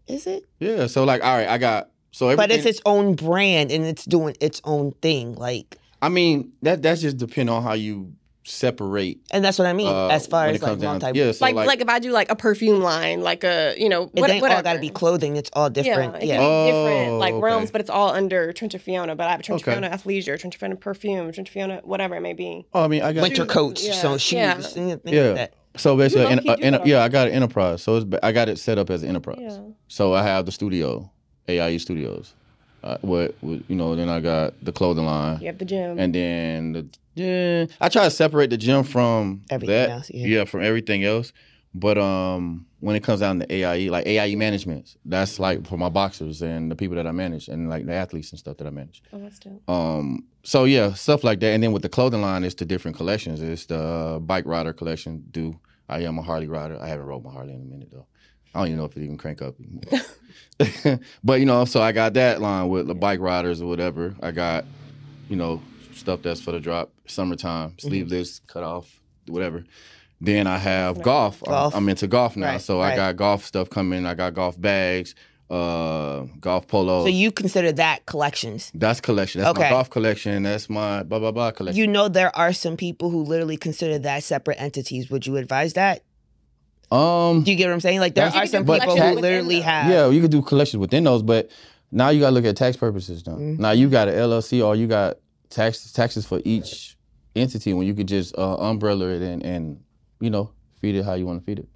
Is 0.06 0.26
it? 0.26 0.44
Yeah. 0.60 0.86
So 0.86 1.02
like, 1.04 1.24
all 1.24 1.36
right, 1.36 1.48
I 1.48 1.58
got 1.58 1.90
so 2.12 2.28
everything. 2.28 2.48
But 2.48 2.56
it's 2.56 2.66
its 2.66 2.80
own 2.86 3.14
brand 3.16 3.72
and 3.72 3.84
it's 3.84 4.04
doing 4.04 4.36
its 4.40 4.60
own 4.64 4.92
thing. 5.02 5.34
Like 5.34 5.76
I 6.00 6.08
mean, 6.08 6.52
that 6.62 6.82
that's 6.82 7.00
just 7.00 7.16
depend 7.16 7.50
on 7.50 7.62
how 7.62 7.72
you 7.72 8.12
separate. 8.44 9.18
And 9.30 9.44
that's 9.44 9.58
what 9.58 9.66
I 9.66 9.72
mean, 9.72 9.88
uh, 9.88 10.08
as 10.08 10.26
far 10.26 10.46
as 10.46 10.52
like 10.54 10.60
comes 10.62 10.82
down- 10.82 10.98
multi. 11.00 11.18
yeah, 11.18 11.32
so 11.32 11.44
like, 11.44 11.54
like 11.54 11.80
if 11.80 11.88
I 11.88 11.98
do 11.98 12.10
like 12.10 12.30
a 12.30 12.36
perfume 12.36 12.80
line, 12.82 13.22
like 13.22 13.44
a 13.44 13.74
you 13.78 13.88
know 13.88 14.10
it 14.14 14.20
what, 14.20 14.30
ain't 14.30 14.42
whatever. 14.42 14.58
all 14.58 14.62
got 14.62 14.72
to 14.74 14.78
be 14.80 14.88
clothing. 14.90 15.36
It's 15.36 15.50
all 15.52 15.70
different. 15.70 16.22
Yeah, 16.22 16.34
Yeah. 16.34 16.36
can 16.38 16.66
be 16.66 16.70
different 16.72 17.10
Oh, 17.12 17.18
like 17.18 17.34
okay. 17.34 17.42
realms, 17.42 17.70
but 17.70 17.80
it's 17.80 17.90
all 17.90 18.10
under 18.10 18.52
Tryncha 18.52 18.80
Fiona. 18.80 19.14
But 19.14 19.26
I 19.28 19.30
have 19.32 19.40
a 19.40 19.42
Trench 19.42 19.62
Okay. 19.62 19.72
of 19.72 19.78
Fiona 19.78 19.94
athleisure, 19.96 20.40
Tryncha 20.40 20.54
Fiona 20.56 20.76
perfume, 20.76 21.30
Tryncha 21.32 21.48
Fiona 21.48 21.80
whatever 21.84 22.14
it 22.16 22.20
may 22.22 22.32
be. 22.32 22.66
Oh, 22.72 22.84
I 22.84 22.88
mean, 22.88 23.02
I 23.02 23.12
got 23.12 23.22
Winter 23.22 23.42
Shoes, 23.44 23.50
coats, 23.52 23.86
yeah. 23.86 23.92
so 23.94 24.16
shoes, 24.18 24.32
Yeah. 24.32 24.54
things 24.60 25.00
like 25.04 25.14
Yeah. 25.14 25.32
that. 25.32 25.54
So 25.76 25.96
basically, 25.96 26.24
You 26.24 26.28
an, 26.30 26.40
low-key 26.44 26.62
a, 26.64 26.66
an- 26.74 26.80
yeah, 26.84 27.04
I 27.04 27.08
got 27.08 27.28
an 27.28 27.32
enterprise. 27.34 27.82
So 27.82 27.96
it's, 27.96 28.06
I 28.24 28.32
got 28.32 28.48
it 28.48 28.58
set 28.58 28.76
up 28.78 28.90
as 28.90 29.02
an 29.04 29.08
enterprise. 29.10 29.38
Yeah. 29.40 29.58
So 29.86 30.14
I 30.14 30.22
have 30.24 30.44
the 30.46 30.50
studio, 30.52 31.10
AIE 31.48 31.76
Studios. 31.78 32.34
Uh, 32.82 32.96
what, 33.02 33.34
what 33.40 33.60
you 33.68 33.76
know? 33.76 33.94
Then 33.94 34.08
I 34.08 34.18
got 34.20 34.54
the 34.64 34.72
clothing 34.72 35.04
line, 35.06 35.38
You 35.40 35.46
have 35.48 35.58
the 35.58 35.64
gym. 35.66 35.98
and 35.98 36.12
then 36.14 36.72
the 36.72 36.86
yeah. 37.14 37.66
I 37.80 37.88
try 37.88 38.04
to 38.04 38.10
separate 38.10 38.50
the 38.50 38.56
gym 38.56 38.84
from 38.84 39.42
Everything 39.50 39.74
that. 39.74 39.90
else, 39.90 40.10
yeah. 40.10 40.44
from 40.44 40.62
everything 40.62 41.04
else. 41.04 41.32
But 41.72 41.98
um, 41.98 42.66
when 42.80 42.96
it 42.96 43.04
comes 43.04 43.20
down 43.20 43.38
to 43.38 43.52
AIE, 43.52 43.90
like 43.90 44.04
AIE 44.06 44.34
management, 44.34 44.96
that's 45.04 45.38
like 45.38 45.66
for 45.68 45.76
my 45.76 45.88
boxers 45.88 46.42
and 46.42 46.68
the 46.68 46.74
people 46.74 46.96
that 46.96 47.06
I 47.06 47.12
manage, 47.12 47.46
and 47.46 47.70
like 47.70 47.86
the 47.86 47.92
athletes 47.92 48.30
and 48.32 48.38
stuff 48.40 48.56
that 48.56 48.66
I 48.66 48.70
manage. 48.70 49.02
oh, 49.12 49.18
that's 49.20 49.38
dope. 49.38 49.68
Um, 49.70 50.24
so 50.42 50.64
yeah, 50.64 50.94
stuff 50.94 51.22
like 51.22 51.38
that. 51.40 51.52
And 51.52 51.62
then 51.62 51.70
with 51.70 51.82
the 51.82 51.88
clothing 51.88 52.22
line, 52.22 52.42
it's 52.42 52.56
the 52.56 52.64
different 52.64 52.96
collections. 52.96 53.40
It's 53.40 53.66
the 53.66 53.78
uh, 53.78 54.18
bike 54.18 54.46
rider 54.46 54.72
collection. 54.72 55.24
Do 55.30 55.60
I 55.88 56.00
am 56.00 56.18
a 56.18 56.22
Harley 56.22 56.48
rider? 56.48 56.76
I 56.80 56.88
haven't 56.88 57.06
rode 57.06 57.22
my 57.22 57.30
Harley 57.30 57.54
in 57.54 57.60
a 57.60 57.64
minute 57.64 57.90
though. 57.92 58.06
I 58.52 58.60
don't 58.60 58.68
even 58.68 58.78
know 58.78 58.86
if 58.86 58.96
it 58.96 59.02
even 59.04 59.16
crank 59.16 59.42
up 59.42 59.54
but 61.22 61.38
you 61.38 61.46
know, 61.46 61.64
so 61.64 61.80
I 61.80 61.92
got 61.92 62.14
that 62.14 62.40
line 62.40 62.68
with 62.68 62.88
the 62.88 62.94
bike 62.94 63.20
riders 63.20 63.62
or 63.62 63.68
whatever. 63.68 64.16
I 64.20 64.32
got, 64.32 64.64
you 65.28 65.36
know, 65.36 65.62
stuff 66.00 66.22
that's 66.22 66.40
for 66.40 66.52
the 66.52 66.60
drop, 66.60 66.90
summertime, 67.06 67.70
Mm-hmm. 67.70 67.88
sleeveless, 67.88 68.40
cut 68.46 68.62
off, 68.64 69.00
whatever. 69.28 69.64
Then 70.20 70.46
I 70.46 70.58
have 70.58 71.00
golf. 71.00 71.42
I'm- 71.48 71.70
I'm 71.74 71.88
into 71.88 72.06
golf 72.06 72.36
now, 72.36 72.46
Right, 72.52 72.60
so 72.60 72.80
I 72.80 72.94
got 72.96 73.16
golf 73.16 73.44
stuff 73.46 73.70
coming. 73.70 74.04
I 74.04 74.14
got 74.14 74.34
golf 74.34 74.60
bags, 74.60 75.14
uh, 75.48 76.26
golf 76.40 76.66
polo. 76.68 77.02
So 77.04 77.08
you 77.08 77.32
consider 77.32 77.72
that 77.72 78.04
collections. 78.06 78.70
That's 78.74 79.00
collection. 79.00 79.40
That's 79.40 79.50
Okay. 79.52 79.62
my 79.64 79.70
golf 79.70 79.88
collection. 79.90 80.42
That's 80.42 80.68
my 80.68 81.02
blah 81.04 81.18
blah 81.18 81.32
blah 81.32 81.50
collection. 81.52 81.78
You 81.80 81.86
know 81.86 82.08
there 82.08 82.36
are 82.36 82.52
some 82.52 82.76
people 82.76 83.08
who 83.10 83.22
literally 83.24 83.56
consider 83.56 83.98
that 84.00 84.22
separate 84.22 84.60
entities. 84.60 85.10
Would 85.10 85.26
you 85.26 85.36
advise 85.36 85.72
that? 85.74 86.02
um, 86.92 87.42
Do 87.44 87.50
you 87.52 87.56
get 87.56 87.66
what 87.68 87.74
I'm 87.74 87.80
saying? 87.80 88.00
Like 88.00 88.14
there 88.14 88.26
are 88.26 88.46
some 88.46 88.64
people 88.64 88.96
who 88.96 89.20
literally 89.20 89.60
have. 89.60 89.90
yeah, 89.90 90.08
you 90.08 90.20
could 90.20 90.30
do 90.32 90.42
collections 90.42 90.80
within 90.80 91.04
those, 91.04 91.22
but 91.22 91.48
now 91.92 92.08
you 92.10 92.20
gotta 92.20 92.34
look 92.34 92.44
at 92.44 92.56
tax 92.56 92.76
purposes. 92.76 93.26
Now, 93.26 93.34
Mhm. 93.36 93.58
now 93.58 93.70
you 93.70 93.88
got 93.88 94.08
an 94.08 94.14
LLC 94.14 94.60
or 94.60 94.74
you 94.76 94.86
got 94.86 95.16
tax 95.50 95.92
taxes 95.92 96.26
for 96.26 96.40
each 96.44 96.96
entity 97.36 97.72
when 97.74 97.86
you 97.86 97.94
could 97.94 98.08
just 98.08 98.36
uh, 98.38 98.56
umbrella 98.56 99.08
it 99.08 99.22
and 99.22 99.42
and 99.44 99.80
you 100.20 100.30
know 100.30 100.50
feed 100.80 100.94
it 100.94 101.04
how 101.04 101.14
you 101.14 101.26
want 101.26 101.40
to 101.40 101.44
feed 101.44 101.58
it. 101.58 101.68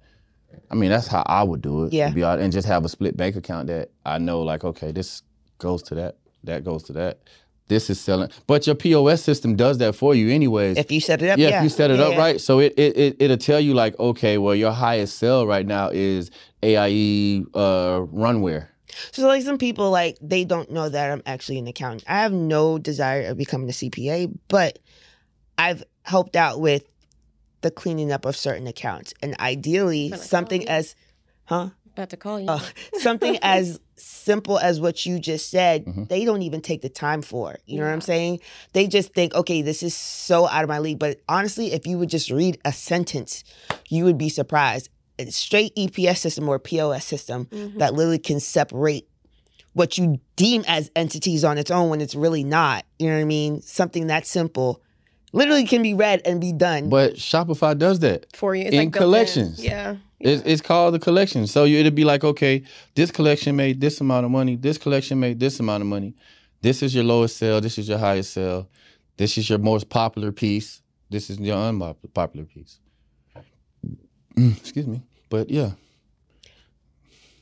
I 0.71 0.75
mean, 0.75 0.89
that's 0.89 1.07
how 1.07 1.23
I 1.25 1.43
would 1.43 1.61
do 1.61 1.83
it. 1.83 1.93
Yeah. 1.93 2.09
be 2.09 2.23
honest, 2.23 2.43
and 2.43 2.53
just 2.53 2.67
have 2.67 2.85
a 2.85 2.89
split 2.89 3.15
bank 3.17 3.35
account 3.35 3.67
that 3.67 3.91
I 4.05 4.17
know, 4.17 4.41
like, 4.41 4.63
okay, 4.63 4.91
this 4.91 5.21
goes 5.57 5.83
to 5.83 5.95
that, 5.95 6.17
that 6.45 6.63
goes 6.63 6.83
to 6.83 6.93
that. 6.93 7.19
This 7.67 7.89
is 7.89 7.99
selling, 7.99 8.29
but 8.45 8.67
your 8.67 8.75
POS 8.75 9.23
system 9.23 9.55
does 9.55 9.79
that 9.79 9.95
for 9.95 10.13
you, 10.13 10.29
anyways. 10.29 10.77
If 10.77 10.91
you 10.91 11.01
set 11.01 11.23
it 11.23 11.29
up, 11.29 11.39
yeah, 11.39 11.49
yeah, 11.49 11.57
if 11.57 11.63
you 11.63 11.69
set 11.69 11.89
it 11.89 11.99
up 11.99 12.15
right, 12.15 12.39
so 12.39 12.59
it, 12.59 12.73
it 12.77 12.95
it 12.95 13.15
it'll 13.19 13.37
tell 13.37 13.59
you 13.59 13.73
like, 13.73 13.97
okay, 13.99 14.37
well, 14.37 14.53
your 14.53 14.71
highest 14.71 15.17
sell 15.17 15.47
right 15.47 15.65
now 15.65 15.89
is 15.89 16.29
AIE 16.61 17.43
uh, 17.55 18.01
runwear. 18.13 18.67
So 19.11 19.27
like 19.27 19.43
some 19.43 19.57
people 19.57 19.89
like 19.91 20.17
they 20.21 20.45
don't 20.45 20.71
know 20.71 20.89
that 20.89 21.11
I'm 21.11 21.21
actually 21.25 21.59
an 21.59 21.67
accountant. 21.67 22.03
I 22.07 22.21
have 22.21 22.33
no 22.33 22.77
desire 22.77 23.23
of 23.27 23.37
becoming 23.37 23.69
a 23.69 23.73
CPA, 23.73 24.33
but 24.47 24.79
I've 25.57 25.83
helped 26.03 26.35
out 26.35 26.59
with 26.59 26.83
the 27.61 27.71
cleaning 27.71 28.11
up 28.11 28.25
of 28.25 28.35
certain 28.35 28.67
accounts, 28.67 29.13
and 29.23 29.35
ideally 29.39 30.13
something 30.13 30.67
as, 30.69 30.95
huh? 31.45 31.69
About 31.93 32.09
to 32.09 32.17
call 32.17 32.39
you. 32.39 32.47
Uh, 32.49 32.59
something 32.99 33.37
as 33.41 33.79
simple 33.95 34.59
as 34.59 34.81
what 34.81 35.05
you 35.05 35.17
just 35.17 35.49
said, 35.49 35.85
Mhm. 35.85 36.09
they 36.09 36.25
don't 36.25 36.41
even 36.41 36.59
take 36.61 36.81
the 36.81 36.89
time 36.89 37.21
for. 37.21 37.57
You 37.65 37.79
know 37.79 37.85
what 37.85 37.93
I'm 37.93 38.01
saying? 38.01 38.41
They 38.73 38.85
just 38.87 39.13
think, 39.13 39.33
okay, 39.33 39.61
this 39.61 39.81
is 39.81 39.95
so 39.95 40.45
out 40.47 40.63
of 40.63 40.67
my 40.69 40.79
league. 40.79 40.99
But 40.99 41.21
honestly, 41.29 41.71
if 41.71 41.87
you 41.87 41.97
would 41.97 42.09
just 42.09 42.29
read 42.29 42.59
a 42.65 42.73
sentence, 42.73 43.43
you 43.87 44.03
would 44.03 44.17
be 44.17 44.27
surprised. 44.29 44.89
A 45.17 45.31
straight 45.31 45.73
EPS 45.75 46.17
system 46.19 46.47
or 46.49 46.59
POS 46.59 47.05
system 47.05 47.45
Mhm. 47.51 47.77
that 47.79 47.93
literally 47.93 48.19
can 48.19 48.39
separate 48.39 49.07
what 49.73 49.97
you 49.97 50.19
deem 50.35 50.63
as 50.67 50.89
entities 50.95 51.43
on 51.43 51.57
its 51.57 51.69
own 51.71 51.89
when 51.89 52.01
it's 52.01 52.15
really 52.15 52.43
not. 52.43 52.85
You 52.99 53.07
know 53.07 53.15
what 53.15 53.21
I 53.21 53.25
mean? 53.25 53.61
Something 53.61 54.07
that 54.07 54.25
simple 54.25 54.81
literally 55.33 55.65
can 55.65 55.81
be 55.81 55.93
read 55.93 56.21
and 56.25 56.39
be 56.39 56.53
done. 56.53 56.89
But 56.89 57.15
Shopify 57.15 57.77
does 57.77 57.99
that. 57.99 58.25
for 58.35 58.55
you. 58.55 58.63
It's 58.63 58.71
in 58.73 58.79
like 58.79 58.91
built 58.91 59.01
collections. 59.03 59.63
Yeah. 59.63 59.97
It's, 60.19 60.41
it's 60.45 60.61
called 60.61 60.93
the 60.93 60.99
collection. 60.99 61.45
So 61.45 61.65
you, 61.65 61.77
it'll 61.79 61.91
be 61.91 62.05
like, 62.05 62.23
okay, 62.23 62.63
this 62.95 63.11
collection 63.11 63.55
made 63.57 63.81
this 63.81 63.99
amount 63.99 64.25
of 64.25 64.31
money. 64.31 64.55
This 64.55 64.77
collection 64.77 65.19
made 65.19 65.39
this 65.41 65.59
amount 65.59 65.81
of 65.81 65.87
money. 65.87 66.13
This 66.61 66.81
is 66.81 66.95
your 66.95 67.03
lowest 67.03 67.35
sale. 67.37 67.59
This 67.59 67.77
is 67.77 67.87
your 67.89 67.97
highest 67.97 68.31
sale. 68.33 68.69
This 69.17 69.37
is 69.37 69.49
your 69.49 69.59
most 69.59 69.89
popular 69.89 70.31
piece. 70.31 70.81
This 71.09 71.29
is 71.29 71.37
your 71.37 71.57
unpopular 71.57 72.45
piece. 72.45 72.79
Mm, 74.35 74.57
excuse 74.57 74.87
me. 74.87 75.01
But 75.29 75.49
yeah, 75.49 75.71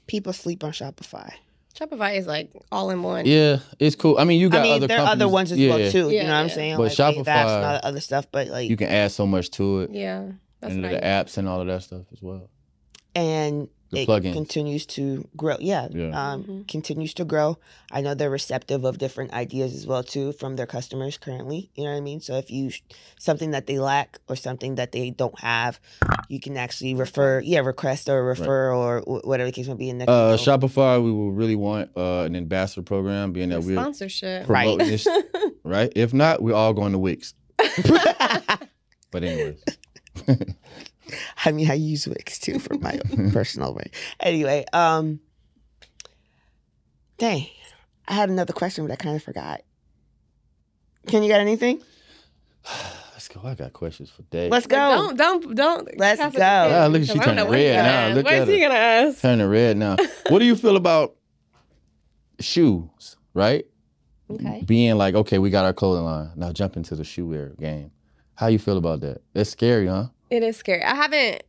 People 0.08 0.34
sleep 0.34 0.64
on 0.64 0.72
Shopify. 0.72 1.32
Shopify 1.80 2.18
is 2.18 2.28
like 2.28 2.52
all 2.72 2.90
in 2.92 3.02
one. 3.02 3.26
yeah, 3.26 3.58
it's 3.80 3.96
cool. 3.96 4.18
I 4.20 4.26
mean, 4.26 4.40
you 4.40 4.50
got 4.50 4.60
I 4.60 4.64
mean, 4.64 4.74
other 4.76 4.88
there 4.88 5.00
are 5.00 5.08
other 5.08 5.28
ones 5.28 5.52
as 5.52 5.58
yeah, 5.58 5.76
well 5.76 5.92
too. 5.92 6.10
you 6.12 6.20
know 6.22 6.26
what 6.30 6.34
I'm 6.36 6.48
yeah. 6.50 6.54
saying? 6.54 6.78
But 6.78 6.84
like 6.84 6.92
they- 6.98 7.04
Shopify- 7.04 7.26
that's 7.26 7.50
not 7.52 7.84
other 7.84 8.00
stuff, 8.00 8.28
but 8.32 8.48
like 8.50 8.70
You 8.70 8.78
can 8.78 8.90
add 8.90 9.12
so 9.12 9.26
much 9.26 9.50
to 9.52 9.80
it, 9.82 9.92
Yeah. 9.92 10.32
That's 10.60 10.74
and 10.76 10.84
what 10.84 10.92
the 10.92 11.00
apps 11.00 11.38
and 11.38 11.48
all 11.48 11.62
of 11.62 11.68
that 11.68 11.82
stuff 11.84 12.04
as 12.12 12.22
well. 12.22 12.50
and 13.16 13.70
The 13.94 14.02
it 14.02 14.08
plugins. 14.08 14.34
continues 14.34 14.86
to 14.98 15.28
grow. 15.38 15.56
Yeah, 15.60 15.88
Yeah. 15.92 16.12
Um, 16.34 16.44
Mhm. 16.44 16.68
continues 16.68 17.14
to 17.16 17.26
grow. 17.26 17.58
I 17.92 18.02
know 18.02 18.14
they're 18.16 18.30
receptive 18.30 18.84
of 18.84 18.98
different 18.98 19.32
ideas 19.34 19.74
as 19.74 19.86
well 19.88 20.04
too 20.04 20.32
from 20.34 20.56
their 20.56 20.66
customers 20.66 21.18
currently. 21.18 21.70
You 21.76 21.84
know 21.86 21.92
what 21.92 21.98
I 21.98 22.02
mean? 22.02 22.20
So 22.22 22.36
if 22.38 22.50
you 22.52 22.72
something 23.20 23.52
that 23.52 23.68
they 23.68 23.80
lack 23.80 24.20
or 24.28 24.36
something 24.36 24.76
that 24.76 24.92
they 24.92 25.12
don't 25.12 25.40
have, 25.40 25.80
you 26.28 26.40
can 26.40 26.58
actually 26.58 26.94
refer, 26.96 27.40
yeah, 27.42 27.60
request 27.60 28.10
or 28.10 28.24
refer 28.24 28.74
or 28.74 29.02
wh- 29.02 29.26
whatever 29.28 29.50
the 29.50 29.54
case 29.54 29.68
may 29.68 29.76
be. 29.76 29.90
In 29.90 30.00
the 30.00 30.10
Uh, 30.10 30.36
Shopify, 30.38 31.02
we 31.04 31.12
will 31.12 31.32
really 31.32 31.56
want 31.56 31.90
uh, 31.96 32.22
an 32.24 32.36
ambassador 32.36 32.82
program, 32.84 33.32
being 33.32 33.50
that 33.50 33.64
we're 33.64 33.76
Sponsorship. 33.80 34.50
Right. 34.50 34.64
promoting 34.66 34.88
this, 34.88 35.08
right? 35.64 35.92
If 35.96 36.14
not, 36.14 36.42
we're 36.42 36.56
all 36.56 36.74
going 36.74 36.92
to 36.94 37.00
Wix. 37.00 37.34
But 39.12 39.24
anyways, 39.24 39.64
I 41.46 41.52
mean, 41.52 41.70
I 41.70 41.74
use 41.76 42.08
Wix 42.08 42.40
too 42.40 42.60
for 42.60 42.76
my 42.78 43.00
own 43.12 43.32
personal 43.34 43.74
way. 43.74 43.92
Anyway, 44.20 44.66
um, 44.74 45.20
dang, 47.18 47.48
I 48.08 48.14
had 48.14 48.30
another 48.30 48.54
question, 48.54 48.86
but 48.86 48.94
I 48.94 48.96
kind 48.96 49.16
of 49.16 49.24
forgot. 49.24 49.62
Can 51.08 51.24
you 51.24 51.30
got 51.30 51.42
anything? 51.42 51.82
let's 53.14 53.28
go. 53.28 53.42
I 53.44 53.56
got 53.56 53.74
questions 53.74 54.10
for 54.10 54.22
days. 54.24 54.52
Let's 54.52 54.68
go. 54.68 54.78
Don't 54.78 55.18
don't 55.18 55.56
don't. 55.56 55.98
Let's 56.00 56.22
pass 56.22 56.34
it 56.34 56.38
go. 56.38 56.40
to 56.40 56.46
Ah, 56.46 56.88
look 56.88 57.02
at 57.02 57.08
because 57.08 57.08
she 57.10 57.20
I 57.20 57.24
turning 57.24 57.50
red 57.50 57.76
now. 57.76 57.90
ask. 57.92 58.16
Look 58.16 58.26
what 58.26 58.34
at 58.34 58.42
is 58.48 58.56
he 58.56 58.62
gonna 58.62 58.74
ask? 58.76 59.22
Turning 59.22 59.48
red 59.48 59.78
now. 59.78 59.98
what 60.30 60.40
do 60.40 60.46
you 60.46 60.56
feel 60.56 60.76
about 60.78 61.16
shoes? 62.40 63.18
Right, 63.36 63.66
Okay. 64.30 64.62
being 64.64 64.96
like, 64.96 65.16
okay, 65.16 65.40
we 65.40 65.50
got 65.50 65.66
our 65.66 65.74
clothing 65.74 66.06
line. 66.06 66.30
Now 66.36 66.52
jump 66.52 66.78
into 66.78 66.96
the 66.96 67.04
shoe 67.04 67.26
wear 67.28 67.50
game. 67.60 67.90
How 68.36 68.46
you 68.48 68.60
feel 68.60 68.78
about 68.78 69.00
that? 69.02 69.22
It's 69.34 69.50
scary, 69.50 69.88
huh? 69.88 70.10
It 70.34 70.42
is 70.44 70.58
scary. 70.58 70.84
I 70.84 70.96
haven't 70.96 71.44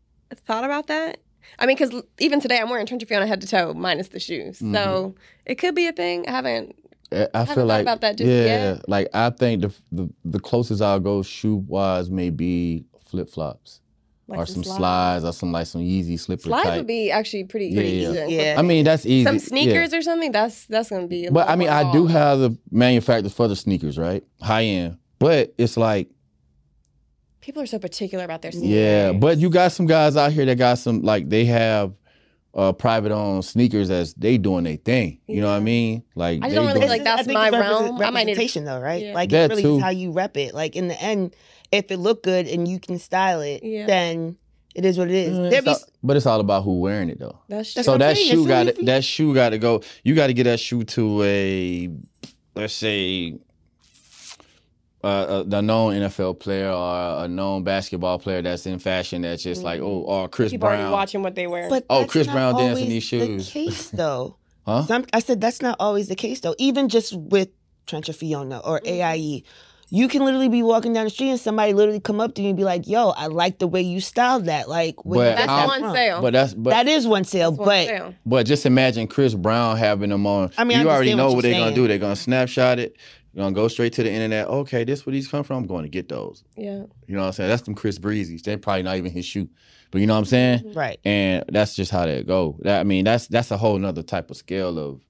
thought 0.47 0.65
about 0.65 0.89
that. 0.89 1.19
I 1.59 1.67
mean, 1.67 1.77
because 1.77 2.03
even 2.19 2.41
today 2.41 2.59
I'm 2.61 2.69
wearing 2.69 2.87
Tryncha 2.87 3.07
Fiona 3.09 3.27
head 3.27 3.41
to 3.41 3.47
toe 3.47 3.73
minus 3.75 4.09
the 4.09 4.21
shoes, 4.21 4.59
Mm-hmm. 4.59 4.75
so 4.75 5.15
it 5.47 5.55
could 5.57 5.75
be 5.75 5.87
a 5.87 5.93
thing. 5.93 6.29
I 6.29 6.33
haven't. 6.33 6.77
I 7.13 7.29
I 7.35 7.39
haven't 7.41 7.47
feel 7.47 7.55
thought 7.63 7.67
like 7.67 7.83
about 7.83 8.01
that 8.03 8.17
just 8.19 8.29
yeah, 8.29 8.45
yet. 8.75 8.89
like 8.89 9.09
I 9.15 9.31
think 9.31 9.63
the 9.63 9.73
the, 9.93 10.09
the 10.25 10.41
closest 10.41 10.83
I'll 10.83 11.01
go 11.01 11.23
shoe 11.23 11.57
wise 11.57 12.11
may 12.11 12.31
be 12.31 12.85
flip 13.07 13.31
flops 13.31 13.81
Like 14.27 14.39
or 14.41 14.47
some 14.47 14.65
slides. 14.65 15.25
or 15.25 15.33
some 15.33 15.53
like 15.53 15.67
some 15.67 15.83
Yeezy 15.83 16.19
slipper 16.19 16.43
Slides 16.43 16.67
type. 16.69 16.77
would 16.79 16.87
be 16.87 17.11
actually 17.13 17.45
pretty, 17.45 17.67
Yeah, 17.69 17.75
pretty 17.81 17.91
yeah. 17.97 18.11
easy. 18.27 18.35
Yeah. 18.35 18.55
I 18.59 18.63
mean 18.63 18.85
that's 18.85 19.07
easy. 19.07 19.25
some 19.25 19.37
yeah. 19.37 19.41
sneakers 19.43 19.95
or 19.95 20.03
something. 20.03 20.33
That's 20.33 20.67
that's 20.67 20.91
gonna 20.91 21.07
be. 21.07 21.27
A 21.27 21.31
But 21.33 21.49
I 21.49 21.57
mean, 21.57 21.69
more 21.69 21.77
I 21.79 21.93
do 21.93 22.07
have 22.07 22.39
the 22.41 22.57
manufacturers 22.71 23.33
for 23.33 23.49
the 23.49 23.57
sneakers, 23.57 23.97
right? 23.97 24.25
High 24.43 24.65
end. 24.65 24.99
But 25.21 25.55
it's 25.57 25.77
like, 25.77 26.09
People 27.45 27.63
are 27.63 27.67
so 27.67 27.79
particular 27.79 28.25
about 28.25 28.41
their 28.43 28.53
sneakers. 28.53 28.71
yeah. 28.71 29.13
But 29.13 29.37
you 29.39 29.51
got 29.51 29.73
some 29.73 29.85
guys 29.87 30.17
out 30.17 30.33
here 30.33 30.47
that 30.47 30.57
got 30.57 30.79
some 30.79 31.03
like 31.03 31.29
they 31.29 31.45
have 31.45 31.93
uh 32.55 32.73
private 32.73 33.13
owned 33.13 33.45
sneakers 33.45 33.91
as 33.91 34.15
they 34.15 34.39
doing 34.39 34.65
their 34.65 34.77
thing. 34.77 35.19
You 35.27 35.41
know 35.43 35.49
what 35.51 35.57
I 35.57 35.61
mean? 35.61 36.05
Like 36.15 36.41
I 36.43 36.49
they 36.49 36.55
don't 36.55 36.67
really 36.69 36.79
doing- 36.81 36.89
like 36.89 37.05
that's 37.05 37.27
think 37.27 37.35
my 37.35 37.49
it's 37.49 37.57
represent- 37.57 37.81
realm. 37.85 38.03
I 38.03 38.11
might 38.11 38.25
need- 38.25 38.33
representation 38.33 38.65
though, 38.65 38.81
right? 38.81 39.03
Yeah. 39.03 39.15
Like 39.15 39.31
That 39.31 39.51
it 39.51 39.55
really 39.55 39.63
too. 39.63 39.77
is 39.77 39.83
how 39.83 39.91
you 39.91 40.13
rep 40.13 40.37
it. 40.37 40.55
Like 40.55 40.75
in 40.77 40.89
the 40.89 41.01
end, 41.03 41.35
if 41.71 41.91
it 41.91 41.99
look 41.99 42.23
good 42.23 42.47
and 42.47 42.67
you 42.67 42.79
can 42.81 42.99
style 42.99 43.41
it, 43.43 43.63
Yeah. 43.63 43.87
then 43.87 44.37
it 44.75 44.85
is 44.85 44.97
what 44.97 45.09
it 45.09 45.15
is. 45.15 45.37
Mm, 45.37 45.53
it's 45.53 45.65
be 45.65 45.71
all- 45.71 45.79
but 46.03 46.17
it's 46.17 46.27
all 46.27 46.41
about 46.41 46.63
who 46.65 46.81
wearing 46.81 47.11
it 47.11 47.19
though. 47.19 47.39
That's 47.49 47.75
That's 47.75 47.85
so 47.87 47.99
that 47.99 48.17
saying, 48.17 48.31
shoe 48.31 48.47
got 48.49 48.75
that 48.87 49.05
shoe 49.05 49.35
got 49.35 49.51
to 49.51 49.59
go. 49.59 49.83
You 50.03 50.15
got 50.15 50.29
to 50.29 50.33
get 50.33 50.45
that 50.45 50.61
shoe 50.61 50.85
to 50.85 51.23
a 51.25 51.91
let's 52.55 52.73
say 52.75 53.35
uh, 55.05 55.45
a, 55.51 55.57
a 55.57 55.63
known 55.63 55.93
NFL 55.95 56.39
player 56.41 56.71
or 56.71 57.25
a 57.25 57.29
known 57.29 57.63
basketball 57.65 58.19
player 58.19 58.43
that's 58.43 58.67
in 58.67 58.79
fashion 58.79 59.23
that's 59.23 59.43
just 59.43 59.63
like, 59.63 59.81
oh, 59.81 60.03
or 60.07 60.29
Chris 60.29 60.51
Brown. 60.51 60.51
People 60.53 60.67
already 60.69 60.83
Brown. 60.83 60.93
watching 60.93 61.23
what 61.23 61.35
they 61.35 61.47
wear. 61.47 61.69
But 61.69 61.85
Oh, 61.91 62.01
that's 62.01 62.13
Chris 62.13 62.27
not 62.27 62.33
Brown 62.33 62.55
dancing 62.55 62.69
always 62.85 62.89
these 62.89 63.03
shoes. 63.05 63.47
The 63.47 63.53
case 63.53 63.91
though. 63.95 64.37
Huh? 64.67 64.83
Some, 64.85 65.05
I 65.13 65.19
said 65.21 65.41
that's 65.41 65.61
not 65.61 65.77
always 65.79 66.09
the 66.09 66.17
case 66.17 66.41
though. 66.41 66.55
Even 66.59 66.89
just 66.89 67.15
with 67.15 67.49
Tryncha 67.87 68.15
Fiona 68.15 68.59
or 68.61 68.81
Mm-hmm. 68.81 69.03
AIE, 69.03 69.43
you 69.91 70.09
can 70.09 70.25
literally 70.25 70.49
be 70.49 70.63
walking 70.63 70.93
down 70.95 71.05
the 71.05 71.11
street 71.11 71.29
and 71.31 71.39
somebody 71.39 71.73
literally 71.75 72.01
come 72.01 72.19
up 72.19 72.35
to 72.37 72.43
you 72.43 72.49
and 72.49 72.57
be 72.57 72.65
like, 72.65 72.89
"Yo, 72.89 73.11
I 73.11 73.27
like 73.27 73.59
the 73.59 73.69
way 73.69 73.83
you 73.83 74.01
styled 74.01 74.47
that." 74.47 74.69
Like, 74.69 75.05
where 75.05 75.19
But 75.21 75.29
you 75.31 75.35
that's 75.37 75.47
got 75.47 75.57
that 75.57 75.67
one 75.69 75.81
from? 75.83 75.95
sale. 75.95 76.23
But 76.23 76.33
that's 76.33 76.55
but 76.55 76.71
that 76.71 76.89
is 76.89 77.07
one 77.07 77.25
sale, 77.25 77.51
That's 77.53 77.59
one 77.59 77.67
but 77.69 77.87
sale. 77.87 78.15
But 78.27 78.47
just 78.47 78.65
imagine 78.67 79.07
Chris 79.07 79.35
Brown 79.35 79.77
having 79.77 80.09
them 80.11 80.27
on. 80.27 80.51
I 80.57 80.65
mean, 80.65 80.79
I 80.79 80.83
you 80.83 80.91
already 80.91 81.15
know 81.15 81.27
what 81.27 81.37
what 81.37 81.45
you're 81.45 81.53
they're 81.53 81.61
gonna 81.61 81.75
do. 81.77 81.87
They're 81.87 81.99
gonna 81.99 82.17
snapshot 82.17 82.79
it. 82.79 82.97
They're 83.35 83.43
gonna 83.43 83.55
go 83.55 83.67
straight 83.69 83.93
to 83.95 84.03
the 84.05 84.11
internet. 84.11 84.47
Okay, 84.47 84.85
this 84.85 85.05
where 85.05 85.13
these 85.13 85.27
come 85.27 85.43
from. 85.43 85.59
I'm 85.59 85.67
going 85.67 85.83
to 85.83 85.89
get 85.89 86.09
those. 86.09 86.45
Yeah. 86.57 86.85
You 87.07 87.17
know 87.17 87.23
what 87.23 87.27
I'm 87.27 87.33
saying? 87.33 87.51
That's 87.51 87.63
them 87.63 87.75
Chris 87.75 87.99
Breezes. 87.99 88.43
They're 88.43 88.59
probably 88.59 88.85
not 88.85 88.97
even 88.97 89.11
his 89.11 89.27
shoe. 89.27 89.49
But 89.91 90.01
you 90.01 90.07
know 90.07 90.15
what 90.15 90.21
I'm 90.21 90.25
saying? 90.25 90.73
right. 90.75 91.01
And 91.05 91.45
that's 91.49 91.75
just 91.75 91.91
how 91.91 92.07
that 92.07 92.27
go. 92.27 92.59
That 92.63 92.81
I 92.81 92.85
mean, 92.85 93.05
that's 93.05 93.27
that's 93.27 93.51
a 93.51 93.57
whole 93.57 93.79
nother 93.79 94.03
type 94.03 94.31
of 94.31 94.37
scale 94.37 94.79
of, 94.79 95.01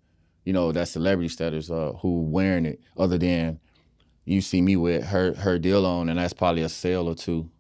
you 0.45 0.53
know, 0.53 0.73
that 0.73 0.89
celebrity 0.89 1.29
status 1.29 1.71
uh, 1.71 1.93
who 2.01 2.23
wearing 2.23 2.65
it. 2.67 2.81
Other 2.97 3.19
than 3.19 3.61
you 4.25 4.41
see 4.41 4.63
me 4.63 4.77
with 4.77 5.05
her 5.05 5.35
her 5.35 5.59
deal 5.59 5.85
on, 5.85 6.09
and 6.09 6.19
that's 6.19 6.33
probably 6.33 6.63
a 6.63 6.69
sale 6.69 7.09
or 7.09 7.15
two. 7.15 7.51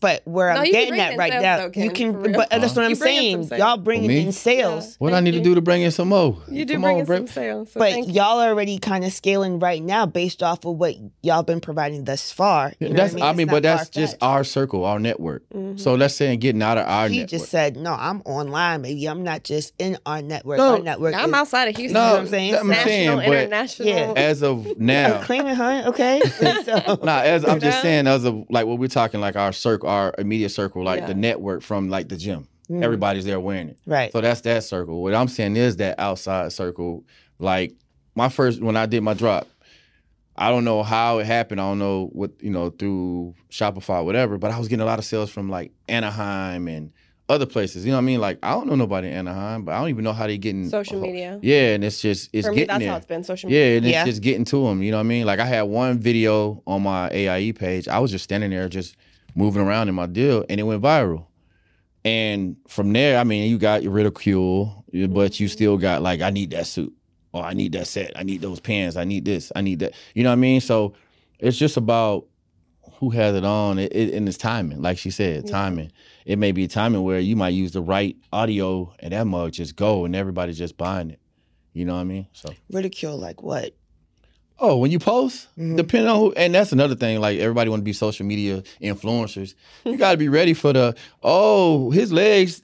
But 0.00 0.22
where 0.24 0.52
No, 0.52 0.60
I'm 0.60 0.66
getting 0.70 0.88
bring 0.90 1.00
at 1.00 1.16
right 1.16 1.32
sales 1.32 1.42
now, 1.42 1.56
though, 1.56 1.70
you 1.82 1.90
can. 1.90 2.12
for 2.12 2.18
real. 2.20 2.32
But 2.36 2.50
that's 2.50 2.76
what 2.76 2.84
I'm 2.84 2.90
You 2.90 2.96
bring 2.96 3.16
in 3.16 3.42
some 3.44 3.48
saying. 3.48 3.60
Y'all 3.60 3.76
bringing 3.78 4.08
me? 4.08 4.20
in 4.26 4.32
sales. 4.32 4.96
What 4.98 5.12
I 5.12 5.16
Thank 5.16 5.24
need 5.24 5.30
to 5.32 5.40
do 5.40 5.54
to 5.54 5.60
bring 5.60 5.82
in 5.82 5.90
some 5.90 6.08
more? 6.08 6.36
You 6.50 6.64
do 6.64 6.74
Come 6.74 6.82
bring 6.82 6.94
on, 6.96 7.00
in 7.00 7.06
bro. 7.06 7.16
some 7.16 7.26
sales. 7.28 7.72
So 7.72 7.80
But 7.80 7.92
thank 7.92 8.08
you. 8.08 8.14
y'all 8.14 8.40
already 8.40 8.78
kind 8.78 9.04
of 9.04 9.12
scaling 9.12 9.58
right 9.58 9.82
now 9.82 10.04
based 10.06 10.42
off 10.42 10.64
of 10.64 10.76
what 10.76 10.94
y'all 11.22 11.42
been 11.42 11.60
providing 11.60 12.04
thus 12.04 12.30
far. 12.30 12.72
You 12.78 12.88
know 12.88 12.92
what 12.92 12.96
that's 13.12 13.14
I 13.22 13.32
mean, 13.32 13.48
It's 13.48 13.50
but 13.52 13.62
that's 13.62 13.88
just 13.88 14.18
far-fetched. 14.20 14.22
our 14.22 14.44
circle, 14.44 14.84
our 14.84 14.98
network. 14.98 15.42
Mhm. 15.54 15.80
So 15.80 15.94
let's 15.94 16.14
say 16.14 16.36
getting 16.36 16.62
out 16.62 16.76
of 16.78 16.86
our 16.86 17.08
He 17.08 17.18
network. 17.18 17.30
just 17.30 17.50
said, 17.50 17.76
"No, 17.76 17.92
I'm 17.98 18.20
online. 18.26 18.82
Maybe 18.82 19.06
I'm 19.06 19.22
not 19.22 19.44
just 19.44 19.72
in 19.78 19.96
our 20.04 20.20
network. 20.22 20.58
No, 20.58 20.74
our 20.74 20.78
network. 20.80 21.14
I'm 21.14 21.30
is- 21.30 21.34
outside 21.34 21.68
of 21.68 21.76
Houston. 21.76 21.94
No, 21.94 22.00
You 22.00 22.06
know 22.08 22.12
what 22.14 22.20
I'm 22.20 22.28
saying? 22.28 22.54
I'm 22.56 22.68
National, 22.68 22.86
saying, 22.86 23.32
international. 23.32 23.88
Yeah. 23.88 24.12
as 24.16 24.42
of 24.42 24.66
I'm 24.66 24.74
now, 24.78 25.22
claiming, 25.22 25.54
huh? 25.54 25.84
Okay. 25.86 26.20
so, 26.64 26.98
Nah, 27.02 27.20
as 27.20 27.44
I'm 27.46 27.60
just 27.60 27.80
saying, 27.82 28.06
as 28.06 28.24
of 28.24 28.44
like 28.50 28.66
what 28.66 28.78
we're 28.78 28.88
talking, 28.88 29.20
like 29.20 29.36
our 29.36 29.52
circle, 29.52 29.85
our 29.86 30.14
immediate 30.18 30.50
circle, 30.50 30.84
like 30.84 31.00
Yeah. 31.00 31.06
the 31.06 31.14
network 31.14 31.62
from 31.62 31.88
like 31.88 32.08
the 32.08 32.16
gym. 32.16 32.46
Mm, 32.70 32.82
Everybody's 32.82 33.24
there 33.24 33.38
wearing 33.38 33.68
it. 33.68 33.78
right. 33.86 34.10
So 34.12 34.20
that's 34.20 34.40
that 34.42 34.64
circle. 34.64 35.02
What 35.02 35.14
I'm 35.14 35.28
saying 35.28 35.56
is 35.56 35.76
that 35.76 35.98
outside 36.00 36.52
circle, 36.52 37.04
like 37.38 37.74
my 38.16 38.28
first 38.28 38.60
when 38.60 38.76
I 38.76 38.86
did 38.86 39.02
my 39.02 39.14
drop, 39.14 39.46
I 40.36 40.50
don't 40.50 40.64
know 40.64 40.82
how 40.82 41.18
it 41.18 41.26
happened. 41.26 41.60
I 41.60 41.64
don't 41.68 41.78
know 41.78 42.10
what 42.12 42.32
you 42.40 42.50
know 42.50 42.70
through 42.70 43.34
Shopify, 43.50 44.04
whatever. 44.04 44.36
But 44.36 44.50
I 44.50 44.58
was 44.58 44.68
getting 44.68 44.82
a 44.82 44.86
lot 44.86 44.98
of 44.98 45.04
sales 45.04 45.30
from 45.30 45.48
like 45.48 45.72
Anaheim 45.88 46.66
and 46.68 46.92
other 47.28 47.46
places. 47.46 47.84
You 47.86 47.92
know 47.92 47.96
what 47.98 48.02
I 48.02 48.04
mean? 48.04 48.20
Like 48.20 48.38
I 48.42 48.50
don't 48.52 48.66
know 48.66 48.74
nobody 48.74 49.08
in 49.08 49.14
Anaheim, 49.14 49.64
but 49.64 49.72
I 49.74 49.78
don't 49.78 49.88
even 49.90 50.04
know 50.04 50.12
how 50.12 50.26
they 50.26 50.36
getting 50.36 50.68
Social 50.68 51.00
media. 51.00 51.38
Yeah, 51.42 51.74
and 51.74 51.84
it's 51.84 52.00
just 52.02 52.30
it's 52.32 52.46
For 52.46 52.52
me, 52.52 52.56
getting 52.58 52.68
that's 52.68 52.80
there. 52.80 52.90
how 52.90 52.96
it's 52.96 53.06
been. 53.06 53.24
Social 53.24 53.48
media. 53.48 53.70
Yeah, 53.70 53.76
and 53.78 53.86
it's 53.86 53.92
Yeah. 53.92 54.04
just 54.04 54.22
getting 54.22 54.44
to 54.46 54.64
them. 54.66 54.82
You 54.82 54.90
know 54.90 54.96
what 54.98 55.04
I 55.04 55.08
mean? 55.08 55.24
Like 55.24 55.38
I 55.38 55.46
had 55.46 55.62
one 55.62 55.98
video 55.98 56.62
on 56.66 56.82
my 56.82 57.08
AIE 57.12 57.52
page. 57.52 57.86
I 57.88 57.98
was 58.00 58.10
just 58.10 58.24
standing 58.24 58.50
there, 58.50 58.68
just 58.68 58.96
moving 59.36 59.62
around 59.62 59.88
in 59.88 59.94
my 59.94 60.06
deal, 60.06 60.44
and 60.48 60.58
it 60.58 60.64
went 60.64 60.82
viral. 60.82 61.26
And 62.04 62.56
from 62.66 62.92
there, 62.92 63.18
I 63.18 63.24
mean, 63.24 63.50
you 63.50 63.58
got 63.58 63.82
your 63.82 63.92
ridicule, 63.92 64.84
but 64.88 64.96
you 64.96 65.06
mm-hmm. 65.06 65.46
still 65.46 65.76
got 65.76 66.02
like, 66.02 66.20
I 66.22 66.30
need 66.30 66.50
that 66.52 66.66
suit, 66.66 66.92
or 67.32 67.44
I 67.44 67.52
need 67.52 67.72
that 67.72 67.86
set, 67.86 68.12
I 68.16 68.22
need 68.22 68.40
those 68.40 68.60
pants, 68.60 68.96
I 68.96 69.04
need 69.04 69.24
this, 69.24 69.52
I 69.54 69.60
need 69.60 69.80
that. 69.80 69.92
You 70.14 70.22
know 70.24 70.30
what 70.30 70.34
I 70.34 70.36
mean? 70.36 70.60
So 70.60 70.94
it's 71.38 71.58
just 71.58 71.76
about 71.76 72.26
who 72.98 73.10
has 73.10 73.34
it 73.34 73.44
on, 73.44 73.78
it, 73.78 73.92
it, 73.94 74.14
and 74.14 74.26
it's 74.26 74.38
timing. 74.38 74.80
Like 74.80 74.98
she 74.98 75.10
said, 75.10 75.44
Yeah. 75.44 75.50
timing. 75.50 75.92
It 76.24 76.38
may 76.38 76.52
be 76.52 76.64
a 76.64 76.68
timing 76.68 77.02
where 77.02 77.20
you 77.20 77.36
might 77.36 77.50
use 77.50 77.72
the 77.72 77.82
right 77.82 78.16
audio, 78.32 78.92
and 79.00 79.12
that 79.12 79.26
mug 79.26 79.52
just 79.52 79.76
go, 79.76 80.04
and 80.04 80.16
everybody's 80.16 80.58
just 80.58 80.76
buying 80.76 81.10
it. 81.10 81.20
You 81.72 81.84
know 81.84 81.94
what 81.94 82.00
I 82.00 82.04
mean? 82.04 82.26
So. 82.32 82.54
Ridicule, 82.70 83.18
like 83.18 83.42
what? 83.42 83.74
Oh, 84.58 84.76
when 84.78 84.90
you 84.90 84.98
post, 84.98 85.48
Mhm. 85.58 85.76
depending 85.76 86.08
on 86.10 86.18
who, 86.18 86.32
and 86.32 86.54
that's 86.54 86.72
another 86.72 86.94
thing. 86.94 87.20
Like 87.20 87.38
everybody 87.38 87.68
want 87.68 87.80
to 87.80 87.84
be 87.84 87.92
social 87.92 88.24
media 88.24 88.62
influencers. 88.82 89.54
You 89.84 89.96
got 89.96 90.12
to 90.12 90.16
be 90.16 90.28
ready 90.28 90.54
for 90.54 90.72
the. 90.72 90.94
Oh, 91.22 91.90
his 91.90 92.10
legs 92.10 92.62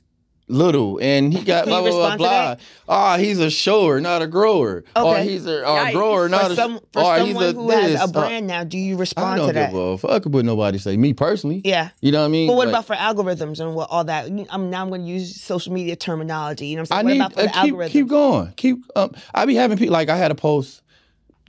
little, 0.49 0.99
and 1.01 1.33
he 1.33 1.45
got 1.45 1.67
blah 1.67 1.81
blah 1.83 1.91
blah 1.91 2.17
blah. 2.17 2.29
that? 2.29 2.61
Ah, 2.89 3.17
he's 3.17 3.39
a 3.39 3.49
shower, 3.51 4.01
not 4.01 4.23
a 4.23 4.27
grower. 4.27 4.85
Okay. 4.97 5.21
Or 5.21 5.23
he's 5.23 5.47
a 5.47 5.61
or 5.61 5.79
Yikes. 5.79 5.93
grower, 5.93 6.29
not 6.29 6.47
for 6.47 6.53
a. 6.53 6.57
for 6.57 7.03
or 7.03 7.19
he's 7.19 7.35
someone 7.35 7.45
a 7.45 7.53
who 7.53 7.67
this. 7.69 7.81
has 7.93 8.01
a 8.01 8.05
Uh, 8.05 8.07
brand 8.07 8.47
now, 8.47 8.65
do 8.65 8.77
you 8.79 8.97
respond 8.97 9.27
I 9.27 9.33
respond 9.35 9.39
don't 9.39 9.49
to 9.49 9.53
that? 9.55 9.71
give 9.73 9.79
a 9.79 9.99
fuck 9.99 10.25
what 10.33 10.45
nobody 10.45 10.79
say. 10.79 10.97
Me 10.97 11.13
personally, 11.15 11.61
Yeah. 11.65 11.91
you 12.01 12.11
know 12.13 12.21
what 12.21 12.25
I 12.27 12.29
mean. 12.29 12.49
But 12.49 12.57
what 12.57 12.69
Like, 12.69 12.73
about 12.73 12.87
for 12.87 12.97
algorithms 12.97 13.61
and 13.61 13.75
what 13.75 13.89
all 13.91 14.05
that? 14.05 14.27
I'm 14.51 14.69
now 14.71 14.83
I'm 14.83 14.89
going 14.89 15.05
to 15.05 15.11
use 15.11 15.41
social 15.41 15.73
media 15.73 15.95
terminology. 15.97 16.67
You 16.67 16.77
know 16.77 16.83
what 16.83 16.93
I 16.93 16.99
I'm 17.01 17.07
saying? 17.07 17.19
need 17.19 17.23
what 17.23 17.33
about 17.33 17.35
for 17.35 17.41
uh, 17.41 17.43
the 17.45 17.49
keep 17.53 17.73
algorithm? 17.73 17.93
keep 17.93 18.09
going. 18.09 18.53
Keep. 18.57 18.79
Um, 18.97 19.13
I 19.35 19.47
be 19.47 19.55
having 19.55 19.79
people 19.79 19.93
like 19.93 20.09
I 20.11 20.17
had 20.17 20.31
a 20.31 20.35
post. 20.35 20.82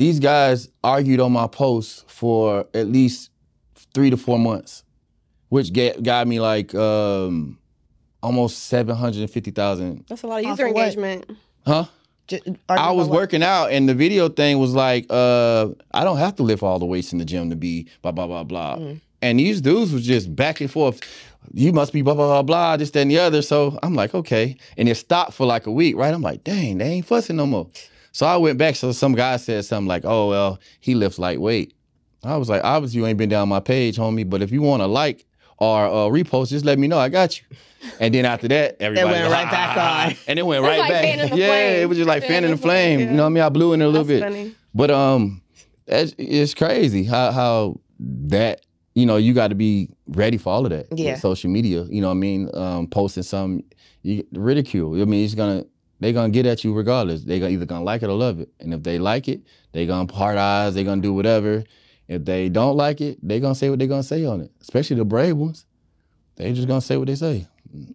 These 0.03 0.19
guys 0.19 0.67
argued 0.83 1.21
on 1.21 1.31
my 1.31 1.47
post 1.47 2.09
for 2.09 2.65
at 2.73 2.89
least 2.89 3.31
three 3.93 4.09
to 4.09 4.17
four 4.17 4.37
months, 4.37 4.83
which 5.47 5.71
get, 5.71 6.03
got 6.03 6.27
me 6.27 6.41
like 6.41 6.75
um, 6.75 7.57
almost 8.21 8.63
seven 8.63 8.97
hundred 8.97 9.21
and 9.21 9.31
fifty 9.31 9.51
thousand. 9.51 10.03
That's 10.09 10.23
a 10.23 10.27
lot 10.27 10.43
of 10.43 10.45
user 10.45 10.67
engagement. 10.67 11.31
Huh? 11.65 11.85
Ju- 12.27 12.41
I 12.67 12.91
was 12.91 13.07
about 13.07 13.11
what? 13.11 13.21
working 13.21 13.43
out, 13.43 13.71
and 13.71 13.87
the 13.87 13.93
video 13.93 14.27
thing 14.27 14.59
was 14.59 14.73
like, 14.73 15.05
uh, 15.09 15.69
I 15.93 16.03
don't 16.03 16.17
have 16.17 16.35
to 16.35 16.43
lift 16.43 16.63
all 16.63 16.79
the 16.79 16.85
weights 16.85 17.13
in 17.13 17.19
the 17.19 17.25
gym 17.25 17.49
to 17.51 17.55
be 17.55 17.87
blah 18.01 18.11
blah 18.11 18.27
blah 18.27 18.43
blah. 18.43 18.75
Mm. 18.75 18.99
And 19.21 19.39
these 19.39 19.61
dudes 19.61 19.93
was 19.93 20.05
just 20.05 20.35
back 20.35 20.59
and 20.59 20.69
forth. 20.69 20.99
You 21.53 21.71
must 21.71 21.93
be 21.93 22.01
blah 22.01 22.15
blah 22.15 22.27
blah 22.27 22.41
blah, 22.41 22.75
this 22.75 22.91
that, 22.91 22.99
and 22.99 23.11
the 23.11 23.19
other. 23.19 23.41
So 23.41 23.79
I'm 23.81 23.95
like, 23.95 24.13
okay. 24.13 24.57
And 24.75 24.89
it 24.89 24.95
stopped 24.95 25.31
for 25.31 25.45
like 25.45 25.65
a 25.65 25.71
week, 25.71 25.95
right? 25.95 26.13
I'm 26.13 26.21
like, 26.21 26.43
dang, 26.43 26.79
they 26.79 26.89
ain't 26.89 27.05
fussing 27.05 27.37
no 27.37 27.45
more. 27.45 27.69
So 28.14 28.26
I 28.26 28.38
went 28.38 28.57
back. 28.57 28.76
So 28.78 28.91
some 28.93 29.14
guy 29.14 29.36
said 29.38 29.66
something 29.66 29.88
like, 29.88 30.05
oh 30.05 30.30
well, 30.30 30.59
he 30.80 30.95
lifts 30.95 31.20
lightweight. 31.20 31.74
I 32.24 32.38
was 32.38 32.47
like, 32.49 32.64
obviously 32.64 32.99
you 33.01 33.05
ain't 33.07 33.18
been 33.18 33.28
down 33.30 33.49
my 33.49 33.59
page, 33.59 33.97
homie. 33.97 34.28
But 34.30 34.41
if 34.41 34.51
you 34.51 34.61
want 34.61 34.82
to 34.82 34.88
like 34.88 35.26
or 35.57 35.86
uh, 35.86 35.89
repost, 36.09 36.49
just 36.49 36.64
let 36.64 36.80
me 36.80 36.88
know. 36.88 36.97
I 36.97 37.09
got 37.09 37.38
you. 37.39 37.45
And 37.99 38.14
then 38.14 38.24
after 38.26 38.47
that, 38.47 38.78
everybody 38.80 39.11
went 39.11 39.26
go, 39.26 39.32
right 39.32 39.51
back 39.51 39.78
"Ah." 39.78 40.05
on. 40.07 40.16
and 40.28 40.39
it 40.39 40.45
went 40.45 40.64
It's 40.64 40.70
right 40.70 40.80
like 40.80 40.89
back. 40.89 41.38
yeah, 41.38 41.47
flame. 41.47 41.82
it 41.82 41.89
was 41.89 41.97
just 41.97 42.07
like 42.07 42.24
Fanning 42.24 42.51
the 42.51 42.57
flame, 42.57 42.99
yeah. 43.01 43.05
You 43.07 43.11
know 43.11 43.24
what 43.24 43.28
I 43.28 43.32
mean? 43.32 43.43
I 43.43 43.49
blew 43.49 43.74
in 43.74 43.82
it 43.82 43.86
a 43.86 43.88
little 43.89 44.05
That's 44.05 44.22
bit. 44.22 44.24
funny. 44.24 44.55
But 44.74 44.89
um, 44.91 45.41
it's, 45.86 46.53
crazy 46.53 47.03
how 47.03 47.32
how 47.32 47.80
that 47.99 48.61
you 48.95 49.05
know 49.05 49.18
you 49.18 49.34
got 49.34 49.49
to 49.49 49.55
be 49.55 49.89
ready 50.07 50.38
for 50.38 50.53
all 50.53 50.66
of 50.66 50.70
that. 50.72 50.88
Yeah. 50.97 51.16
social 51.16 51.49
media. 51.49 51.84
You 51.89 51.99
know 52.01 52.07
what 52.07 52.14
I 52.14 52.18
mean? 52.18 52.49
Um, 52.53 52.88
posting 52.88 53.24
some 53.24 53.64
you, 54.01 54.26
ridicule. 54.32 55.01
I 55.01 55.05
mean, 55.05 55.26
it's 55.26 55.36
gonna 55.36 55.66
they 56.03 56.13
gonna 56.13 56.29
get 56.29 56.45
at 56.45 56.63
you 56.63 56.73
regardless. 56.73 57.23
They 57.23 57.39
gonna 57.39 57.51
either 57.51 57.65
gonna 57.65 57.83
like 57.83 58.03
it 58.03 58.09
or 58.09 58.13
love 58.17 58.39
it. 58.39 58.49
And 58.59 58.73
if 58.73 58.83
they 58.83 58.99
like 58.99 59.27
it, 59.27 59.41
they 59.71 59.85
gonna 59.85 60.11
hard 60.13 60.37
eyes. 60.37 60.73
They 60.75 60.83
gonna 60.83 61.01
do 61.01 61.13
whatever. 61.13 61.63
If 62.07 62.25
they 62.25 62.49
don't 62.49 62.75
like 62.77 63.01
it, 63.01 63.17
they 63.25 63.39
gonna 63.39 63.55
say 63.55 63.69
what 63.69 63.79
they 63.79 63.87
gonna 63.87 64.03
say 64.03 64.25
on 64.25 64.41
it. 64.41 64.51
Especially 64.61 64.97
the 64.97 65.05
brave 65.05 65.37
ones. 65.37 65.65
They 66.35 66.51
just 66.53 66.67
gonna 66.67 66.81
say 66.81 66.97
what 66.97 67.07
they 67.07 67.15
say. 67.15 67.47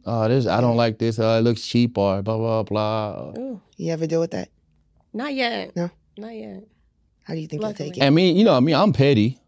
Oh, 0.06 0.26
this 0.28 0.46
I 0.46 0.60
don't 0.60 0.76
like 0.76 0.98
this. 0.98 1.18
Uh, 1.18 1.36
it 1.38 1.42
looks 1.44 1.62
cheap 1.66 1.96
or 1.98 2.22
blah 2.22 2.36
blah 2.36 2.62
blah. 2.64 3.32
Ooh, 3.38 3.60
You 3.76 3.92
ever 3.92 4.06
deal 4.06 4.20
with 4.20 4.32
that? 4.32 4.48
not 5.12 5.34
yet. 5.34 5.74
No? 5.76 5.90
Not 6.16 6.34
yet. 6.34 6.64
How 7.24 7.34
do 7.34 7.40
you 7.40 7.46
think 7.46 7.62
you 7.62 7.68
Luckily. 7.68 7.90
take 7.90 7.98
it? 8.02 8.04
I 8.06 8.10
mean, 8.10 8.36
you 8.36 8.44
know, 8.44 8.54
I 8.54 8.60
mean, 8.60 8.74
I'm 8.74 8.92
petty. 8.92 9.38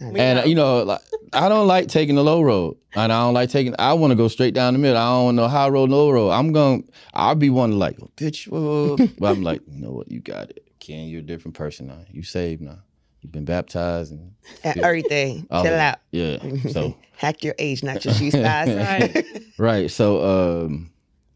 And 0.00 0.48
you 0.48 0.54
know, 0.54 0.82
like 0.82 1.00
I 1.32 1.48
don't 1.48 1.66
like 1.66 1.88
taking 1.88 2.14
the 2.14 2.24
low 2.24 2.40
road, 2.42 2.76
and 2.94 3.12
I 3.12 3.20
don't 3.24 3.34
like 3.34 3.50
taking. 3.50 3.74
I 3.78 3.92
want 3.94 4.10
to 4.12 4.14
go 4.16 4.28
straight 4.28 4.54
down 4.54 4.72
the 4.72 4.78
middle. 4.78 4.96
I 4.96 5.06
don't 5.10 5.36
know 5.36 5.48
high 5.48 5.68
road, 5.68 5.90
low 5.90 6.10
road. 6.10 6.30
I'm 6.30 6.52
going. 6.52 6.82
to 6.84 6.92
I'll 7.14 7.34
be 7.34 7.50
one 7.50 7.70
to 7.70 7.76
like, 7.76 7.98
bitch, 8.16 8.48
whoa. 8.48 8.96
but 9.18 9.30
I'm 9.30 9.42
like, 9.42 9.60
you 9.68 9.80
know 9.80 9.90
what? 9.90 10.10
You 10.10 10.20
got 10.20 10.50
it, 10.50 10.66
Ken. 10.80 11.08
You're 11.08 11.20
a 11.20 11.24
different 11.24 11.54
person 11.56 11.88
now. 11.88 11.98
You 12.10 12.22
saved 12.22 12.62
now. 12.62 12.78
You've 13.20 13.32
been 13.32 13.44
baptized 13.44 14.12
and 14.12 14.32
Yeah. 14.64 14.74
everything. 14.82 15.46
all 15.50 15.64
Chill 15.64 15.74
of 15.74 15.80
out. 15.80 15.98
Yeah. 16.12 16.38
So 16.70 16.96
Hack 17.16 17.42
your 17.44 17.54
age, 17.58 17.82
not 17.82 18.04
your 18.04 18.14
shoe 18.18 18.30
size. 18.30 18.68
Right. 18.68 19.26
right. 19.58 19.90
So 19.90 20.64
um, 20.66 20.90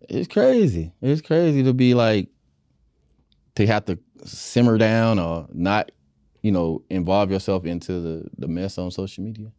it's 0.09 0.29
crazy. 0.29 0.93
It's 1.03 1.21
crazy 1.21 1.63
to 1.65 1.73
be 1.75 1.95
like 1.95 2.29
to 3.57 3.67
have 3.67 3.85
to 3.87 3.99
simmer 4.25 4.79
down 4.79 5.19
or 5.19 5.49
not, 5.53 5.91
you 6.43 6.51
know, 6.53 6.83
involve 6.91 7.31
yourself 7.31 7.65
into 7.65 8.01
the 8.01 8.29
the 8.39 8.49
mess 8.49 8.79
on 8.79 8.91
social 8.91 9.25
media. 9.25 9.51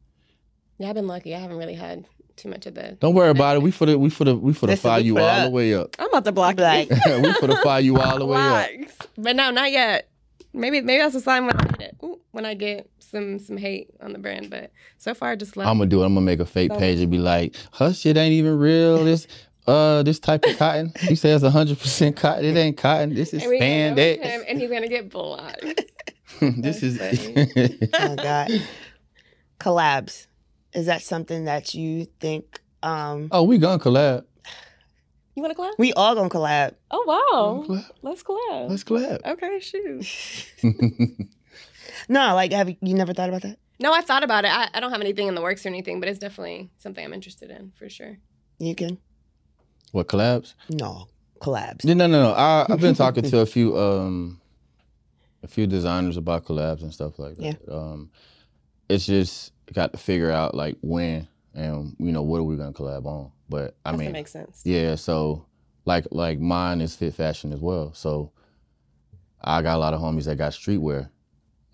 Yeah, 0.77 0.89
I've 0.89 0.95
been 0.95 1.07
lucky. 1.07 1.35
I 1.35 1.39
haven't 1.39 1.57
really 1.57 1.75
had 1.75 2.05
too 2.37 2.49
much 2.49 2.65
of 2.65 2.73
the. 2.75 2.97
Don't 2.99 3.13
worry 3.13 3.29
about 3.29 3.57
it. 3.57 3.61
We 3.61 3.71
for 3.71 3.85
the 3.85 3.97
we 3.99 4.09
for 4.09 4.23
the 4.23 4.35
we 4.35 4.53
for 4.53 4.67
the 4.67 4.77
fire 4.77 4.99
you 4.99 5.17
all 5.19 5.23
up. 5.25 5.43
the 5.45 5.49
way 5.51 5.73
up. 5.75 5.95
I'm 5.99 6.07
about 6.09 6.25
to 6.25 6.31
block 6.31 6.59
Like- 6.59 6.89
you. 6.89 6.97
we 7.21 7.33
for 7.33 7.47
the 7.47 7.57
fire 7.63 7.81
you 7.81 7.97
all 7.99 8.17
the 8.17 8.25
way 8.25 8.37
up. 8.37 8.69
Blocks. 8.77 8.97
But 9.17 9.35
no, 9.35 9.51
not 9.51 9.71
yet. 9.71 10.07
Maybe 10.53 10.81
maybe 10.81 11.01
that's 11.01 11.15
a 11.15 11.21
sign 11.21 11.45
when 11.45 11.55
I 11.55 11.63
get 11.65 11.81
it. 11.81 11.97
Ooh, 12.03 12.19
when 12.31 12.45
I 12.45 12.55
get 12.55 12.89
some 12.99 13.37
some 13.39 13.57
hate 13.57 13.89
on 14.01 14.11
the 14.13 14.19
brand. 14.19 14.49
But 14.49 14.71
so 14.97 15.13
far, 15.13 15.35
just 15.35 15.55
love. 15.55 15.67
I'm 15.67 15.77
gonna 15.77 15.89
do 15.89 16.01
it. 16.01 16.05
I'm 16.05 16.13
gonna 16.13 16.25
make 16.25 16.39
a 16.39 16.45
fake 16.45 16.71
So- 16.73 16.79
page 16.79 16.99
and 16.99 17.11
be 17.11 17.19
like, 17.19 17.55
her 17.73 17.93
shit 17.93 18.17
ain't 18.17 18.33
even 18.33 18.57
real. 18.57 19.03
This 19.05 19.27
uh 19.67 20.01
this 20.03 20.19
type 20.19 20.43
of 20.45 20.57
cotton. 20.57 20.91
He 21.01 21.15
says 21.15 21.43
hundred 21.43 21.79
percent 21.79 22.15
cotton. 22.17 22.43
It 22.45 22.57
ain't 22.57 22.75
cotton. 22.77 23.13
This 23.13 23.33
is 23.33 23.43
and 23.43 23.51
we 23.51 23.59
gonna 23.59 23.89
go 23.89 23.95
with 23.95 24.19
spandex. 24.19 24.43
and 24.47 24.59
he's 24.59 24.69
gonna 24.71 24.87
get 24.87 25.09
blocked. 25.09 25.63
this 26.57 26.83
is. 26.83 26.99
Oh 27.93 28.15
God. 28.15 28.51
Collabs. 29.59 30.27
Is 30.73 30.85
that 30.87 31.01
something 31.01 31.45
that 31.45 31.73
you 31.73 32.05
think 32.19 32.61
um 32.83 33.29
oh, 33.31 33.43
we 33.43 33.57
gonna 33.57 33.79
collab. 33.79 34.25
You 35.35 35.43
want 35.43 35.55
to 35.55 35.61
collab? 35.61 35.71
we 35.77 35.93
all 35.93 36.15
gonna 36.15 36.29
collab? 36.29 36.73
Oh 36.89 37.03
wow. 37.07 37.63
Collab. 37.67 37.89
Let's 38.01 38.23
collab. 38.23 38.69
Let's 38.69 38.83
collab. 38.83 39.25
Okay, 39.25 39.59
shoot. 39.59 40.05
No, 42.09 42.33
like 42.35 42.51
have 42.51 42.69
you, 42.69 42.77
you 42.81 42.93
never 42.93 43.13
thought 43.13 43.29
about 43.29 43.41
that? 43.43 43.57
No, 43.79 43.91
I've 43.91 44.05
thought 44.05 44.23
about 44.23 44.45
it. 44.45 44.51
I, 44.51 44.69
I 44.73 44.79
don't 44.79 44.91
have 44.91 45.01
anything 45.01 45.27
in 45.27 45.35
the 45.35 45.41
works 45.41 45.65
or 45.65 45.69
anything, 45.69 45.99
but 45.99 46.09
it's 46.09 46.19
definitely 46.19 46.69
something 46.77 47.03
I'm 47.03 47.13
interested 47.13 47.49
in 47.49 47.71
for 47.77 47.89
sure. 47.89 48.17
You 48.59 48.75
can? 48.75 48.97
what 49.91 50.07
collabs? 50.07 50.53
No. 50.69 51.07
Collabs. 51.41 51.83
No, 51.83 51.93
no, 51.93 52.07
no. 52.07 52.23
no. 52.23 52.31
I, 52.33 52.65
I've 52.69 52.79
been 52.79 52.95
talking 52.95 53.23
to 53.23 53.39
a 53.39 53.45
few, 53.45 53.77
um, 53.77 54.40
a 55.43 55.47
few 55.47 55.67
designers 55.67 56.17
about 56.17 56.45
collabs 56.45 56.81
and 56.81 56.93
stuff 56.93 57.19
like 57.19 57.35
that. 57.37 57.59
Yeah. 57.67 57.73
Um, 57.73 58.11
it's 58.89 59.05
just 59.05 59.53
got 59.73 59.93
to 59.93 59.97
figure 59.97 60.31
out 60.31 60.53
like 60.53 60.77
when 60.81 61.27
and 61.53 61.95
you 61.99 62.11
know 62.11 62.21
what 62.23 62.39
are 62.39 62.43
we 62.43 62.57
gonna 62.57 62.73
collab 62.73 63.05
on. 63.05 63.31
But 63.49 63.75
I 63.85 63.91
to 63.91 63.97
mean, 63.97 64.11
make 64.11 64.27
sense. 64.27 64.61
yeah. 64.63 64.95
So 64.95 65.45
like 65.85 66.07
like 66.11 66.39
mine 66.39 66.81
is 66.81 66.95
fit 66.95 67.13
fashion 67.13 67.53
as 67.53 67.59
well. 67.59 67.93
So 67.93 68.31
I 69.43 69.61
got 69.61 69.75
a 69.75 69.79
lot 69.79 69.93
of 69.93 70.01
homies 70.01 70.25
that 70.25 70.37
got 70.37 70.51
streetwear. 70.53 71.09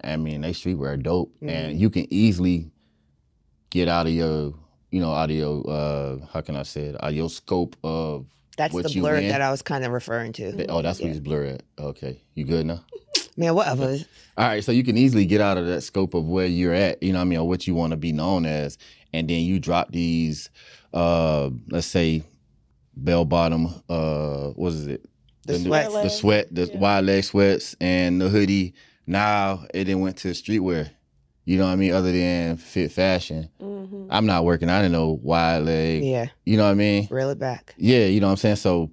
I 0.03 0.15
mean, 0.15 0.41
they 0.41 0.51
streetwear 0.51 0.93
are 0.93 0.97
dope, 0.97 1.34
and 1.41 1.80
you 1.80 1.89
can 1.89 2.11
easily 2.13 2.72
get 3.72 3.88
out 3.88 4.05
of 4.05 4.13
your, 4.13 4.53
you 4.91 5.01
know, 5.01 5.11
out 5.11 5.30
of 5.32 5.36
your, 5.36 5.70
uh, 5.70 6.18
how 6.32 6.41
can 6.41 6.55
I 6.55 6.63
say 6.63 6.84
it, 6.84 6.95
out 6.95 7.09
of 7.09 7.15
your 7.15 7.30
scope 7.30 7.76
of 7.84 8.26
That's 8.57 8.73
what 8.73 8.83
the 8.85 8.89
you 8.91 9.01
blur 9.01 9.17
in. 9.17 9.29
that 9.29 9.41
I 9.41 9.51
was 9.51 9.61
kind 9.61 9.85
of 9.85 9.91
referring 9.91 10.33
to. 10.33 10.65
Oh, 10.67 10.81
that's 10.81 10.99
Yeah. 10.99 11.05
what 11.05 11.11
he's 11.11 11.19
blur 11.19 11.45
at. 11.45 11.63
Okay, 11.79 12.21
you 12.35 12.43
good 12.43 12.65
now? 12.65 12.83
Man, 13.37 13.53
whatever. 13.55 13.97
All 14.37 14.47
right, 14.47 14.63
so 14.63 14.71
you 14.71 14.83
can 14.83 14.97
easily 14.97 15.25
get 15.25 15.41
out 15.41 15.57
of 15.57 15.67
that 15.67 15.81
scope 15.81 16.13
of 16.15 16.25
where 16.27 16.47
you're 16.47 16.73
at, 16.73 17.01
you 17.03 17.13
know 17.13 17.19
what 17.19 17.25
I 17.25 17.25
mean, 17.25 17.39
or 17.39 17.47
what 17.47 17.67
you 17.67 17.75
want 17.75 17.91
to 17.91 17.97
be 17.97 18.11
known 18.11 18.45
as, 18.45 18.77
and 19.13 19.29
then 19.29 19.41
you 19.43 19.59
drop 19.59 19.91
these, 19.91 20.49
uh, 20.93 21.49
let's 21.69 21.87
say, 21.87 22.23
bell 22.95 23.25
bottom, 23.25 23.67
uh, 23.89 24.49
what 24.51 24.73
is 24.73 24.87
it? 24.87 25.05
The 25.45 25.59
new- 25.59 25.65
sweats. 25.65 25.93
the 25.93 26.09
sweat, 26.09 26.47
the 26.53 26.65
Yeah. 26.73 26.79
wide 26.79 27.05
leg 27.05 27.23
sweats, 27.23 27.75
and 27.79 28.19
the 28.19 28.29
hoodie. 28.29 28.73
Now 29.05 29.65
it 29.73 29.85
then 29.85 30.01
went 30.01 30.17
to 30.17 30.29
streetwear. 30.29 30.89
You 31.47 31.57
know 31.57 31.65
what 31.65 31.71
I 31.71 31.75
mean? 31.77 31.93
Other 31.93 32.11
than 32.11 32.57
fit 32.57 32.91
fashion, 32.91 33.49
Mm-hmm. 33.61 34.07
I'm 34.09 34.25
not 34.25 34.43
working. 34.43 34.69
I 34.69 34.81
didn't 34.81 34.91
know 34.91 35.17
wide 35.23 35.59
leg. 35.59 36.03
Yeah. 36.03 36.27
You 36.43 36.57
know 36.57 36.65
what 36.65 36.71
I 36.71 36.73
mean? 36.73 37.07
Reel 37.09 37.29
it 37.29 37.39
back. 37.39 37.73
Yeah, 37.77 38.05
you 38.05 38.19
know 38.19 38.27
what 38.27 38.31
I'm 38.31 38.37
saying. 38.37 38.57
So 38.57 38.91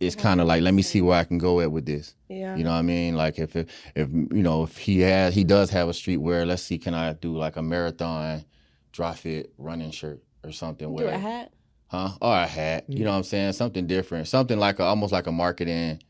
it's 0.00 0.16
kind 0.16 0.40
of 0.40 0.48
like, 0.48 0.60
let 0.62 0.74
me 0.74 0.82
see 0.82 1.00
where 1.02 1.16
I 1.16 1.22
can 1.22 1.38
go 1.38 1.60
at 1.60 1.70
with 1.70 1.86
this. 1.86 2.16
Yeah. 2.28 2.56
You 2.56 2.64
know 2.64 2.70
what 2.72 2.78
I 2.78 2.82
mean? 2.82 3.14
Like 3.14 3.38
if 3.38 3.54
it, 3.54 3.68
if 3.94 4.10
you 4.10 4.42
know 4.42 4.64
if 4.64 4.76
he 4.76 5.00
has 5.02 5.36
he 5.36 5.44
does 5.44 5.70
have 5.70 5.88
a 5.88 5.92
streetwear, 5.92 6.44
let's 6.44 6.64
see, 6.64 6.78
can 6.78 6.94
I 6.94 7.12
do 7.12 7.36
like 7.36 7.54
a 7.56 7.62
marathon 7.62 8.44
dry 8.90 9.14
fit 9.14 9.52
running 9.56 9.92
shirt 9.92 10.20
or 10.42 10.50
something? 10.50 10.88
Do 10.88 11.04
Where, 11.04 11.14
a 11.14 11.18
hat. 11.18 11.52
huh? 11.86 12.10
Or 12.20 12.34
a 12.36 12.46
hat? 12.46 12.86
You 12.88 13.04
know 13.04 13.10
what 13.12 13.18
I'm 13.18 13.22
saying? 13.22 13.52
Something 13.52 13.86
different, 13.86 14.26
something 14.26 14.58
like 14.58 14.80
a, 14.80 14.82
almost 14.82 15.12
like 15.12 15.28
a 15.28 15.32
marketing 15.32 16.02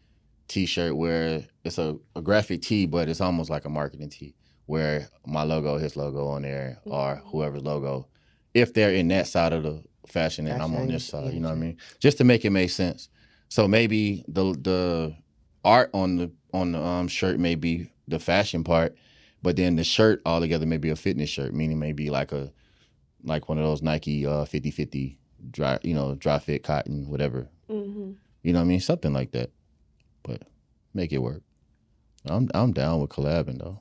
T-shirt 0.49 0.97
where 0.97 1.45
it's 1.63 1.77
a, 1.77 1.99
a 2.17 2.23
graphic 2.23 2.63
tee, 2.63 2.87
but 2.87 3.11
it's 3.11 3.21
almost 3.21 3.51
like 3.51 3.67
a 3.67 3.71
marketing 3.71 4.09
tee 4.09 4.35
where 4.67 5.09
my 5.27 5.43
logo, 5.43 5.77
his 5.79 5.97
logo 5.97 6.29
on 6.29 6.43
there, 6.43 6.79
or 6.85 7.17
whoever's 7.27 7.63
logo, 7.63 8.07
if 8.55 8.73
they're 8.75 8.93
in 8.95 9.09
that 9.09 9.27
side 9.27 9.53
of 9.53 9.63
the 9.63 9.83
fashion 10.07 10.47
and 10.47 10.63
I'm 10.63 10.75
on 10.75 10.89
this 10.89 11.07
side, 11.07 11.25
yeah, 11.27 11.31
you 11.31 11.41
know 11.41 11.49
what 11.49 11.57
I 11.57 11.61
mean? 11.61 11.77
Just 12.01 12.19
to 12.19 12.25
make 12.25 12.45
it 12.45 12.51
make 12.51 12.71
sense. 12.71 13.09
So 13.49 13.69
maybe 13.69 14.25
the 14.29 14.53
the 14.53 15.17
art 15.65 15.91
on 15.93 16.17
the 16.17 16.33
on 16.53 16.73
the 16.73 16.83
um, 16.83 17.09
shirt 17.09 17.39
may 17.39 17.55
be 17.55 17.91
the 18.09 18.19
fashion 18.19 18.65
part, 18.65 18.97
but 19.43 19.57
then 19.57 19.77
the 19.77 19.85
shirt 19.85 20.21
altogether 20.27 20.67
may 20.67 20.77
be 20.79 20.91
a 20.91 20.97
fitness 20.97 21.31
shirt, 21.31 21.55
meaning 21.55 21.79
maybe 21.79 22.11
like 22.11 22.33
a 22.33 22.53
like 23.25 23.49
one 23.49 23.59
of 23.59 23.65
those 23.65 23.83
Nike 23.83 24.27
uh 24.27 24.45
50-50 24.45 25.17
dry 25.51 25.79
you 25.83 25.95
know 25.95 26.15
dry 26.15 26.39
fit 26.39 26.63
cotton 26.63 27.09
whatever 27.09 27.49
Mm-hmm. 27.71 28.13
you 28.43 28.53
know 28.53 28.59
what 28.59 28.65
I 28.65 28.69
mean 28.69 28.81
something 28.81 29.13
like 29.13 29.33
that, 29.33 29.51
but 30.23 30.43
make 30.95 31.13
it 31.13 31.19
work. 31.19 31.43
I'm 32.27 32.49
I'm 32.55 32.73
down 32.73 33.01
with 33.01 33.11
collabing 33.11 33.59
though. 33.59 33.79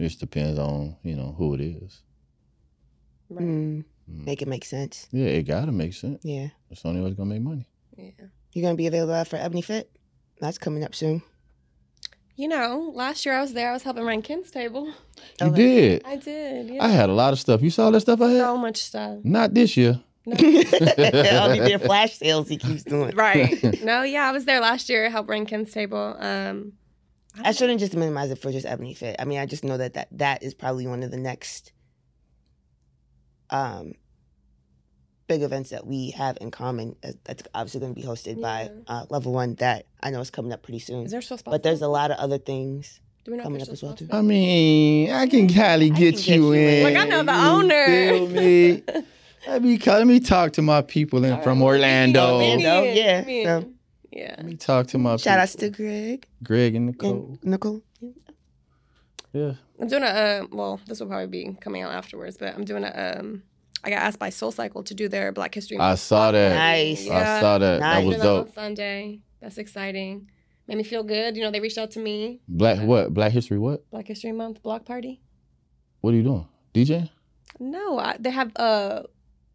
It 0.00 0.04
just 0.04 0.18
depends 0.20 0.58
on 0.58 0.96
you 1.02 1.14
know 1.14 1.34
who 1.36 1.52
it 1.52 1.60
is. 1.60 2.00
Right. 3.28 3.44
Mm. 3.44 3.84
Mm. 4.10 4.24
Make 4.24 4.40
it 4.40 4.48
make 4.48 4.64
sense. 4.64 5.06
Yeah, 5.12 5.26
it 5.26 5.42
gotta 5.42 5.72
make 5.72 5.92
sense. 5.92 6.24
Yeah. 6.24 6.48
It's 6.70 6.80
the 6.80 6.88
only 6.88 7.02
way 7.02 7.08
it's 7.08 7.16
gonna 7.18 7.28
make 7.28 7.42
money. 7.42 7.68
Yeah. 7.98 8.10
You 8.54 8.62
gonna 8.62 8.76
be 8.76 8.86
available 8.86 9.22
for 9.26 9.36
Ebony 9.36 9.60
Fit? 9.60 9.90
That's 10.40 10.56
coming 10.56 10.84
up 10.84 10.94
soon. 10.94 11.20
You 12.34 12.48
know, 12.48 12.90
last 12.94 13.26
year 13.26 13.34
I 13.34 13.42
was 13.42 13.52
there. 13.52 13.68
I 13.68 13.72
was 13.74 13.82
helping 13.82 14.04
run 14.04 14.22
Ken's 14.22 14.50
table. 14.50 14.86
You 15.38 15.48
Okay. 15.48 15.56
did. 15.56 16.02
I 16.06 16.16
did. 16.16 16.70
Yeah. 16.70 16.82
I 16.84 16.88
had 16.88 17.10
a 17.10 17.12
lot 17.12 17.34
of 17.34 17.38
stuff. 17.38 17.60
You 17.60 17.68
saw 17.68 17.90
that 17.90 18.00
stuff 18.00 18.22
I 18.22 18.30
had? 18.30 18.40
so 18.40 18.56
much 18.56 18.78
stuff. 18.78 19.18
Not 19.22 19.52
this 19.52 19.76
year. 19.76 20.00
All 20.26 20.34
these 20.34 20.70
damn 21.68 21.80
flash 21.80 22.14
sales 22.14 22.48
he 22.48 22.56
keeps 22.56 22.84
doing. 22.84 23.14
Right. 23.14 23.62
no, 23.84 24.02
yeah, 24.02 24.26
I 24.26 24.32
was 24.32 24.46
there 24.46 24.60
last 24.60 24.88
year. 24.88 25.10
Helped 25.10 25.28
run 25.28 25.44
Ken's 25.44 25.72
table. 25.72 26.16
Um, 26.18 26.72
I 27.44 27.52
shouldn't 27.52 27.80
just 27.80 27.94
minimize 27.94 28.30
it 28.30 28.38
for 28.38 28.50
just 28.52 28.66
Ebony 28.66 28.94
Fit. 28.94 29.16
I 29.18 29.24
mean, 29.24 29.38
I 29.38 29.46
just 29.46 29.64
know 29.64 29.76
that 29.76 29.94
that, 29.94 30.08
that 30.12 30.42
is 30.42 30.54
probably 30.54 30.86
one 30.86 31.02
of 31.02 31.10
the 31.10 31.16
next 31.16 31.72
um 33.50 33.92
big 35.26 35.42
events 35.42 35.70
that 35.70 35.86
we 35.86 36.10
have 36.10 36.36
in 36.40 36.50
common. 36.50 36.96
Uh, 37.04 37.12
That's 37.24 37.42
obviously 37.54 37.80
going 37.80 37.94
to 37.94 38.00
be 38.00 38.06
hosted 38.06 38.40
by 38.40 38.70
uh, 38.88 39.06
Level 39.10 39.32
One. 39.32 39.54
That 39.56 39.86
I 40.02 40.10
know 40.10 40.20
is 40.20 40.30
coming 40.30 40.52
up 40.52 40.62
pretty 40.62 40.80
soon. 40.80 41.04
Is 41.04 41.12
there 41.12 41.22
still 41.22 41.38
spots? 41.38 41.52
But 41.54 41.62
there's 41.62 41.82
a 41.82 41.88
lot 41.88 42.10
of 42.10 42.18
other 42.18 42.38
things. 42.38 43.00
Do 43.24 43.32
we 43.32 43.36
know 43.36 43.42
coming 43.44 43.60
up 43.62 43.68
as 43.68 43.82
well, 43.82 43.94
too. 43.94 44.08
I 44.10 44.22
mean, 44.22 45.10
I 45.12 45.26
can 45.26 45.48
highly 45.48 45.86
I 45.92 45.94
get, 45.94 46.14
can 46.14 46.22
get 46.24 46.26
you 46.26 46.46
you 46.46 46.52
in. 46.52 46.58
in. 46.86 46.94
Like, 46.94 46.96
I 46.96 47.06
know 47.08 47.22
the 47.22 47.32
You 47.32 47.38
owner. 47.38 47.86
Feel 47.86 48.28
me? 48.28 48.82
Let 49.46 49.62
me 49.62 49.78
let 49.78 50.06
me 50.06 50.20
talk 50.20 50.52
to 50.54 50.62
my 50.62 50.82
people 50.82 51.24
in, 51.24 51.32
All 51.32 51.40
from 51.40 51.60
right. 51.60 51.64
Orlando. 51.66 52.34
Orlando. 52.34 52.68
Come 52.80 52.84
in, 52.84 52.96
yeah, 52.96 53.60
so- 53.60 53.72
Yeah. 54.12 54.34
Let 54.36 54.44
me 54.46 54.56
talk 54.56 54.86
to 54.88 54.98
my 54.98 55.16
Shout 55.16 55.38
outs 55.38 55.54
to 55.56 55.70
Greg 55.70 56.26
Greg 56.42 56.74
and 56.74 56.86
Nicole. 56.86 57.38
and 57.42 57.44
Nicole. 57.44 57.82
Yeah. 59.32 59.52
I'm 59.80 59.88
doing 59.88 60.02
a 60.02 60.06
uh, 60.06 60.46
well. 60.50 60.80
This 60.86 61.00
will 61.00 61.06
probably 61.06 61.28
be 61.28 61.56
coming 61.60 61.82
out 61.82 61.92
afterwards, 61.92 62.36
but 62.36 62.54
I'm 62.54 62.64
doing 62.64 62.84
a. 62.84 63.16
Um, 63.18 63.42
I 63.82 63.90
got 63.90 64.00
asked 64.02 64.18
by 64.18 64.28
Soul 64.30 64.50
Cycle 64.52 64.82
to 64.82 64.94
do 64.94 65.08
their 65.08 65.32
Black 65.32 65.54
History. 65.54 65.78
Month. 65.78 65.92
I 65.92 65.94
saw 65.94 66.32
that. 66.32 66.54
Nice. 66.54 67.08
I 67.08 67.40
saw 67.40 67.58
that. 67.58 67.80
Nice. 67.80 67.94
That 67.94 68.00
Doing 68.00 68.08
was 68.08 68.22
that 68.22 68.28
on. 68.28 68.52
Sunday. 68.52 69.20
That's 69.40 69.56
exciting. 69.58 70.28
Made 70.66 70.76
me 70.76 70.84
feel 70.84 71.02
good. 71.02 71.36
You 71.36 71.42
know, 71.42 71.50
they 71.50 71.60
reached 71.60 71.78
out 71.78 71.90
to 71.92 72.00
me. 72.00 72.40
Black 72.46 72.80
what? 72.80 73.14
Black 73.14 73.32
History 73.32 73.58
what? 73.58 73.88
Black 73.90 74.06
History 74.08 74.32
Month 74.32 74.62
block 74.62 74.84
party. 74.84 75.20
What 76.00 76.12
are 76.12 76.16
you 76.16 76.22
doing? 76.22 76.46
DJ? 76.74 77.08
No, 77.58 77.98
I, 77.98 78.16
they 78.18 78.30
have 78.30 78.52
uh 78.56 79.02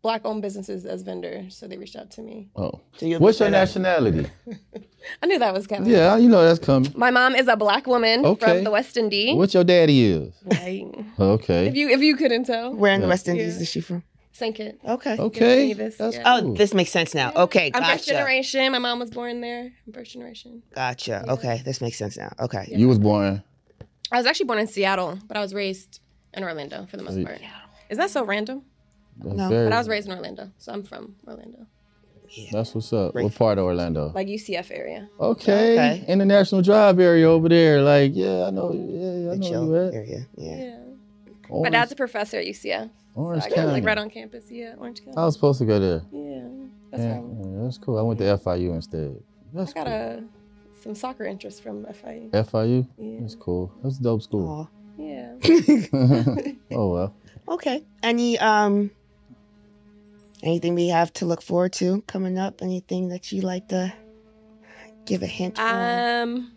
black-owned 0.06 0.42
businesses 0.48 0.86
as 0.86 1.02
vendors, 1.02 1.58
so 1.58 1.68
they 1.68 1.78
reached 1.78 1.96
out 1.96 2.12
to 2.12 2.22
me. 2.22 2.48
Oh. 2.56 2.74
So 2.98 3.08
you'll 3.08 3.20
What's 3.20 3.40
your 3.40 3.50
nationality? 3.50 4.28
I 5.24 5.26
knew 5.26 5.40
that 5.40 5.52
was 5.54 5.66
coming. 5.66 5.90
Yeah, 5.90 6.16
you 6.18 6.30
know 6.30 6.44
that's 6.48 6.60
coming. 6.60 6.94
My 6.96 7.10
mom 7.10 7.34
is 7.36 7.48
a 7.48 7.56
black 7.58 7.88
woman 7.88 8.24
Okay. 8.24 8.46
from 8.46 8.64
the 8.64 8.70
West 8.72 8.98
Indies. 8.98 9.36
What 9.36 9.52
your 9.56 9.64
daddy 9.64 10.00
is? 10.06 10.34
Right. 10.46 10.86
Okay. 11.20 11.68
If 11.70 11.76
you 11.76 11.90
if 11.90 12.02
you 12.02 12.16
couldn't 12.16 12.44
tell, 12.46 12.76
Where 12.76 12.94
in 12.94 13.02
the 13.02 13.08
West 13.08 13.28
Indies 13.28 13.56
Yeah. 13.56 13.62
is 13.64 13.70
she 13.72 13.82
from? 13.82 14.04
St. 14.32 14.54
Kitts. 14.54 14.84
Okay. 14.96 15.16
Okay. 15.18 15.68
Davis, 15.70 15.98
That's 15.98 16.18
yeah. 16.18 16.24
Oh, 16.36 16.54
this 16.54 16.74
makes 16.74 16.92
sense 16.92 17.16
now. 17.16 17.32
Okay, 17.46 17.72
I'm 17.74 17.84
first 17.84 18.08
generation. 18.08 18.72
My 18.74 18.80
mom 18.80 19.00
was 19.00 19.10
born 19.10 19.42
there. 19.42 19.72
I'm 19.88 19.94
first 19.94 20.12
generation. 20.12 20.62
Gotcha. 20.76 21.24
Yeah. 21.26 21.34
Okay, 21.36 21.62
this 21.66 21.80
makes 21.82 21.98
sense 21.98 22.16
now. 22.18 22.32
Okay. 22.40 22.66
You 22.70 22.88
was 22.88 23.00
born. 23.00 23.42
I 24.12 24.18
was 24.18 24.26
actually 24.28 24.46
born 24.52 24.60
in 24.60 24.68
Seattle, 24.68 25.18
but 25.28 25.36
I 25.38 25.42
was 25.42 25.54
raised 25.54 26.00
in 26.36 26.44
Orlando 26.44 26.86
for 26.92 26.98
the 26.98 27.04
most 27.04 27.14
Sweet. 27.16 27.26
part. 27.28 27.42
Is 27.90 27.98
that 27.98 28.10
so 28.12 28.24
random? 28.26 28.64
That's 29.24 29.36
No. 29.38 29.50
very- 29.50 29.66
But 29.68 29.74
I 29.74 29.78
was 29.78 29.88
raised 29.88 30.08
in 30.08 30.14
Orlando, 30.16 30.50
so 30.58 30.72
I'm 30.74 30.84
from 30.84 31.16
Orlando, 31.28 31.66
Yeah. 32.30 32.50
That's 32.52 32.74
what's 32.76 32.92
up. 32.92 33.14
Great. 33.14 33.24
What 33.24 33.36
part 33.36 33.58
of 33.58 33.66
Orlando? 33.66 34.12
like 34.14 34.28
UCF 34.28 34.72
area. 34.72 35.10
Okay. 35.20 35.74
Okay. 35.74 36.06
International 36.08 36.62
Drive 36.62 37.00
area 37.00 37.30
over 37.30 37.48
there. 37.48 37.82
Like, 37.82 38.12
yeah, 38.16 38.48
I 38.48 38.50
know. 38.50 38.72
Yeah, 38.74 39.32
I 39.32 39.36
The 39.36 39.38
know 39.38 39.48
chill 39.50 39.66
you 39.68 39.76
at. 39.78 39.94
area. 39.94 40.28
Yeah. 40.38 40.58
Yeah. 41.50 41.60
My 41.62 41.70
dad's 41.70 41.92
a 41.92 41.96
professor 41.96 42.38
at 42.38 42.46
UCF. 42.46 42.90
Orange 43.16 43.44
I 43.44 43.50
got 43.50 43.56
County. 43.56 43.72
like 43.74 43.86
right 43.86 43.98
on 43.98 44.10
campus. 44.10 44.52
Yeah, 44.52 44.74
Orange 44.80 45.00
County. 45.06 45.16
I 45.18 45.24
was 45.26 45.36
supposed 45.36 45.60
to 45.60 45.66
go 45.66 45.80
there. 45.80 46.02
yeah, 46.12 46.42
that's 46.92 47.04
Yeah, 47.04 47.22
yeah, 47.22 47.64
that's 47.64 47.78
cool. 47.78 47.98
I 47.98 48.02
went 48.02 48.20
to 48.20 48.26
FIU 48.26 48.74
instead. 48.76 49.16
That's 49.54 49.72
I 49.72 49.74
got 49.76 49.86
cool. 49.86 49.94
a 49.94 50.24
some 50.82 50.96
soccer 50.96 51.24
interest 51.26 51.64
from 51.64 51.86
FIU. 51.86 52.32
FIU. 52.32 52.86
Yeah. 52.98 53.20
That's 53.22 53.36
cool. 53.36 53.72
That's 53.84 54.00
a 54.00 54.04
dope 54.04 54.22
school. 54.24 54.68
Aw. 54.98 55.02
Yeah. 55.02 55.36
oh 56.74 56.90
well. 56.92 57.14
Okay. 57.48 57.84
Any 58.04 58.38
um 58.40 58.92
anything 60.46 60.76
we 60.76 60.88
have 60.90 61.12
to 61.14 61.26
look 61.26 61.42
forward 61.42 61.74
to 61.74 62.02
coming 62.04 62.38
up? 62.38 62.62
Anything 62.62 63.10
that 63.10 63.32
you 63.32 63.42
like 63.42 63.68
to 63.70 63.94
give 65.06 65.24
a 65.24 65.28
hint 65.28 65.60
on? 65.60 66.22
Um, 66.30 66.52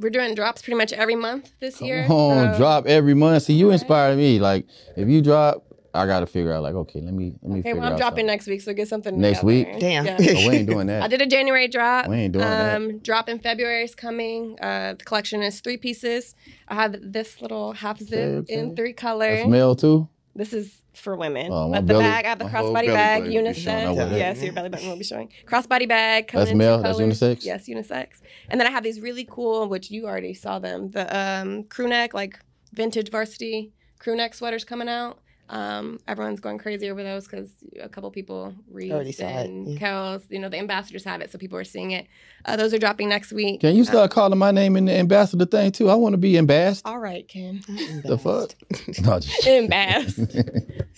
we're 0.00 0.10
doing 0.10 0.34
drops 0.34 0.62
pretty 0.62 0.76
much 0.76 0.92
every 0.92 1.14
month 1.14 1.52
this 1.60 1.78
Come 1.78 1.86
year. 1.88 2.06
on, 2.08 2.52
so- 2.54 2.58
drop 2.58 2.86
every 2.86 3.14
month. 3.14 3.44
See, 3.44 3.54
you 3.54 3.66
Alright. 3.66 3.80
inspired 3.80 4.16
me. 4.18 4.38
Like, 4.40 4.66
if 4.96 5.08
you 5.08 5.22
drop 5.22 5.62
I 5.96 6.06
got 6.06 6.20
to 6.20 6.26
figure 6.26 6.52
out 6.52 6.64
like, 6.64 6.74
okay, 6.74 7.00
let 7.00 7.14
me 7.14 7.36
let 7.40 7.52
me 7.52 7.60
Okay, 7.60 7.68
figure 7.68 7.80
well, 7.80 7.86
I'm 7.86 7.92
out 7.92 7.98
dropping 7.98 8.22
something. 8.22 8.26
next 8.26 8.46
week, 8.48 8.60
so 8.62 8.72
get 8.74 8.88
something 8.88 9.16
Next 9.20 9.38
together. 9.42 9.46
week? 9.70 9.78
Damn. 9.78 10.06
Yeah. 10.06 10.16
Oh, 10.18 10.48
we 10.48 10.56
ain't 10.56 10.68
doing 10.68 10.88
that. 10.88 11.04
I 11.04 11.06
did 11.06 11.22
a 11.22 11.26
January 11.26 11.68
drop. 11.68 12.08
We 12.08 12.16
ain't 12.16 12.32
doing 12.32 12.44
that. 12.44 12.74
um, 12.76 12.98
Drop 12.98 13.28
in 13.28 13.38
February 13.38 13.84
is 13.84 13.94
coming. 13.94 14.58
Uh, 14.60 14.94
the 14.98 15.04
collection 15.04 15.40
is 15.40 15.60
three 15.60 15.76
pieces. 15.76 16.34
I 16.66 16.74
have 16.74 16.96
this 17.00 17.40
little 17.40 17.74
half 17.74 18.00
zip 18.00 18.12
Okay, 18.18 18.36
okay. 18.38 18.54
in 18.54 18.74
three 18.74 18.92
colors. 18.92 19.38
That's 19.38 19.48
male 19.48 19.76
too. 19.76 20.08
This 20.34 20.52
is 20.52 20.82
for 20.94 21.16
women. 21.16 21.48
Oh, 21.50 21.68
my 21.68 21.78
but 21.78 21.86
the 21.86 21.94
belly- 21.94 22.04
bag, 22.04 22.24
I 22.24 22.28
have 22.28 22.38
the 22.38 22.44
crossbody 22.46 22.86
bag, 22.86 23.22
button 23.24 23.34
will 23.34 23.52
be 23.52 23.60
showing. 23.60 23.76
I 23.76 24.02
unisex. 24.04 24.18
Yes, 24.18 24.42
your 24.42 24.52
belly 24.52 24.68
button 24.68 24.88
will 24.88 24.96
be 24.96 25.04
showing. 25.04 25.28
Crossbody 25.46 25.88
bag. 25.88 26.28
coming 26.28 26.46
That's 26.46 26.56
male? 26.56 26.82
That's 26.82 26.98
colors. 26.98 27.20
unisex? 27.20 27.44
Yes, 27.44 27.68
unisex. 27.68 28.20
And 28.48 28.60
then 28.60 28.66
I 28.66 28.70
have 28.70 28.82
these 28.84 29.00
really 29.00 29.26
cool, 29.28 29.68
which 29.68 29.90
you 29.90 30.06
already 30.06 30.34
saw 30.34 30.58
them, 30.58 30.90
the 30.90 31.16
um, 31.16 31.64
crew 31.64 31.88
neck, 31.88 32.14
like 32.14 32.38
vintage 32.72 33.10
varsity 33.10 33.72
crew 33.98 34.16
neck 34.16 34.34
sweaters 34.34 34.64
coming 34.64 34.88
out. 34.88 35.18
Um, 35.50 36.00
everyone's 36.08 36.40
going 36.40 36.56
crazy 36.56 36.88
over 36.90 37.02
those 37.02 37.26
because 37.28 37.50
a 37.78 37.88
couple 37.88 38.10
people, 38.10 38.54
Already 38.72 39.08
Reese 39.08 39.18
saw 39.18 39.26
it, 39.26 39.46
and 39.46 39.68
yeah. 39.68 39.78
Kels, 39.78 40.22
you 40.30 40.38
know, 40.38 40.48
the 40.48 40.58
ambassadors 40.58 41.04
have 41.04 41.20
it, 41.20 41.30
so 41.30 41.36
people 41.36 41.58
are 41.58 41.64
seeing 41.64 41.90
it. 41.90 42.06
Uh, 42.46 42.56
those 42.56 42.72
are 42.72 42.78
dropping 42.78 43.10
next 43.10 43.30
week. 43.30 43.60
Can 43.60 43.76
you 43.76 43.82
Uh, 43.82 43.86
start 43.86 44.10
calling 44.10 44.38
my 44.38 44.50
name 44.50 44.74
in 44.76 44.86
the 44.86 44.92
ambassador 44.94 45.44
thing 45.44 45.70
too? 45.70 45.90
I 45.90 45.96
want 45.96 46.14
to 46.14 46.16
be 46.16 46.38
ambassador. 46.38 46.88
all 46.88 46.98
right, 46.98 47.28
Ken. 47.28 47.60
The 48.04 48.16
fuck? 48.18 48.54
No, 49.04 49.20
just- 49.20 49.46
Embarrassed. 49.46 50.18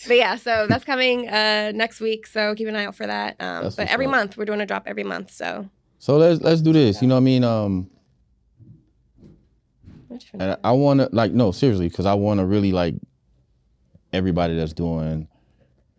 But 0.07 0.17
yeah, 0.17 0.37
so 0.37 0.67
that's 0.69 0.85
coming 0.85 1.29
uh, 1.29 1.73
next 1.75 2.01
week. 2.01 2.27
So 2.29 2.55
keep 2.55 2.69
an 2.69 2.77
eye 2.77 2.85
out 2.87 2.95
for 2.95 3.07
that. 3.07 3.35
Um, 3.41 3.73
but 3.77 3.89
every 3.89 4.07
up. 4.07 4.13
month 4.13 4.37
we're 4.37 4.45
doing 4.45 4.61
a 4.61 4.67
drop 4.67 4.85
every 4.87 5.05
month. 5.05 5.33
So 5.33 5.69
so 5.99 6.19
let's 6.19 6.41
let's 6.41 6.61
do 6.63 6.73
this. 6.73 7.03
You 7.03 7.09
know 7.09 7.15
what 7.17 7.21
I 7.23 7.25
mean? 7.25 7.43
Um, 7.43 7.91
and 10.39 10.57
I 10.63 10.73
want 10.73 11.01
to 11.01 11.09
like 11.13 11.33
no 11.33 11.51
seriously 11.51 11.89
because 11.89 12.07
I 12.07 12.15
want 12.15 12.39
to 12.41 12.47
really 12.47 12.71
like 12.73 12.95
everybody 14.13 14.57
that's 14.57 14.73
doing 14.73 15.29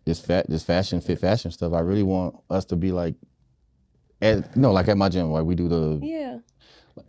this 0.04 0.20
fat 0.20 0.48
this 0.48 0.62
fashion 0.64 1.00
fit 1.00 1.18
fashion 1.20 1.50
stuff. 1.50 1.72
I 1.72 1.80
really 1.80 2.02
want 2.02 2.36
us 2.50 2.64
to 2.66 2.76
be 2.76 2.92
like, 2.92 3.14
at 4.20 4.56
no 4.56 4.72
like 4.72 4.88
at 4.88 4.96
my 4.96 5.08
gym 5.08 5.30
like 5.30 5.44
we 5.44 5.54
do 5.54 5.68
the 5.68 6.00
yeah, 6.02 6.38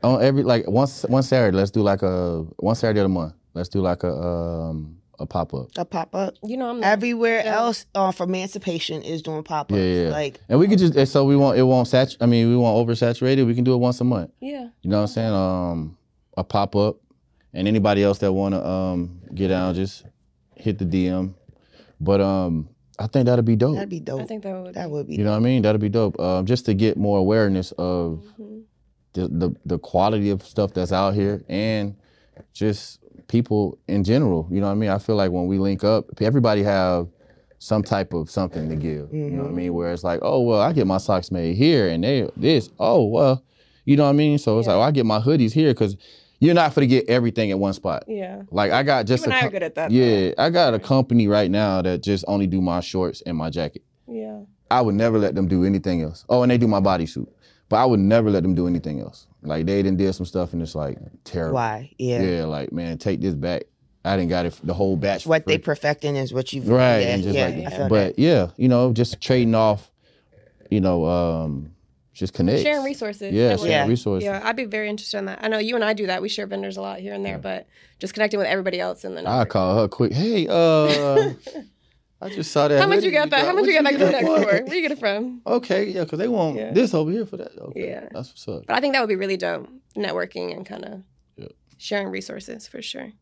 on 0.04 0.22
every 0.24 0.44
like 0.44 0.68
once 0.68 1.04
one 1.04 1.24
Saturday 1.24 1.56
let's 1.58 1.72
do 1.72 1.82
like 1.82 2.02
a 2.04 2.44
one 2.58 2.76
Saturday 2.76 3.00
of 3.00 3.06
the 3.06 3.10
month 3.10 3.34
let's 3.56 3.70
do 3.70 3.82
like 3.82 4.04
a 4.04 4.14
um 4.14 4.96
a 5.22 5.26
pop 5.26 5.54
up. 5.54 5.68
A 5.76 5.84
pop 5.84 6.16
up. 6.16 6.36
you 6.44 6.56
know 6.56 6.70
I'm 6.70 6.82
Everywhere 6.84 7.42
Yeah. 7.44 7.56
else 7.58 7.86
uh, 7.94 8.12
for 8.14 8.24
emancipation 8.24 9.02
is 9.02 9.22
doing 9.22 9.44
pop 9.44 9.70
ups. 9.72 9.78
Yeah, 9.78 9.84
yeah, 9.86 10.04
yeah. 10.04 10.10
Like 10.12 10.40
And 10.48 10.60
we 10.60 10.68
could 10.68 10.80
just 10.80 11.12
so 11.12 11.26
we 11.26 11.36
won't 11.36 11.58
it 11.58 11.64
won't 11.64 11.88
sat 11.90 12.16
I 12.22 12.26
mean 12.26 12.48
we 12.48 12.56
won't 12.56 12.88
oversaturate 12.88 13.38
it. 13.38 13.44
We 13.44 13.54
can 13.56 13.64
do 13.66 13.74
it 13.74 13.78
once 13.78 14.00
a 14.00 14.06
month. 14.06 14.32
yeah. 14.40 14.70
You 14.82 14.90
know 14.90 14.98
what 14.98 15.02
I'm 15.02 15.08
saying? 15.08 15.34
Um, 15.34 15.98
a 16.38 16.44
pop 16.46 16.74
up, 16.78 16.98
and 17.54 17.68
anybody 17.68 18.02
else 18.04 18.20
that 18.20 18.32
wanna 18.32 18.64
um 18.66 19.20
get 19.34 19.50
down, 19.50 19.74
just 19.76 20.06
hit 20.60 20.78
the 20.78 20.86
DM. 20.86 21.34
But 22.02 22.22
um, 22.22 22.70
I 22.98 23.08
think 23.08 23.26
that'd 23.26 23.46
be 23.46 23.56
dope. 23.56 23.76
that'd 23.76 23.90
be 23.90 24.00
dope. 24.00 24.22
I 24.22 24.26
think 24.26 24.44
that 24.44 24.56
would. 24.62 24.74
that 24.76 24.90
would 24.90 25.08
be. 25.08 25.16
you 25.16 25.24
know 25.24 25.32
what 25.32 25.38
I 25.38 25.40
mean? 25.40 25.62
That'd 25.62 25.82
be 25.82 25.90
dope. 25.90 26.20
Um, 26.20 26.46
just 26.46 26.66
to 26.66 26.74
get 26.74 26.98
more 26.98 27.18
awareness 27.18 27.72
of 27.78 28.24
Mhm. 28.40 28.62
the, 29.14 29.28
the 29.28 29.56
the 29.66 29.80
quality 29.80 30.30
of 30.30 30.44
stuff 30.44 30.74
that's 30.74 30.92
out 30.92 31.14
here, 31.14 31.44
and 31.50 31.96
just 32.54 33.00
people 33.28 33.78
in 33.88 34.04
general. 34.04 34.48
You 34.52 34.60
know 34.62 34.68
what 34.68 34.74
I 34.74 34.76
mean? 34.76 34.90
I 34.90 34.98
feel 34.98 35.16
like 35.16 35.32
when 35.32 35.48
we 35.48 35.58
link 35.58 35.84
up, 35.84 36.06
everybody 36.22 36.64
have 36.64 37.08
some 37.62 37.84
type 37.84 38.14
of 38.14 38.30
something 38.30 38.70
to 38.70 38.76
give. 38.76 39.14
You 39.14 39.32
know 39.32 39.44
what 39.44 39.52
I 39.52 39.54
mean? 39.54 39.74
Where 39.74 39.92
it's 39.92 40.04
like, 40.04 40.20
oh 40.22 40.42
well, 40.42 40.62
I 40.62 40.72
get 40.72 40.88
my 40.88 40.98
socks 40.98 41.32
made 41.32 41.56
here, 41.58 41.90
and 41.90 42.04
they 42.04 42.30
this. 42.38 42.70
Oh 42.80 43.06
well, 43.06 43.44
you 43.86 43.98
know 43.98 44.04
what 44.04 44.10
I 44.12 44.14
mean? 44.14 44.38
So 44.38 44.58
it's 44.60 44.68
Yeah. 44.68 44.76
like, 44.76 44.80
oh, 44.80 44.88
I 44.88 44.92
get 44.92 45.06
my 45.06 45.20
hoodies 45.20 45.52
here 45.52 45.72
because 45.74 45.98
you're 46.40 46.54
not 46.56 46.74
for 46.74 46.80
to 46.80 46.88
get 46.88 47.10
everything 47.10 47.52
at 47.52 47.60
one 47.60 47.74
spot. 47.74 48.06
Yeah. 48.08 48.44
Like 48.52 48.72
I 48.72 48.84
got 48.84 49.06
just. 49.06 49.26
You 49.26 49.32
just 49.32 49.34
and 49.34 49.34
a 49.34 49.38
I 49.38 49.40
co- 49.42 49.48
are 49.48 49.52
good 49.52 49.64
at 49.64 49.76
that. 49.76 49.90
though. 49.90 49.96
yeah, 49.96 50.34
I 50.38 50.50
got 50.50 50.74
a 50.74 50.80
company 50.80 51.28
right 51.28 51.52
now 51.52 51.82
that 51.82 52.02
just 52.02 52.26
only 52.28 52.48
do 52.48 52.62
my 52.62 52.80
shorts 52.80 53.22
and 53.26 53.38
my 53.38 53.50
jacket. 53.50 53.84
Yeah. 54.08 54.42
I 54.72 54.82
would 54.82 54.96
never 54.96 55.18
let 55.18 55.36
them 55.36 55.48
do 55.48 55.66
anything 55.66 56.02
else. 56.02 56.26
Oh, 56.30 56.44
and 56.44 56.52
they 56.52 56.58
do 56.58 56.68
my 56.68 56.80
bodysuit, 56.80 57.28
but 57.70 57.78
I 57.78 57.86
would 57.86 58.00
never 58.00 58.30
let 58.30 58.44
them 58.44 58.56
do 58.56 58.68
anything 58.68 59.02
else. 59.02 59.28
Like 59.42 59.66
they 59.66 59.82
didn't 59.82 59.98
did 59.98 60.14
some 60.14 60.26
stuff 60.26 60.54
and 60.54 60.62
it's 60.62 60.76
like 60.76 60.98
terrible. 61.24 61.56
Why? 61.56 61.92
Yeah. 61.98 62.22
Yeah, 62.22 62.46
like 62.46 62.72
man, 62.72 62.98
take 62.98 63.22
this 63.22 63.34
back. 63.36 63.64
I 64.06 64.16
didn't 64.16 64.30
got 64.30 64.46
it 64.46 64.58
the 64.64 64.74
whole 64.74 64.96
batch. 64.96 65.24
for 65.24 65.30
What 65.30 65.46
they 65.46 65.58
perfecting 65.58 66.16
is 66.16 66.34
what 66.34 66.54
you've 66.54 66.70
right, 66.70 67.00
Yeah, 67.00 67.08
and 67.16 67.24
just 67.24 67.36
yeah, 67.36 67.48
like, 67.48 67.74
I 67.74 67.78
feel 67.78 67.90
but 67.90 68.18
yeah, 68.18 68.50
you 68.56 68.70
know, 68.70 68.94
just 68.94 69.20
trading 69.22 69.56
off, 69.56 69.92
you 70.70 70.80
know, 70.80 71.06
um, 71.06 71.74
just 72.20 72.34
connect. 72.34 72.62
Sharing 72.62 72.84
resources. 72.84 73.34
Yeah, 73.34 73.56
sharing 73.56 73.72
Yeah. 73.72 73.88
resources. 73.88 74.26
Yeah, 74.26 74.42
I'd 74.44 74.56
be 74.58 74.66
very 74.66 74.90
interested 74.90 75.18
in 75.20 75.26
that. 75.26 75.40
I 75.42 75.48
know 75.48 75.58
you 75.58 75.76
and 75.76 75.84
I 75.84 75.94
do 75.94 76.08
that. 76.08 76.22
We 76.22 76.28
share 76.30 76.46
vendors 76.46 76.76
a 76.78 76.82
lot 76.82 77.00
here 77.00 77.14
and 77.14 77.26
there, 77.26 77.38
but 77.40 77.66
just 78.00 78.14
connecting 78.14 78.38
with 78.40 78.48
everybody 78.48 78.80
else 78.80 79.04
and 79.06 79.16
then. 79.16 79.26
I 79.26 79.46
call 79.46 79.80
her 79.80 79.88
quick. 79.88 80.12
Hey, 80.14 80.46
uh, 80.50 81.34
I 82.22 82.28
just 82.30 82.52
saw 82.52 82.68
that. 82.68 82.80
How 82.82 82.88
much 82.88 83.04
you 83.04 83.12
got 83.12 83.30
that? 83.30 83.46
How 83.46 83.54
much 83.54 83.66
you 83.66 83.74
got 83.74 83.84
that 83.90 83.96
crew 83.96 84.12
neck 84.12 84.26
for? 84.26 84.66
Where 84.66 84.76
you 84.76 84.82
get 84.82 84.92
it 84.92 85.00
from? 85.00 85.42
Okay, 85.48 85.86
yeah, 85.86 86.04
because 86.04 86.20
they 86.20 86.28
want 86.28 86.58
Yeah. 86.58 86.72
this 86.74 86.94
over 86.94 87.10
here 87.12 87.26
for 87.26 87.38
that. 87.38 87.58
Okay, 87.58 87.88
Yeah. 87.88 88.10
that's 88.12 88.30
what's 88.30 88.48
up. 88.50 88.66
But 88.68 88.76
I 88.76 88.82
think 88.82 88.94
that 88.94 89.00
would 89.00 89.08
be 89.10 89.16
really 89.16 89.38
dope. 89.38 89.70
Networking 89.96 90.54
and 90.56 90.66
kind 90.66 90.84
of 90.86 91.02
Yeah. 91.38 91.48
sharing 91.78 92.10
resources 92.10 92.68
for 92.68 92.82
sure. 92.82 93.14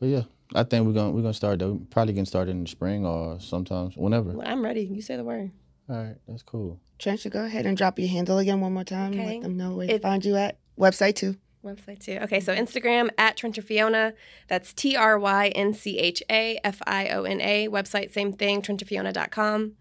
But 0.00 0.06
yeah, 0.08 0.22
I 0.54 0.64
think 0.64 0.84
we're 0.86 0.92
gonna 0.94 1.12
we're 1.12 1.22
gonna 1.22 1.32
start 1.34 1.60
though. 1.60 1.80
Probably 1.90 2.12
getting 2.14 2.24
started 2.26 2.50
in 2.50 2.64
the 2.64 2.68
spring 2.68 3.06
or 3.06 3.38
sometimes 3.38 3.96
whenever. 3.96 4.32
Well, 4.32 4.46
I'm 4.48 4.64
ready. 4.64 4.82
You 4.82 5.00
say 5.02 5.16
the 5.16 5.24
word. 5.24 5.52
All 5.88 5.96
right, 5.96 6.16
that's 6.26 6.42
cool. 6.42 6.80
Trench, 7.00 7.28
go 7.30 7.44
ahead 7.44 7.66
and 7.66 7.76
drop 7.76 7.98
your 7.98 8.08
handle 8.08 8.38
again 8.38 8.60
one 8.60 8.74
more 8.74 8.84
time. 8.84 9.12
Okay. 9.12 9.34
Let 9.34 9.42
them 9.42 9.56
know 9.56 9.74
where 9.74 9.86
to 9.88 9.98
find 9.98 10.24
you 10.24 10.36
at. 10.36 10.58
Website 10.78 11.16
too. 11.16 11.36
Website 11.64 11.98
too. 12.00 12.18
Okay, 12.22 12.40
so 12.40 12.54
Instagram 12.54 13.10
at 13.18 13.36
Tryncha 13.36 13.62
Fiona. 13.64 14.14
That's 14.48 14.72
T 14.72 14.96
R 14.96 15.18
Y 15.18 15.48
N 15.48 15.74
C 15.74 15.98
H 15.98 16.22
A 16.30 16.58
F 16.62 16.80
I 16.86 17.08
O 17.08 17.24
N 17.24 17.40
A. 17.40 17.68
Website, 17.68 18.12
same 18.12 18.32
thing, 18.32 18.62
trynchafiona.com. 18.62 19.72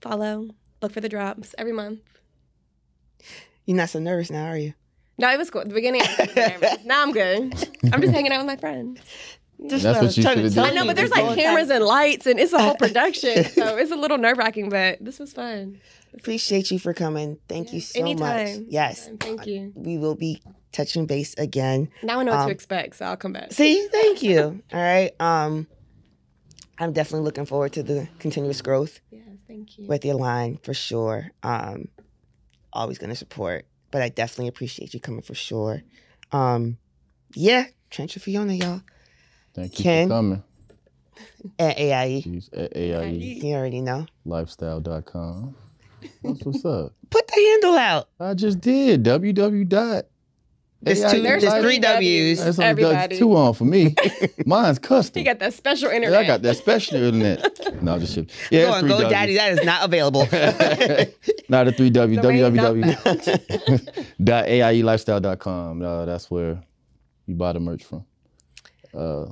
Follow. 0.00 0.48
Look 0.80 0.92
for 0.92 1.00
the 1.00 1.08
drops 1.08 1.54
every 1.58 1.72
month. 1.72 2.00
You're 3.66 3.76
not 3.76 3.90
so 3.90 3.98
nervous 3.98 4.30
now, 4.30 4.46
are 4.46 4.56
you? 4.56 4.74
No, 5.18 5.30
it 5.30 5.38
was 5.38 5.50
cool. 5.50 5.62
At 5.62 5.68
the 5.68 5.74
beginning, 5.74 6.02
I 6.02 6.16
was 6.18 6.36
nervous. 6.36 6.76
Now 6.84 7.02
I'm 7.02 7.12
good. 7.12 7.52
I'm 7.92 8.00
just 8.00 8.14
hanging 8.14 8.32
out 8.32 8.38
with 8.38 8.46
my 8.46 8.56
friends. 8.56 9.00
Just 9.66 9.82
That's 9.82 10.00
what 10.00 10.16
you 10.16 10.22
should've 10.22 10.54
tell 10.54 10.64
did. 10.66 10.72
I 10.72 10.74
know, 10.74 10.82
me 10.82 10.88
but 10.88 10.96
there's 10.96 11.10
like 11.10 11.36
cameras 11.36 11.68
and 11.68 11.84
lights, 11.84 12.26
and 12.26 12.38
it's 12.38 12.52
a 12.52 12.62
whole 12.62 12.76
production. 12.76 13.44
so 13.44 13.76
it's 13.76 13.90
a 13.90 13.96
little 13.96 14.16
nerve 14.16 14.38
wracking, 14.38 14.68
but 14.68 14.98
this 15.04 15.18
was 15.18 15.32
fun. 15.32 15.80
Appreciate 16.14 16.70
you 16.70 16.78
for 16.78 16.92
coming. 16.94 17.38
Thank 17.48 17.72
you 17.72 17.80
so 17.80 18.00
anytime. 18.00 18.54
much. 18.58 18.66
Yes. 18.68 19.08
Thank 19.20 19.46
you. 19.46 19.72
We 19.74 19.98
will 19.98 20.14
be 20.14 20.42
touching 20.72 21.06
base 21.06 21.34
again. 21.34 21.88
Now 22.02 22.20
I 22.20 22.22
know 22.24 22.32
what 22.32 22.40
Um, 22.40 22.46
to 22.48 22.52
expect, 22.52 22.96
so 22.96 23.06
I'll 23.06 23.16
come 23.16 23.32
back. 23.32 23.52
See, 23.52 23.86
thank 23.92 24.22
you. 24.22 24.62
All 24.72 24.80
right. 24.80 25.12
Um, 25.20 25.66
I'm 26.78 26.92
definitely 26.92 27.24
looking 27.24 27.44
forward 27.46 27.72
to 27.74 27.82
the 27.82 28.08
continuous 28.18 28.62
growth 28.62 29.00
Yes, 29.10 29.22
thank 29.48 29.78
you. 29.78 29.86
with 29.88 30.04
your 30.04 30.14
line 30.14 30.58
for 30.62 30.74
sure. 30.74 31.30
Um, 31.42 31.88
always 32.72 32.98
gonna 32.98 33.16
support, 33.16 33.66
but 33.90 34.02
I 34.02 34.08
definitely 34.10 34.48
appreciate 34.48 34.94
you 34.94 35.00
coming 35.00 35.22
for 35.22 35.34
sure. 35.34 35.82
Um, 36.30 36.78
yeah, 37.34 37.66
Tryncha 37.90 38.20
Fiona, 38.20 38.52
y'all 38.54 38.82
Thank 39.54 39.78
you 39.78 39.82
Ken? 39.82 40.08
for 40.08 40.14
coming. 40.14 40.42
at 41.58 41.78
AIE. 41.78 42.20
She's 42.20 42.48
at 42.52 42.76
AIE 42.76 43.08
You 43.42 43.54
already 43.54 43.80
know. 43.80 44.06
lifestyle.com. 44.24 45.56
That's 46.22 46.42
what's 46.44 46.64
up. 46.64 46.92
Put 47.10 47.26
the 47.26 47.34
handle 47.34 47.76
out. 47.78 48.08
I 48.20 48.34
just 48.34 48.60
did. 48.60 49.02
www. 49.04 49.68
dot 49.68 50.04
There's 50.82 51.00
two. 51.10 51.22
There's 51.22 51.42
three 51.62 51.78
W's. 51.78 52.44
That's 52.44 52.58
only 52.58 52.70
Everybody. 52.70 52.94
that's 52.94 53.18
two 53.18 53.34
on 53.36 53.54
for 53.54 53.64
me. 53.64 53.94
Mine's 54.46 54.78
custom. 54.78 55.18
You 55.20 55.24
got 55.24 55.38
that 55.40 55.54
special 55.54 55.88
Yeah, 55.90 55.96
internet. 55.96 56.18
I 56.20 56.26
got 56.26 56.42
that 56.42 56.56
special 56.56 56.96
internet. 57.02 57.58
No, 57.82 57.96
just 57.98 58.14
shit. 58.14 58.30
Yeah, 58.50 58.64
Go 58.66 58.72
on, 58.72 58.80
three 58.80 58.88
go, 58.90 58.98
W's. 58.98 59.10
daddy. 59.12 59.34
That 59.36 59.52
is 59.52 59.64
not 59.64 59.84
available. 59.84 60.22
Not 61.48 61.68
a 61.68 61.72
three 61.72 61.90
W. 61.90 62.20
Domain 62.20 62.42
www. 62.42 64.04
dot 64.24 64.46
AIElifestyle.com. 64.46 65.82
Uh, 65.82 66.04
that's 66.04 66.28
where 66.30 66.60
you 67.26 67.34
buy 67.36 67.52
the 67.52 67.60
merch 67.60 67.84
from. 67.84 68.04
Uh, 68.92 69.26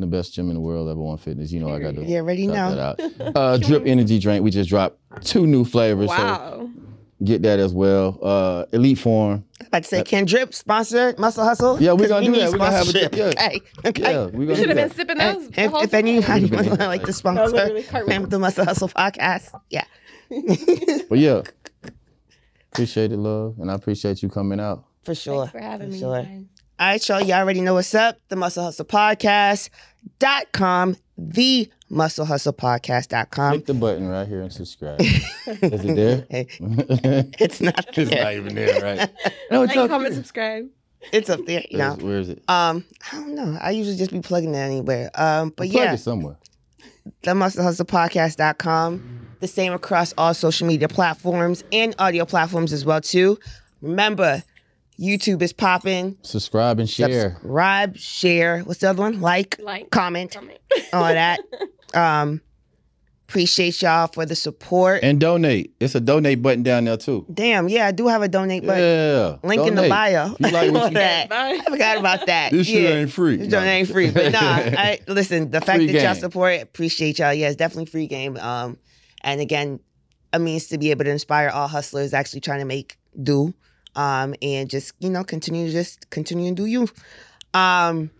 the 0.00 0.06
best 0.06 0.34
gym 0.34 0.48
in 0.48 0.54
the 0.54 0.60
world, 0.60 0.88
ever 0.88 1.00
one 1.00 1.16
fitness. 1.18 1.52
You 1.52 1.60
know, 1.60 1.68
I 1.74 1.78
got 1.78 1.94
to 1.94 2.04
you 2.04 2.16
already 2.18 2.46
shout 2.46 2.54
know. 2.54 2.94
that 2.96 3.20
out. 3.20 3.36
Uh, 3.36 3.56
Drip 3.58 3.86
Energy 3.86 4.18
Drink. 4.18 4.42
We 4.44 4.50
just 4.50 4.68
dropped 4.70 4.98
two 5.24 5.46
new 5.46 5.64
flavors. 5.64 6.08
So 6.10 6.16
Wow. 6.16 6.70
get 7.22 7.42
that 7.42 7.58
as 7.58 7.72
well. 7.72 8.18
Uh, 8.22 8.64
Elite 8.72 8.98
Form. 8.98 9.44
About 9.66 9.82
to 9.84 9.88
say, 9.88 10.02
Ken 10.02 10.24
Drip 10.24 10.52
sponsored 10.54 11.18
Muscle 11.18 11.44
Hustle. 11.44 11.80
Yeah, 11.80 11.92
we're 11.92 12.08
gonna 12.08 12.26
do 12.26 12.32
that. 12.32 12.50
We're 12.50 12.58
gonna 12.58 12.70
have 12.72 12.88
a- 12.88 12.92
drip. 12.92 13.14
yeah. 13.14 13.26
Okay. 13.26 13.60
Okay. 13.84 14.02
Yeah, 14.02 14.26
we 14.26 14.38
We 14.40 14.46
gonna 14.46 14.58
should 14.58 14.68
have 14.68 14.76
been 14.76 14.90
sipping 14.90 15.18
those. 15.18 15.48
the 15.50 15.62
if, 15.62 15.70
whole 15.70 15.82
if 15.82 15.94
anybody 15.94 16.22
time. 16.48 16.56
Would've 16.56 16.78
been 16.78 16.88
like 16.88 17.04
to 17.04 17.12
sponsor 17.12 17.42
was 17.72 18.28
the 18.28 18.38
Muscle 18.38 18.64
Hustle 18.64 18.88
podcast, 18.88 19.52
yeah. 19.70 19.84
But 21.08 21.18
yeah, 21.18 21.42
appreciate 22.72 23.12
it, 23.12 23.16
love, 23.16 23.56
and 23.58 23.70
I 23.70 23.74
appreciate 23.74 24.22
you 24.22 24.28
coming 24.28 24.60
out. 24.60 24.84
For 25.04 25.14
sure. 25.14 25.46
Thanks 25.46 25.52
for 25.52 25.58
having 25.60 25.88
for 25.88 25.92
me. 25.94 25.98
sure. 26.00 26.26
Guys. 26.80 27.10
All 27.10 27.16
right, 27.16 27.18
y'all. 27.20 27.20
Y'all 27.28 27.38
already 27.42 27.60
know 27.60 27.74
what's 27.74 27.94
up. 27.94 28.16
The 28.28 28.36
Muscle 28.36 28.64
Hustle 28.64 28.84
Podcast.com. 28.86 30.96
The 31.18 31.68
Muscle 31.90 32.24
Hustle 32.24 32.52
Podcast.com. 32.52 33.52
Click 33.52 33.66
the 33.66 33.74
button 33.74 34.08
right 34.08 34.26
here 34.26 34.40
and 34.42 34.52
subscribe. 34.52 35.00
Is 35.00 35.22
it 35.46 35.94
there? 35.96 36.26
Hey, 36.30 36.46
it's 36.60 37.40
it's 37.40 37.60
not 37.60 37.86
there. 37.94 38.24
not 38.24 38.34
even 38.34 38.54
there, 38.54 38.80
right? 38.80 39.10
No, 39.50 39.62
it's 39.62 39.74
Like, 39.74 39.84
up 39.84 39.90
comment, 39.90 40.14
here. 40.14 40.22
subscribe. 40.22 40.68
It's 41.12 41.30
up 41.30 41.44
there, 41.46 41.64
you 41.70 41.78
know. 41.78 41.96
Where's- 42.00 42.28
it? 42.28 42.42
Um, 42.48 42.84
I 43.10 43.16
don't 43.16 43.34
know. 43.34 43.58
I 43.60 43.70
usually 43.70 43.96
just 43.96 44.12
be 44.12 44.20
plugging 44.20 44.54
it 44.54 44.58
anywhere. 44.58 45.10
Um, 45.14 45.48
but 45.50 45.68
Plug 45.70 45.72
yeah, 45.72 45.92
it 45.94 45.98
somewhere. 45.98 46.36
the 47.22 47.34
Muscle 47.34 47.62
Hustle 47.62 47.86
Podcast.com. 47.86 49.26
The 49.40 49.48
same 49.48 49.72
across 49.72 50.12
all 50.18 50.34
social 50.34 50.66
media 50.66 50.88
platforms 50.88 51.64
and 51.72 51.94
audio 51.98 52.26
platforms 52.26 52.74
as 52.74 52.84
well 52.84 53.00
too. 53.00 53.38
Remember, 53.80 54.42
YouTube 55.00 55.40
is 55.42 55.52
popping. 55.52 56.16
Subscribe 56.22 56.78
and 56.78 56.88
share. 56.88 57.30
Subscribe, 57.40 57.96
share. 57.96 58.60
What's 58.60 58.80
the 58.80 58.90
other 58.90 59.02
one? 59.02 59.20
Like, 59.20 59.56
Like, 59.58 59.90
comment, 59.90 60.30
comment. 60.32 60.58
all 60.92 61.04
of 61.04 61.14
that. 61.14 61.40
Um, 61.92 62.40
appreciate 63.28 63.82
y'all 63.82 64.06
for 64.06 64.24
the 64.26 64.36
support. 64.36 65.00
And 65.02 65.20
donate. 65.20 65.74
It's 65.80 65.94
a 65.96 66.00
donate 66.00 66.40
button 66.42 66.62
down 66.62 66.84
there 66.84 66.96
too. 66.96 67.26
Damn, 67.34 67.68
yeah, 67.68 67.86
I 67.86 67.90
do 67.92 68.06
have 68.06 68.22
a 68.22 68.28
donate 68.28 68.64
button. 68.64 68.80
yeah. 68.82 69.36
Link 69.42 69.66
in 69.66 69.74
the 69.74 69.88
bio. 69.88 70.36
You 70.38 70.50
like 70.50 70.70
what 70.72 70.88
you- 70.92 70.94
that. 70.98 71.28
Bye. 71.28 71.58
I 71.60 71.70
forgot 71.70 71.98
about 71.98 72.26
that. 72.26 72.52
This 72.52 72.68
shit 72.68 72.88
ain't 72.90 73.10
free. 73.12 73.36
This 73.38 73.48
joint 73.48 73.66
ain't 73.66 73.88
free, 73.88 74.10
but 74.12 74.30
nah. 74.32 74.38
I 74.40 75.00
listen. 75.08 75.50
The 75.50 75.60
fact 75.60 75.78
Free 75.78 75.86
that 75.92 76.02
y'all 76.02 76.14
support, 76.14 76.60
appreciate 76.60 77.18
y'all. 77.18 77.34
Yeah, 77.34 77.48
it's 77.48 77.56
definitely 77.56 77.86
free 77.86 78.06
game. 78.06 78.36
Um, 78.36 78.78
and 79.22 79.40
again, 79.40 79.80
a 80.32 80.38
means 80.38 80.68
to 80.68 80.78
be 80.78 80.92
able 80.92 81.04
to 81.06 81.10
inspire 81.10 81.48
all 81.48 81.66
hustlers 81.66 82.14
actually 82.14 82.40
trying 82.40 82.60
to 82.60 82.66
make 82.66 82.98
do, 83.20 83.52
um, 83.96 84.34
and 84.42 84.68
just 84.68 84.92
you 84.98 85.10
know 85.10 85.24
continue 85.24 85.66
to 85.66 85.72
just 85.72 86.10
continue 86.10 86.48
and 86.48 86.56
do 86.56 86.66
you. 86.66 86.88
Um, 87.54 88.10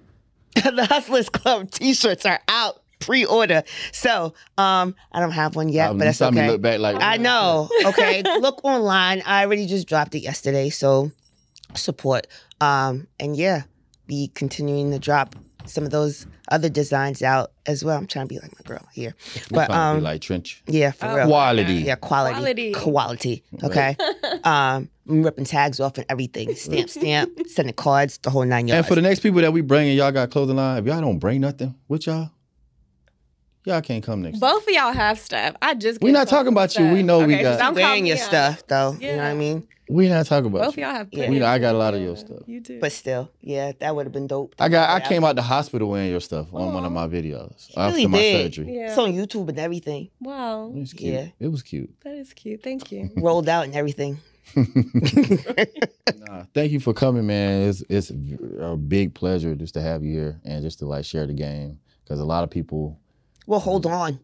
the 0.54 0.86
Hustlers 0.86 1.28
Club 1.28 1.70
T-shirts 1.70 2.26
are 2.26 2.40
out 2.48 2.82
pre-order, 2.98 3.62
so 3.92 4.34
um, 4.58 4.94
I 5.12 5.20
don't 5.20 5.30
have 5.32 5.56
one 5.56 5.68
yet, 5.68 5.90
Um, 5.90 5.98
but 5.98 6.04
that's 6.04 6.20
okay. 6.22 6.48
look 6.48 6.60
back 6.60 6.80
like 6.80 6.96
I 7.00 7.16
know. 7.16 7.68
Okay. 7.86 8.22
Look 8.40 8.64
online. 8.64 9.22
I 9.24 9.44
already 9.44 9.66
just 9.66 9.88
dropped 9.88 10.14
it 10.14 10.20
yesterday. 10.20 10.68
So 10.70 11.10
support. 11.74 12.26
Um, 12.60 13.06
and 13.18 13.36
yeah, 13.36 13.62
be 14.06 14.28
continuing 14.34 14.90
to 14.90 14.98
drop 14.98 15.34
some 15.66 15.84
of 15.84 15.90
those 15.90 16.26
other 16.50 16.68
designs 16.68 17.22
out 17.22 17.52
as 17.66 17.84
well. 17.84 17.96
I'm 17.98 18.06
trying 18.06 18.26
to 18.28 18.34
be 18.34 18.38
like 18.40 18.52
my 18.54 18.62
girl 18.66 18.86
here. 18.92 19.14
But 19.50 19.70
um 19.70 19.96
be 19.98 20.02
like 20.02 20.20
Trench. 20.20 20.62
yeah, 20.66 20.90
for 20.90 21.06
Oh, 21.06 21.16
real. 21.16 21.26
Quality. 21.26 21.74
Yeah, 21.74 21.94
quality. 21.96 22.34
Quality. 22.72 22.72
Quality. 22.72 23.44
Okay. 23.64 23.96
um 24.44 24.88
I'm 25.08 25.22
ripping 25.24 25.44
tags 25.44 25.80
off 25.80 25.96
and 25.98 26.06
everything. 26.08 26.54
Stamp, 26.54 26.88
stamp, 26.98 27.30
sending 27.48 27.74
cards, 27.74 28.18
the 28.18 28.30
whole 28.30 28.44
nine 28.44 28.68
yards. 28.68 28.78
And 28.78 28.86
for 28.86 28.94
the 28.94 29.02
next 29.02 29.20
people 29.20 29.40
that 29.40 29.52
we 29.52 29.60
bring 29.60 29.88
and 29.88 29.96
y'all 29.96 30.12
got 30.12 30.30
clothing 30.30 30.56
line, 30.56 30.78
if 30.78 30.86
y'all 30.86 31.00
don't 31.00 31.18
bring 31.18 31.40
nothing 31.40 31.74
with 31.88 32.06
y'all, 32.06 32.30
y'all 33.64 33.80
can't 33.80 34.02
come 34.04 34.22
next. 34.22 34.38
Both 34.38 34.66
of 34.66 34.72
y'all 34.74 34.92
have 34.92 35.18
stuff. 35.18 35.54
I 35.62 35.74
just. 35.74 36.00
We 36.00 36.10
get 36.10 36.18
not 36.18 36.28
talking 36.28 36.52
about 36.52 36.76
you. 36.76 36.88
We 36.92 37.02
know 37.02 37.24
we 37.26 37.36
got- 37.38 37.58
so 37.58 37.64
don't 37.64 37.74
call 37.74 37.82
wearing 37.82 38.06
your 38.06 38.16
stuff 38.16 38.66
though. 38.66 38.96
You 39.00 39.08
know 39.12 39.16
what 39.18 39.24
I 39.26 39.34
mean? 39.34 39.66
We 39.88 40.08
not 40.08 40.26
talking 40.26 40.46
about 40.46 40.60
Both 40.60 40.74
of 40.74 40.78
you. 40.78 40.84
y'all 40.84 40.92
have. 40.94 41.08
Yeah. 41.10 41.28
We, 41.30 41.42
I 41.42 41.58
got 41.58 41.74
a 41.74 41.78
lot 41.78 41.94
of 41.94 42.00
your 42.00 42.16
stuff. 42.16 42.42
You 42.46 42.60
do. 42.60 42.78
But 42.78 42.92
still, 42.92 43.28
yeah, 43.40 43.72
that 43.80 43.96
would 43.96 44.06
have 44.06 44.12
been 44.12 44.28
dope. 44.28 44.54
I 44.60 44.68
got. 44.68 44.88
I 44.88 45.00
came 45.06 45.24
out 45.24 45.34
the 45.34 45.42
hospital 45.42 45.88
wearing 45.90 46.10
your 46.10 46.20
stuff 46.20 46.46
on 46.54 46.72
one 46.72 46.84
of 46.84 46.92
my 46.92 47.08
videos 47.08 47.70
after 47.76 47.96
really 47.96 48.06
my 48.06 48.18
did. 48.18 48.54
surgery. 48.54 48.76
yeah. 48.76 48.88
It's 48.90 48.98
on 48.98 49.12
YouTube 49.12 49.48
and 49.48 49.58
everything. 49.58 50.10
wow. 50.20 50.68
It 50.72 50.78
was 50.78 50.92
cute. 50.92 51.12
Yeah. 51.14 51.26
It 51.40 51.48
was 51.48 51.62
cute. 51.64 51.90
That 52.04 52.14
is 52.14 52.32
cute. 52.32 52.62
Thank 52.62 52.92
you. 52.92 53.10
Rolled 53.16 53.48
out 53.48 53.64
and 53.64 53.74
everything. 53.74 54.20
Nah, 56.26 56.44
thank 56.54 56.72
you 56.72 56.80
for 56.80 56.92
coming, 56.92 57.26
man. 57.26 57.68
It's 57.68 57.82
it's 57.88 58.10
a 58.60 58.76
big 58.76 59.14
pleasure 59.14 59.54
just 59.54 59.74
to 59.74 59.80
have 59.80 60.02
you 60.04 60.12
here 60.12 60.40
and 60.44 60.62
just 60.62 60.78
to 60.80 60.86
like 60.86 61.04
share 61.04 61.26
the 61.26 61.32
game 61.32 61.78
because 62.04 62.20
a 62.20 62.24
lot 62.24 62.44
of 62.44 62.50
people, 62.50 62.98
Well, 63.50 63.58
hold 63.58 63.84
on. 63.84 64.20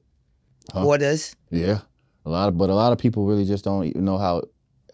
Huh? 0.72 0.86
Orders. 0.86 1.34
yeah, 1.50 1.80
a 2.24 2.30
lot 2.30 2.48
of 2.48 2.56
but 2.56 2.70
a 2.70 2.74
lot 2.74 2.92
of 2.92 2.98
people 2.98 3.26
really 3.26 3.44
just 3.44 3.64
don't 3.64 3.84
even 3.84 4.04
know 4.04 4.18
how 4.18 4.42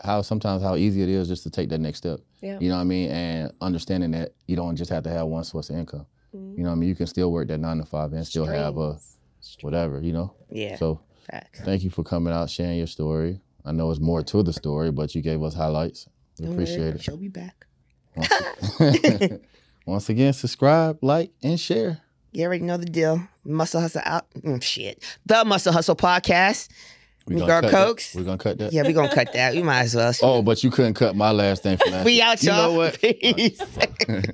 how 0.02 0.22
sometimes 0.22 0.62
how 0.62 0.74
easy 0.74 1.02
it 1.02 1.10
is 1.10 1.28
just 1.28 1.42
to 1.42 1.50
take 1.50 1.68
that 1.68 1.80
next 1.80 1.98
step. 1.98 2.18
Yeah. 2.40 2.59
You 2.59 2.70
know 2.70 2.76
what 2.76 2.80
I 2.80 2.84
mean? 2.84 3.10
And 3.10 3.52
understanding 3.60 4.10
that 4.12 4.32
you 4.46 4.56
don't 4.56 4.74
just 4.74 4.90
have 4.90 5.04
to 5.04 5.10
have 5.10 5.26
one 5.26 5.44
source 5.44 5.68
of 5.68 5.76
income. 5.76 6.06
Mhm. 6.34 6.56
You 6.56 6.62
know 6.64 6.70
what 6.70 6.76
I 6.76 6.78
mean? 6.78 6.88
You 6.88 6.94
can 6.94 7.06
still 7.09 7.30
work 7.30 7.48
that 7.48 7.59
nine 7.59 7.76
to 7.76 7.84
five 7.84 8.14
and 8.14 8.26
still 8.26 8.46
have 8.46 8.78
a 8.78 8.98
whatever. 9.60 10.00
You 10.00 10.14
know. 10.14 10.32
Yeah. 10.50 10.76
So 10.76 11.00
Facts. 11.30 11.60
thank 11.60 11.84
you 11.84 11.90
for 11.90 12.02
coming 12.02 12.32
out, 12.32 12.48
sharing 12.48 12.78
your 12.78 12.86
story. 12.86 13.38
I 13.66 13.72
know 13.72 13.90
it's 13.90 14.00
more 14.00 14.22
to 14.22 14.42
the 14.42 14.54
story, 14.54 14.90
but 14.92 15.14
you 15.14 15.20
gave 15.20 15.42
us 15.42 15.52
highlights. 15.54 16.09
We 16.40 16.50
appreciate 16.50 16.94
it. 16.94 17.02
She'll 17.02 17.18
be 17.18 17.28
back. 17.28 17.66
Once, 18.16 18.32
once 19.86 20.09
again, 20.09 20.32
subscribe, 20.32 20.98
like, 21.02 21.32
and 21.42 21.60
share. 21.60 22.00
You 22.32 22.44
already 22.46 22.64
know 22.64 22.78
the 22.78 22.86
deal. 22.86 23.22
Muscle 23.44 23.80
Hustle 23.80 24.00
out. 24.04 24.24
Mm, 24.40 24.62
shit. 24.62 25.02
The 25.26 25.44
Muscle 25.44 25.72
Hustle 25.72 25.96
podcast. 25.96 26.68
We 27.26 27.34
We 27.36 27.40
gonna 27.42 27.60
got 27.60 27.62
cut 27.64 27.72
Cokes? 27.72 28.12
That. 28.12 28.18
We 28.18 28.24
gonna 28.24 28.38
cut 28.38 28.59
that. 28.59 28.72
Yeah, 28.72 28.82
we're 28.82 28.92
gonna 28.94 29.14
cut 29.14 29.32
that. 29.34 29.54
We 29.54 29.62
might 29.62 29.82
as 29.82 29.94
well. 29.94 30.12
Oh, 30.22 30.42
but 30.42 30.64
you 30.64 30.70
couldn't 30.70 30.94
cut 30.94 31.14
my 31.14 31.30
last 31.30 31.62
thing 31.62 31.76
from 31.76 31.92
last. 31.92 32.04
we 32.04 32.20
out, 32.20 32.42
y'all. 32.42 32.56
y'all. 32.56 32.70
know 32.72 32.76
what? 32.78 33.00
Peace. 33.00 33.60